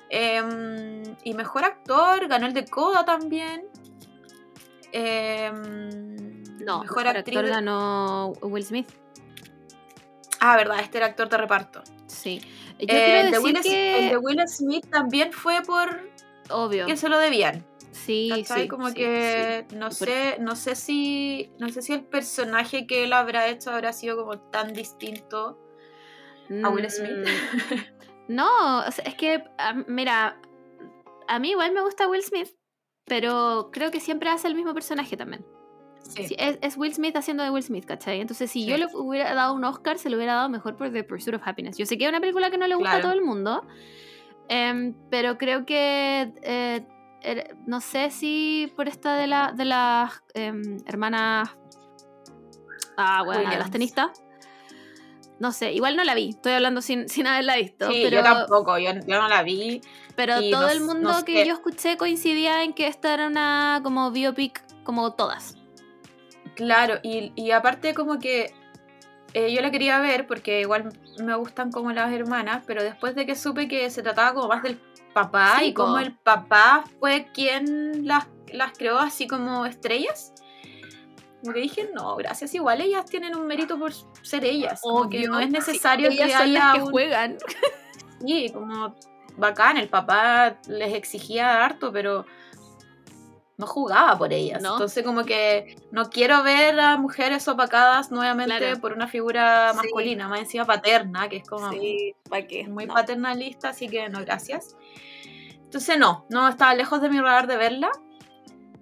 Em, 0.09 1.03
y 1.23 1.33
mejor 1.33 1.63
actor, 1.63 2.27
ganó 2.27 2.45
el 2.45 2.53
de 2.53 2.65
Coda 2.65 3.05
también. 3.05 3.65
Em, 4.91 6.43
No, 6.63 6.81
mejor, 6.81 7.07
actor 7.07 7.47
ganó 7.47 8.33
Will 8.41 8.63
Smith. 8.65 8.87
Ah, 10.45 10.57
verdad, 10.57 10.79
este 10.81 10.97
era 10.97 11.07
actor 11.07 11.29
de 11.29 11.37
reparto. 11.37 11.81
Sí. 12.07 12.41
Yo 12.79 12.85
Eh, 12.89 13.23
decir 13.31 13.39
Will, 13.39 13.61
que... 13.61 13.99
el 13.99 14.09
de 14.09 14.17
Will 14.17 14.47
Smith 14.47 14.85
también 14.89 15.31
fue 15.31 15.61
por 15.61 16.01
Obvio. 16.49 16.85
que 16.85 16.97
se 16.97 17.07
lo 17.07 17.17
debían. 17.17 17.65
Sí, 17.91 18.29
¿cachai? 18.29 18.63
sí. 18.63 18.67
Como 18.67 18.89
sí, 18.89 18.95
que 18.95 19.65
no 19.75 19.91
sé, 19.91 20.35
no 20.39 20.55
sé 20.55 20.75
si 20.75 21.51
no 21.59 21.69
sé 21.69 21.81
si 21.81 21.93
el 21.93 22.03
personaje 22.03 22.85
que 22.87 23.03
él 23.03 23.13
habrá 23.13 23.47
hecho 23.47 23.69
habrá 23.71 23.93
sido 23.93 24.17
como 24.17 24.37
tan 24.39 24.73
distinto. 24.73 25.59
a 26.63 26.69
Will 26.69 26.89
Smith. 26.91 27.11
Mm, 27.11 27.75
No, 28.27 28.83
es 28.85 29.15
que, 29.15 29.43
mira, 29.87 30.39
a 31.27 31.39
mí 31.39 31.51
igual 31.51 31.71
me 31.73 31.81
gusta 31.81 32.07
Will 32.07 32.23
Smith, 32.23 32.49
pero 33.05 33.69
creo 33.71 33.91
que 33.91 33.99
siempre 33.99 34.29
hace 34.29 34.47
el 34.47 34.55
mismo 34.55 34.73
personaje 34.73 35.15
también. 35.15 35.45
Sí. 36.03 36.27
Sí, 36.27 36.35
es, 36.37 36.57
es 36.61 36.77
Will 36.77 36.93
Smith 36.93 37.15
haciendo 37.15 37.43
de 37.43 37.49
Will 37.49 37.63
Smith, 37.63 37.85
¿cachai? 37.85 38.19
Entonces, 38.21 38.51
si 38.51 38.63
Sí. 38.63 38.67
yo 38.69 38.77
le 38.77 38.87
hubiera 38.93 39.33
dado 39.33 39.53
un 39.53 39.63
Oscar, 39.63 39.97
se 39.97 40.09
lo 40.09 40.17
hubiera 40.17 40.33
dado 40.35 40.49
mejor 40.49 40.75
por 40.75 40.91
The 40.91 41.03
Pursuit 41.03 41.35
of 41.35 41.41
Happiness. 41.45 41.77
Yo 41.77 41.85
sé 41.85 41.97
que 41.97 42.03
es 42.03 42.09
una 42.09 42.19
película 42.19 42.51
que 42.51 42.57
no 42.57 42.67
le 42.67 42.75
gusta 42.75 42.91
Claro. 42.91 42.99
a 43.07 43.09
todo 43.09 43.13
el 43.19 43.25
mundo, 43.25 43.65
em, 44.49 44.93
pero 45.09 45.37
creo 45.37 45.65
que, 45.65 46.33
eh, 46.43 46.85
er- 47.21 47.55
no 47.65 47.79
sé 47.79 48.11
si 48.11 48.71
por 48.75 48.87
esta 48.89 49.15
de, 49.15 49.27
la, 49.27 49.53
de 49.55 49.65
las 49.65 50.21
em, 50.33 50.77
hermanas, 50.85 51.49
ah, 52.97 53.23
bueno, 53.23 53.49
de 53.49 53.57
las 53.57 53.71
tenistas. 53.71 54.21
No 55.39 55.51
sé, 55.51 55.73
igual 55.73 55.95
no 55.97 56.03
la 56.03 56.13
vi, 56.13 56.29
estoy 56.29 56.53
hablando 56.53 56.81
sin, 56.81 57.07
sin 57.09 57.27
haberla 57.27 57.55
visto, 57.55 57.89
Sí, 57.89 58.01
pero, 58.03 58.17
yo 58.17 58.23
tampoco, 58.23 58.77
yo, 58.77 58.91
yo 58.93 59.21
no 59.21 59.27
la 59.27 59.41
vi. 59.43 59.81
pero 60.15 60.35
todo 60.51 60.69
el 60.69 60.81
mundo 60.81 61.11
que 61.25 61.41
sé. 61.41 61.47
yo 61.47 61.53
escuché 61.53 61.97
coincidía 61.97 62.63
en 62.63 62.73
que 62.73 62.87
esta 62.87 63.13
era 63.13 63.27
una 63.27 63.79
como 63.83 64.11
biopic 64.11 64.61
como 64.83 65.13
todas. 65.13 65.55
Claro, 66.55 66.99
y, 67.03 67.31
y 67.35 67.51
aparte 67.51 67.93
como 67.93 68.19
que 68.19 68.53
eh, 69.33 69.51
yo 69.53 69.61
la 69.61 69.71
quería 69.71 69.99
ver 69.99 70.27
porque 70.27 70.61
igual 70.61 70.89
me 71.23 71.35
gustan 71.35 71.71
como 71.71 71.91
las 71.91 72.11
hermanas, 72.13 72.63
pero 72.67 72.83
después 72.83 73.15
de 73.15 73.25
que 73.25 73.35
supe 73.35 73.67
que 73.67 73.89
se 73.89 74.03
trataba 74.03 74.33
como 74.33 74.47
más 74.49 74.63
del 74.63 74.79
papá 75.13 75.57
Sí, 75.59 75.65
y 75.67 75.73
como 75.73 75.97
el 75.99 76.13
papá 76.13 76.83
fue 76.99 77.27
quien 77.33 78.07
las, 78.07 78.27
las 78.51 78.71
creó 78.77 78.99
así 78.99 79.27
como 79.27 79.65
estrellas, 79.65 80.33
como 81.41 81.53
que 81.53 81.59
dije, 81.61 81.89
no, 81.93 82.15
gracias, 82.15 82.53
igual 82.55 82.79
ellas 82.81 83.05
tienen 83.05 83.35
un 83.35 83.45
mérito 83.47 83.77
por 83.77 83.91
ser 84.21 84.45
ellas, 84.45 84.79
como 84.81 85.09
que 85.09 85.27
no 85.27 85.39
es 85.39 85.49
necesario 85.49 86.09
ellas 86.09 86.27
que 86.27 86.33
son 86.33 86.41
haya 86.43 86.59
las 86.59 86.73
que 86.75 86.81
un- 86.83 86.91
juegan. 86.91 87.37
Sí, 88.25 88.49
como 88.53 88.95
bacán, 89.35 89.75
el 89.75 89.89
papá 89.89 90.57
les 90.67 90.93
exigía 90.93 91.65
harto, 91.65 91.91
pero 91.91 92.25
no 93.57 93.67
jugaba 93.67 94.17
por 94.17 94.33
ellas. 94.33 94.61
No. 94.61 94.73
Entonces 94.73 95.03
como 95.05 95.23
que 95.23 95.75
no 95.91 96.09
quiero 96.09 96.41
ver 96.43 96.79
a 96.79 96.97
mujeres 96.97 97.47
opacadas 97.47 98.11
nuevamente 98.11 98.57
Claro. 98.57 98.79
por 98.81 98.93
una 98.93 99.07
figura 99.07 99.69
Sí. 99.71 99.77
masculina, 99.77 100.27
más 100.27 100.39
encima 100.39 100.65
paterna, 100.65 101.29
que 101.29 101.37
es 101.37 101.47
como 101.47 101.69
¿para 102.29 102.47
qué? 102.47 102.67
muy 102.67 102.85
No. 102.87 102.93
paternalista, 102.95 103.69
así 103.69 103.87
que 103.87 104.09
no, 104.09 104.19
gracias. 104.21 104.75
Entonces 105.63 105.97
no, 105.97 106.25
no 106.29 106.47
estaba 106.47 106.73
lejos 106.75 107.01
de 107.01 107.09
mi 107.09 107.19
radar 107.19 107.47
de 107.47 107.57
verla. 107.57 107.91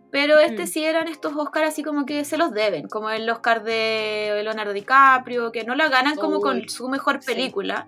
Pero 0.09 0.39
este 0.39 0.63
Mm. 0.63 0.67
sí 0.67 0.83
eran 0.83 1.07
estos 1.07 1.33
Oscars 1.37 1.69
así 1.69 1.83
como 1.83 2.05
que 2.05 2.25
se 2.25 2.35
los 2.37 2.51
deben, 2.51 2.89
como 2.89 3.09
el 3.11 3.29
Oscar 3.29 3.63
de 3.63 4.41
Leonardo 4.43 4.73
DiCaprio, 4.73 5.53
que 5.53 5.63
no 5.63 5.73
la 5.73 5.87
ganan 5.87 6.17
como 6.17 6.37
Uy, 6.37 6.41
con 6.41 6.69
su 6.69 6.89
mejor 6.89 7.19
sí. 7.21 7.27
película, 7.33 7.87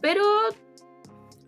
pero 0.00 0.22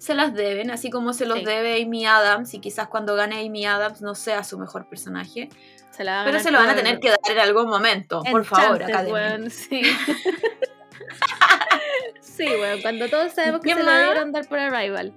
se 0.03 0.15
las 0.15 0.35
deben, 0.35 0.73
así 0.73 0.91
como 0.91 1.12
se 1.12 1.27
los 1.27 1.39
Sí. 1.39 1.45
debe 1.45 1.81
Amy 1.81 2.07
Adams, 2.07 2.53
y 2.55 2.59
quizás 2.61 2.89
cuando 2.89 3.15
gane 3.15 3.47
Amy 3.47 3.66
Adams 3.66 4.03
no 4.03 4.16
sea 4.16 4.43
su 4.43 4.59
mejor 4.59 4.89
personaje, 4.89 5.49
Se 5.91 6.03
la 6.03 6.23
pero 6.24 6.41
se 6.41 6.51
lo 6.51 6.59
van 6.59 6.70
a 6.70 6.74
tener 6.74 6.99
que 6.99 7.11
dar 7.11 7.19
en 7.31 7.39
algún 7.39 7.69
momento, 7.69 8.20
por 8.29 8.45
favor, 8.45 8.83
Academia. 8.83 9.12
weón, 9.12 9.51
sí. 9.51 9.83
sí, 12.20 12.45
weón, 12.47 12.83
cuando 12.83 13.09
todos 13.09 13.33
sabemos 13.33 13.61
que 13.61 13.70
¿Qué 13.70 13.77
se 13.77 13.83
más? 13.85 13.95
lo 13.95 14.01
debieron 14.01 14.33
dar 14.33 14.47
por 14.49 14.59
Arrival. 14.59 15.12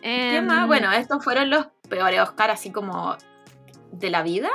¿Qué 0.00 0.36
Em, 0.38 0.46
más? 0.46 0.66
Bueno, 0.66 0.90
estos 0.92 1.22
fueron 1.22 1.50
los 1.50 1.66
peores 1.88 2.20
Oscars 2.20 2.54
así 2.54 2.70
como 2.72 3.16
de 3.92 4.10
la 4.10 4.22
vida. 4.22 4.50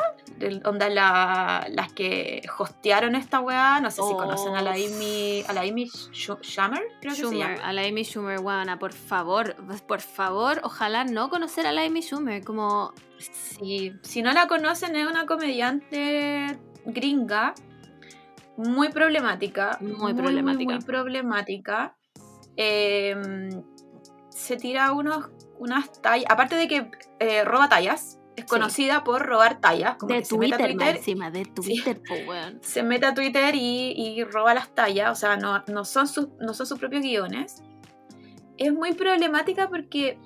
Onda 0.65 0.89
la- 0.89 1.67
las 1.69 1.91
que 1.93 2.41
hostearon 2.57 3.15
esta 3.15 3.39
weá, 3.39 3.79
no 3.81 3.89
sé 3.91 4.01
si 4.01 4.13
conocen 4.13 4.55
a 4.55 4.61
la 4.61 4.71
Oh. 4.71 4.73
Amy, 4.73 5.43
a 5.47 5.53
la 5.53 5.61
Amy 5.61 5.85
Schu- 5.87 6.39
Schumer, 6.41 6.81
creo 7.01 7.11
que 7.13 7.15
se 7.15 7.21
Schumer, 7.23 7.55
llama. 7.57 7.67
a 7.67 7.73
la 7.73 7.81
Amy 7.83 8.03
Schumer, 8.03 8.39
weona, 8.39 8.79
por 8.79 8.93
favor, 8.93 9.55
por 9.87 10.01
favor, 10.01 10.59
ojalá 10.63 11.03
no 11.05 11.29
conocer 11.29 11.65
a 11.67 11.71
la 11.71 11.83
Amy 11.83 12.01
Schumer, 12.01 12.43
como, 12.43 12.93
Sí, 13.19 13.93
si 14.03 14.21
no 14.21 14.31
la 14.31 14.47
conocen 14.47 14.95
es 14.95 15.07
una 15.07 15.25
comediante 15.25 16.59
gringa 16.85 17.55
muy 18.57 18.89
problemática, 18.89 19.77
Muy 19.81 20.13
problemática. 20.13 20.73
muy, 20.75 20.83
problemática. 20.83 21.95
Eh, 22.55 23.15
se 24.29 24.57
tira 24.57 24.91
unos 24.93 25.29
unas 25.59 25.91
tallas, 26.01 26.25
aparte 26.29 26.55
de 26.55 26.67
que 26.67 26.91
eh, 27.19 27.43
roba 27.43 27.67
tallas, 27.69 28.19
es 28.37 28.43
Sí. 28.43 28.47
conocida 28.47 29.03
por 29.03 29.25
robar 29.25 29.59
tallas, 29.59 29.97
como 29.97 30.13
de 30.13 30.19
que 30.19 30.25
se 30.25 30.37
mete 30.37 30.53
a 30.53 30.57
Twitter, 30.57 30.75
Twitter 30.77 30.95
encima, 30.97 31.31
de 31.31 31.43
Twitter, 31.45 32.01
po, 32.07 32.13
weón. 32.29 32.59
se 32.61 32.83
mete 32.83 33.05
a 33.07 33.13
Twitter 33.13 33.53
y, 33.55 33.91
y 33.97 34.23
roba 34.23 34.53
las 34.53 34.73
tallas, 34.73 35.11
o 35.11 35.15
sea, 35.15 35.35
no, 35.37 35.63
no, 35.67 35.83
son 35.83 36.07
sus, 36.07 36.29
no 36.39 36.53
son 36.53 36.65
sus 36.65 36.79
propios 36.79 37.01
guiones. 37.01 37.61
Es 38.57 38.71
muy 38.73 38.93
problemática 38.93 39.67
porque 39.69 40.17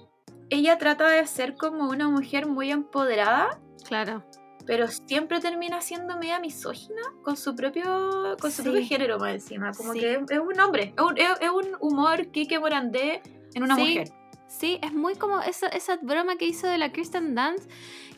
ella 0.49 0.77
trata 0.77 1.07
de 1.09 1.25
ser 1.25 1.55
como 1.55 1.89
una 1.89 2.07
mujer 2.09 2.47
muy 2.47 2.69
empoderada, 2.71 3.59
Claro. 3.87 4.23
pero 4.65 4.87
siempre 4.89 5.39
termina 5.39 5.81
siendo 5.81 6.17
media 6.17 6.39
misógina 6.39 7.01
con 7.23 7.35
su 7.37 7.55
propio, 7.55 8.35
con 8.41 8.51
su 8.51 8.61
Sí. 8.61 8.69
propio 8.69 8.85
género 8.87 9.19
más 9.19 9.33
encima. 9.35 9.71
Como 9.71 9.93
Sí. 9.93 9.99
que 10.01 10.13
es, 10.15 10.19
es 10.29 10.39
un 10.39 10.59
hombre, 10.59 10.93
es 10.95 11.01
un, 11.03 11.17
es- 11.17 11.39
es 11.41 11.49
un 11.49 11.67
humor 11.79 12.27
Kike 12.27 12.59
Morandé 12.59 13.21
en 13.53 13.63
una 13.63 13.75
Sí. 13.75 13.81
mujer. 13.81 14.09
Sí, 14.59 14.79
es 14.83 14.91
muy 14.93 15.15
como 15.15 15.39
esa, 15.41 15.67
esa 15.67 15.95
broma 16.01 16.35
que 16.35 16.45
hizo 16.45 16.67
de 16.67 16.77
la 16.77 16.91
Kristen 16.91 17.35
Dance, 17.35 17.67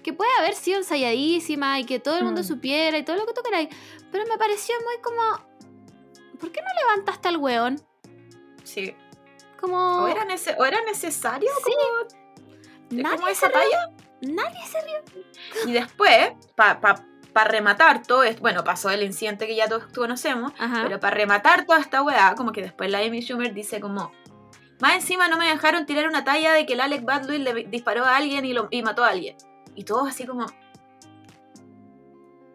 que 0.04 0.14
puede 0.14 0.32
haber 0.40 0.56
sido 0.56 0.80
ensayadísima 0.80 1.80
y 1.80 1.86
que 1.86 2.00
todo 2.00 2.18
el 2.18 2.24
mundo 2.26 2.42
Mm. 2.42 2.46
supiera 2.46 2.98
y 2.98 3.04
todo 3.04 3.16
lo 3.18 3.26
que 3.28 3.34
tú 3.34 3.42
queráis, 3.44 3.70
pero 4.12 4.26
me 4.28 4.38
pareció 4.38 4.74
muy 4.84 5.02
como, 5.02 5.22
¿por 6.40 6.52
qué 6.52 6.62
no 6.62 6.68
levantaste 6.82 7.28
al 7.30 7.38
weón? 7.38 7.80
Sí. 8.64 8.96
Como, 9.62 9.78
O, 10.04 10.08
era 10.08 10.26
nece- 10.26 10.56
o 10.60 10.66
era 10.66 10.82
necesario 10.84 11.50
Sí. 11.64 11.72
como, 11.72 13.02
nadie 13.04 13.16
como 13.16 13.28
se 13.28 13.32
esa 13.34 13.48
rió, 13.50 13.56
talla. 13.60 13.92
nadie 14.22 14.60
se 14.68 14.82
rió. 14.82 15.24
Y 15.68 15.72
después, 15.74 16.32
para 16.56 17.48
rematar 17.50 18.02
todo 18.06 18.24
esto, 18.24 18.42
bueno, 18.42 18.64
pasó 18.64 18.90
el 18.90 19.04
incidente 19.04 19.48
que 19.48 19.56
ya 19.56 19.68
todos 19.70 19.86
conocemos, 19.96 20.52
Ajá. 20.60 20.82
pero 20.84 21.00
para 21.00 21.16
rematar 21.16 21.66
toda 21.66 21.80
esta 21.80 22.02
weá, 22.02 22.34
como 22.36 22.52
que 22.52 22.62
después 22.62 22.90
la 22.92 23.00
Amy 23.00 23.22
Schumer 23.22 23.54
dice 23.54 23.80
como, 23.80 24.12
más 24.84 24.96
encima 24.96 25.28
no 25.30 25.38
me 25.38 25.48
dejaron 25.48 25.86
tirar 25.86 26.08
una 26.08 26.24
talla 26.26 26.52
de 26.54 26.66
que 26.66 26.74
el 26.74 26.82
Alec 26.82 27.06
Baldwin 27.06 27.44
le 27.46 27.54
disparó 27.66 28.04
a 28.04 28.18
alguien 28.18 28.44
y, 28.46 28.52
lo, 28.54 28.68
y 28.70 28.82
mató 28.84 29.04
a 29.04 29.10
alguien. 29.10 29.38
Y 29.76 29.86
todos 29.86 30.08
así 30.10 30.26
como, 30.28 30.46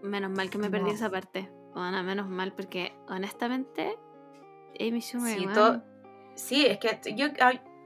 Menos 0.02 0.30
mal 0.30 0.48
que 0.50 0.58
me 0.58 0.70
perdí 0.70 0.86
No. 0.90 0.92
esa 0.94 1.10
parte. 1.10 1.50
Bueno, 1.74 2.02
menos 2.02 2.28
mal, 2.28 2.52
porque 2.52 2.94
honestamente, 3.08 3.98
Amy 4.78 5.00
Schumer, 5.00 5.38
sí, 5.38 5.46
sí, 6.34 6.66
es 6.66 6.78
que 6.78 7.00
yo, 7.14 7.26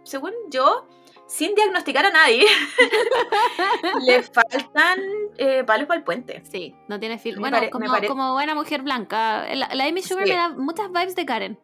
según 0.04 0.32
yo, 0.50 0.86
sin 1.26 1.54
diagnosticar 1.54 2.04
a 2.06 2.10
nadie, 2.10 2.44
le 4.06 4.22
faltan 4.22 4.98
eh, 5.38 5.64
palos 5.64 5.86
para 5.86 5.98
el 5.98 6.04
puente. 6.04 6.42
Sí, 6.50 6.74
no 6.88 6.98
tiene 7.00 7.18
fil. 7.18 7.36
Me 7.36 7.40
Bueno, 7.42 7.58
pare- 7.58 8.08
como, 8.08 8.32
buena 8.32 8.54
mujer 8.54 8.82
blanca. 8.82 9.46
La, 9.54 9.68
la 9.74 9.84
Amy 9.86 10.02
Schumer 10.02 10.24
Sí. 10.26 10.30
me 10.32 10.36
da 10.36 10.48
muchas 10.50 10.88
vibes 10.90 11.14
de 11.16 11.24
Karen. 11.26 11.58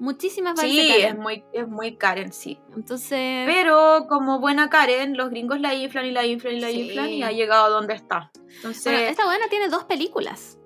Muchísimas 0.00 0.54
vibes 0.60 0.70
Sí, 0.72 0.88
de 0.92 1.06
es 1.08 1.16
muy, 1.18 1.44
es 1.52 1.68
muy 1.68 1.96
Karen, 1.96 2.32
sí. 2.32 2.58
Entonces, 2.74 3.44
Pero 3.46 4.06
como 4.08 4.40
buena 4.40 4.68
Karen, 4.70 5.16
los 5.16 5.30
gringos 5.30 5.60
la 5.60 5.74
inflan 5.74 6.06
y 6.06 6.10
la 6.10 6.26
inflan 6.26 6.54
y 6.56 6.60
la 6.60 6.68
Sí. 6.70 6.80
inflan 6.88 7.08
y 7.10 7.22
ha 7.22 7.30
llegado 7.30 7.66
a 7.66 7.68
donde 7.68 7.94
está. 7.94 8.30
Entonces, 8.56 8.84
bueno, 8.92 8.98
esta 9.08 9.24
buena 9.26 9.46
tiene 9.48 9.68
dos 9.68 9.84
películas. 9.84 10.58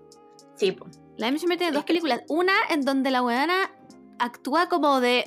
sí, 0.57 0.73
po. 0.73 0.87
La 1.17 1.29
Amy 1.29 1.39
Schumer 1.39 1.59
tiene 1.59 1.73
dos 1.73 1.85
películas. 1.85 2.23
Una 2.29 2.55
en 2.71 2.83
donde 2.85 3.11
la 3.13 3.23
weona 3.23 3.71
actúa 4.19 4.69
como 4.69 5.01
de 5.01 5.25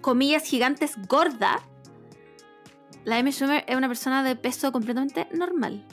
comillas 0.00 0.42
gigantes 0.44 0.94
gorda. 1.08 1.60
La 3.04 3.16
Amy 3.18 3.30
Schumer 3.32 3.64
es 3.66 3.76
una 3.76 3.88
persona 3.88 4.22
de 4.22 4.36
peso 4.36 4.72
completamente 4.72 5.28
normal. 5.32 5.86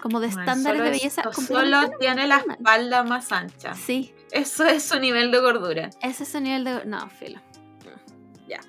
Como 0.00 0.18
de 0.18 0.28
Bueno, 0.28 0.40
estándares 0.42 0.82
de 0.82 0.90
belleza 0.90 1.22
Solo 1.32 1.90
tiene 2.00 2.26
la 2.26 2.38
espalda 2.38 3.04
más 3.04 3.30
ancha. 3.30 3.74
Sí, 3.74 4.14
Eso 4.32 4.64
es 4.66 4.82
su 4.84 4.98
nivel 4.98 5.30
de 5.30 5.38
gordura. 5.40 5.90
ese 6.00 6.22
es 6.24 6.32
su 6.32 6.40
nivel 6.40 6.64
de... 6.64 6.84
No, 6.86 7.08
filo. 7.10 7.38
Mm, 7.84 8.48
Ya. 8.48 8.60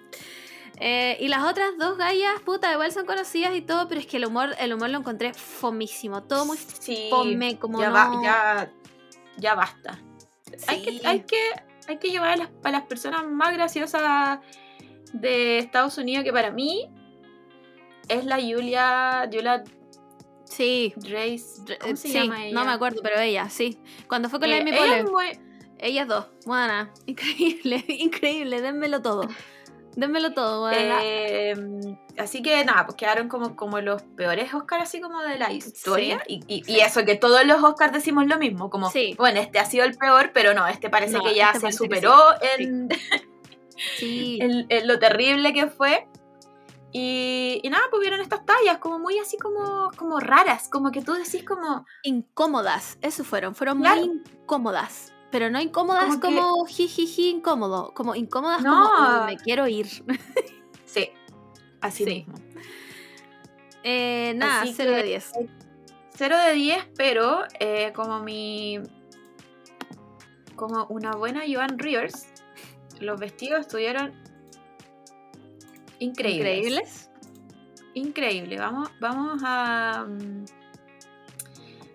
Eh, 0.80 1.18
y 1.22 1.28
las 1.30 1.44
otras 1.44 1.70
dos 1.80 1.98
gallas, 1.98 2.42
puta, 2.44 2.72
igual 2.74 2.92
son 2.92 3.06
conocidas 3.06 3.56
y 3.56 3.62
todo, 3.62 3.88
pero 3.88 4.02
es 4.02 4.08
que 4.08 4.18
el 4.18 4.26
humor, 4.26 4.56
el 4.60 4.74
humor 4.74 4.90
lo 4.90 4.98
encontré 5.00 5.34
fomísimo. 5.34 6.24
Todo 6.24 6.46
muy 6.46 6.58
Sí, 6.58 7.08
fome, 7.10 7.58
como 7.60 7.80
ya, 7.80 7.88
no... 7.90 7.94
va- 7.94 8.20
ya, 8.24 8.72
ya 9.38 9.56
basta. 9.56 10.00
Hay, 10.68 10.82
que, 10.82 11.08
hay, 11.08 11.20
que, 11.22 11.40
hay 11.88 11.98
que 11.98 12.10
llevar 12.10 12.32
a 12.32 12.36
las, 12.38 12.50
a 12.64 12.72
las 12.72 12.84
personas 12.84 13.24
más 13.26 13.54
graciosas 13.54 14.40
de 15.14 15.60
Estados 15.60 15.98
Unidos, 15.98 16.24
que 16.26 16.34
para 16.34 16.52
mí 16.52 16.90
es 18.10 18.26
la 18.26 18.36
Julia, 18.42 19.30
Julia 19.32 19.64
Sí, 20.46 20.94
Grace. 20.98 21.62
¿Cómo 21.82 21.96
se 21.96 22.08
sí, 22.10 22.14
llama 22.14 22.46
ella? 22.46 22.54
no 22.60 22.66
me 22.66 22.72
acuerdo, 22.74 23.00
pero 23.02 23.20
ella, 23.20 23.50
sí. 23.50 23.80
Cuando 24.08 24.30
fue 24.30 24.40
con 24.40 24.50
la 24.50 24.58
Eh, 24.58 24.62
Amy 24.62 24.72
ella 24.72 24.80
Poehler, 24.80 25.06
es 25.06 25.12
muy- 25.12 25.40
ellas 25.80 26.08
dos, 26.08 26.28
buena, 26.46 26.92
increíble, 27.06 27.84
increíble, 27.88 28.62
dénmelo 28.62 29.02
todo. 29.02 29.28
Dénmelo 29.96 30.34
todo, 30.34 30.62
buena. 30.62 31.02
Eh, 31.04 31.54
así 32.18 32.42
que 32.42 32.66
nada, 32.66 32.84
pues 32.88 32.96
quedaron 32.98 33.30
como, 33.30 33.56
como 33.56 33.80
los 33.80 34.02
peores 34.02 34.52
Oscars 34.52 34.84
así 34.86 35.00
como 35.00 35.22
de 35.22 35.38
la 35.38 35.52
historia. 35.52 36.20
Y, 36.28 36.40
y- 36.48 36.64
y 36.66 36.80
eso, 36.80 37.06
que 37.06 37.16
todos 37.16 37.46
los 37.46 37.64
Oscars 37.64 37.94
decimos 37.94 38.26
lo 38.26 38.40
mismo, 38.40 38.72
como, 38.72 38.90
Sí. 38.90 39.14
bueno, 39.20 39.40
este 39.40 39.60
ha 39.60 39.66
sido 39.66 39.86
el 39.86 39.96
peor, 39.96 40.32
pero 40.34 40.56
no, 40.56 40.66
este 40.68 40.90
parece 40.90 41.14
No, 41.18 41.24
que 41.24 41.36
ya 41.36 41.52
este 41.52 41.72
se 41.72 41.78
superó 41.78 42.16
en, 42.58 42.90
en- 44.02 44.66
en 44.70 44.88
lo 44.88 44.98
terrible 44.98 45.54
que 45.54 45.68
fue. 45.68 46.08
Y, 46.92 47.60
y 47.64 47.70
nada, 47.70 47.84
pues 47.92 48.02
vieron 48.02 48.20
estas 48.20 48.44
tallas 48.46 48.80
como 48.80 48.98
muy 48.98 49.20
así 49.20 49.38
como, 49.38 49.92
como 49.96 50.20
raras, 50.20 50.70
como 50.70 50.92
que 50.92 51.02
tú 51.04 51.14
decís 51.14 51.44
como, 51.44 51.86
incómodas, 52.02 52.98
eso 53.02 53.24
fueron, 53.24 53.54
fueron 53.54 53.80
Claro. 53.80 54.02
muy 54.02 54.22
incómodas. 54.42 55.13
Pero 55.34 55.50
no 55.50 55.60
incómodas 55.60 56.18
Como 56.18 56.64
que- 56.66 56.74
jijiji 56.74 57.30
incómodo, 57.30 57.92
como 57.96 58.14
incómodas 58.14 58.62
No. 58.62 58.70
como 58.72 59.26
"Uy, 59.26 59.26
me 59.36 59.38
quiero 59.38 59.68
ir. 59.68 59.88
sí, 60.86 61.10
así 61.82 62.04
Sí. 62.06 62.10
mismo. 62.28 62.36
Eh, 63.84 64.34
nada, 64.36 64.62
Así 64.62 64.74
0 64.78 64.92
de 64.92 64.98
que- 65.02 65.08
10. 65.08 65.32
0 66.16 66.38
de 66.38 66.54
10, 66.54 66.86
pero 66.96 67.46
eh, 67.60 67.92
como 67.96 68.20
mi. 68.20 68.80
Como 70.56 70.86
una 70.86 71.14
buena 71.14 71.42
Joan 71.52 71.80
Rivers, 71.80 72.28
los 73.00 73.20
vestidos 73.20 73.62
estuvieron 73.62 74.14
increíbles. 75.98 76.58
Increíbles. 76.60 77.10
Increíble. 77.96 78.58
Vamos, 78.60 78.90
vamos 79.00 79.42
a. 79.44 80.06
mm, 80.08 80.46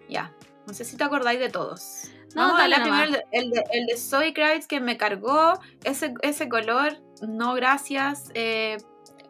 Ya. 0.09 0.33
No 0.67 0.75
sé 0.75 0.85
si 0.85 0.97
te 0.97 1.05
acordáis 1.05 1.39
de 1.39 1.49
todos. 1.51 2.08
No, 2.35 2.43
Vamos 2.43 2.61
a 2.61 2.69
dale 2.69 2.81
primero 2.83 3.05
el 3.05 3.13
de, 3.13 3.25
el, 3.33 3.51
de, 3.51 3.65
el 3.73 3.87
de 3.87 3.97
Zoe 3.97 4.33
Kravitz 4.35 4.67
que 4.67 4.81
me 4.81 4.97
cargó. 4.97 5.55
Ese, 5.85 6.15
ese 6.23 6.49
color, 6.49 6.99
no 7.27 7.55
gracias. 7.55 8.31
Eh, 8.35 8.77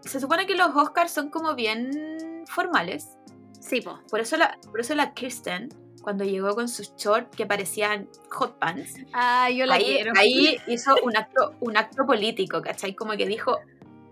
se 0.01 0.21
supone 0.21 0.47
que 0.47 0.55
los 0.57 0.75
Oscars 0.75 1.13
son 1.13 1.31
como 1.31 1.55
bien 1.55 2.45
formales. 2.47 3.09
Sí, 3.61 3.81
po. 3.81 4.01
Por 4.11 4.21
eso 4.21 4.37
la, 4.37 4.59
por 4.71 4.81
eso 4.81 4.95
la 4.95 5.15
Kristen, 5.15 5.69
cuando 6.03 6.25
llegó 6.25 6.55
con 6.55 6.69
sus 6.69 6.95
shorts 6.97 7.37
que 7.37 7.47
parecían 7.47 8.09
hot 8.31 8.59
pants, 8.59 8.95
Ah, 9.13 9.49
yo 9.51 9.67
la 9.67 9.75
ahí, 9.75 9.85
quiero. 9.85 10.13
ahí 10.17 10.57
hizo 10.67 10.95
un 11.03 11.17
acto, 11.17 11.55
un 11.61 11.77
acto 11.77 12.07
político, 12.07 12.63
¿cachai? 12.63 12.95
Como 12.95 13.13
que 13.17 13.27
dijo, 13.27 13.59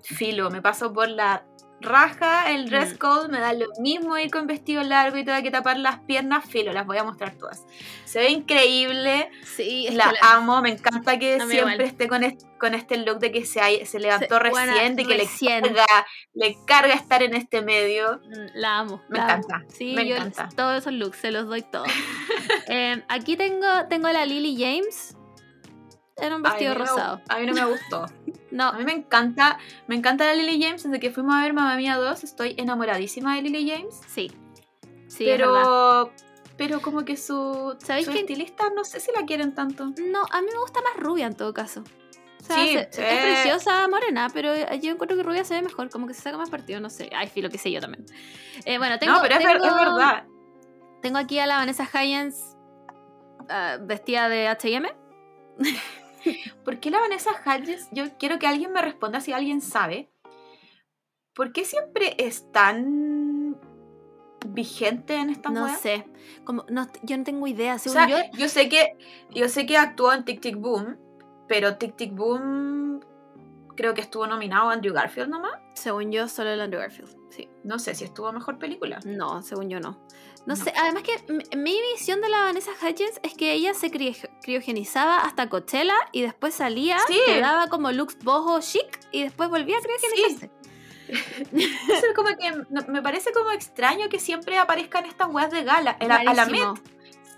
filo, 0.02 0.50
me 0.50 0.62
paso 0.62 0.92
por 0.92 1.08
la 1.08 1.44
raja 1.80 2.50
el 2.50 2.68
dress 2.70 2.94
Mm. 2.94 2.98
code, 2.98 3.28
me 3.28 3.38
da 3.38 3.52
lo 3.52 3.66
mismo 3.80 4.16
ir 4.18 4.30
con 4.30 4.46
vestido 4.46 4.82
largo 4.82 5.16
y 5.18 5.24
tengo 5.24 5.42
que 5.42 5.50
tapar 5.50 5.78
las 5.78 5.98
piernas, 6.00 6.44
filo, 6.44 6.72
las 6.72 6.86
voy 6.86 6.98
a 6.98 7.04
mostrar 7.04 7.34
todas. 7.36 7.64
Se 8.04 8.18
ve 8.20 8.30
increíble, 8.30 9.30
Sí, 9.44 9.88
la 9.92 10.12
la- 10.12 10.32
amo, 10.34 10.62
me 10.62 10.70
encanta 10.70 11.18
que 11.18 11.38
siempre 11.40 11.84
esté 11.84 12.08
con 12.08 12.24
este, 12.24 12.44
con 12.58 12.74
este 12.74 12.96
look 12.98 13.18
de 13.18 13.30
que 13.32 13.44
se, 13.44 13.84
se 13.84 13.98
levantó 14.00 14.38
recién, 14.38 14.96
de 14.96 15.04
que 15.04 15.16
recién. 15.16 15.62
le 15.64 15.72
carga, 15.74 16.06
le 16.34 16.56
carga 16.66 16.94
estar 16.94 17.22
en 17.22 17.34
este 17.34 17.60
medio. 17.62 18.20
Mm, 18.24 18.46
La 18.54 18.78
amo. 18.78 19.02
Me 19.08 19.18
la 19.18 19.34
amo. 19.34 19.44
encanta, 19.44 19.74
Sí, 19.74 19.92
me 19.94 20.06
yo 20.06 20.16
encanta. 20.16 20.48
todos 20.56 20.78
esos 20.78 20.92
looks 20.94 21.18
se 21.18 21.30
los 21.30 21.46
doy 21.46 21.62
todos. 21.62 21.86
Eh, 22.68 23.02
aquí 23.08 23.36
tengo, 23.36 23.66
tengo 23.88 24.06
a 24.08 24.12
la 24.12 24.24
Lily 24.24 24.56
James 24.56 25.15
en 26.16 26.32
un 26.32 26.42
vestido 26.42 26.72
Ay, 26.72 26.78
me- 26.78 26.84
rosado. 26.84 27.20
A 27.28 27.38
mí 27.38 27.46
no 27.46 27.52
me 27.54 27.64
gustó. 27.64 28.06
No, 28.52 28.68
A 28.68 28.72
mí 28.78 28.84
me 28.84 28.92
encanta, 28.92 29.58
me 29.86 29.96
encanta 29.96 30.24
la 30.24 30.32
Lily 30.32 30.62
James. 30.62 30.82
Desde 30.84 30.98
que 31.00 31.10
fuimos 31.10 31.34
a 31.34 31.42
ver 31.42 31.52
Mamma 31.52 31.76
Mía 31.76 31.96
2, 31.96 32.24
estoy 32.24 32.54
enamoradísima 32.56 33.34
de 33.36 33.42
Lily 33.42 33.68
James. 33.70 34.00
sí. 34.06 34.30
Sí, 35.08 35.28
es 35.28 35.36
pero, 35.36 36.10
pero 36.56 36.80
como 36.80 37.04
que 37.04 37.16
su, 37.16 37.76
¿Sabéis 37.78 38.06
su 38.06 38.12
qué? 38.12 38.20
estilista 38.20 38.70
no 38.74 38.84
sé 38.84 39.00
si 39.00 39.10
la 39.12 39.24
quieren 39.26 39.54
tanto. 39.54 39.86
No, 40.00 40.22
a 40.30 40.40
mí 40.40 40.48
me 40.52 40.58
gusta 40.58 40.80
más 40.80 40.96
rubia 40.96 41.26
en 41.26 41.34
todo 41.36 41.52
caso. 41.52 41.82
O 42.40 42.44
sea, 42.44 42.56
Sí, 42.56 42.68
se- 42.72 42.88
sí. 42.92 43.02
es 43.02 43.20
preciosa 43.22 43.86
morena, 43.88 44.28
pero 44.32 44.54
yo 44.80 44.92
encuentro 44.92 45.16
que 45.16 45.22
rubia 45.22 45.44
se 45.44 45.54
ve 45.54 45.62
mejor, 45.62 45.90
como 45.90 46.06
que 46.06 46.14
se 46.14 46.22
saca 46.22 46.38
más 46.38 46.48
partido, 46.50 46.80
no 46.80 46.88
sé. 46.88 47.10
Ay, 47.14 47.28
filo 47.28 47.50
que 47.50 47.58
sé 47.58 47.70
yo 47.70 47.80
también. 47.80 48.06
Eh, 48.64 48.78
bueno, 48.78 48.98
tengo. 48.98 49.12
no, 49.14 49.22
pero 49.22 49.34
es, 49.36 49.44
ver- 49.44 49.60
tengo- 49.60 49.66
es 49.76 49.84
verdad. 49.84 50.24
Tengo 51.02 51.18
aquí 51.18 51.38
a 51.40 51.46
la 51.46 51.56
Vanessa 51.58 51.84
Hudgens 51.84 52.56
ah, 53.48 53.76
vestida 53.80 54.28
de 54.30 54.48
H&M. 54.48 54.88
¿Por 56.64 56.80
qué 56.80 56.90
la 56.90 57.00
Vanessa 57.00 57.30
Hudgens? 57.44 57.88
Yo 57.92 58.16
quiero 58.18 58.38
que 58.38 58.46
alguien 58.46 58.72
me 58.72 58.82
responda 58.82 59.20
si 59.20 59.32
alguien 59.32 59.60
sabe. 59.60 60.10
¿Por 61.34 61.52
qué 61.52 61.64
siempre 61.64 62.14
es 62.18 62.50
tan 62.50 63.58
vigente 64.48 65.16
en 65.16 65.30
esta 65.30 65.50
No 65.50 65.68
sé. 65.76 66.06
Como, 66.44 66.64
no, 66.68 66.88
yo 67.02 67.18
no 67.18 67.24
tengo 67.24 67.46
idea. 67.46 67.74
O 67.74 67.78
Según 67.78 67.98
sea, 67.98 68.08
yo, 68.08 68.38
yo 68.38 68.48
sé 68.48 68.68
que 68.68 68.96
yo 69.30 69.48
sé 69.48 69.66
que 69.66 69.76
actuó 69.76 70.12
en 70.12 70.24
Tic 70.24 70.40
Tic 70.40 70.56
Boom, 70.56 70.96
pero 71.48 71.76
Tic 71.76 71.96
Tic 71.96 72.14
Boom 72.14 73.00
creo 73.76 73.94
que 73.94 74.00
estuvo 74.00 74.26
nominado 74.26 74.70
a 74.70 74.72
Andrew 74.72 74.94
Garfield 74.94 75.28
nomás. 75.28 75.52
según 75.74 76.10
yo, 76.10 76.28
solo 76.28 76.50
el 76.50 76.60
Andrew 76.60 76.80
Garfield. 76.80 77.14
Sí. 77.30 77.48
No 77.64 77.78
sé 77.78 77.94
si 77.94 78.04
estuvo 78.04 78.32
mejor 78.32 78.58
película. 78.58 79.00
No, 79.04 79.42
según 79.42 79.68
yo 79.68 79.78
no. 79.78 80.00
No, 80.46 80.54
sé, 80.54 80.72
además 80.76 81.02
que 81.02 81.56
mi 81.56 81.80
visión 81.94 82.20
de 82.20 82.28
la 82.28 82.42
Vanessa 82.42 82.70
Hudgens 82.80 83.18
es 83.24 83.34
que 83.34 83.52
ella 83.52 83.74
se 83.74 83.90
cri- 83.90 84.28
criogenizaba 84.42 85.18
hasta 85.18 85.48
Coachella 85.48 85.96
y 86.12 86.22
después 86.22 86.54
salía, 86.54 86.98
Sí. 87.08 87.18
daba 87.40 87.66
como 87.68 87.90
looks 87.90 88.18
boho 88.22 88.60
chic 88.60 89.00
y 89.10 89.24
después 89.24 89.48
volvía 89.50 89.76
a 89.78 89.80
criogenizarse. 89.80 90.50
Entonces, 91.52 92.12
como 92.14 92.28
que 92.36 92.50
no- 92.70 92.86
me 92.88 93.02
parece 93.02 93.32
como 93.32 93.50
extraño 93.50 94.08
que 94.08 94.20
siempre 94.20 94.56
aparezcan 94.58 95.04
estas 95.04 95.28
weas 95.30 95.50
de 95.50 95.64
gala. 95.64 95.96
A 96.00 96.06
la. 96.34 96.46
Met 96.46 96.60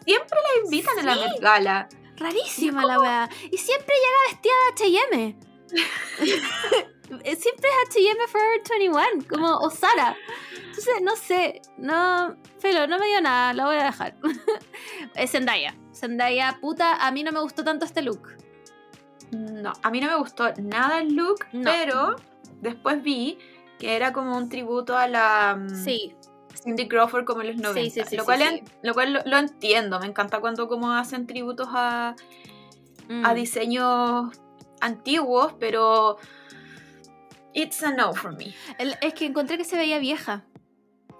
siempre 0.05 0.39
la 0.43 0.65
invitan 0.65 0.99
a 0.99 1.03
la 1.03 1.15
Met 1.17 1.41
Gala. 1.41 1.89
Rarísima 2.17 2.85
la 2.85 2.99
weá. 3.01 3.29
Y 3.51 3.57
siempre 3.59 3.95
llega 3.95 4.19
vestida 4.31 4.55
de 4.77 5.35
HM. 5.35 6.89
siempre 7.09 7.69
es 7.89 7.97
HM 7.97 8.29
Forever 8.31 8.61
21, 8.69 8.99
como 9.29 9.57
o 9.59 9.71
Sara. 9.71 10.17
Entonces, 10.67 10.95
no 11.03 11.17
sé, 11.17 11.61
no. 11.77 12.37
Felo, 12.59 12.87
no 12.87 12.99
me 12.99 13.07
dio 13.07 13.21
nada, 13.21 13.53
la 13.55 13.67
voy 13.67 13.77
a 13.77 13.85
dejar. 13.85 14.17
es 15.15 15.31
Zendaya. 15.31 15.75
Zendaya, 15.95 16.59
puta, 16.61 16.95
a 17.07 17.11
mí 17.11 17.23
no 17.23 17.33
me 17.33 17.41
gustó 17.41 17.65
tanto 17.65 17.85
este 17.85 18.03
look. 18.03 18.29
No, 19.33 19.73
a 19.83 19.91
mí 19.91 20.01
no 20.01 20.07
me 20.07 20.17
gustó 20.17 20.53
nada 20.63 21.01
el 21.01 21.15
look, 21.15 21.45
No. 21.53 21.65
pero 21.71 22.17
después 22.61 23.03
vi 23.03 23.39
que 23.79 23.95
era 23.97 24.13
como 24.13 24.37
un 24.37 24.49
tributo 24.49 24.97
a 24.97 25.07
la 25.07 25.57
mm, 25.59 25.85
Sí, 25.85 26.15
Cindy 26.63 26.89
Crawford 26.89 27.25
como 27.25 27.43
en 27.43 27.49
los 27.49 27.57
90. 27.57 27.81
sí, 27.83 27.91
sí, 28.09 28.17
lo, 28.17 28.23
sí, 28.23 28.27
cual 28.27 28.39
sí. 28.41 28.45
en- 28.47 28.65
lo 28.83 28.95
cual 28.95 29.13
lo, 29.13 29.21
lo 29.27 29.37
entiendo, 29.37 30.01
me 30.01 30.07
encanta 30.07 30.41
cuando 30.41 30.67
como 30.69 30.93
hacen 30.93 31.27
tributos 31.27 31.69
a, 31.71 32.15
Mm. 33.09 33.25
a 33.25 33.33
diseños 33.35 34.31
antiguos, 34.81 35.55
pero 35.59 36.19
it's 37.55 37.83
a 37.83 37.93
no 37.93 38.15
for 38.15 38.33
me. 38.37 38.55
El- 38.79 38.97
es 39.01 39.15
que 39.15 39.27
encontré 39.27 39.57
que 39.59 39.65
se 39.65 39.77
veía 39.77 39.99
vieja. 39.99 40.45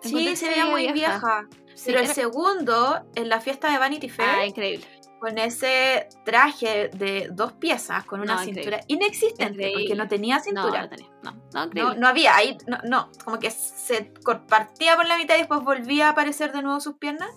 Encontré 0.03 0.31
Sí, 0.31 0.37
se 0.37 0.49
veía 0.49 0.67
muy 0.67 0.93
vieja. 0.93 1.49
Sí, 1.75 1.85
pero 1.87 2.01
el 2.01 2.07
segundo, 2.09 3.05
en 3.15 3.29
la 3.29 3.41
fiesta 3.41 3.71
de 3.71 3.79
Vanity 3.79 4.09
Fair, 4.09 4.29
Ah, 4.29 4.47
increíble. 4.47 4.85
con 5.21 5.37
ese 5.39 6.09
traje 6.25 6.89
de 6.93 7.29
dos 7.33 7.53
piezas, 7.55 8.05
con 8.05 8.21
una 8.21 8.35
No, 8.37 8.43
cintura 8.45 8.79
increíble. 8.79 8.85
inexistente, 9.07 9.71
porque 9.75 9.95
no 9.97 10.07
tenía 10.09 10.37
No, 10.37 10.43
cintura. 10.43 10.83
no 10.83 10.89
tenía. 10.89 11.09
No, 11.25 11.33
no, 11.33 11.41
No, 11.55 11.65
increíble. 11.67 11.97
no 11.99 12.09
había, 12.09 12.37
ahí, 12.37 12.57
no, 12.69 12.79
no, 12.85 13.11
como 13.25 13.39
que 13.41 13.51
se 13.51 14.13
partía 14.49 14.95
por 14.97 15.07
la 15.07 15.17
mitad 15.17 15.35
y 15.35 15.39
después 15.39 15.61
volvía 15.63 16.07
a 16.09 16.11
aparecer 16.11 16.53
de 16.53 16.63
nuevo 16.63 16.79
sus 16.81 16.97
piernas. 16.99 17.31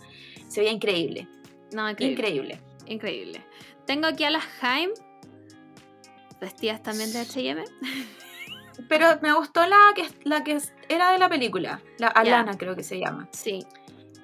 Se 0.48 0.60
veía 0.62 0.72
increíble, 0.74 1.28
No, 1.74 1.90
increíble. 1.90 2.60
increíble. 2.86 3.44
Tengo 3.88 4.06
aquí 4.08 4.24
a 4.24 4.30
las 4.30 4.44
Haim, 4.62 4.92
vestidas 6.40 6.82
también 6.84 7.12
de 7.14 7.22
HM. 7.22 7.64
Pero 8.90 9.08
me 9.22 9.34
gustó 9.34 9.66
la 9.68 9.78
que, 9.96 10.06
la 10.24 10.44
que 10.44 10.60
era 10.90 11.12
de 11.12 11.20
la 11.20 11.30
película, 11.30 11.82
la 11.98 12.08
Alana 12.08 12.58
creo 12.58 12.76
que 12.76 12.84
se 12.84 13.00
llama. 13.00 13.28
Sí. 13.32 13.66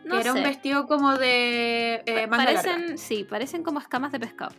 que 0.09 0.19
era 0.19 0.33
un 0.33 0.43
vestido 0.43 0.87
como 0.87 1.17
de 1.17 2.01
eh, 2.05 2.27
larga. 2.29 2.37
parecen, 2.37 2.97
sí, 2.97 3.23
parecen 3.23 3.63
como 3.63 3.79
escamas 3.79 4.11
de 4.11 4.19
pescado. 4.19 4.53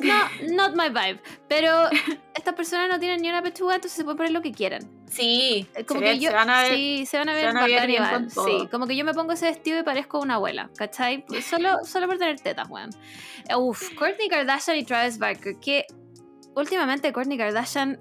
No, 0.00 0.14
not 0.54 0.74
my 0.76 0.88
vibe. 0.88 1.20
Pero 1.48 1.88
estas 2.34 2.54
personas 2.54 2.88
no 2.88 2.98
tienen 2.98 3.20
ni 3.20 3.28
una 3.28 3.42
pechuga, 3.42 3.74
entonces 3.74 3.96
se 3.96 4.04
pueden 4.04 4.16
poner 4.16 4.32
lo 4.32 4.40
que 4.40 4.52
quieran. 4.52 4.80
Sí, 5.10 5.66
Eh, 5.74 5.84
Como 5.84 6.00
se, 6.00 6.06
que 6.06 6.18
yo, 6.20 6.30
se 6.30 6.36
van 6.36 6.48
a 6.48 6.62
ver. 6.62 6.74
sí, 6.74 7.04
se 7.04 7.18
van 7.18 7.28
a 7.28 7.34
ver, 7.34 7.46
van 7.46 7.56
a 7.58 7.62
ver 7.64 7.72
bacán 7.72 7.86
bien 7.88 8.02
igual, 8.02 8.14
con 8.14 8.28
todo. 8.30 8.46
Sí, 8.46 8.68
como 8.70 8.86
que 8.86 8.96
yo 8.96 9.04
me 9.04 9.12
pongo 9.12 9.32
ese 9.32 9.46
vestido 9.46 9.78
y 9.80 9.82
parezco 9.82 10.20
una 10.20 10.36
abuela, 10.36 10.70
¿cachai? 10.76 11.24
Solo, 11.42 11.84
solo 11.84 12.06
por 12.06 12.16
tener 12.16 12.40
tetas, 12.40 12.68
weón. 12.70 12.90
Uf, 13.58 13.92
Kourtney 13.96 14.28
Kardashian 14.28 14.76
y 14.78 14.84
Travis 14.84 15.18
Barker, 15.18 15.56
que 15.60 15.84
últimamente 16.54 17.12
Kourtney 17.12 17.36
Kardashian, 17.36 18.00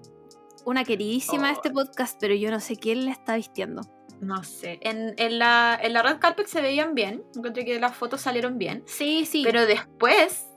una 0.66 0.84
queridísima 0.84 1.48
de 1.48 1.54
este 1.54 1.72
podcast, 1.72 2.18
pero 2.20 2.34
yo 2.36 2.52
no 2.52 2.60
sé 2.60 2.76
quién 2.76 3.06
le 3.06 3.12
está 3.12 3.36
vistiendo. 3.36 3.82
No 4.22 4.44
sé. 4.44 4.80
En, 4.82 5.14
en 5.18 5.40
la, 5.40 5.80
en 5.82 5.94
la 5.94 6.02
red 6.04 6.18
carpet 6.20 6.48
se 6.48 6.62
veían 6.62 6.94
bien. 6.96 7.24
Encontré 7.36 7.64
que 7.66 7.80
las 7.80 7.96
fotos 7.96 8.22
salieron 8.22 8.58
bien. 8.58 8.84
Sí, 8.86 9.26
sí. 9.26 9.44
Pero 9.46 9.66
después, 9.66 10.48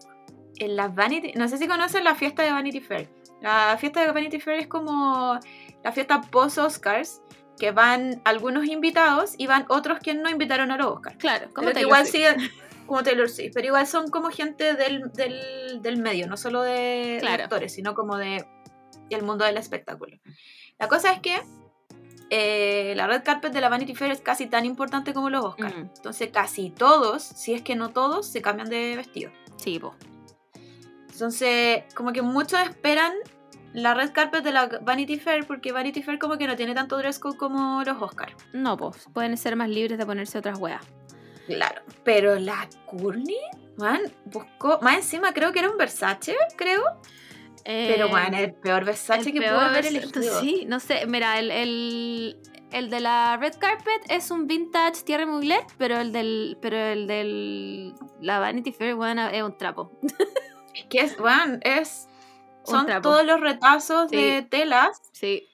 en 0.59 0.75
las 0.77 0.95
Vanity. 0.95 1.33
No 1.35 1.49
sé 1.49 1.59
si 1.59 1.69
conocen 1.69 2.03
la 2.05 2.15
fiesta 2.17 2.43
de 2.43 2.51
Vanity 2.51 2.81
Fair. 2.81 3.09
La 3.41 3.77
fiesta 3.79 4.01
de 4.05 4.11
Vanity 4.11 4.41
Fair 4.41 4.59
es 4.61 4.67
como 4.67 5.39
la 5.85 5.93
fiesta 5.93 6.21
post-Oscars. 6.23 7.23
Que 7.59 7.71
van 7.71 8.21
algunos 8.25 8.65
invitados 8.67 9.35
y 9.39 9.47
van 9.47 9.67
otros 9.69 10.01
que 10.01 10.15
no 10.15 10.29
invitaron 10.29 10.73
a 10.73 10.77
los 10.77 10.87
Oscars. 10.87 11.17
claro, 11.19 11.47
como 11.55 11.67
Pero 11.69 11.75
Taylor 11.75 11.89
igual 11.89 12.07
siguen. 12.07 12.37
Como 12.87 13.05
Taylor 13.05 13.31
Swift. 13.31 13.53
Pero 13.55 13.69
igual 13.69 13.87
son 13.87 14.11
como 14.11 14.29
gente 14.31 14.75
del, 14.75 15.13
del, 15.13 15.81
del 15.81 16.03
medio. 16.03 16.27
No 16.27 16.37
solo 16.37 16.63
de, 16.63 16.73
de 16.73 17.19
Claro. 17.21 17.45
actores, 17.45 17.73
sino 17.73 17.95
como 17.95 18.17
de 18.19 18.45
el 19.15 19.23
mundo 19.23 19.45
del 19.45 19.57
espectáculo. 19.57 20.19
La 20.79 20.89
cosa 20.89 21.13
es 21.13 21.21
que. 21.21 21.41
eh, 22.31 22.95
la 22.97 23.07
red 23.07 23.23
carpet 23.23 23.53
de 23.53 23.61
la 23.61 23.69
Vanity 23.69 23.95
Fair 23.95 24.11
es 24.11 24.21
casi 24.21 24.47
tan 24.47 24.65
importante 24.65 25.13
como 25.13 25.29
los 25.31 25.45
Oscars. 25.45 25.77
Mm, 25.77 25.81
Entonces 25.97 26.31
casi 26.33 26.71
todos, 26.71 27.23
si 27.23 27.53
es 27.55 27.63
que 27.63 27.77
no 27.77 27.91
todos, 27.91 28.27
se 28.27 28.41
cambian 28.41 28.69
de 28.71 28.97
vestido. 28.97 29.31
sí, 29.59 29.79
po. 29.79 29.95
Entonces, 31.13 31.85
como 31.95 32.13
que 32.13 32.23
muchos 32.23 32.59
esperan 32.61 33.13
la 33.75 33.95
red 33.95 34.13
carpet 34.13 34.43
de 34.43 34.53
la 34.53 34.67
Vanity 34.83 35.19
Fair 35.19 35.47
porque 35.47 35.71
Vanity 35.73 36.03
Fair 36.03 36.19
como 36.19 36.37
que 36.39 36.47
no 36.47 36.57
tiene 36.57 36.75
tanto 36.75 36.97
dress 36.99 37.19
code 37.19 37.37
como 37.37 37.83
los 37.85 38.01
Oscars. 38.01 38.35
No, 38.53 38.77
pues, 38.77 39.07
pueden 39.13 39.37
ser 39.37 39.55
más 39.57 39.69
libres 39.69 39.99
de 39.99 40.07
ponerse 40.07 40.39
otras 40.39 40.59
weas. 40.59 40.83
Claro. 41.47 41.83
Pero 42.05 42.39
la 42.39 42.69
Courtney, 42.87 43.37
man, 43.77 44.01
buscó, 44.25 44.79
más 44.81 44.97
encima 44.97 45.33
creo 45.33 45.53
que 45.53 45.59
era 45.59 45.71
un 45.71 45.77
Versace, 45.77 46.35
creo. 46.57 46.83
Pero 47.65 48.07
Eh, 48.07 48.11
man, 48.13 48.35
el 48.35 48.55
peor 48.55 48.85
Versace 48.85 49.29
el 49.29 49.33
que 49.35 49.41
peor 49.41 49.55
pudo 49.55 49.61
haber 49.67 49.87
elegido. 49.87 50.41
Sí, 50.41 50.65
no 50.67 50.81
sé, 50.81 51.07
mira, 51.07 51.39
el, 51.39 51.51
el, 51.51 52.37
el 52.73 52.91
de 52.91 53.01
la 53.01 53.37
red 53.37 53.55
carpet 53.59 54.03
es 54.09 54.31
un 54.31 54.47
vintage 54.47 55.03
Thierry 55.05 55.27
Mugler, 55.27 55.61
pero 55.79 55.99
el 55.99 56.13
del 56.13 56.59
pero 56.61 56.77
el 56.77 57.07
del 57.07 57.95
la 58.21 58.39
Vanity 58.41 58.73
Fair 58.73 58.95
bueno, 58.95 59.29
es 59.29 59.43
un 59.43 59.57
trapo. 59.57 59.93
Es 60.75 60.85
que 60.87 61.01
es, 61.01 61.19
man, 61.21 61.61
es... 61.65 62.09
Son 62.65 62.87
todos 63.03 63.27
los 63.27 63.41
retazos 63.41 64.09
Sí. 64.11 64.17
de 64.17 64.43
telas 64.43 65.01
Sí. 65.13 65.47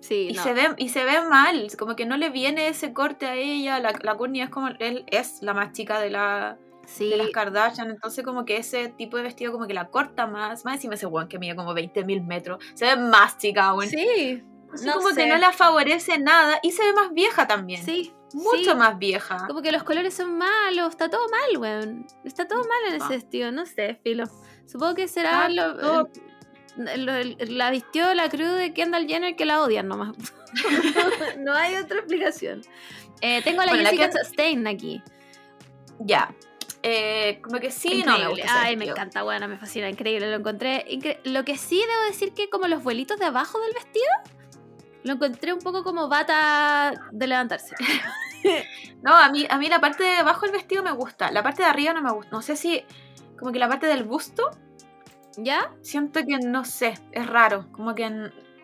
Sí, 0.00 0.28
Y, 0.30 0.32
no. 0.34 0.42
se 0.42 0.52
ve, 0.52 0.74
y 0.78 0.88
se 0.88 1.04
ve 1.04 1.20
mal, 1.30 1.68
como 1.78 1.94
que 1.94 2.04
no 2.06 2.16
le 2.16 2.30
viene 2.30 2.66
ese 2.66 2.92
corte 2.92 3.26
a 3.26 3.36
ella. 3.36 3.78
La, 3.78 3.92
la 4.02 4.16
Courtney 4.16 4.40
es 4.42 4.50
como, 4.50 4.68
él 4.80 5.04
es 5.06 5.40
la 5.42 5.54
más 5.54 5.72
chica 5.72 6.00
de, 6.00 6.10
la, 6.10 6.58
sí. 6.86 7.08
de 7.10 7.16
las 7.16 7.30
Kardashian, 7.30 7.90
entonces 7.90 8.24
como 8.24 8.44
que 8.44 8.56
ese 8.56 8.88
tipo 8.88 9.16
de 9.16 9.22
vestido 9.24 9.52
como 9.52 9.66
que 9.66 9.74
la 9.74 9.88
corta 9.88 10.26
más. 10.26 10.64
Más 10.64 10.76
encima 10.76 10.94
ese 10.94 11.06
weón 11.06 11.28
que 11.28 11.38
mide 11.38 11.54
como 11.56 11.74
20 11.74 12.04
mil 12.04 12.22
metros. 12.22 12.62
Se 12.74 12.84
ve 12.86 12.96
más 12.96 13.38
chica 13.38 13.66
aún. 13.66 13.86
Sí. 13.86 14.42
Así 14.72 14.86
no 14.86 14.94
como 14.94 15.10
sé. 15.10 15.16
que 15.16 15.26
no 15.28 15.36
la 15.38 15.52
favorece 15.52 16.18
nada 16.18 16.58
y 16.62 16.72
se 16.72 16.82
ve 16.82 16.92
más 16.94 17.12
vieja 17.12 17.46
también. 17.46 17.84
Sí. 17.84 18.12
Mucho 18.34 18.72
sí. 18.72 18.74
más 18.74 18.98
vieja. 18.98 19.46
Como 19.46 19.60
que 19.60 19.70
los 19.72 19.82
colores 19.82 20.14
son 20.14 20.38
malos, 20.38 20.88
está 20.90 21.10
todo 21.10 21.28
mal, 21.28 21.58
weón. 21.58 22.06
Está 22.24 22.48
todo 22.48 22.60
mal 22.60 22.94
en 22.94 22.94
Ah. 22.94 23.04
ese 23.04 23.14
vestido, 23.16 23.52
no 23.52 23.66
sé, 23.66 24.00
filo. 24.02 24.24
Supongo 24.66 24.94
que 24.94 25.06
será 25.08 25.48
Está 25.48 25.48
lo, 25.50 25.76
todo- 25.76 26.08
lo- 26.76 27.12
la 27.50 27.70
vistió 27.70 28.14
la 28.14 28.30
crew 28.30 28.52
de 28.52 28.72
Kendall 28.72 29.06
Jenner 29.06 29.36
que 29.36 29.44
la 29.44 29.60
odian 29.62 29.88
nomás. 29.88 30.14
no 31.40 31.52
hay 31.54 31.74
otra 31.76 31.98
explicación. 31.98 32.62
Eh, 33.20 33.42
tengo 33.44 33.60
a 33.60 33.66
la 33.66 33.72
Bueno, 33.72 33.90
la 33.92 34.10
Chastain 34.10 34.66
aquí. 34.66 35.02
Ya. 35.98 36.34
Eh, 36.82 37.40
como 37.42 37.60
que 37.60 37.70
sí, 37.70 38.02
no 38.04 38.12
me 38.12 38.18
Increíble. 38.18 38.42
gusta. 38.42 38.62
Ay, 38.62 38.76
me 38.76 38.86
encanta, 38.86 39.22
bueno, 39.22 39.46
me 39.48 39.56
fascina, 39.58 39.88
increíble. 39.88 40.30
Lo 40.30 40.36
encontré. 40.36 40.84
incre- 40.90 41.20
Lo 41.24 41.44
que 41.44 41.56
sí 41.56 41.76
debo 41.76 42.02
decir 42.08 42.34
que 42.34 42.50
como 42.50 42.66
los 42.66 42.82
vuelitos 42.82 43.18
de 43.18 43.26
abajo 43.26 43.60
del 43.60 43.72
vestido, 43.72 44.10
lo 45.04 45.12
encontré 45.14 45.52
un 45.52 45.60
poco 45.60 45.84
como 45.84 46.08
bata 46.08 46.92
de 47.12 47.26
levantarse. 47.26 47.74
No, 49.02 49.14
a 49.16 49.28
mí, 49.30 49.46
a 49.48 49.56
mí 49.58 49.68
la 49.68 49.80
parte 49.80 50.02
de 50.02 50.16
abajo 50.18 50.42
del 50.46 50.52
vestido 50.52 50.82
me 50.82 50.90
gusta. 50.92 51.30
La 51.30 51.42
parte 51.44 51.62
de 51.62 51.68
arriba 51.68 51.92
no 51.92 52.02
me 52.02 52.10
gusta. 52.12 52.30
No 52.32 52.42
sé 52.42 52.56
si. 52.56 52.84
Como 53.38 53.52
que 53.52 53.58
la 53.60 53.68
parte 53.68 53.86
del 53.86 54.02
busto 54.04 54.50
¿Ya? 55.36 55.72
siento 55.80 56.20
que 56.26 56.38
no 56.38 56.64
sé, 56.64 56.94
es 57.12 57.26
raro. 57.26 57.66
Como 57.72 57.94
que 57.94 58.10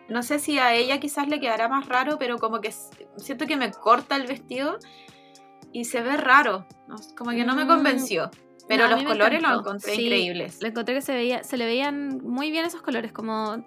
no 0.09 0.23
sé 0.23 0.39
si 0.39 0.59
a 0.59 0.73
ella 0.73 0.99
quizás 0.99 1.27
le 1.29 1.39
quedará 1.39 1.67
más 1.69 1.87
raro, 1.87 2.17
pero 2.19 2.37
como 2.39 2.59
que 2.61 2.73
siento 3.17 3.47
que 3.47 3.55
me 3.57 3.71
corta 3.71 4.15
el 4.17 4.27
vestido 4.27 4.79
y 5.73 5.85
se 5.85 6.01
ve 6.01 6.17
raro. 6.17 6.65
¿no? 6.87 6.95
Como 7.17 7.31
que 7.31 7.43
no 7.45 7.55
me 7.55 7.65
Mm, 7.65 7.67
convenció. 7.67 8.31
Pero 8.67 8.87
no, 8.87 8.95
los 8.97 9.03
colores 9.03 9.41
los 9.41 9.59
encontré 9.59 9.93
Sí, 9.95 10.03
increíbles. 10.03 10.61
Le 10.61 10.69
encontré 10.69 10.93
que 10.95 11.01
se 11.01 11.13
veía, 11.13 11.43
se 11.43 11.57
le 11.57 11.65
veían 11.65 12.19
muy 12.23 12.51
bien 12.51 12.65
esos 12.65 12.81
colores, 12.81 13.11
como. 13.11 13.65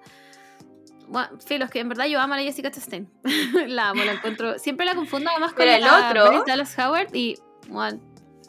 Bueno, 1.09 1.29
filos, 1.45 1.71
que 1.71 1.81
en 1.81 1.89
verdad 1.89 2.07
yo 2.07 2.21
amo 2.21 2.35
a 2.35 2.37
la 2.37 2.43
Jessica 2.45 2.71
Chastain. 2.71 3.11
la 3.67 3.91
amo, 3.91 4.05
la 4.05 4.13
encuentro. 4.13 4.59
Siempre 4.59 4.87
la 4.87 4.95
confundo 4.95 5.29
además 5.31 5.51
con 5.53 5.59
Pero 5.65 5.73
el 5.73 5.81
la 5.83 6.09
otro- 6.09 6.45
Dallas 6.47 6.79
Howard 6.79 7.15
y. 7.15 7.37
Bueno, 7.69 8.01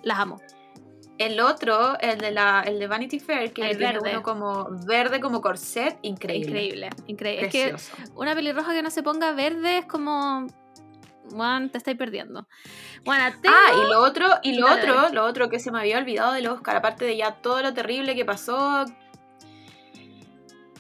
las 0.04 0.20
amo. 0.20 0.40
El 1.18 1.40
otro, 1.40 1.98
el 2.00 2.18
de 2.20 2.32
la, 2.32 2.62
el 2.66 2.80
de 2.80 2.88
Vanity 2.88 3.20
Fair, 3.20 3.54
que 3.54 3.70
El 3.70 3.78
tiene 3.78 3.94
verde. 3.94 4.12
uno 4.14 4.24
como 4.24 4.68
verde 4.86 5.20
como 5.20 5.42
corset, 5.42 5.98
increíble. 6.02 6.48
Increíble, 6.66 6.90
increíble. 7.08 7.46
Es 7.48 7.52
que 7.52 7.76
una 8.16 8.34
pelirroja 8.36 8.74
que 8.74 8.82
no 8.82 8.90
se 8.92 9.04
ponga 9.04 9.32
verde 9.34 9.80
es 9.80 9.86
como. 9.86 10.48
Juan, 11.32 11.70
te 11.70 11.78
estáis 11.78 11.98
perdiendo. 11.98 12.48
Bueno, 13.06 13.24
tengo... 13.42 13.56
Ah, 13.56 13.72
y 13.74 13.90
lo 13.92 14.02
otro, 14.02 14.28
y 14.44 14.58
lo 14.58 14.68
Dale, 14.68 14.82
otro, 14.82 14.96
dale. 14.96 15.16
lo 15.16 15.26
otro 15.26 15.50
que 15.50 15.60
se 15.60 15.72
me 15.72 15.80
había 15.80 15.98
olvidado 15.98 16.34
del 16.34 16.48
Oscar, 16.48 16.76
aparte 16.78 17.06
de 17.06 17.18
ya 17.18 17.32
todo 17.36 17.62
lo 17.62 17.74
terrible 17.74 18.16
que 18.16 18.26
pasó. 18.26 18.86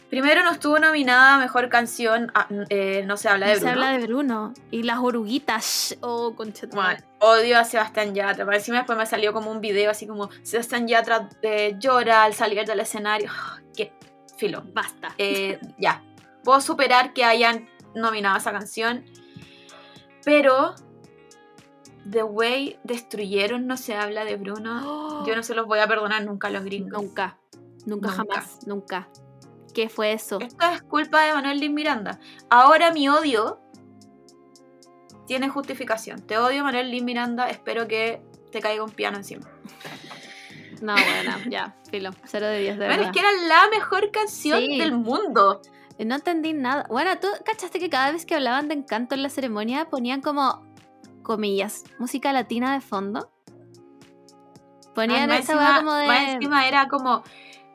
Primero 0.09 0.43
no 0.43 0.51
estuvo 0.51 0.77
nominada 0.77 1.35
a 1.35 1.39
mejor 1.39 1.69
canción, 1.69 2.31
ah, 2.35 2.47
eh, 2.69 3.01
no 3.03 3.17
se 3.17 3.29
habla 3.29 3.47
de 3.47 3.55
se 3.55 3.61
Bruno. 3.61 3.71
habla 3.71 3.97
de 3.97 4.05
Bruno. 4.05 4.53
Y 4.69 4.83
las 4.83 4.99
oruguitas. 4.99 5.97
Oh, 6.01 6.35
Bueno, 6.35 6.99
odio 7.17 7.57
a 7.57 7.63
Sebastián 7.63 8.13
Yatra. 8.13 8.45
Por 8.45 8.53
encima 8.53 8.77
después 8.77 8.95
me 8.95 9.07
salió 9.07 9.33
como 9.33 9.49
un 9.49 9.59
video 9.59 9.89
así 9.89 10.05
como 10.05 10.29
Sebastián 10.43 10.87
Yatra 10.87 11.29
eh, 11.41 11.75
llora 11.79 12.25
al 12.25 12.35
salir 12.35 12.63
del 12.63 12.79
escenario. 12.79 13.31
Ah, 13.33 13.59
Qué 13.75 13.91
filo. 14.37 14.63
Basta. 14.71 15.15
Eh, 15.17 15.59
ya. 15.79 16.03
Puedo 16.43 16.61
superar 16.61 17.13
que 17.13 17.25
hayan 17.25 17.67
nominado 17.95 18.37
esa 18.37 18.51
canción. 18.51 19.05
Pero 20.25 20.75
The 22.09 22.23
Way 22.23 22.79
destruyeron 22.83 23.67
No 23.67 23.77
se 23.77 23.95
habla 23.95 24.25
de 24.25 24.35
Bruno. 24.37 25.23
Yo 25.27 25.35
no 25.35 25.43
se 25.43 25.55
los 25.55 25.65
voy 25.65 25.79
a 25.79 25.87
perdonar 25.87 26.23
nunca 26.25 26.47
a 26.47 26.51
los 26.51 26.63
gringos. 26.63 27.01
Nunca. 27.01 27.37
Nunca, 27.85 28.07
Nunca. 28.07 28.09
jamás. 28.11 28.59
Nunca. 28.67 29.09
¿Qué 29.73 29.89
fue 29.89 30.13
eso? 30.13 30.39
Esto 30.39 30.65
es 30.71 30.81
culpa 30.83 31.23
de 31.25 31.33
Manuel 31.33 31.59
Lin 31.59 31.73
Miranda. 31.73 32.19
Ahora 32.49 32.91
mi 32.91 33.09
odio 33.09 33.59
tiene 35.25 35.49
justificación. 35.49 36.21
Te 36.21 36.37
odio, 36.37 36.63
Manuel 36.63 36.91
Lin 36.91 37.05
Miranda. 37.05 37.49
Espero 37.49 37.87
que 37.87 38.21
te 38.51 38.59
caiga 38.59 38.83
un 38.83 38.91
piano 38.91 39.17
encima. 39.17 39.49
No, 40.81 40.93
bueno, 40.93 41.37
ya, 41.49 41.75
filo. 41.89 42.11
Cero 42.25 42.45
de 42.47 42.59
10, 42.59 42.77
de 42.77 42.85
Bueno, 42.85 43.03
verdad. 43.03 43.05
es 43.05 43.11
que 43.13 43.19
era 43.19 43.31
la 43.47 43.69
mejor 43.69 44.11
canción 44.11 44.59
Sí. 44.59 44.77
del 44.77 44.91
mundo. 44.91 45.61
No 45.99 46.15
entendí 46.15 46.53
nada. 46.53 46.85
Bueno, 46.89 47.11
¿tú 47.19 47.27
cachaste 47.45 47.79
que 47.79 47.89
cada 47.89 48.11
vez 48.11 48.25
que 48.25 48.35
hablaban 48.35 48.67
de 48.67 48.73
encanto 48.75 49.15
en 49.15 49.23
la 49.23 49.29
ceremonia 49.29 49.89
ponían 49.89 50.21
como, 50.21 50.65
comillas, 51.21 51.83
música 51.99 52.33
latina 52.33 52.73
de 52.73 52.81
fondo? 52.81 53.31
Ponían 54.95 55.23
Ah, 55.23 55.27
más 55.35 55.39
esa 55.41 55.53
encima- 55.53 55.77
como 55.77 55.91
más 55.91 56.25
de... 56.27 56.31
encima 56.33 56.67
era 56.67 56.87
como. 56.87 57.23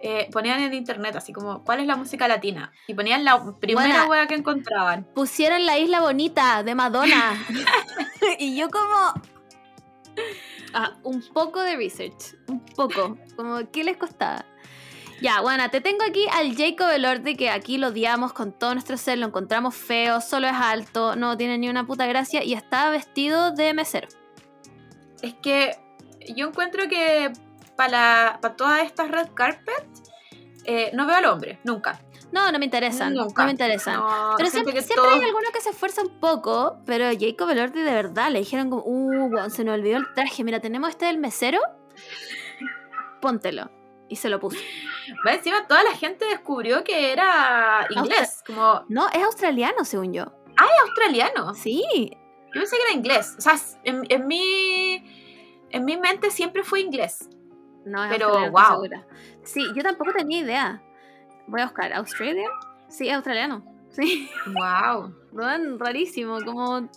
eh, 0.01 0.29
ponían 0.33 0.61
en 0.61 0.75
internet 0.75 1.17
así 1.17 1.33
como, 1.33 1.65
¿cuál 1.65 1.81
es 1.81 1.87
la 1.87 1.97
música 1.97 2.29
latina? 2.29 2.71
Y 2.87 2.95
ponían 2.95 3.25
la 3.25 3.43
primera 3.59 4.07
wea 4.07 4.27
que 4.29 4.35
encontraban. 4.37 5.05
Pusieron 5.15 5.67
La 5.67 5.77
Isla 5.79 6.01
Bonita 6.01 6.63
de 6.63 6.75
Madonna. 6.77 7.35
y 8.39 8.57
yo 8.57 8.69
como... 8.71 9.15
Ah, 10.75 10.93
un 11.03 11.23
poco 11.33 11.61
de 11.63 11.77
research. 11.77 12.35
Un 12.49 12.61
poco. 12.61 13.17
Como, 13.37 13.59
¿qué 13.73 13.83
les 13.85 13.97
costaba? 13.97 14.45
Ya, 15.21 15.41
bueno, 15.41 15.69
te 15.71 15.81
tengo 15.81 16.05
aquí 16.09 16.27
al 16.33 16.55
Jacob 16.57 16.91
Elordi, 16.91 17.35
que 17.35 17.51
aquí 17.51 17.77
lo 17.77 17.89
odiamos 17.89 18.33
con 18.33 18.53
todo 18.53 18.75
nuestro 18.75 18.97
ser, 18.97 19.19
lo 19.19 19.27
encontramos 19.27 19.75
feo, 19.75 20.21
solo 20.21 20.47
es 20.47 20.53
alto, 20.55 21.17
no 21.17 21.37
tiene 21.37 21.59
ni 21.59 21.69
una 21.69 21.87
puta 21.87 22.07
gracia 22.07 22.45
y 22.45 22.55
está 22.55 22.89
vestido 22.91 23.51
de 23.51 23.75
mesero. 23.75 24.07
Es 25.21 25.35
que 25.35 25.77
yo 26.37 26.47
encuentro 26.49 26.89
que 26.89 27.33
para 27.75 28.39
todas 28.57 28.83
estas 28.85 29.11
red 29.11 29.27
carpet 29.35 29.87
eh, 30.65 30.91
no 30.95 31.05
veo 31.07 31.17
al 31.17 31.25
hombre, 31.25 31.59
nunca. 31.65 32.01
No, 32.31 32.53
no 32.53 32.59
me 32.59 32.67
interesan, 32.67 33.15
Nunca. 33.15 33.43
no 33.43 33.47
me 33.47 33.53
interesan. 33.53 33.97
No, 33.97 34.35
Pero 34.37 34.51
siempre, 34.51 34.75
que 34.75 34.83
siempre 34.83 34.97
todos- 35.03 35.15
hay 35.15 35.25
alguno 35.25 35.49
que 35.53 35.61
se 35.63 35.71
esfuerza 35.71 36.03
un 36.03 36.21
poco, 36.21 36.79
pero 36.85 37.07
Jacob 37.19 37.49
Elordi 37.49 37.81
de 37.81 37.93
verdad 37.95 38.31
le 38.31 38.41
dijeron 38.41 38.69
como, 38.71 38.83
uh, 38.85 39.51
se 39.51 39.65
nos 39.65 39.75
olvidó 39.75 39.97
el 39.97 40.13
traje, 40.13 40.45
mira, 40.45 40.61
tenemos 40.61 40.91
este 40.91 41.07
del 41.07 41.17
mesero, 41.19 41.59
póntelo. 43.21 43.71
Y 44.09 44.17
se 44.17 44.29
lo 44.29 44.41
puso. 44.41 44.59
Va, 45.27 45.35
encima 45.35 45.67
toda 45.67 45.83
la 45.85 45.93
gente 45.93 46.25
descubrió 46.25 46.83
que 46.85 47.13
era 47.13 47.87
inglés, 47.91 48.43
como 48.47 48.85
No, 48.89 49.09
es 49.11 49.23
australiano, 49.23 49.85
según 49.85 50.13
yo. 50.13 50.25
australiano. 50.83 51.55
Sí, 51.55 51.83
Yo 52.55 52.61
pensé 52.61 52.77
que 52.77 52.83
era 52.85 52.93
inglés. 52.93 53.35
O 53.39 53.41
sea, 53.41 53.55
en, 53.85 54.05
en 54.09 54.27
mi 54.27 55.05
en 55.71 55.85
mi 55.85 55.97
mente 55.99 56.31
siempre 56.31 56.63
fue 56.65 56.81
inglés. 56.81 57.29
no 57.85 58.03
es 58.05 58.11
Pero, 58.11 58.51
wow. 58.51 58.83
Sí, 59.45 59.67
yo 59.75 59.83
tampoco 59.83 60.13
tenía 60.13 60.41
idea. 60.41 60.83
Voy 61.47 61.61
a 61.61 61.65
buscar, 61.67 61.93
¿Australia? 61.93 62.49
Sí, 62.89 63.09
es 63.09 63.15
australiano. 63.15 63.63
Sí, 63.91 64.29
Wow. 64.47 65.15
weón, 65.33 65.79
rarísimo, 65.79 66.39
como, 66.45 66.89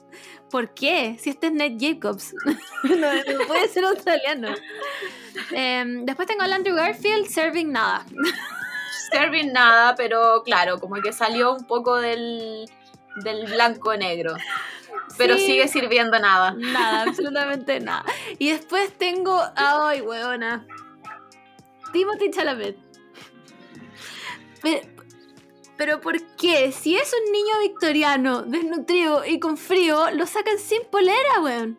¿por 0.49 0.73
qué? 0.73 1.15
Si 1.19 1.29
este 1.31 1.47
es 1.47 1.53
Ned 1.53 1.73
Jacobs, 1.79 2.33
no, 2.83 2.95
no 2.95 3.47
puede 3.47 3.67
ser 3.69 3.85
australiano. 3.85 4.49
Em, 5.51 6.05
después 6.05 6.27
tengo 6.27 6.43
al 6.43 6.53
Andrew 6.53 6.75
Garfield, 6.75 7.27
Serving 7.27 7.71
Nada. 7.71 8.05
Serving 9.11 9.51
nada, 9.51 9.95
pero 9.95 10.41
claro, 10.43 10.79
como 10.79 10.95
que 11.01 11.11
salió 11.11 11.53
un 11.53 11.65
poco 11.65 11.97
del, 11.97 12.65
del 13.23 13.45
blanco-negro. 13.47 14.35
Pero 15.17 15.37
Sí. 15.37 15.45
sigue 15.47 15.67
sirviendo 15.67 16.17
nada. 16.19 16.53
Nada, 16.57 17.01
absolutamente 17.03 17.79
nada. 17.81 18.05
Y 18.39 18.51
después 18.51 18.97
tengo. 18.97 19.41
¡Ay, 19.55 19.99
weona! 20.01 20.65
Timothy 21.91 22.31
Chalamet. 22.31 22.77
Pero, 24.61 24.87
pero 25.75 25.99
¿por 25.99 26.21
qué? 26.37 26.71
Si 26.71 26.95
es 26.95 27.11
un 27.13 27.31
niño 27.33 27.59
victoriano, 27.59 28.43
desnutrido 28.43 29.25
y 29.25 29.39
con 29.39 29.57
frío, 29.57 30.09
lo 30.11 30.25
sacan 30.25 30.57
sin 30.57 30.83
polera, 30.89 31.41
weón. 31.41 31.77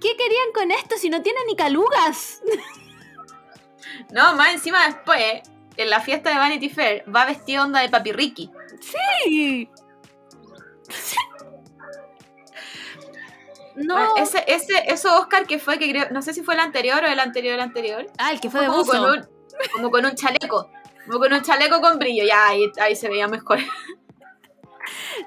¿Qué 0.00 0.16
querían 0.16 0.52
con 0.54 0.70
esto 0.70 0.96
si 0.96 1.10
no 1.10 1.22
tiene 1.22 1.40
ni 1.46 1.56
calugas? 1.56 2.42
No, 4.12 4.34
más 4.34 4.54
encima 4.54 4.86
después, 4.86 5.42
en 5.76 5.90
la 5.90 6.00
fiesta 6.00 6.30
de 6.30 6.36
Vanity 6.36 6.68
Fair, 6.68 7.04
va 7.14 7.26
vestido 7.26 7.64
onda 7.64 7.80
de 7.80 7.88
Papi 7.88 8.12
Ricky. 8.12 8.50
Sí. 8.80 9.68
No. 13.76 14.16
Ese, 14.16 14.44
ese, 14.46 14.74
eso 14.88 15.18
Oscar 15.18 15.46
que 15.46 15.58
fue, 15.58 15.78
que 15.78 15.90
creo, 15.90 16.10
no 16.10 16.20
sé 16.20 16.34
si 16.34 16.42
fue 16.42 16.54
el 16.54 16.60
anterior 16.60 17.02
o 17.02 17.06
el 17.06 17.18
anterior, 17.18 17.54
el 17.54 17.60
anterior. 17.60 18.06
Ah, 18.18 18.30
el 18.30 18.40
que 18.40 18.50
fue 18.50 18.60
de 18.60 18.66
como, 18.66 18.78
buzo. 18.80 18.92
con 18.92 19.10
un, 19.10 19.28
como 19.72 19.90
con 19.90 20.04
un 20.04 20.14
chaleco. 20.14 20.70
Como 21.06 21.18
con 21.18 21.32
un 21.32 21.42
chaleco 21.42 21.80
con 21.80 21.98
brillo. 21.98 22.24
Ya, 22.24 22.48
ahí, 22.48 22.70
ahí 22.80 22.94
se 22.94 23.08
veía 23.08 23.28
mejor. 23.28 23.58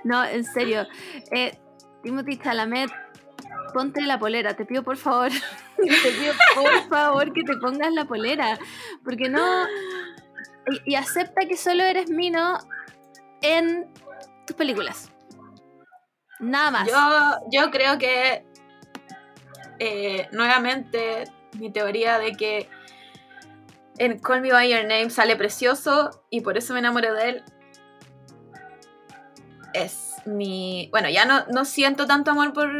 No, 0.03 0.23
en 0.23 0.43
serio. 0.43 0.85
Eh, 1.31 1.57
Timothy 2.03 2.37
Chalamet, 2.37 2.91
ponte 3.73 4.01
la 4.01 4.19
polera, 4.19 4.55
te 4.55 4.65
pido 4.65 4.83
por 4.83 4.97
favor. 4.97 5.29
te 5.77 5.83
pido 5.83 6.33
por 6.55 6.89
favor 6.89 7.33
que 7.33 7.43
te 7.43 7.57
pongas 7.57 7.91
la 7.93 8.05
polera. 8.05 8.57
Porque 9.03 9.29
no. 9.29 9.67
Y, 10.67 10.93
y 10.93 10.95
acepta 10.95 11.45
que 11.45 11.57
solo 11.57 11.83
eres 11.83 12.09
Mino 12.09 12.59
en 13.41 13.91
tus 14.45 14.55
películas. 14.55 15.11
Nada 16.39 16.71
más. 16.71 16.87
Yo, 16.87 17.39
yo 17.51 17.71
creo 17.71 17.97
que 17.97 18.45
eh, 19.79 20.27
nuevamente 20.31 21.25
mi 21.59 21.71
teoría 21.71 22.19
de 22.19 22.33
que 22.33 22.69
en 23.97 24.19
Call 24.19 24.41
Me 24.41 24.51
By 24.51 24.69
Your 24.69 24.83
Name 24.83 25.09
sale 25.09 25.35
precioso 25.35 26.25
y 26.29 26.41
por 26.41 26.57
eso 26.57 26.73
me 26.73 26.79
enamoré 26.79 27.11
de 27.11 27.29
él 27.29 27.43
es 29.73 30.15
mi... 30.25 30.87
Bueno, 30.91 31.09
ya 31.09 31.25
no, 31.25 31.45
no 31.47 31.65
siento 31.65 32.05
tanto 32.05 32.31
amor 32.31 32.53
por, 32.53 32.71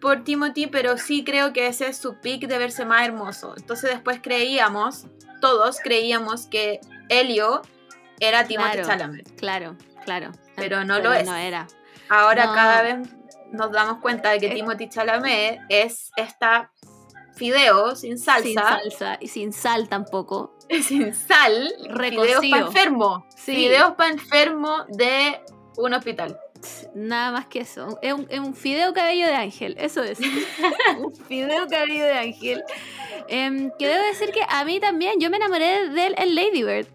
por 0.00 0.24
Timothy, 0.24 0.66
pero 0.66 0.96
sí 0.98 1.24
creo 1.24 1.52
que 1.52 1.66
ese 1.66 1.88
es 1.88 1.96
su 1.98 2.16
pick 2.20 2.46
de 2.46 2.58
verse 2.58 2.84
más 2.84 3.06
hermoso. 3.06 3.54
Entonces 3.56 3.90
después 3.90 4.20
creíamos, 4.22 5.06
todos 5.40 5.78
creíamos 5.82 6.46
que 6.46 6.80
Helio 7.08 7.62
era 8.20 8.44
Timothy 8.44 8.70
Claro. 8.78 8.86
Chalamet. 8.88 9.36
Claro, 9.36 9.76
claro. 10.04 10.32
Pero 10.56 10.84
no 10.84 10.98
lo 11.00 11.12
es. 11.12 11.26
No 11.26 11.36
era. 11.36 11.66
Ahora 12.08 12.46
No. 12.46 12.54
cada 12.54 12.82
vez 12.82 13.08
nos 13.52 13.70
damos 13.72 13.98
cuenta 14.00 14.30
de 14.30 14.38
que. 14.40 14.50
Timothy 14.50 14.88
Chalamet 14.88 15.60
es 15.68 16.10
esta 16.16 16.70
fideo 17.36 17.96
sin 17.96 18.18
salsa, 18.18 18.42
Sin 18.42 18.54
salsa 18.54 19.18
y 19.20 19.28
sin 19.28 19.52
sal 19.52 19.88
tampoco. 19.88 20.56
sin 20.82 21.14
sal, 21.14 21.72
Recocido. 21.88 22.40
fideos 22.40 22.50
para 22.50 22.66
enfermo, 22.66 23.26
Sí. 23.36 23.54
fideos 23.54 23.92
para 23.94 24.10
enfermo 24.10 24.84
de 24.88 25.40
un 25.78 25.94
hospital. 25.94 26.38
Nada 26.94 27.32
más 27.32 27.46
que 27.46 27.60
eso. 27.60 27.98
Es 28.02 28.12
un, 28.12 28.26
es 28.30 28.38
un 28.38 28.54
fideo 28.54 28.92
cabello 28.92 29.26
de 29.26 29.34
ángel, 29.34 29.76
eso 29.78 30.02
es. 30.02 30.18
un 30.98 31.14
fideo 31.14 31.66
cabello 31.68 32.04
de 32.04 32.12
ángel. 32.12 32.64
Em, 33.28 33.70
que 33.78 33.86
debo 33.86 34.02
decir 34.04 34.30
que 34.30 34.42
a 34.48 34.64
mí 34.64 34.80
también, 34.80 35.20
yo 35.20 35.30
me 35.30 35.36
enamoré 35.36 35.88
de 35.88 36.06
él 36.06 36.14
en 36.18 36.34
Lady 36.34 36.62
Bird. 36.62 36.86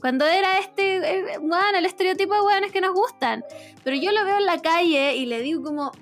Cuando 0.00 0.26
era 0.26 0.58
este, 0.58 0.96
eh, 0.96 1.38
weón, 1.38 1.76
el 1.76 1.86
estereotipo 1.86 2.34
de 2.34 2.40
weones 2.40 2.72
que 2.72 2.80
nos 2.80 2.92
gustan. 2.92 3.44
Pero 3.84 3.96
yo 3.96 4.10
lo 4.10 4.24
veo 4.24 4.38
en 4.38 4.46
la 4.46 4.60
calle 4.60 5.14
y 5.16 5.26
le 5.26 5.40
digo 5.40 5.62
como, 5.62 5.92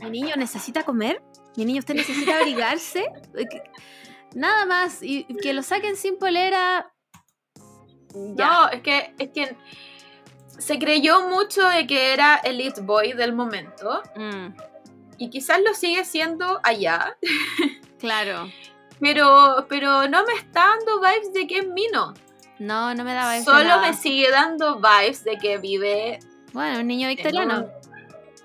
mi 0.00 0.10
niño 0.10 0.34
necesita 0.36 0.82
comer, 0.82 1.22
mi 1.56 1.64
niño 1.64 1.78
usted 1.78 1.94
necesita 1.94 2.38
abrigarse. 2.40 3.06
Nada 4.34 4.66
más, 4.66 5.02
y 5.02 5.24
que 5.40 5.52
lo 5.52 5.62
saquen 5.62 5.96
sin 5.96 6.18
polera. 6.18 6.92
Ya. 8.34 8.46
No, 8.46 8.68
es 8.70 8.80
que, 8.80 9.14
es 9.18 9.28
que 9.30 9.56
se 10.64 10.78
creyó 10.78 11.28
mucho 11.28 11.66
de 11.68 11.86
que 11.86 12.12
era 12.12 12.36
el 12.36 12.60
Elite 12.60 12.80
Boy 12.80 13.12
del 13.12 13.32
momento. 13.34 14.02
Mm, 14.16 14.54
y 15.18 15.30
quizás 15.30 15.60
lo 15.66 15.74
sigue 15.74 16.04
siendo 16.04 16.60
allá, 16.64 17.16
Claro. 17.98 18.50
pero, 19.00 19.66
pero 19.68 20.08
no 20.08 20.24
me 20.24 20.32
está 20.34 20.68
dando 20.68 21.00
vibes 21.00 21.32
de 21.32 21.46
que 21.46 21.58
es 21.58 21.66
Mino. 21.68 22.14
No, 22.58 22.94
no 22.94 23.04
me 23.04 23.12
daba 23.14 23.36
eso. 23.36 23.50
Solo 23.50 23.80
me 23.80 23.94
sigue 23.94 24.30
dando 24.30 24.76
vibes 24.80 25.24
de 25.24 25.36
que 25.38 25.58
vive 25.58 26.18
Bueno, 26.52 26.80
un 26.80 26.86
niño 26.86 27.08
victoriano. 27.08 27.66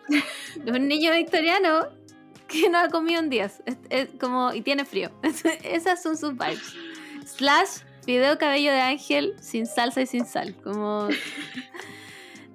un- 0.09 0.19
Un 0.75 0.87
niño 0.87 1.11
victoriano 1.13 1.87
que 2.47 2.67
no 2.69 2.79
ha 2.79 2.89
comido 2.89 3.19
en 3.19 3.29
días. 3.29 3.61
Es, 3.67 3.77
es 3.91 4.09
como, 4.19 4.51
y 4.53 4.61
tiene 4.61 4.83
frío. 4.85 5.11
Esas 5.63 6.01
son 6.01 6.17
sus 6.17 6.31
vibes. 6.33 6.73
Slash, 7.25 7.81
video 8.07 8.39
cabello 8.39 8.71
de 8.71 8.81
ángel 8.81 9.35
sin 9.39 9.67
salsa 9.67 10.01
y 10.01 10.07
sin 10.07 10.25
sal. 10.25 10.55
Como. 10.63 11.07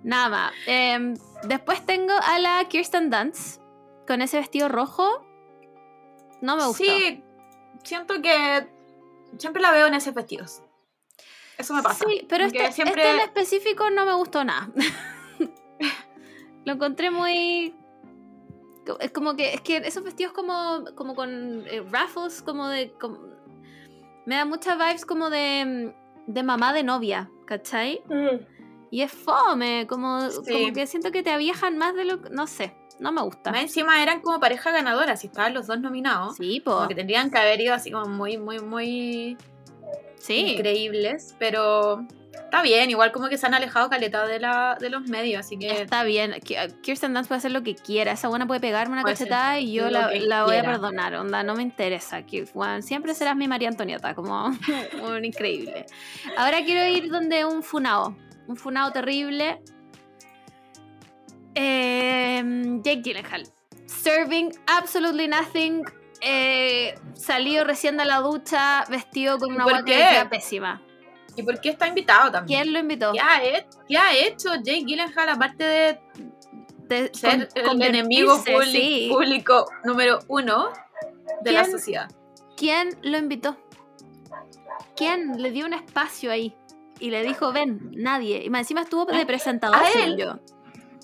Nada 0.04 0.28
más. 0.28 0.52
Em, 0.66 1.14
después 1.44 1.84
tengo 1.84 2.12
a 2.12 2.38
la 2.38 2.62
Kirsten 2.68 3.10
Dunst 3.10 3.60
con 4.06 4.22
ese 4.22 4.36
vestido 4.38 4.68
rojo. 4.68 5.26
No 6.40 6.56
me 6.56 6.66
gustó. 6.66 6.84
Sí, 6.84 7.24
siento 7.82 8.20
que 8.22 8.68
siempre 9.38 9.62
la 9.62 9.72
veo 9.72 9.86
en 9.86 9.94
esos 9.94 10.14
vestidos. 10.14 10.62
Eso 11.56 11.72
me 11.74 11.82
pasa. 11.82 12.04
Sí, 12.06 12.26
pero 12.28 12.44
este, 12.44 12.64
este 12.66 12.82
en 12.82 13.20
específico 13.20 13.88
no 13.90 14.04
me 14.04 14.12
gustó 14.14 14.44
nada. 14.44 14.68
Lo 16.64 16.72
encontré 16.72 17.10
muy. 17.10 17.74
Es 19.00 19.10
como 19.12 19.34
que. 19.36 19.54
Es 19.54 19.60
que 19.62 19.78
esos 19.78 20.04
vestidos 20.04 20.32
como. 20.32 20.84
como 20.94 21.14
con 21.14 21.64
eh, 21.66 21.82
raffles, 21.90 22.42
como 22.42 22.68
de. 22.68 22.92
como- 23.00 23.32
me 24.26 24.36
da 24.36 24.44
muchas 24.44 24.76
vibes 24.76 25.06
como 25.06 25.30
de. 25.30 25.92
mm, 25.96 26.32
de 26.32 26.42
mamá 26.42 26.72
de 26.72 26.82
novia, 26.82 27.30
¿cachai? 27.46 28.02
Y 28.94 29.02
es 29.02 29.10
fome, 29.10 29.88
como, 29.88 30.30
Sí. 30.30 30.52
como 30.52 30.72
que 30.72 30.86
siento 30.86 31.10
que 31.10 31.24
te 31.24 31.30
aviejan 31.30 31.76
más 31.78 31.96
de 31.96 32.04
lo 32.04 32.22
que. 32.22 32.30
No 32.30 32.46
sé, 32.46 32.76
no 33.00 33.10
me 33.10 33.22
gusta. 33.22 33.50
Más 33.50 33.62
encima 33.62 34.00
eran 34.00 34.20
como 34.20 34.38
pareja 34.38 34.70
ganadora, 34.70 35.16
si 35.16 35.26
estaban 35.26 35.52
los 35.52 35.66
dos 35.66 35.80
nominados. 35.80 36.36
Sí, 36.36 36.60
po. 36.60 36.76
Como 36.76 36.86
que 36.88 36.94
tendrían 36.94 37.28
que 37.32 37.38
haber 37.38 37.60
ido 37.60 37.74
así 37.74 37.90
como 37.90 38.06
muy, 38.06 38.38
muy, 38.38 38.60
muy 38.60 39.36
Sí. 40.18 40.52
increíbles. 40.52 41.34
Pero 41.40 42.06
está 42.32 42.62
bien, 42.62 42.88
igual 42.88 43.10
como 43.10 43.28
que 43.28 43.36
se 43.36 43.46
han 43.46 43.54
alejado 43.54 43.90
caleta 43.90 44.28
de, 44.28 44.38
la, 44.38 44.76
de 44.80 44.90
los 44.90 45.08
medios, 45.08 45.40
así 45.40 45.58
que 45.58 45.82
Está 45.82 46.04
bien, 46.04 46.34
Ki- 46.44 46.54
Kirsten 46.82 47.12
Dunst 47.14 47.26
puede 47.26 47.38
hacer 47.38 47.50
lo 47.50 47.64
que 47.64 47.74
quiera. 47.74 48.12
Esa 48.12 48.28
buena 48.28 48.46
puede 48.46 48.60
pegarme 48.60 48.92
una 48.92 49.02
Puede 49.02 49.16
cachetada 49.16 49.58
y 49.58 49.72
yo 49.72 49.90
la, 49.90 50.12
la 50.12 50.44
voy 50.44 50.54
a 50.56 50.62
perdonar. 50.62 51.16
Onda, 51.16 51.42
no 51.42 51.56
me 51.56 51.62
interesa. 51.64 52.22
bueno, 52.54 52.80
siempre 52.80 53.12
serás 53.14 53.34
mi 53.34 53.48
María 53.48 53.70
Antonieta, 53.70 54.14
como 54.14 54.50
un 55.02 55.24
increíble. 55.24 55.84
Ahora 56.36 56.62
quiero 56.64 56.86
ir 56.96 57.10
donde 57.10 57.44
un 57.44 57.64
funao. 57.64 58.16
Un 58.46 58.56
funao 58.56 58.92
terrible. 58.92 59.60
Eh, 61.54 62.42
Jake 62.82 63.02
Gyllenhaal. 63.02 63.44
Serving 63.86 64.52
absolutely 64.66 65.28
nothing. 65.28 65.82
eh, 66.26 66.94
salido 67.14 67.64
recién 67.64 67.98
de 67.98 68.06
la 68.06 68.20
ducha, 68.20 68.84
vestido 68.88 69.38
con 69.38 69.52
una 69.52 69.84
queda 69.84 70.30
pésima. 70.30 70.80
¿Y 71.36 71.42
por 71.42 71.60
qué 71.60 71.68
está 71.70 71.86
invitado 71.86 72.30
también? 72.30 72.62
¿Quién 72.62 72.72
lo 72.72 72.78
invitó? 72.78 73.12
¿Qué 73.12 73.20
ha, 73.20 73.44
he- 73.44 73.66
qué 73.86 73.98
ha 73.98 74.14
hecho 74.14 74.54
Jake 74.54 74.84
Gyllenhaal 74.86 75.28
aparte 75.28 75.64
de 75.64 76.00
De- 76.88 77.10
ser 77.12 77.48
con- 77.66 77.82
el 77.82 77.88
enemigo 77.94 78.42
sí. 78.64 79.08
público 79.12 79.66
número 79.84 80.20
uno 80.28 80.70
de 81.42 81.52
la 81.52 81.66
sociedad? 81.66 82.10
¿Quién 82.56 82.96
lo 83.02 83.18
invitó? 83.18 83.58
¿Quién 84.96 85.42
le 85.42 85.50
dio 85.50 85.66
un 85.66 85.74
espacio 85.74 86.30
ahí? 86.30 86.56
Y 87.00 87.10
le 87.10 87.22
dijo, 87.22 87.52
ven, 87.52 87.90
nadie. 87.92 88.42
Y 88.44 88.50
más 88.50 88.60
encima 88.60 88.82
estuvo 88.82 89.04
de 89.04 89.26
presentador, 89.26 89.76
a 89.76 89.90
él. 90.04 90.16
yo. 90.16 90.38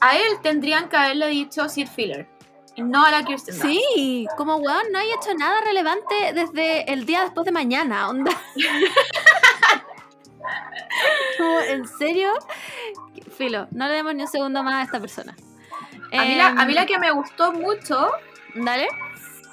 A 0.01 0.17
él 0.17 0.39
tendrían 0.43 0.89
que 0.89 0.97
haberle 0.97 1.27
dicho 1.29 1.69
Sid 1.69 1.89
Filler. 1.89 2.29
No 2.77 3.05
a 3.05 3.11
la 3.11 3.25
Kirsten 3.25 3.59
Dunst. 3.59 3.69
Sí, 3.95 4.27
como 4.37 4.57
weón, 4.57 4.83
no 4.93 4.99
hay 4.99 5.09
hecho 5.11 5.35
nada 5.37 5.61
relevante 5.63 6.15
desde 6.33 6.91
el 6.91 7.05
día 7.05 7.23
después 7.23 7.45
de 7.45 7.53
mañana, 7.53 8.09
onda. 8.09 8.31
Como, 11.37 11.61
¿En 11.61 11.87
serio? 11.87 12.33
Filo, 13.37 13.67
no 13.71 13.89
le 13.89 13.95
demos 13.95 14.15
ni 14.15 14.23
un 14.23 14.29
segundo 14.29 14.63
más 14.63 14.75
a 14.77 14.83
esta 14.83 15.01
persona. 15.01 15.35
A 16.13 16.25
mí, 16.25 16.35
la, 16.37 16.49
a 16.49 16.65
mí 16.67 16.73
la 16.75 16.83
Em, 16.83 16.87
que 16.89 16.99
me 16.99 17.11
gustó 17.13 17.53
mucho 17.53 18.11
Dale. 18.55 18.89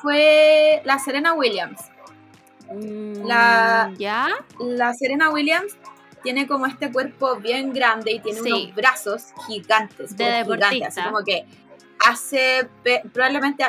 fue 0.01 0.81
la 0.85 0.97
Serena 0.99 1.33
Williams. 1.33 1.79
Mm, 2.73 3.25
La- 3.25 3.91
¿Ya? 3.97 4.27
La 4.59 4.93
Serena 4.93 5.29
Williams 5.29 5.77
tiene 6.27 6.45
como 6.45 6.65
este 6.65 6.91
cuerpo 6.91 7.37
bien 7.37 7.71
grande 7.71 8.11
y 8.11 8.19
tiene 8.19 8.41
Sí. 8.41 8.51
unos 8.51 8.75
brazos 8.75 9.27
gigantes. 9.47 10.09
De 10.17 10.25
pero 10.25 10.55
gigantes, 10.55 10.87
así 10.87 10.99
deportista. 10.99 11.03
como 11.05 11.23
que 11.23 11.45
hace 12.05 12.67
probablemente 13.13 13.63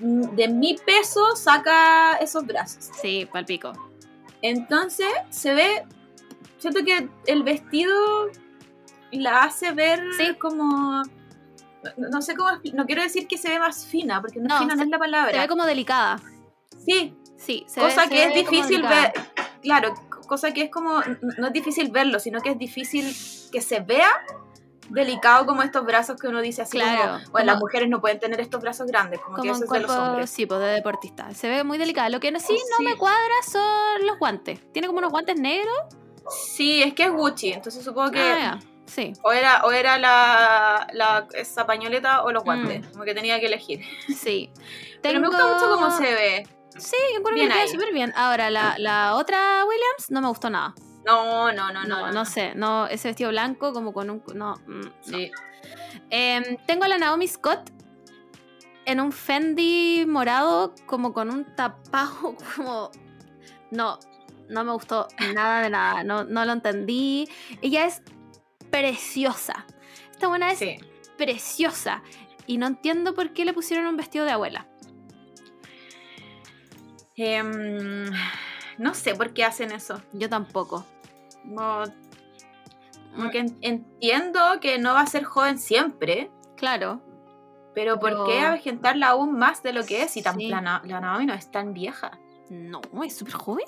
de 0.00 0.48
mi 0.48 0.78
peso 0.78 1.36
saca 1.36 2.14
esos 2.16 2.46
brazos. 2.46 2.88
Sí, 3.02 3.28
palpico. 3.30 3.72
Entonces 4.40 5.08
se 5.28 5.52
ve, 5.52 5.84
siento 6.56 6.80
que 6.84 7.06
el 7.26 7.42
vestido 7.42 7.94
la 9.12 9.42
hace 9.42 9.72
ver 9.72 10.00
Sí. 10.16 10.34
como, 10.36 11.02
no, 11.98 12.22
sé 12.22 12.34
cómo, 12.34 12.50
no 12.72 12.86
quiero 12.86 13.02
decir 13.02 13.28
que 13.28 13.36
se 13.36 13.50
ve 13.50 13.58
más 13.58 13.84
fina, 13.84 14.22
porque 14.22 14.40
no, 14.40 14.48
No, 14.48 14.58
fina 14.58 14.74
no 14.74 14.78
se- 14.78 14.84
es 14.84 14.88
la 14.88 14.96
Se 14.96 15.00
palabra. 15.00 15.42
ve 15.42 15.48
como 15.48 15.66
delicada. 15.66 16.18
Sí, 16.86 17.14
Sí, 17.36 17.64
se 17.68 17.80
cosa 17.80 18.02
ve- 18.02 18.08
se 18.08 18.14
que 18.14 18.22
es 18.24 18.28
ve 18.34 18.34
difícil 18.40 18.82
ver, 18.82 19.12
claro, 19.62 19.94
cosa 20.30 20.52
que 20.54 20.62
es 20.62 20.70
como, 20.70 21.00
no 21.38 21.46
es 21.48 21.52
difícil 21.52 21.90
verlo, 21.90 22.18
sino 22.20 22.40
que 22.40 22.50
es 22.50 22.58
difícil 22.58 23.04
que 23.52 23.60
se 23.60 23.80
vea 23.80 24.08
delicado 24.88 25.46
como 25.46 25.62
estos 25.62 25.84
brazos 25.84 26.18
que 26.20 26.26
uno 26.26 26.40
dice 26.40 26.62
así 26.62 26.78
Claro, 26.78 26.98
como, 27.00 27.12
bueno, 27.12 27.28
como- 27.30 27.44
las 27.44 27.58
mujeres 27.60 27.88
no 27.90 28.00
pueden 28.00 28.18
tener 28.18 28.40
estos 28.40 28.60
brazos 28.60 28.86
grandes, 28.86 29.20
como, 29.20 29.36
que 29.36 29.40
como 29.42 29.52
eso 29.52 29.58
un 29.60 29.64
es 29.76 29.82
de 29.82 29.86
los 29.86 29.96
hombres. 29.96 30.30
sí, 30.30 30.46
pues 30.46 30.60
de 30.60 30.66
deportista. 30.66 31.32
Se 31.34 31.48
ve 31.48 31.62
muy 31.64 31.78
delicada. 31.78 32.08
Lo 32.08 32.18
que 32.20 32.32
no, 32.32 32.40
sí, 32.40 32.54
no 32.70 32.76
Sí. 32.78 32.84
me 32.84 32.96
cuadra 32.96 33.34
son 33.50 34.06
los 34.06 34.18
guantes. 34.18 34.60
Tiene 34.72 34.88
como 34.88 34.98
unos 34.98 35.10
guantes 35.12 35.38
negros. 35.38 35.76
Sí, 36.54 36.82
es 36.82 36.94
que 36.94 37.04
es 37.04 37.12
Gucci, 37.12 37.52
entonces 37.52 37.84
supongo 37.84 38.10
que 38.12 38.20
Ah. 38.20 38.58
Sí, 38.86 39.12
o 39.22 39.30
era, 39.30 39.62
o 39.64 39.70
era 39.70 39.98
la, 39.98 40.88
la- 40.92 41.28
esa 41.34 41.64
pañoleta 41.64 42.24
o 42.24 42.32
los 42.32 42.42
guantes, 42.42 42.80
Mm. 42.88 42.90
como 42.90 43.04
que 43.04 43.14
tenía 43.14 43.38
que 43.38 43.46
elegir. 43.46 43.80
sí. 44.16 44.50
Pero 45.02 45.20
me 45.20 45.28
gusta 45.28 45.46
mucho 45.46 45.70
cómo 45.70 45.90
se 45.96 46.02
ve. 46.12 46.46
Sí, 46.78 46.96
yo 47.12 47.18
encuentro 47.18 47.34
Bien 47.34 47.48
que 47.48 47.54
queda 47.54 47.68
súper 47.68 47.92
bien. 47.92 48.12
Ahora, 48.16 48.50
la, 48.50 48.76
la 48.78 49.16
otra 49.16 49.64
Williams 49.64 50.10
no 50.10 50.20
me 50.20 50.28
gustó 50.28 50.50
nada. 50.50 50.74
No, 51.04 51.52
no, 51.52 51.72
no, 51.72 51.84
No, 51.84 52.06
no. 52.06 52.12
no, 52.12 52.24
sé. 52.24 52.54
No, 52.54 52.86
ese 52.86 53.08
vestido 53.08 53.30
blanco 53.30 53.72
como 53.72 53.92
con 53.92 54.10
un... 54.10 54.22
No, 54.34 54.56
mm, 54.66 54.80
no. 54.80 54.92
Sí. 55.02 55.30
Em, 56.10 56.56
tengo 56.66 56.84
a 56.84 56.88
la 56.88 56.98
Naomi 56.98 57.26
Scott 57.26 57.70
en 58.84 59.00
un 59.00 59.12
Fendi 59.12 60.04
morado 60.06 60.74
como 60.86 61.12
con 61.12 61.30
un 61.30 61.44
tapado 61.56 62.36
como... 62.56 62.90
No, 63.70 63.98
no 64.48 64.64
me 64.64 64.72
gustó 64.72 65.08
nada 65.34 65.62
de 65.62 65.70
nada. 65.70 66.04
No, 66.04 66.24
no 66.24 66.44
lo 66.44 66.52
entendí. 66.52 67.28
Ella 67.62 67.86
es 67.86 68.02
preciosa. 68.70 69.66
Esta 70.10 70.28
buena 70.28 70.50
es 70.50 70.58
sí. 70.58 70.78
preciosa. 71.16 72.02
Y 72.46 72.58
no 72.58 72.66
entiendo 72.66 73.14
por 73.14 73.32
qué 73.32 73.44
le 73.44 73.52
pusieron 73.52 73.86
un 73.86 73.96
vestido 73.96 74.24
de 74.24 74.32
abuela. 74.32 74.66
Em, 77.22 78.06
no 78.78 78.94
sé 78.94 79.14
por 79.14 79.32
qué 79.34 79.44
hacen 79.44 79.72
eso. 79.72 80.00
Yo 80.14 80.28
tampoco. 80.30 80.86
Como, 81.42 81.82
como 83.14 83.30
que 83.30 83.40
en- 83.40 83.58
entiendo 83.60 84.40
que 84.60 84.78
no 84.78 84.94
va 84.94 85.00
a 85.02 85.06
ser 85.06 85.24
joven 85.24 85.58
siempre, 85.58 86.30
Claro. 86.56 87.02
pero 87.74 87.98
¿por 88.00 88.24
qué 88.26 88.40
avejentarla 88.40 89.08
aún 89.08 89.36
más 89.38 89.62
de 89.62 89.72
lo 89.74 89.84
que 89.84 90.02
es? 90.02 90.16
Y 90.16 90.22
tan, 90.22 90.36
Sí. 90.38 90.48
la, 90.48 90.60
Na- 90.62 90.82
la 90.86 91.00
Naomi 91.00 91.26
no 91.26 91.34
es 91.34 91.50
tan 91.50 91.74
vieja. 91.74 92.18
No, 92.48 92.80
es 93.04 93.16
súper 93.16 93.34
joven. 93.34 93.66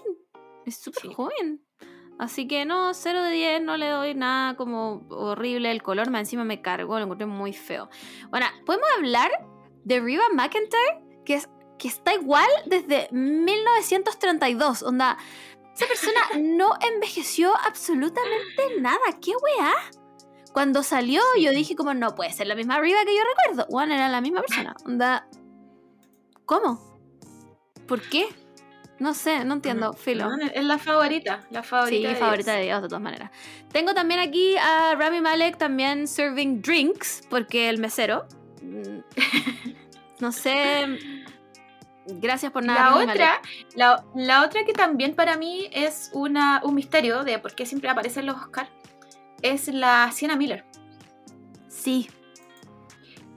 Es 0.64 0.78
súper 0.78 1.02
Sí. 1.02 1.12
joven. 1.14 1.60
Así 2.18 2.46
que 2.46 2.64
no, 2.64 2.94
0 2.94 3.22
de 3.22 3.30
10, 3.32 3.62
no 3.62 3.76
le 3.76 3.88
doy 3.88 4.14
nada 4.14 4.54
como 4.56 5.02
horrible. 5.10 5.70
El 5.70 5.82
color 5.82 6.08
más 6.10 6.20
encima 6.20 6.44
me 6.44 6.62
cargó, 6.62 6.98
lo 6.98 7.04
encontré 7.04 7.26
muy 7.26 7.52
feo. 7.52 7.88
Bueno, 8.30 8.46
¿podemos 8.64 8.86
hablar 8.96 9.30
de 9.84 10.00
Riva 10.00 10.22
McIntyre? 10.32 11.02
Que, 11.24 11.34
es, 11.34 11.48
que 11.82 11.88
está 11.88 12.14
igual 12.14 12.46
desde 12.66 13.08
1932. 13.10 14.84
Onda, 14.84 15.18
esa 15.74 15.86
persona 15.86 16.20
no 16.38 16.70
envejeció 16.94 17.52
absolutamente 17.66 18.80
nada. 18.80 19.00
¿Qué 19.20 19.32
weá? 19.32 19.72
Cuando 20.52 20.84
salió, 20.84 21.20
yo 21.40 21.50
dije 21.50 21.74
como, 21.74 21.92
no 21.92 22.14
puede 22.14 22.32
ser 22.32 22.46
la 22.46 22.54
misma 22.54 22.78
Riva 22.78 23.04
que 23.04 23.16
yo 23.16 23.22
recuerdo. 23.24 23.66
Bueno, 23.68 23.94
era 23.94 24.08
la 24.08 24.20
misma 24.20 24.42
persona. 24.42 24.76
Onda, 24.86 25.26
¿cómo? 26.44 27.00
¿Por 27.88 28.00
qué? 28.02 28.28
No 29.00 29.12
sé, 29.12 29.44
no 29.44 29.54
entiendo. 29.54 29.92
Filo. 29.94 30.28
No, 30.28 30.46
es 30.54 30.64
la 30.64 30.78
favorita, 30.78 31.44
la 31.50 31.64
favorita. 31.64 32.08
Sí, 32.08 32.14
de 32.14 32.20
favorita 32.20 32.52
ellos. 32.52 32.60
de 32.60 32.64
Dios, 32.66 32.82
de 32.82 32.88
todas 32.88 33.02
maneras. 33.02 33.30
Tengo 33.72 33.92
también 33.92 34.20
aquí 34.20 34.56
a 34.58 34.94
Rami 34.94 35.20
Malek 35.20 35.56
también 35.58 36.06
serving 36.06 36.62
drinks, 36.62 37.22
porque 37.28 37.68
el 37.68 37.78
mesero. 37.78 38.28
mm, 38.62 39.00
No 40.20 40.30
sé. 40.30 41.21
Gracias 42.06 42.50
por 42.52 42.64
nada. 42.64 42.90
La 42.90 42.96
otra, 42.96 43.40
la, 43.74 44.04
la 44.14 44.44
otra 44.44 44.64
que 44.64 44.72
también 44.72 45.14
para 45.14 45.36
mí 45.36 45.68
es 45.72 46.10
una, 46.12 46.60
un 46.64 46.74
misterio 46.74 47.22
de 47.24 47.38
por 47.38 47.54
qué 47.54 47.66
siempre 47.66 47.90
aparece 47.90 48.20
en 48.20 48.26
los 48.26 48.36
Oscar 48.36 48.68
es 49.42 49.68
la 49.68 50.10
Sienna 50.12 50.36
Miller. 50.36 50.64
Sí. 51.68 52.08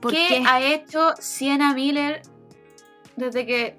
¿Por 0.00 0.12
¿Qué, 0.12 0.26
qué? 0.28 0.44
ha 0.46 0.60
hecho 0.60 1.14
Sienna 1.18 1.74
Miller 1.74 2.22
desde 3.16 3.46
que 3.46 3.78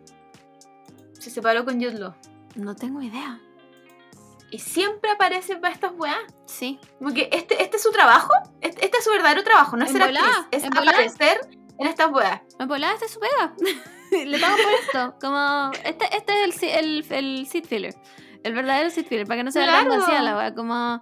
se 1.14 1.30
separó 1.30 1.66
con 1.66 1.76
Jude 1.76 2.00
Law? 2.00 2.16
No 2.56 2.76
tengo 2.76 3.02
idea. 3.02 3.40
Y 4.50 4.60
siempre 4.60 5.12
aparece 5.12 5.58
para 5.58 5.74
estas 5.74 5.92
weas. 5.98 6.18
Sí. 6.46 6.80
Como 7.00 7.14
que 7.14 7.30
este, 7.32 7.62
este 7.62 7.78
es 7.78 7.84
su 7.84 7.92
trabajo. 7.92 8.32
Este, 8.62 8.86
este 8.86 8.98
es 8.98 9.04
su 9.04 9.12
verdadero 9.12 9.44
trabajo. 9.44 9.76
No 9.76 9.86
es 9.86 9.92
ser 9.92 10.02
actriz. 10.02 10.22
Es 10.52 10.64
aparecer 10.64 11.50
en 11.78 11.88
estas 11.88 12.12
weas. 12.12 12.42
Me 12.58 12.66
volaba 12.66 12.94
este 12.94 13.08
su 13.10 13.20
pega. 13.20 13.54
Le 14.26 14.40
pago 14.40 14.56
por 14.56 14.74
esto. 14.86 15.16
Como, 15.22 15.72
este, 15.84 16.06
este 16.16 16.44
es 16.46 16.64
el, 16.64 16.72
el, 17.12 17.14
el 17.40 17.48
seat 17.48 17.66
filler. 17.66 17.96
El 18.44 18.54
verdadero 18.54 18.90
seat 18.90 19.08
filler, 19.08 19.26
para 19.28 19.40
que 19.40 19.44
no 19.44 19.52
se 19.52 19.60
vea 19.60 19.84
vacía 19.84 20.22
la 20.22 20.38
wea. 20.38 20.54
Como, 20.54 21.02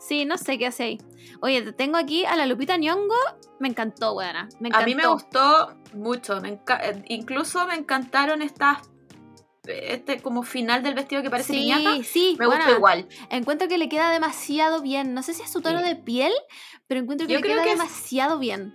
sí, 0.00 0.24
no 0.24 0.38
sé 0.38 0.58
qué 0.58 0.66
hace 0.68 0.82
ahí. 0.84 0.98
Oye, 1.42 1.62
te 1.62 1.72
tengo 1.72 1.96
aquí 1.98 2.24
a 2.24 2.36
la 2.36 2.46
Lupita 2.46 2.76
Nyong'o. 2.76 3.14
Me 3.60 3.68
encantó, 3.68 4.14
weona. 4.14 4.48
Me 4.60 4.68
encantó. 4.68 4.82
A 4.84 4.86
mí 4.86 4.94
me 4.94 5.06
gustó 5.06 5.76
mucho. 5.94 6.40
me 6.40 6.50
eh, 6.52 7.02
incluso 7.08 7.66
me 7.66 7.74
encantaron 7.74 8.42
estas. 8.42 8.78
Este 9.66 10.20
como 10.22 10.44
final 10.44 10.84
del 10.84 10.94
vestido 10.94 11.22
que 11.22 11.28
parece 11.30 11.52
sí, 11.52 11.58
piñata. 11.58 12.04
sí, 12.04 12.36
Me 12.38 12.46
weona. 12.46 12.64
gustó 12.64 12.76
igual. 12.78 13.08
Encuentro 13.30 13.66
que 13.66 13.78
le 13.78 13.88
queda 13.88 14.10
demasiado 14.12 14.80
bien. 14.80 15.12
No 15.12 15.24
sé 15.24 15.34
si 15.34 15.42
es 15.42 15.50
su 15.50 15.60
tono 15.60 15.80
Sí. 15.80 15.86
de 15.88 15.96
piel, 15.96 16.32
pero 16.86 17.00
encuentro 17.00 17.26
que 17.26 17.32
Yo 17.32 17.40
le 17.40 17.42
creo 17.42 17.56
queda 17.56 17.64
que 17.64 17.72
es- 17.72 17.78
demasiado 17.78 18.38
bien. 18.38 18.74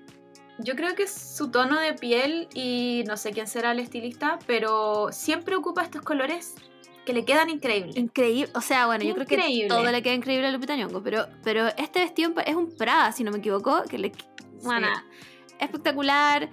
Yo 0.64 0.76
creo 0.76 0.96
que 0.96 1.04
es 1.04 1.14
su 1.14 1.50
tono 1.50 1.80
de 1.80 1.94
piel 1.94 2.48
y 2.54 3.04
no 3.08 3.18
sé 3.18 3.32
quién 3.32 3.48
será 3.48 3.72
el 3.72 3.80
estilista, 3.80 4.40
pero 4.46 5.10
siempre 5.12 5.56
ocupa 5.56 5.84
estos 5.84 6.02
colores 6.02 6.56
que 7.06 7.14
le 7.14 7.26
quedan 7.26 7.50
increíbles. 7.50 7.98
Increíble. 7.98 8.52
O 8.56 8.62
sea, 8.62 8.86
bueno, 8.86 9.04
yo 9.04 9.16
creo 9.16 9.26
que 9.26 9.66
todo 9.68 9.84
le 9.84 10.02
queda 10.04 10.14
increíble 10.14 10.48
a 10.48 10.52
Lupita 10.52 10.76
Nyong'o, 10.76 11.02
pero, 11.02 11.28
pero 11.44 11.68
este 11.78 12.00
vestido 12.00 12.34
es 12.46 12.56
un 12.56 12.76
Prada, 12.76 13.12
si 13.12 13.24
no 13.24 13.32
me 13.32 13.40
equivoco, 13.40 13.84
que 13.90 13.98
le... 13.98 14.12
Bueno, 14.64 14.88
espectacular. 15.60 16.50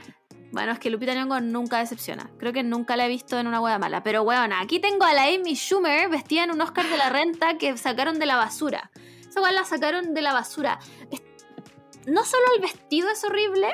Bueno, 0.51 0.73
es 0.73 0.79
que 0.79 0.89
Lupita 0.89 1.15
Nyong'o 1.15 1.41
nunca 1.41 1.79
decepciona. 1.79 2.31
Creo 2.39 2.55
que 2.55 2.63
nunca 2.63 2.97
la 2.97 3.05
he 3.05 3.09
visto 3.09 3.39
en 3.39 3.47
una 3.47 3.61
hueá 3.61 3.79
mala. 3.79 4.03
Pero 4.03 4.25
bueno, 4.25 4.57
aquí 4.59 4.81
tengo 4.81 5.05
a 5.05 5.13
la 5.13 5.25
Amy 5.25 5.55
Schumer 5.55 6.09
vestida 6.09 6.45
en 6.45 6.51
un 6.51 6.61
Oscar 6.63 6.87
de 6.89 6.97
la 6.97 7.11
renta 7.11 7.59
que 7.59 7.77
sacaron 7.77 8.19
de 8.19 8.25
la 8.25 8.37
basura. 8.37 8.91
Esa 9.29 9.43
hueá 9.43 9.53
la 9.53 9.65
sacaron 9.65 10.15
de 10.15 10.23
la 10.23 10.33
basura. 10.33 10.79
No 12.07 12.25
solo 12.25 12.45
el 12.57 12.63
vestido 12.63 13.11
es 13.11 13.23
horrible, 13.23 13.69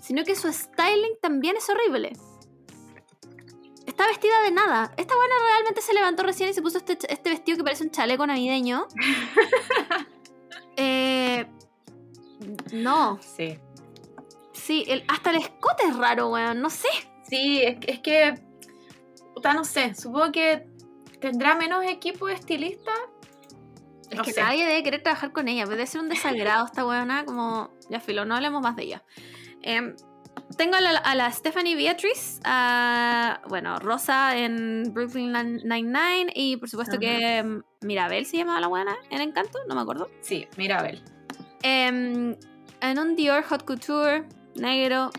sino 0.00 0.24
que 0.24 0.34
su 0.36 0.52
styling 0.52 1.18
también 1.20 1.56
es 1.56 1.68
horrible. 1.68 2.12
Está 3.86 4.06
vestida 4.06 4.40
de 4.42 4.50
nada. 4.52 4.92
Esta 4.96 5.14
buena 5.16 5.34
realmente 5.52 5.82
se 5.82 5.92
levantó 5.92 6.22
recién 6.22 6.48
y 6.50 6.52
se 6.54 6.62
puso 6.62 6.78
este, 6.78 6.98
este 7.12 7.30
vestido 7.30 7.58
que 7.58 7.64
parece 7.64 7.84
un 7.84 7.90
chaleco 7.90 8.26
navideño. 8.26 8.86
Eh, 10.76 11.46
no, 12.72 13.18
Sí. 13.22 13.58
sí, 14.52 14.84
el- 14.88 15.04
hasta 15.08 15.30
el 15.30 15.36
escote 15.36 15.84
es 15.88 15.96
raro, 15.96 16.28
weón. 16.30 16.60
No 16.62 16.70
sé. 16.70 16.88
Sí, 17.28 17.60
es, 17.62 17.78
que- 17.78 17.90
es 17.92 17.98
que. 18.00 18.34
Puta, 19.34 19.52
no 19.52 19.64
sé. 19.64 19.94
Supongo 19.94 20.32
que 20.32 20.66
tendrá 21.20 21.54
menos 21.54 21.84
equipo 21.84 22.26
de 22.28 22.34
estilistas. 22.34 22.98
Es 24.10 24.16
No 24.16 24.22
que 24.24 24.32
sé. 24.32 24.40
nadie 24.42 24.64
debe 24.66 24.82
querer 24.82 25.02
trabajar 25.02 25.32
con 25.32 25.48
ella. 25.48 25.66
Debe 25.66 25.86
ser 25.86 26.00
un 26.00 26.08
desagrado 26.08 26.64
esta 26.66 26.86
weona. 26.86 27.24
Como, 27.26 27.70
ya 27.90 28.00
filo, 28.00 28.24
no 28.24 28.34
hablemos 28.36 28.62
más 28.62 28.74
de 28.76 28.84
ella. 28.84 29.04
Em, 29.62 29.94
tengo 30.56 30.76
a 30.76 30.80
la, 30.80 30.90
a 30.98 31.14
la 31.14 31.30
Stephanie 31.32 31.74
Beatrice, 31.76 32.40
a, 32.44 33.40
bueno, 33.48 33.76
Rosa 33.78 34.36
en 34.36 34.92
Brooklyn 34.92 35.32
Nine-Nine 35.32 36.32
y 36.34 36.56
por 36.56 36.68
supuesto 36.68 36.94
Ajá. 36.96 37.00
que 37.00 37.38
em, 37.38 37.62
Mirabel 37.82 38.26
se 38.26 38.38
llamaba 38.38 38.60
la 38.60 38.66
buena 38.68 38.96
en 39.10 39.20
Encanto, 39.20 39.58
no 39.68 39.74
me 39.74 39.80
acuerdo. 39.82 40.10
Sí, 40.22 40.46
mira, 40.56 40.78
Abel. 40.78 41.02
Em, 41.62 42.36
en 42.80 42.98
un 42.98 43.16
Dior 43.16 43.42
Hot 43.44 43.64
Couture 43.64 44.24
negro, 44.56 45.10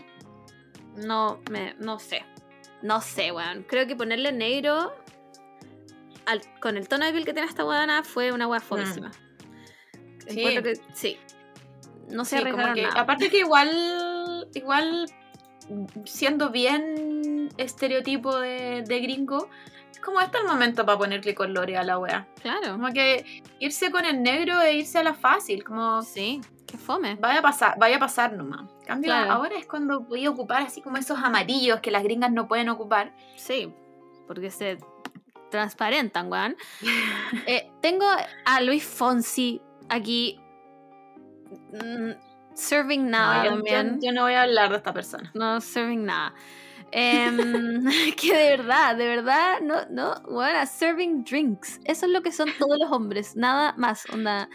no, 0.96 1.40
me, 1.50 1.74
no 1.78 1.98
sé. 1.98 2.24
No 2.82 3.00
sé, 3.00 3.30
weón. 3.32 3.62
Creo 3.62 3.86
que 3.86 3.94
ponerle 3.94 4.32
negro 4.32 4.92
al- 6.26 6.42
con 6.60 6.76
el 6.76 6.88
tono 6.88 7.04
de 7.06 7.12
piel 7.12 7.24
que 7.24 7.32
tiene 7.32 7.48
esta 7.48 7.64
weona 7.64 8.02
fue 8.02 8.32
una 8.32 8.46
wea 8.48 8.60
fomísima. 8.60 9.12
Sí. 10.28 10.40
Encuentro 10.40 10.62
que 10.64 10.74
sí. 10.94 11.16
No 12.08 12.24
se 12.24 12.38
Sí, 12.38 12.44
nada. 12.44 12.74
aparte 13.00 13.30
que 13.30 13.38
igual, 13.38 13.70
igual 14.54 15.06
siendo 16.04 16.50
bien 16.50 17.48
estereotipo 17.56 18.38
de, 18.38 18.82
de 18.82 19.00
gringo, 19.00 19.48
es 19.90 20.00
como 20.00 20.20
este 20.20 20.38
el 20.38 20.44
momento 20.46 20.84
para 20.84 20.98
ponerle 20.98 21.34
colores 21.34 21.78
a 21.78 21.82
la 21.84 21.98
wea. 21.98 22.26
Claro. 22.40 22.72
Como 22.72 22.92
que 22.92 23.42
irse 23.60 23.90
con 23.90 24.04
el 24.04 24.22
negro 24.22 24.60
e 24.60 24.74
irse 24.78 24.98
a 24.98 25.02
la 25.04 25.14
fácil, 25.14 25.62
como 25.64 26.02
Sí, 26.02 26.40
qué 26.66 26.76
fome. 26.78 27.14
vaya 27.16 27.38
a 27.38 27.42
pasar, 27.42 27.78
vaya 27.78 27.96
a 27.96 28.00
pasar 28.00 28.32
nomás. 28.32 28.68
Cambio, 28.86 29.10
Claro. 29.12 29.32
ahora 29.32 29.56
es 29.56 29.66
cuando 29.66 30.00
voy 30.00 30.24
a 30.26 30.30
ocupar 30.30 30.62
así 30.62 30.80
como 30.82 30.96
esos 30.96 31.18
amarillos 31.18 31.80
que 31.80 31.90
las 31.92 32.02
gringas 32.02 32.32
no 32.32 32.48
pueden 32.48 32.68
ocupar. 32.68 33.14
Sí, 33.36 33.72
porque 34.26 34.50
se 34.50 34.78
transparentan, 35.50 36.30
weón. 36.30 36.56
Eh, 37.46 37.70
tengo 37.80 38.06
a 38.44 38.60
Luis 38.62 38.84
Fonsi 38.84 39.60
aquí. 39.88 40.40
Serving 42.54 43.10
nada 43.10 43.44
también. 43.44 44.00
yo, 44.00 44.08
yo 44.08 44.12
no 44.12 44.22
voy 44.22 44.34
a 44.34 44.42
hablar 44.42 44.70
de 44.70 44.76
esta 44.76 44.92
persona. 44.92 45.30
No 45.34 45.60
serving 45.60 46.04
nada. 46.04 46.34
Em, 46.92 47.84
que 48.20 48.36
de 48.36 48.56
verdad, 48.56 48.96
de 48.96 49.06
verdad, 49.06 49.60
no, 49.62 49.76
no, 49.90 50.14
bueno, 50.30 50.64
serving 50.66 51.24
drinks. 51.24 51.80
Eso 51.84 52.06
es 52.06 52.12
lo 52.12 52.22
que 52.22 52.30
son 52.32 52.48
todos 52.58 52.78
los 52.78 52.92
hombres, 52.92 53.34
nada 53.34 53.74
más, 53.78 54.04
onda. 54.12 54.48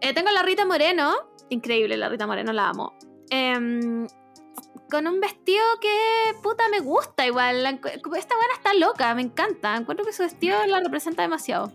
Eh, 0.00 0.12
tengo 0.12 0.28
a 0.28 0.32
la 0.32 0.42
Rita 0.42 0.66
Moreno, 0.66 1.14
increíble, 1.48 1.96
la 1.96 2.08
Rita 2.08 2.26
Moreno, 2.26 2.52
la 2.52 2.68
amo. 2.68 2.96
Em, 3.30 4.06
con 4.90 5.06
un 5.06 5.20
vestido 5.20 5.64
que, 5.80 6.34
puta, 6.42 6.68
me 6.70 6.80
gusta 6.80 7.26
igual. 7.26 7.64
Esta 7.66 8.36
buena 8.36 8.54
está 8.54 8.74
loca, 8.74 9.14
me 9.14 9.22
encanta. 9.22 9.74
Encuentro 9.76 10.04
que 10.04 10.12
su 10.12 10.22
vestido 10.22 10.64
la 10.66 10.80
representa 10.80 11.22
demasiado. 11.22 11.72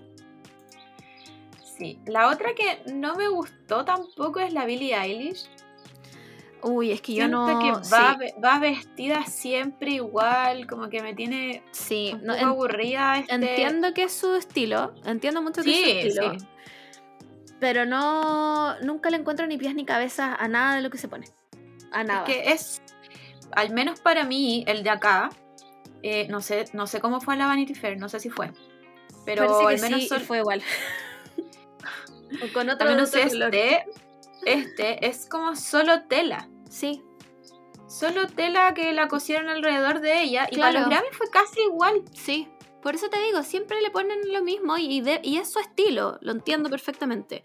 Sí. 1.78 2.00
La 2.06 2.28
otra 2.30 2.54
que 2.54 2.84
no 2.94 3.16
me 3.16 3.28
gustó 3.28 3.84
tampoco 3.86 4.40
es 4.40 4.54
la 4.54 4.66
Billie 4.66 4.95
Eilish. 4.95 5.50
Uy, 6.62 6.91
es 6.91 7.02
que 7.02 7.14
yo 7.14 7.24
Siento 7.26 7.45
no... 7.48 7.60
que 7.60 7.72
va, 7.90 8.14
sí, 8.14 8.18
ve- 8.20 8.36
va 8.44 8.58
vestida 8.60 9.26
siempre 9.26 9.91
igual, 9.91 10.66
como 10.68 10.88
que 10.90 11.02
me 11.02 11.14
tiene 11.14 11.62
sí, 11.72 12.12
un 12.14 12.24
no, 12.24 12.34
poco 12.34 12.41
en- 12.44 12.48
aburrida. 12.50 13.20
Este... 13.20 13.34
entiendo 13.36 13.94
que 13.94 14.04
es 14.04 14.14
su 14.14 14.36
estilo, 14.36 14.94
entiendo 15.06 15.41
mucho 15.41 15.62
que 15.62 15.74
Sí, 15.74 15.84
es 15.86 16.16
su 16.16 16.22
estilo. 16.22 16.40
sí. 16.40 16.45
Pero 17.60 17.86
no. 17.86 18.78
Nunca 18.82 19.10
le 19.10 19.18
encuentro 19.18 19.45
ni 19.48 19.58
pies 19.58 19.74
ni 19.76 19.86
cabeza 19.86 20.36
a 20.36 20.48
nada 20.48 20.76
de 20.76 20.82
lo 20.82 20.90
que 20.90 20.98
se 20.98 21.08
pone. 21.08 21.28
A 21.91 22.04
nada. 22.04 22.26
Es 22.26 22.34
que 22.34 22.52
es, 22.52 22.82
al 23.52 23.72
menos 23.72 24.00
para 24.02 24.24
mí, 24.26 24.64
el 24.68 24.84
de 24.84 24.90
acá, 24.90 25.30
eh, 26.02 26.28
no 26.30 26.41
sé 26.41 26.66
no 26.74 26.88
sé 26.88 27.00
cómo 27.02 27.20
fue 27.22 27.36
la 27.38 27.48
Vanity 27.48 27.74
Fair, 27.76 27.98
no 27.98 28.10
sé 28.10 28.20
si 28.20 28.30
fue. 28.30 28.52
Pero 29.26 29.45
Parece 29.45 29.60
que 29.68 29.74
al 29.76 29.82
menos 29.82 30.02
sí, 30.02 30.08
sol- 30.08 30.20
fue 30.22 30.38
igual. 30.40 30.62
O 32.43 32.53
con 32.53 32.69
otro, 32.69 32.88
color. 32.88 33.01
este, 33.55 33.85
este 34.45 35.07
es 35.07 35.27
como 35.30 35.55
solo 35.55 36.03
tela. 36.03 36.49
Sí, 36.69 37.01
Solo 37.88 38.26
tela 38.27 38.73
que 38.73 38.91
la 38.93 39.07
cosieron 39.07 39.49
alrededor 39.49 39.99
de 39.99 40.23
ella. 40.23 40.47
Y 40.49 40.57
para 40.57 40.72
Claro. 40.72 40.80
los 40.80 40.89
Grammy 40.89 41.07
fue 41.11 41.30
casi 41.30 41.61
igual. 41.61 42.01
sí. 42.14 42.47
Por 42.81 42.95
eso 42.95 43.07
te 43.10 43.18
digo, 43.22 43.43
siempre 43.43 43.80
le 43.81 43.91
ponen 43.91 44.19
lo 44.34 44.43
mismo 44.43 44.77
y, 44.77 44.99
de- 44.99 45.22
y 45.23 45.38
es 45.38 45.49
su 45.49 45.60
estilo. 45.60 46.18
Lo 46.22 46.34
entiendo 46.34 46.69
perfectamente. 46.69 47.41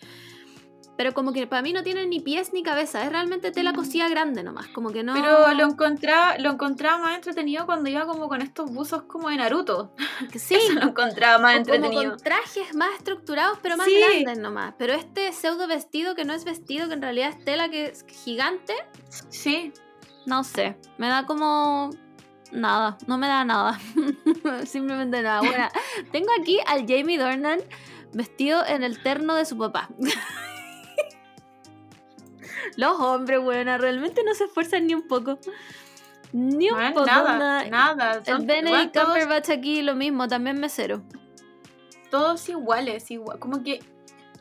Pero 0.98 1.14
como 1.14 1.32
que 1.32 1.46
para 1.46 1.62
mí 1.62 1.72
no 1.72 1.84
tiene 1.84 2.04
ni 2.06 2.18
pies 2.18 2.52
ni 2.52 2.64
cabeza. 2.64 3.04
Es 3.04 3.10
realmente 3.12 3.52
tela 3.52 3.72
cosida 3.72 4.08
grande 4.08 4.42
nomás. 4.42 4.66
Como 4.66 4.90
que 4.90 5.04
no. 5.04 5.14
Pero 5.14 5.54
lo 5.54 5.64
encontraba, 5.64 6.36
lo 6.38 6.50
encontraba 6.50 6.98
más 6.98 7.14
entretenido 7.14 7.66
cuando 7.66 7.88
iba 7.88 8.04
como 8.04 8.28
con 8.28 8.42
estos 8.42 8.70
buzos 8.72 9.04
como 9.04 9.28
de 9.30 9.36
Naruto. 9.36 9.94
que 10.32 10.38
sí. 10.40 10.56
Eso 10.56 10.72
lo 10.72 10.82
encontraba 10.82 11.38
más 11.38 11.54
o 11.60 11.62
como 11.62 11.74
entretenido. 11.76 12.10
con 12.14 12.20
trajes 12.20 12.74
más 12.74 12.90
estructurados, 12.96 13.58
pero 13.62 13.76
más 13.76 13.86
Sí. 13.86 13.96
grandes 13.96 14.38
nomás. 14.40 14.74
Pero 14.76 14.92
este 14.92 15.32
pseudo 15.32 15.68
vestido 15.68 16.16
que 16.16 16.24
no 16.24 16.32
es 16.34 16.44
vestido, 16.44 16.88
que 16.88 16.94
en 16.94 17.02
realidad 17.02 17.28
es 17.30 17.44
tela 17.44 17.68
que 17.68 17.86
es 17.86 18.04
gigante, 18.24 18.74
Sí, 19.30 19.72
no 20.26 20.42
sé. 20.42 20.76
Me 20.98 21.06
da 21.08 21.24
como. 21.26 21.90
Nada, 22.50 22.98
no 23.06 23.18
me 23.18 23.28
da 23.28 23.44
nada. 23.44 23.78
Simplemente 24.66 25.22
nada. 25.22 25.42
Bueno, 25.42 25.68
tengo 26.12 26.28
aquí 26.40 26.58
al 26.66 26.86
Jamie 26.88 27.18
Dornan 27.18 27.60
vestido 28.12 28.66
en 28.66 28.82
el 28.82 29.00
terno 29.00 29.36
de 29.36 29.44
su 29.44 29.56
papá. 29.56 29.90
Los 32.76 32.98
hombres, 33.00 33.40
buena, 33.40 33.78
realmente 33.78 34.22
no 34.24 34.34
se 34.34 34.44
esfuerzan 34.44 34.86
ni 34.86 34.94
un 34.94 35.06
poco. 35.08 35.38
Ni 36.32 36.70
un 36.70 36.92
poco. 36.92 37.06
nada, 37.06 37.32
onda. 37.64 37.64
nada. 37.70 38.22
El 38.26 38.38
Benedict 38.46 38.68
bueno, 38.68 38.90
todos, 38.92 39.06
Cumberbatch 39.08 39.50
aquí 39.50 39.82
lo 39.82 39.94
mismo, 39.94 40.28
también 40.28 40.60
mesero. 40.60 41.02
todos 42.10 42.48
iguales, 42.48 43.10
igual. 43.10 43.38
Como 43.38 43.62
que 43.62 43.80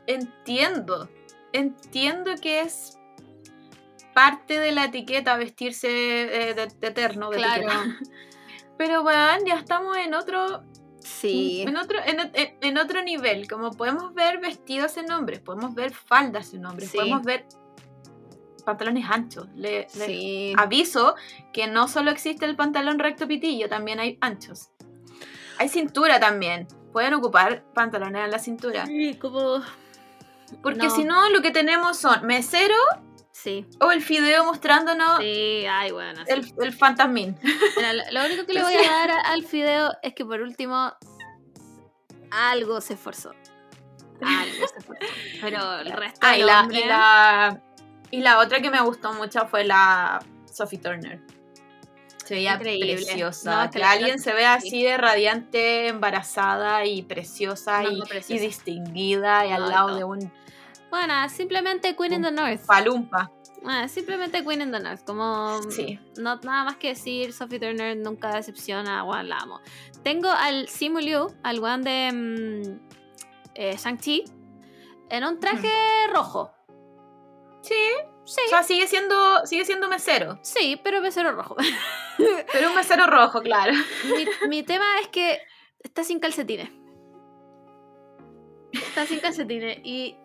entiendo. 0.05 1.09
Entiendo 1.53 2.31
que 2.41 2.61
es 2.61 2.97
parte 4.13 4.59
de 4.59 4.71
la 4.71 4.85
etiqueta 4.85 5.37
vestirse 5.37 5.87
eh, 6.49 6.53
de, 6.53 6.67
de 6.67 6.87
eterno. 6.87 7.29
De 7.29 7.37
Claro. 7.37 7.63
etiqueta. 7.63 7.97
Pero 8.77 9.01
weón, 9.03 9.45
ya 9.45 9.55
estamos 9.55 9.97
en 9.97 10.13
otro, 10.13 10.63
Sí. 10.99 11.63
en 11.67 11.77
otro, 11.77 11.97
en, 12.05 12.19
en- 12.33 12.57
en 12.61 12.77
otro 12.77 13.01
nivel. 13.03 13.47
Como 13.49 13.71
podemos 13.71 14.13
ver 14.13 14.39
vestidos 14.39 14.97
en 14.97 15.11
hombres, 15.11 15.39
podemos 15.39 15.73
ver 15.73 15.93
faldas 15.93 16.53
en 16.53 16.65
hombres, 16.65 16.89
Sí. 16.91 16.97
podemos 16.97 17.23
ver 17.23 17.45
pantalones 18.67 19.09
anchos. 19.09 19.47
Le, 19.55 19.87
aviso 20.57 21.15
que 21.53 21.67
no 21.67 21.87
solo 21.87 22.11
existe 22.11 22.45
el 22.45 22.55
pantalón 22.57 22.99
recto 22.99 23.25
pitillo, 23.27 23.69
también 23.69 23.99
hay 24.01 24.17
anchos. 24.21 24.69
Hay 25.57 25.69
cintura 25.69 26.19
también. 26.19 26.67
Pueden 26.91 27.13
ocupar 27.13 27.63
pantalones 27.73 28.25
en 28.25 28.29
la 28.31 28.39
cintura. 28.39 28.85
Sí, 28.85 29.15
como. 29.15 29.61
Porque 30.61 30.83
No. 30.87 30.89
si 30.95 31.03
no, 31.05 31.29
lo 31.29 31.41
que 31.41 31.51
tenemos 31.51 31.97
son 31.97 32.25
mesero 32.25 32.75
Sí. 33.31 33.65
o 33.79 33.91
el 33.91 34.01
fideo 34.01 34.43
mostrándonos 34.43 35.19
Sí, 35.19 35.65
ay, 35.69 35.91
bueno. 35.91 36.21
sí. 36.25 36.31
el, 36.33 36.53
el 36.61 36.73
fantasmín. 36.73 37.37
Lo, 37.41 38.19
lo 38.19 38.25
único 38.27 38.45
que 38.45 38.53
le 38.53 38.63
voy 38.63 38.73
a 38.75 38.81
dar 38.91 39.11
al 39.27 39.43
fideo 39.45 39.91
es 40.03 40.13
que 40.13 40.25
por 40.25 40.41
último 40.41 40.91
algo 42.31 42.81
se 42.81 42.93
esforzó. 42.95 43.31
Algo 44.21 44.67
se 44.67 44.77
esforzó. 44.79 45.05
Pero 45.41 45.79
el 45.79 45.91
resto 45.93 46.19
Ah, 46.21 46.35
y 46.35 46.39
del 46.39 46.47
la, 46.47 46.67
y, 46.71 46.83
la, 46.85 47.61
y 48.11 48.21
la 48.21 48.39
otra 48.39 48.61
que 48.61 48.69
me 48.69 48.81
gustó 48.81 49.13
mucho 49.13 49.47
fue 49.47 49.63
la 49.63 50.19
Sophie 50.51 50.79
Turner. 50.79 51.21
Se 52.25 52.33
veía 52.35 52.55
Increíble. 52.55 52.95
preciosa. 52.95 53.65
No, 53.65 53.71
que 53.71 53.79
la- 53.79 53.91
alguien 53.91 54.19
se 54.19 54.33
vea 54.33 54.55
así 54.55 54.83
de 54.83 54.97
radiante, 54.97 55.87
embarazada 55.87 56.85
y 56.85 57.01
preciosa, 57.03 57.83
No, 57.83 57.91
y, 57.91 57.99
no, 57.99 58.05
preciosa. 58.05 58.33
y 58.43 58.45
distinguida 58.45 59.45
y 59.45 59.51
al 59.51 59.69
lado 59.69 59.95
de 59.95 60.03
un 60.03 60.31
Bueno, 60.89 61.13
simplemente 61.29 61.95
Queen 61.95 62.13
in 62.13 62.21
the 62.23 62.31
North. 62.31 62.65
palumpa. 62.65 63.31
Bueno, 63.61 63.87
simplemente 63.89 64.43
Queen 64.43 64.61
in 64.61 64.71
the 64.71 64.79
North. 64.79 65.03
Como 65.05 65.61
Sí. 65.69 65.99
no 66.17 66.35
nada 66.43 66.63
más 66.65 66.75
que 66.77 66.89
decir, 66.89 67.33
Sophie 67.33 67.59
Turner 67.59 67.95
nunca 67.97 68.35
decepciona, 68.35 69.03
weón, 69.03 69.29
la 69.29 69.37
amo. 69.37 69.59
Tengo 70.03 70.29
al 70.29 70.67
Simu 70.69 70.99
Liu, 70.99 71.27
al 71.43 71.59
weón 71.59 71.81
de 71.81 72.11
mm, 72.13 72.79
eh, 73.55 73.75
Shang-Chi, 73.77 74.23
en 75.09 75.23
un 75.23 75.39
traje 75.39 75.71
rojo. 76.13 76.51
Sí. 77.67 77.75
Sí, 78.25 78.41
O 78.47 78.49
sea, 78.49 78.63
sigue 78.63 78.87
siendo, 78.87 79.45
sigue 79.45 79.63
siendo 79.63 79.87
mesero. 79.87 80.37
sí, 80.41 80.79
pero 80.83 81.01
mesero 81.01 81.31
rojo. 81.31 81.55
Pero 82.51 82.69
un 82.69 82.75
mesero 82.75 83.05
rojo, 83.05 83.41
claro. 83.41 83.71
mi, 84.15 84.47
mi 84.49 84.63
tema 84.63 84.85
es 84.99 85.07
que 85.09 85.39
está 85.79 86.03
sin 86.03 86.19
calcetines. 86.19 86.69
Está 88.73 89.05
sin 89.05 89.19
calcetines 89.19 89.79
y, 89.83 90.17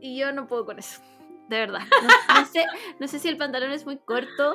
y 0.00 0.16
yo 0.18 0.32
no 0.32 0.46
puedo 0.46 0.64
con 0.66 0.78
eso. 0.78 1.00
De 1.48 1.58
verdad. 1.58 1.80
No, 2.02 2.40
no 2.40 2.46
sé, 2.46 2.66
no 3.00 3.08
sé 3.08 3.18
si 3.18 3.28
el 3.28 3.36
pantalón 3.36 3.72
es 3.72 3.84
muy 3.84 3.98
corto 3.98 4.54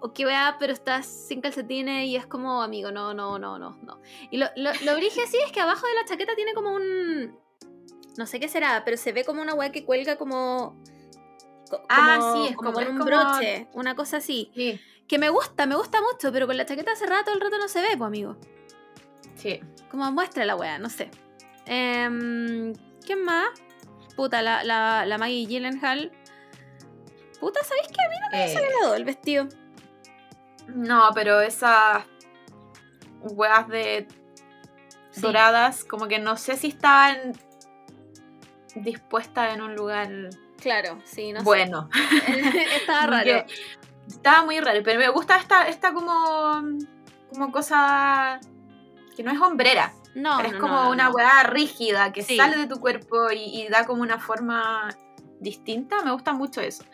o 0.00 0.12
qué 0.12 0.24
vea, 0.24 0.56
pero 0.60 0.72
está 0.72 1.02
sin 1.02 1.40
calcetines 1.40 2.06
y 2.06 2.16
es 2.16 2.26
como, 2.26 2.62
amigo, 2.62 2.92
no, 2.92 3.12
no, 3.14 3.38
no, 3.38 3.58
no, 3.58 3.76
no. 3.82 4.00
Y 4.30 4.36
lo, 4.36 4.46
lo, 4.56 4.70
lo 4.84 4.94
brige 4.94 5.22
así 5.22 5.36
es 5.44 5.50
que 5.52 5.60
abajo 5.60 5.86
de 5.86 5.94
la 5.94 6.04
chaqueta 6.04 6.34
tiene 6.36 6.54
como 6.54 6.72
un... 6.74 7.36
No 8.16 8.26
sé 8.26 8.38
qué 8.38 8.48
será, 8.48 8.82
pero 8.84 8.96
se 8.96 9.12
ve 9.12 9.24
como 9.24 9.42
una 9.42 9.54
weá 9.54 9.72
que 9.72 9.84
cuelga 9.84 10.16
como... 10.16 10.80
Ah, 11.88 12.16
como- 12.18 12.32
sí, 12.44 12.50
es 12.50 12.56
como 12.56 12.70
un 12.78 12.84
como- 12.98 13.04
broche, 13.04 13.68
una 13.74 13.94
cosa 13.94 14.18
así. 14.18 14.50
Sí. 14.54 14.80
Que 15.06 15.18
me 15.18 15.28
gusta, 15.28 15.66
me 15.66 15.74
gusta 15.74 16.00
mucho, 16.00 16.32
pero 16.32 16.46
con 16.46 16.56
la 16.56 16.64
chaqueta 16.66 16.94
cerrada 16.96 17.24
todo 17.24 17.34
el 17.34 17.40
rato 17.40 17.58
no 17.58 17.68
se 17.68 17.80
ve, 17.80 17.88
pues 17.98 18.06
amigo. 18.06 18.36
Sí. 19.34 19.60
Como 19.90 20.10
muestra 20.12 20.44
la 20.44 20.54
wea, 20.56 20.78
no 20.78 20.88
sé. 20.90 21.10
Em, 21.66 22.72
¿Quién 23.04 23.24
más? 23.24 23.48
Puta, 24.16 24.42
la, 24.42 24.62
la, 24.64 25.04
la 25.06 25.18
Maggie 25.18 25.46
Gyllenhaal. 25.46 26.12
Puta, 27.40 27.60
¿sabéis 27.64 27.88
qué? 27.88 28.04
A 28.04 28.08
mí 28.08 28.14
no 28.20 28.30
me 28.36 28.44
Eh, 28.44 28.48
desagradó 28.48 28.94
el 28.94 29.04
vestido. 29.04 29.48
no, 30.68 31.08
pero 31.14 31.40
esas 31.40 32.04
weas 33.22 33.66
de 33.68 34.06
Sí. 35.10 35.20
doradas, 35.22 35.84
como 35.84 36.06
que 36.06 36.18
no 36.18 36.36
sé 36.36 36.56
si 36.56 36.68
estaban 36.68 37.32
dispuestas 38.76 39.54
en 39.54 39.62
un 39.62 39.74
lugar 39.74 40.08
Claro, 40.60 40.98
sí, 41.04 41.32
no 41.32 41.42
bueno. 41.42 41.88
sé. 41.92 42.66
Estaba 42.76 43.06
raro. 43.06 43.44
Estaba 44.06 44.44
muy 44.44 44.58
raro, 44.60 44.80
pero 44.84 44.98
me 44.98 45.08
gusta 45.08 45.36
esta, 45.36 45.68
esta 45.68 45.92
como, 45.92 46.62
como 47.32 47.52
cosa 47.52 48.40
que 49.16 49.22
no 49.22 49.30
es 49.30 49.40
hombrera, 49.40 49.92
No, 50.14 50.36
pero 50.38 50.48
es 50.48 50.54
no, 50.54 50.60
como 50.60 50.74
no, 50.74 50.84
no, 50.84 50.90
una 50.90 51.10
weá 51.10 51.42
rígida 51.44 52.12
que 52.12 52.22
Sí. 52.22 52.36
sale 52.36 52.56
de 52.56 52.66
tu 52.66 52.80
cuerpo 52.80 53.30
y, 53.30 53.62
y 53.62 53.68
da 53.68 53.86
como 53.86 54.02
una 54.02 54.18
forma 54.18 54.88
distinta. 55.40 56.02
Me 56.04 56.12
gusta 56.12 56.32
mucho 56.32 56.60
eso. 56.60 56.84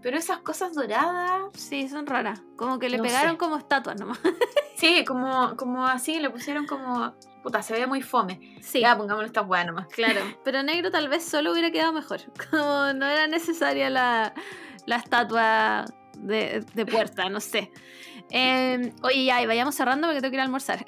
Pero 0.00 0.16
esas 0.16 0.38
cosas 0.38 0.74
doradas, 0.74 1.42
Sí, 1.54 1.88
son 1.88 2.06
raras. 2.06 2.40
Como 2.56 2.78
que 2.78 2.88
le 2.88 2.98
No 2.98 3.02
pegaron 3.02 3.32
sé. 3.32 3.38
como 3.38 3.56
estatuas 3.58 3.98
nomás. 3.98 4.18
sí, 4.76 5.04
como, 5.04 5.56
como 5.56 5.84
así, 5.86 6.20
le 6.20 6.30
pusieron 6.30 6.66
como. 6.66 7.14
Puta, 7.42 7.62
se 7.62 7.72
ve 7.74 7.86
muy 7.86 8.02
fome. 8.02 8.56
Sí, 8.60 8.80
Ya, 8.80 8.96
pongámosle 8.96 9.26
estas 9.26 9.46
weas 9.48 9.66
nomás. 9.66 9.86
claro. 9.88 10.20
Pero 10.44 10.62
negro 10.62 10.90
tal 10.90 11.08
vez 11.08 11.24
solo 11.24 11.52
hubiera 11.52 11.70
quedado 11.70 11.92
mejor. 11.92 12.20
Como 12.50 12.92
no 12.92 13.06
era 13.06 13.26
necesaria 13.26 13.90
la, 13.90 14.34
la 14.86 14.96
estatua 14.96 15.84
de, 16.18 16.64
de 16.74 16.86
puerta, 16.86 17.28
no 17.28 17.40
sé. 17.40 17.70
Eh, 18.30 18.92
oye, 19.02 19.24
ya, 19.24 19.40
y 19.42 19.46
vayamos 19.46 19.74
cerrando 19.74 20.06
porque 20.08 20.20
tengo 20.20 20.30
que 20.30 20.36
ir 20.36 20.40
a 20.40 20.44
almorzar. 20.44 20.84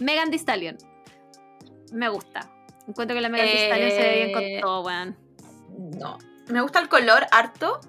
Megan 0.00 0.30
Thee 0.30 0.38
Stallion. 0.38 0.76
Me 1.92 2.08
gusta. 2.08 2.50
Encuentro 2.86 3.14
que 3.14 3.20
la 3.20 3.28
Megan 3.28 3.46
Thee 3.46 3.66
Stallion 3.66 3.90
se 3.90 3.98
ve 3.98 4.14
bien 4.16 4.30
Eh, 4.30 4.60
con 4.60 4.60
todo, 4.68 4.82
weón. 4.82 5.16
No. 5.78 6.18
Me 6.48 6.60
gusta 6.60 6.80
el 6.80 6.88
color 6.88 7.26
harto, 7.30 7.80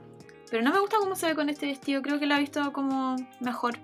pero 0.49 0.61
no 0.63 0.71
me 0.71 0.79
gusta 0.79 0.97
cómo 0.99 1.15
se 1.15 1.27
ve 1.27 1.35
con 1.35 1.49
este 1.49 1.65
vestido. 1.65 2.01
Creo 2.01 2.19
que 2.19 2.25
la 2.27 2.37
he 2.37 2.39
visto 2.39 2.71
como 2.73 3.15
mejor. 3.39 3.77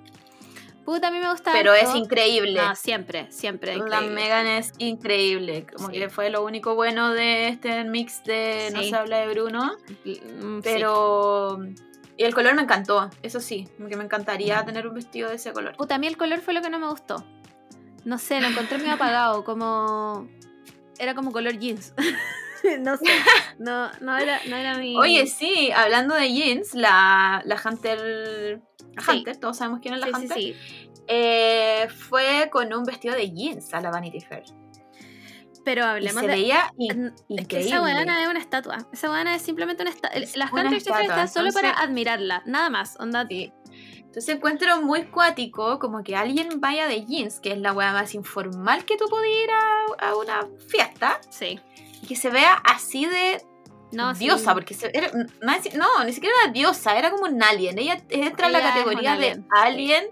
Puta, 0.86 1.07
a 1.07 1.11
mí 1.11 1.18
me 1.18 1.32
gusta. 1.32 1.52
Pero 1.52 1.73
es 1.73 1.95
increíble. 1.95 2.61
No, 2.61 2.76
siempre, 2.76 3.32
siempre. 3.32 3.76
La. 3.76 4.02
Megan 4.02 4.45
es 4.45 4.72
increíble. 4.77 5.65
Como 5.76 5.90
Sí. 5.90 5.94
que 5.98 6.10
fue 6.10 6.30
lo 6.30 6.44
único 6.45 6.76
bueno 6.76 7.11
de 7.11 7.48
este 7.48 7.84
mix 7.86 8.23
de 8.23 8.69
No 8.72 8.84
Sí. 8.84 8.90
se 8.91 8.95
habla 8.95 9.18
de 9.18 9.27
Bruno. 9.34 9.72
Mm, 10.03 10.57
sí. 10.57 10.61
Pero. 10.64 11.57
Y 12.18 12.23
el 12.23 12.34
color 12.36 12.53
me 12.53 12.61
encantó, 12.61 13.10
eso 13.23 13.40
sí. 13.40 13.68
Como 13.77 13.90
que 13.90 13.98
me 13.98 14.03
encantaría 14.03 14.61
Mm. 14.61 14.65
tener 14.68 14.88
un 14.88 14.94
vestido 14.94 15.30
de 15.30 15.36
ese 15.36 15.52
color. 15.53 15.76
Puta, 15.76 15.95
a 15.95 15.98
mí 15.98 16.06
el 16.07 16.18
color 16.18 16.40
fue 16.40 16.53
lo 16.53 16.61
que 16.61 16.69
no 16.69 16.77
me 16.80 16.88
gustó. 16.88 17.26
No 18.06 18.19
sé, 18.19 18.40
lo 18.40 18.48
encontré 18.48 18.77
medio 18.77 18.94
apagado, 18.94 19.44
como... 19.44 20.27
Era 20.99 21.15
como 21.15 21.32
color 21.32 21.57
jeans. 21.57 21.94
no 22.80 22.98
sé, 22.98 23.06
no, 23.60 23.92
no, 24.02 24.18
era, 24.18 24.40
no 24.48 24.56
era 24.56 24.78
mi... 24.78 24.98
Oye, 24.98 25.28
sí, 25.28 25.72
hablando 25.72 26.16
de 26.16 26.32
jeans, 26.32 26.74
la, 26.74 27.42
la 27.46 27.62
Hunter. 27.64 28.62
la 28.94 29.02
Sí. 29.02 29.12
Hunter, 29.12 29.38
todos 29.38 29.58
sabemos 29.58 29.80
quién 29.82 29.94
es 29.96 30.00
la 30.02 30.08
sí, 30.08 30.14
Hunter. 30.16 30.38
sí. 30.38 30.56
eh, 31.08 31.88
fue 31.90 32.50
con 32.52 32.74
un 32.74 32.84
vestido 32.84 33.16
de 33.16 33.32
jeans 33.32 33.74
a 33.74 33.82
la 33.82 33.92
Vanity 33.92 34.22
Fair. 34.22 34.44
Pero 35.64 35.82
Y 35.82 35.86
hablemos 35.86 36.22
se 36.22 36.28
de... 36.28 36.34
veía 36.34 36.72
in- 36.78 37.12
Es 37.30 37.48
que 37.48 37.60
esa 37.62 37.82
weana 37.82 38.22
es 38.22 38.30
una 38.30 38.40
estatua. 38.40 38.78
Esa 38.94 39.10
weana 39.10 39.34
es 39.36 39.42
simplemente 39.42 39.82
una 39.82 39.90
estatua. 39.92 40.16
Es 40.22 40.38
Las 40.38 40.52
una 40.54 40.62
Hunter 40.64 40.78
estatua, 40.78 41.02
están 41.02 41.28
solo 41.28 41.52
para 41.52 41.72
admirarla, 41.72 42.44
nada 42.46 42.70
más. 42.70 42.96
Onda, 43.00 43.26
Sí. 43.28 43.52
Entonces 43.98 44.36
encuentro 44.36 44.82
muy 44.82 45.06
cuático 45.08 45.78
como 45.80 46.02
que 46.04 46.16
alguien 46.16 46.62
vaya 46.62 46.88
de 46.88 47.04
jeans, 47.06 47.42
que 47.42 47.52
es 47.52 47.58
la 47.58 47.74
weá 47.74 47.92
más 47.92 48.14
informal 48.14 48.86
que 48.86 48.96
tú 48.96 49.06
podías 49.10 49.44
ir 49.44 49.50
a, 49.52 50.08
a 50.10 50.16
una 50.16 50.48
fiesta, 50.70 51.20
sí. 51.30 51.60
Que 52.06 52.15
se 52.15 52.30
vea 52.30 52.53
así 52.64 53.06
de 53.06 53.41
No, 53.91 54.14
diosa, 54.14 54.49
sí. 54.52 54.53
porque 54.53 54.73
se- 54.73 54.91
era- 54.98 55.11
no, 55.11 56.03
ni 56.03 56.14
siquiera 56.14 56.36
era 56.44 56.52
diosa, 56.52 56.98
era 56.98 57.11
como 57.11 57.26
un 57.26 57.41
alien. 57.44 57.77
Ella 57.80 58.02
entra 58.10 58.48
en 58.48 58.53
la 58.53 58.61
categoría 58.61 59.15
de 59.15 59.44
alien, 59.52 60.06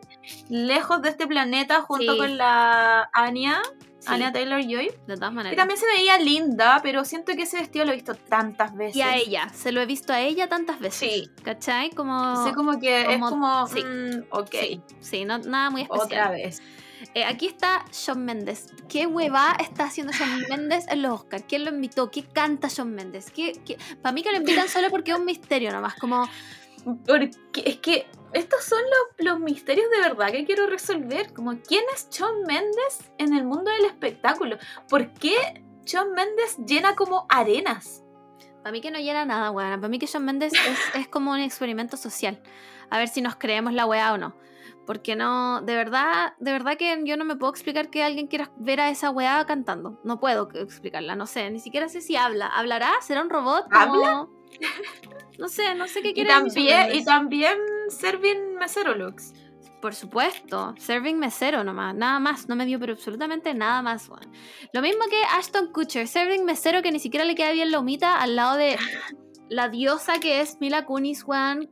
lejos 0.50 1.02
de 1.02 1.10
este 1.10 1.28
planeta, 1.28 1.82
junto 1.82 2.14
Sí. 2.14 2.18
con 2.18 2.38
la 2.38 3.10
Anya, 3.14 3.62
Anya 4.06 4.32
Taylor 4.34 4.62
Joy. 4.62 4.92
de 5.08 5.16
todas 5.16 5.30
Que 5.30 5.36
maneras. 5.36 5.58
también 5.58 5.80
se 5.80 5.86
veía 5.88 6.18
linda, 6.18 6.80
pero 6.84 7.06
siento 7.06 7.34
que 7.36 7.44
ese 7.44 7.58
vestido 7.58 7.86
lo 7.86 7.92
he 7.92 7.96
visto 7.96 8.16
tantas 8.16 8.76
veces. 8.76 8.98
Y 8.98 9.02
a 9.02 9.16
ella, 9.16 9.48
se 9.54 9.72
lo 9.72 9.82
he 9.82 9.86
visto 9.86 10.12
a 10.14 10.20
ella 10.20 10.48
tantas 10.50 10.80
veces. 10.80 11.10
Sí. 11.10 11.30
¿Cachai? 11.44 11.90
Como... 11.92 12.46
Sé 12.46 12.54
como 12.54 12.80
que 12.80 13.06
como- 13.06 13.26
es 13.28 13.32
como, 13.32 13.68
sí. 13.68 13.84
mm, 13.84 14.24
ok, 14.30 14.50
Sí, 14.52 14.82
sí, 15.00 15.26
no, 15.26 15.38
nada 15.40 15.70
muy 15.70 15.84
especial. 15.84 16.06
otra 16.06 16.30
vez. 16.32 16.62
Eh, 17.14 17.26
aquí 17.26 17.48
está 17.48 17.86
Shawn 17.92 18.26
Mendes. 18.26 18.68
¿Qué 18.88 19.06
hueva 19.06 19.56
está 19.60 19.86
haciendo 19.86 20.14
Shawn 20.14 20.46
Mendes 20.50 20.88
en 20.88 21.02
los 21.02 21.22
Oscars? 21.22 21.46
¿Quién 21.48 21.66
lo 21.66 21.72
invitó? 21.72 22.10
¿Qué 22.12 22.24
canta 22.24 22.68
Shawn 22.68 22.94
Mendes? 22.94 23.32
¿Qué, 23.32 23.54
Para 24.02 24.14
mí 24.14 24.24
que 24.24 24.32
lo 24.32 24.38
invitan 24.38 24.70
solo 24.70 24.90
porque 24.90 25.12
es 25.12 25.18
un 25.18 25.26
misterio 25.26 25.72
nomás. 25.72 25.96
Como, 25.96 26.28
Porque 27.06 27.64
es 27.66 27.78
que 27.78 28.08
estos 28.34 28.64
son 28.64 28.80
los, 28.82 29.26
los 29.32 29.40
misterios 29.40 29.88
de 29.92 30.10
verdad 30.10 30.32
que 30.32 30.46
quiero 30.46 30.68
resolver. 30.68 31.34
Como, 31.34 31.60
¿quién 31.62 31.84
es 31.94 32.10
Shawn 32.10 32.44
Mendes 32.48 33.12
en 33.18 33.34
el 33.34 33.44
mundo 33.44 33.70
del 33.72 33.86
espectáculo? 33.86 34.58
¿Por 34.90 35.14
qué 35.14 35.64
Shawn 35.86 36.14
Mendes 36.14 36.58
llena 36.66 36.96
como 36.96 37.26
arenas? 37.30 38.04
para 38.64 38.72
mí 38.72 38.80
que 38.80 38.92
no 38.92 39.00
llena 39.00 39.26
nada, 39.26 39.52
weón. 39.52 39.82
Para 39.82 39.90
mí 39.90 40.00
que 40.00 40.06
Shawn 40.06 40.24
Mendes 40.24 40.54
es, 40.54 40.96
es 40.96 41.08
como 41.10 41.32
un 41.32 41.40
experimento 41.40 41.98
social. 41.98 42.42
A 42.90 42.98
ver 42.98 43.10
si 43.10 43.22
nos 43.22 43.36
creemos 43.36 43.74
la 43.74 43.86
weá 43.86 44.14
o 44.14 44.18
no. 44.18 44.34
Porque 44.86 45.16
no, 45.16 45.62
de 45.62 45.76
verdad, 45.76 46.34
de 46.40 46.52
verdad 46.52 46.78
que 46.78 47.00
yo 47.06 47.16
no 47.16 47.24
me 47.26 47.36
puedo 47.38 47.52
explicar 47.52 47.90
que 47.90 48.04
alguien 48.04 48.28
quiera 48.28 48.52
ver 48.58 48.82
a 48.82 48.90
esa 48.90 49.10
weá 49.12 49.46
cantando. 49.46 50.00
No 50.04 50.20
puedo 50.20 50.50
explicarla, 50.54 51.16
no 51.16 51.26
sé. 51.26 51.50
Ni 51.52 51.60
siquiera 51.60 51.88
sé 51.88 52.02
si 52.02 52.16
habla. 52.18 52.48
¿Hablará? 52.48 52.92
¿Será 53.02 53.22
un 53.22 53.30
robot? 53.30 53.66
¿Habla? 53.72 53.94
Como- 53.94 54.30
No 55.40 55.48
sé, 55.48 55.74
no 55.76 55.88
sé 55.88 56.02
qué 56.02 56.14
quiere 56.14 56.30
decir 56.44 56.68
también, 56.70 56.96
y 57.02 57.04
también 57.06 57.58
Serving 57.90 58.56
Mesero 58.60 58.94
Looks. 58.96 59.34
Por 59.82 59.96
supuesto, 59.96 60.76
serving 60.78 61.18
mesero 61.20 61.64
nomás, 61.66 61.94
nada 61.94 62.18
más, 62.20 62.48
no 62.48 62.56
me 62.56 62.66
dio 62.66 62.80
pero 62.80 62.94
absolutamente 62.94 63.54
nada 63.54 63.82
más, 63.82 64.08
weón. 64.08 64.32
Lo 64.72 64.82
mismo 64.82 65.04
que 65.10 65.22
Ashton 65.38 65.74
Kutcher, 65.74 66.08
serving 66.08 66.46
mesero 66.46 66.82
que 66.82 66.92
ni 66.92 67.00
siquiera 67.00 67.26
le 67.26 67.36
queda 67.36 67.52
bien 67.52 67.70
la 67.72 67.80
humita 67.80 68.22
al 68.22 68.38
lado 68.38 68.56
de 68.56 68.78
la 69.50 69.68
diosa 69.68 70.20
que 70.22 70.40
es 70.40 70.62
Mila 70.62 70.86
Kunis, 70.86 71.26
weón. 71.26 71.70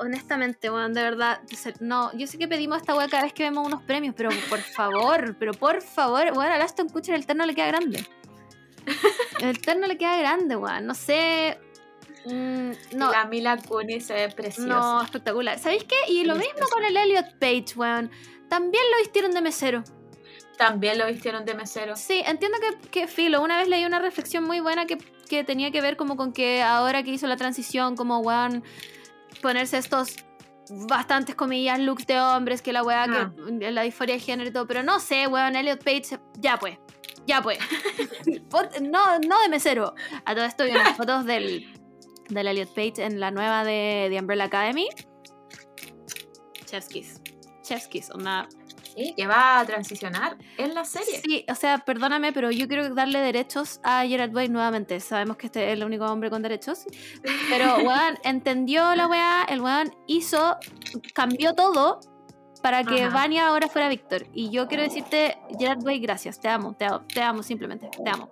Honestamente, 0.00 0.70
weón, 0.70 0.94
de 0.94 1.02
verdad. 1.02 1.40
No, 1.80 2.12
yo 2.16 2.26
sé 2.26 2.38
que 2.38 2.48
pedimos 2.48 2.78
esta 2.78 2.94
weá 2.96 3.08
cada 3.08 3.24
vez 3.24 3.32
que 3.32 3.42
vemos 3.42 3.66
unos 3.66 3.82
premios, 3.82 4.14
pero 4.16 4.30
por 4.48 4.60
favor, 4.60 5.36
pero 5.38 5.52
por 5.52 5.82
favor, 5.82 6.32
weón, 6.34 6.52
a 6.52 6.56
Aston 6.56 6.88
Kutcher 6.88 7.14
el 7.14 7.26
terno 7.26 7.44
le 7.46 7.54
queda 7.54 7.66
grande. 7.68 8.06
El 9.40 9.60
terno 9.60 9.86
le 9.86 9.98
queda 9.98 10.16
grande, 10.16 10.56
weón. 10.56 10.86
No 10.86 10.94
sé. 10.94 11.58
mm, 12.24 12.70
no, 12.96 13.10
La 13.10 13.26
Mila 13.26 13.56
Kunis 13.58 14.06
se 14.06 14.14
ve 14.14 14.28
preciosa. 14.30 14.68
no, 14.68 15.02
espectacular. 15.02 15.58
¿Sabéis 15.58 15.84
qué? 15.84 16.12
Y 16.12 16.24
lo 16.24 16.34
mismo 16.34 16.66
con 16.70 16.84
el 16.84 16.96
Elliot 16.96 17.38
Page, 17.38 17.74
weón. 17.76 18.10
También 18.48 18.82
lo 18.90 18.98
vistieron 18.98 19.32
de 19.32 19.42
mesero. 19.42 19.84
También 20.56 20.98
lo 20.98 21.06
vistieron 21.06 21.44
de 21.44 21.54
mesero. 21.54 21.96
Sí, 21.96 22.22
entiendo 22.26 22.58
que, 22.60 22.88
que 22.88 23.06
filo. 23.06 23.40
Una 23.40 23.56
vez 23.58 23.68
leí 23.68 23.84
una 23.84 23.98
reflexión 23.98 24.44
muy 24.44 24.60
buena 24.60 24.86
que, 24.86 24.98
que 25.28 25.44
tenía 25.44 25.70
que 25.70 25.80
ver 25.80 25.96
como 25.96 26.16
con 26.16 26.32
que 26.32 26.62
ahora 26.62 27.02
que 27.02 27.10
hizo 27.10 27.26
la 27.26 27.36
transición, 27.36 27.96
como 27.96 28.18
weón, 28.18 28.62
ponerse 29.40 29.78
estos 29.78 30.16
bastantes 30.86 31.34
comillas 31.34 31.78
looks 31.80 32.06
de 32.06 32.20
hombres, 32.20 32.62
que 32.62 32.72
la 32.72 32.82
weá, 32.82 33.04
Ah. 33.04 33.32
que 33.58 33.70
la 33.72 33.82
disforia 33.82 34.14
de 34.14 34.20
género 34.20 34.48
y 34.50 34.52
todo, 34.52 34.66
pero 34.66 34.82
no 34.82 35.00
sé, 35.00 35.26
weón, 35.26 35.56
Elliot 35.56 35.82
Page, 35.82 36.18
ya 36.38 36.58
pues, 36.58 36.78
ya 37.26 37.42
pues. 37.42 37.58
No, 38.82 39.18
no 39.18 39.40
de 39.42 39.48
mesero. 39.48 39.94
A 40.24 40.34
todo 40.34 40.44
esto 40.44 40.64
vi 40.64 40.70
unas 40.70 40.96
fotos 40.96 41.24
del, 41.24 41.66
del 42.28 42.46
Elliot 42.46 42.68
Page 42.74 43.04
en 43.04 43.18
la 43.20 43.30
nueva 43.30 43.64
de, 43.64 44.08
de 44.10 44.18
Umbrella 44.20 44.44
Academy. 44.44 44.88
Chef's 46.66 46.86
Kiss. 46.88 47.20
Chef's 47.62 47.88
Kiss, 47.88 48.10
onda, 48.10 48.48
Sí, 49.00 49.14
que 49.16 49.26
va 49.26 49.60
a 49.60 49.64
transicionar 49.64 50.36
en 50.58 50.74
la 50.74 50.84
serie. 50.84 51.22
Sí, 51.24 51.44
o 51.48 51.54
sea, 51.54 51.78
perdóname, 51.78 52.32
pero 52.32 52.50
yo 52.50 52.68
quiero 52.68 52.94
darle 52.94 53.20
derechos 53.20 53.80
a 53.82 54.04
Gerard 54.04 54.34
Way 54.34 54.48
nuevamente. 54.50 55.00
Sabemos 55.00 55.38
que 55.38 55.46
este 55.46 55.68
es 55.68 55.72
el 55.72 55.84
único 55.84 56.04
hombre 56.04 56.28
con 56.28 56.42
derechos. 56.42 56.84
Pero, 57.48 57.76
weón, 57.84 58.18
entendió 58.24 58.94
la 58.94 59.06
weá, 59.06 59.44
el 59.48 59.62
weón 59.62 59.94
hizo, 60.06 60.58
cambió 61.14 61.54
todo 61.54 62.00
para 62.62 62.84
que 62.84 63.04
Ajá. 63.04 63.14
Vania 63.14 63.48
ahora 63.48 63.68
fuera 63.68 63.88
Víctor. 63.88 64.26
Y 64.34 64.50
yo 64.50 64.68
quiero 64.68 64.82
decirte, 64.82 65.38
Gerard 65.58 65.82
Way, 65.82 66.00
gracias. 66.00 66.38
Te 66.38 66.48
amo, 66.48 66.74
te 66.74 66.84
amo, 66.84 67.00
te 67.06 67.22
amo 67.22 67.42
simplemente, 67.42 67.88
te 68.04 68.10
amo. 68.10 68.30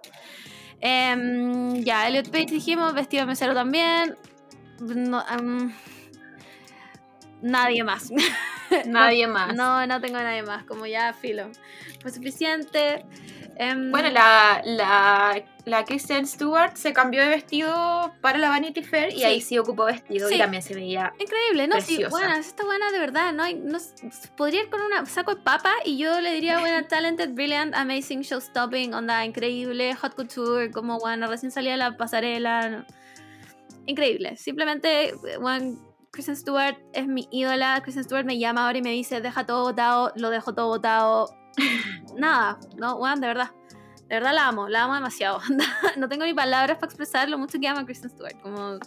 Em, 0.81 1.83
ya, 1.83 2.07
Elliot 2.07 2.31
Page 2.31 2.47
dijimos, 2.47 2.93
vestido 2.93 3.23
de 3.23 3.29
mesero 3.29 3.55
también. 3.55 4.17
No, 4.81 5.25
em, 5.31 5.73
nadie 7.43 7.85
más. 7.85 8.11
Nadie 8.87 9.27
más. 9.27 9.55
No, 9.55 9.87
no 9.87 9.99
tengo 10.03 10.19
nadie 10.19 10.43
más, 10.43 10.63
como 10.65 10.85
ya 10.85 11.15
filo. 11.15 11.51
Fue 12.03 12.11
suficiente. 12.11 13.07
Em, 13.57 13.91
Bueno, 13.91 14.11
la, 14.11 14.61
la, 14.63 15.43
la 15.65 15.85
Kristen 15.87 16.27
Stewart 16.27 16.77
se 16.77 16.93
cambió 16.93 17.23
de 17.23 17.29
vestido 17.31 18.13
para 18.21 18.37
la 18.37 18.51
Vanity 18.51 18.83
Fair 18.83 19.09
y 19.15 19.21
Sí. 19.21 19.25
ahí 19.25 19.41
sí 19.41 19.59
ocupó 19.59 19.87
vestido 19.87 20.29
Sí. 20.29 20.35
y 20.35 20.39
también 20.39 20.63
se 20.63 20.75
veía. 20.75 21.15
Increíble, 21.19 21.67
¿no? 21.67 21.77
Sí, 21.81 21.95
Preciosa. 21.97 22.11
buena, 22.11 22.39
esta 22.39 22.63
buena 22.67 22.93
de 22.93 22.99
verdad, 22.99 23.33
¿no? 23.33 23.43
hay- 23.45 23.55
no 23.55 23.79
podría 24.37 24.61
ir 24.65 24.69
con 24.69 24.81
un 24.83 25.07
saco 25.07 25.35
de 25.35 25.41
papa 25.41 25.73
y 25.87 25.97
yo 25.97 26.21
le 26.21 26.31
diría, 26.35 26.59
buena, 26.61 26.87
talented, 26.87 27.31
brilliant, 27.33 27.75
amazing, 27.75 28.21
showstopping, 28.21 28.93
onda, 28.93 29.25
increíble, 29.25 29.95
hot 29.95 30.15
couture, 30.15 30.71
como, 30.71 30.99
bueno, 30.99 31.27
recién 31.27 31.51
salía 31.51 31.73
de 31.73 31.79
la 31.79 31.97
pasarela. 31.97 32.69
no. 32.69 32.85
Increíble, 33.87 34.37
simplemente, 34.37 35.15
bueno, 35.41 35.79
Kristen 36.19 36.35
Stewart 36.35 36.77
es 36.95 37.07
mi 37.07 37.29
ídola, 37.31 37.81
Kristen 37.81 38.03
Stewart 38.03 38.25
me 38.25 38.41
llama 38.41 38.67
ahora 38.67 38.79
y 38.79 38.83
me 38.83 38.91
dice, 38.91 39.21
deja 39.21 39.47
todo 39.47 39.63
botado, 39.63 40.13
lo 40.17 40.31
dejo 40.31 40.53
todo 40.53 40.67
botado. 40.67 41.33
Nada, 42.17 42.59
no, 42.77 42.99
bueno, 42.99 43.21
de 43.21 43.29
verdad. 43.29 43.53
De 44.09 44.17
verdad 44.17 44.35
la 44.35 44.49
amo, 44.49 44.69
la 44.69 44.83
amo 44.83 44.97
demasiado. 44.97 45.41
no 45.97 46.09
tengo 46.09 46.25
ni 46.25 46.35
palabras 46.35 46.79
para 46.79 46.89
expresar 46.89 47.29
lo 47.29 47.39
mucho 47.39 47.61
que 47.61 47.69
amo 47.69 47.79
a 47.79 47.85
Kristen 47.85 48.11
Stewart. 48.11 48.37
Como 48.43 48.81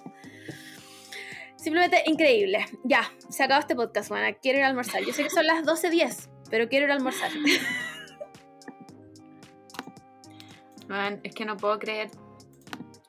Simplemente 1.55 2.03
increíble. 2.05 2.65
Ya, 2.83 3.09
se 3.29 3.45
acabó 3.45 3.61
este 3.61 3.77
podcast, 3.77 4.09
Juana. 4.09 4.33
Quiero 4.33 4.57
ir 4.57 4.65
a 4.65 4.67
almorzar. 4.67 5.01
Yo 5.05 5.13
sé 5.13 5.23
que 5.23 5.29
son 5.29 5.47
las 5.47 5.63
12.10, 5.63 6.29
pero 6.49 6.67
quiero 6.67 6.87
ir 6.87 6.91
a 6.91 6.95
almorzar. 6.95 7.31
Man, 10.89 11.21
es 11.23 11.33
que 11.33 11.45
no 11.45 11.55
puedo 11.55 11.79
creer 11.79 12.11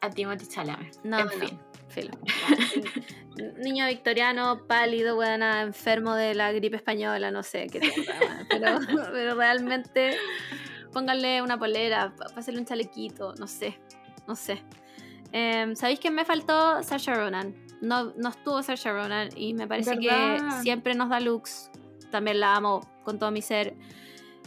a 0.01 0.11
Timothy 0.11 0.47
Chalamet. 0.47 0.97
No, 1.03 1.19
en 1.19 1.27
no. 1.27 1.33
fin. 1.33 1.59
Filo. 1.89 2.13
Niño 3.59 3.87
victoriano, 3.87 4.67
pálido, 4.67 5.15
buena, 5.17 5.63
enfermo 5.63 6.15
de 6.15 6.35
la 6.35 6.53
gripe 6.53 6.77
española, 6.77 7.31
no 7.31 7.43
sé 7.43 7.67
qué 7.69 7.79
weona, 7.79 8.47
pero, 8.49 8.79
pero 9.13 9.35
realmente 9.35 10.17
pónganle 10.93 11.43
una 11.43 11.59
polera, 11.59 12.15
pásenle 12.35 12.61
un 12.61 12.67
chalequito, 12.67 13.35
no 13.35 13.47
sé, 13.47 13.79
no 14.27 14.37
sé. 14.37 14.63
Em, 15.33 15.75
¿Sabéis 15.75 15.99
que 15.99 16.11
me 16.11 16.25
faltó 16.25 16.83
Saoirse 16.83 17.15
Ronan? 17.15 17.55
No, 17.81 18.13
no 18.17 18.29
estuvo 18.29 18.63
Saoirse 18.63 18.93
Ronan 18.93 19.31
y 19.35 19.55
me 19.55 19.67
parece 19.67 19.99
que 19.99 20.39
siempre 20.63 20.95
nos 20.95 21.09
da 21.09 21.21
looks. 21.21 21.71
También 22.11 22.41
la 22.41 22.55
amo 22.55 22.87
con 23.03 23.19
todo 23.19 23.31
mi 23.31 23.41
ser. 23.41 23.75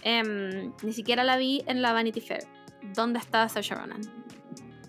Em, 0.03 0.71
ni 0.83 0.93
siquiera 0.93 1.23
la 1.23 1.37
vi 1.37 1.63
en 1.65 1.81
la 1.81 1.91
Vanity 1.91 2.21
Fair. 2.21 2.43
¿Dónde 2.93 3.17
está 3.17 3.49
Saoirse 3.49 3.73
Ronan? 3.73 4.01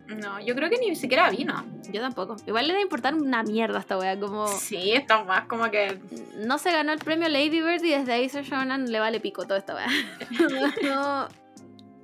No, 0.08 0.38
yo 0.40 0.54
creo 0.54 0.70
que 0.70 0.78
ni 0.78 0.94
siquiera 0.94 1.28
vino. 1.30 1.64
Yo 1.90 2.00
tampoco. 2.00 2.36
Igual 2.46 2.66
le 2.68 2.72
debe 2.74 2.82
importar 2.82 3.14
una 3.14 3.42
mierda 3.42 3.78
a 3.78 3.80
esta 3.80 3.98
wea. 3.98 4.18
Como 4.18 4.46
Sí, 4.48 4.92
está 4.92 5.24
más 5.24 5.46
como 5.46 5.70
que. 5.70 5.98
no 6.36 6.58
se 6.58 6.70
ganó 6.70 6.92
el 6.92 6.98
premio 7.00 7.28
Lady 7.28 7.60
Bird 7.60 7.82
y 7.84 7.90
desde 7.90 8.12
ahí 8.12 8.28
Ronan 8.48 8.90
le 8.92 9.00
vale 9.00 9.18
pico 9.20 9.42
toda 9.44 9.58
esta 9.58 9.74
wea. 9.74 9.88
no, 10.84 11.28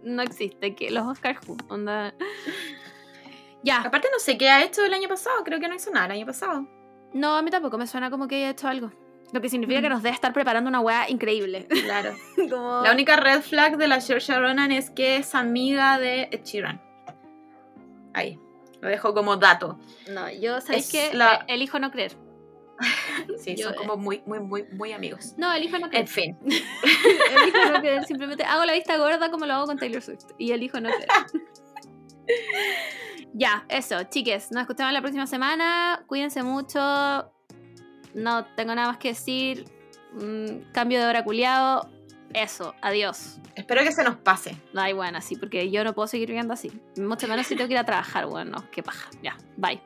no 0.02 0.22
existe. 0.22 0.74
que 0.74 0.90
Los 0.90 1.06
Oscars 1.06 1.38
who, 1.46 1.56
onda. 1.68 2.12
Ya. 3.62 3.80
Aparte, 3.82 4.08
no 4.12 4.18
sé 4.18 4.36
qué 4.36 4.50
ha 4.50 4.64
hecho 4.64 4.84
el 4.84 4.92
año 4.94 5.08
pasado. 5.08 5.44
Creo 5.44 5.60
que 5.60 5.68
no 5.68 5.74
hizo 5.74 5.90
nada 5.92 6.06
el 6.06 6.12
año 6.12 6.26
pasado. 6.26 6.66
No, 7.12 7.36
a 7.36 7.42
mí 7.42 7.50
tampoco 7.50 7.78
me 7.78 7.86
suena 7.86 8.10
como 8.10 8.26
que 8.26 8.36
haya 8.36 8.50
hecho 8.50 8.66
algo. 8.68 8.90
Lo 9.32 9.40
que 9.40 9.48
significa 9.48 9.78
Mm. 9.80 9.82
que 9.82 9.88
nos 9.88 10.02
debe 10.02 10.14
estar 10.14 10.32
preparando 10.32 10.68
una 10.68 10.80
wea 10.80 11.08
increíble. 11.08 11.66
Claro. 11.84 12.14
como... 12.50 12.82
La 12.82 12.90
única 12.92 13.16
red 13.16 13.40
flag 13.42 13.76
de 13.76 13.86
la 13.88 14.00
Saoirse 14.00 14.36
Ronan 14.38 14.72
es 14.72 14.90
que 14.90 15.16
es 15.16 15.34
amiga 15.34 15.98
de 15.98 16.28
Ed 16.32 16.42
Sheeran. 16.44 16.82
Ahí. 18.14 18.38
Lo 18.80 18.88
dejo 18.88 19.14
como 19.14 19.36
dato. 19.36 19.78
No, 20.10 20.30
yo, 20.30 20.60
¿sabéis 20.60 20.90
qué? 20.90 21.14
la- 21.14 21.44
Eh, 21.46 21.54
Elijo 21.54 21.78
no 21.78 21.90
creer. 21.90 22.12
Sí, 23.38 23.54
Yo, 23.54 23.66
son 23.66 23.74
eh. 23.74 23.76
como 23.76 23.96
muy, 23.96 24.22
muy, 24.26 24.40
muy, 24.40 24.64
muy 24.72 24.92
amigos. 24.92 25.34
No, 25.36 25.52
elijo 25.52 25.78
no 25.78 25.88
creer. 25.88 26.02
En 26.04 26.08
fin. 26.08 26.38
elijo 26.44 27.72
no 27.72 27.80
creer. 27.80 28.04
Simplemente 28.04 28.42
hago 28.44 28.64
la 28.64 28.72
vista 28.72 28.96
gorda 28.96 29.30
como 29.30 29.46
lo 29.46 29.54
hago 29.54 29.66
con 29.66 29.78
Taylor 29.78 30.02
Swift. 30.02 30.24
Y 30.38 30.50
elijo 30.52 30.80
no 30.80 30.90
creer. 30.90 31.08
ya, 33.34 33.64
eso, 33.68 34.02
chiques. 34.04 34.50
Nos 34.50 34.62
escuchamos 34.62 34.92
la 34.92 35.00
próxima 35.00 35.26
semana. 35.26 36.02
Cuídense 36.06 36.42
mucho. 36.42 36.78
No 38.14 38.44
tengo 38.56 38.74
nada 38.74 38.88
más 38.88 38.98
que 38.98 39.08
decir. 39.08 39.64
Mm, 40.14 40.72
cambio 40.72 40.98
de 41.00 41.06
hora 41.06 41.24
culiado. 41.24 41.88
Eso, 42.34 42.74
adiós. 42.80 43.38
Espero 43.54 43.82
que 43.82 43.92
se 43.92 44.02
nos 44.02 44.16
pase. 44.16 44.56
Ay, 44.74 44.92
bueno, 44.92 45.18
así, 45.18 45.36
porque 45.36 45.70
yo 45.70 45.84
no 45.84 45.94
puedo 45.94 46.08
seguir 46.08 46.28
viviendo 46.28 46.54
así. 46.54 46.70
Mucho 46.96 47.28
menos 47.28 47.46
si 47.46 47.56
tengo 47.56 47.68
que 47.68 47.74
ir 47.74 47.78
a 47.78 47.84
trabajar, 47.84 48.26
bueno, 48.26 48.64
qué 48.70 48.82
paja. 48.82 49.10
Ya, 49.22 49.36
bye. 49.56 49.80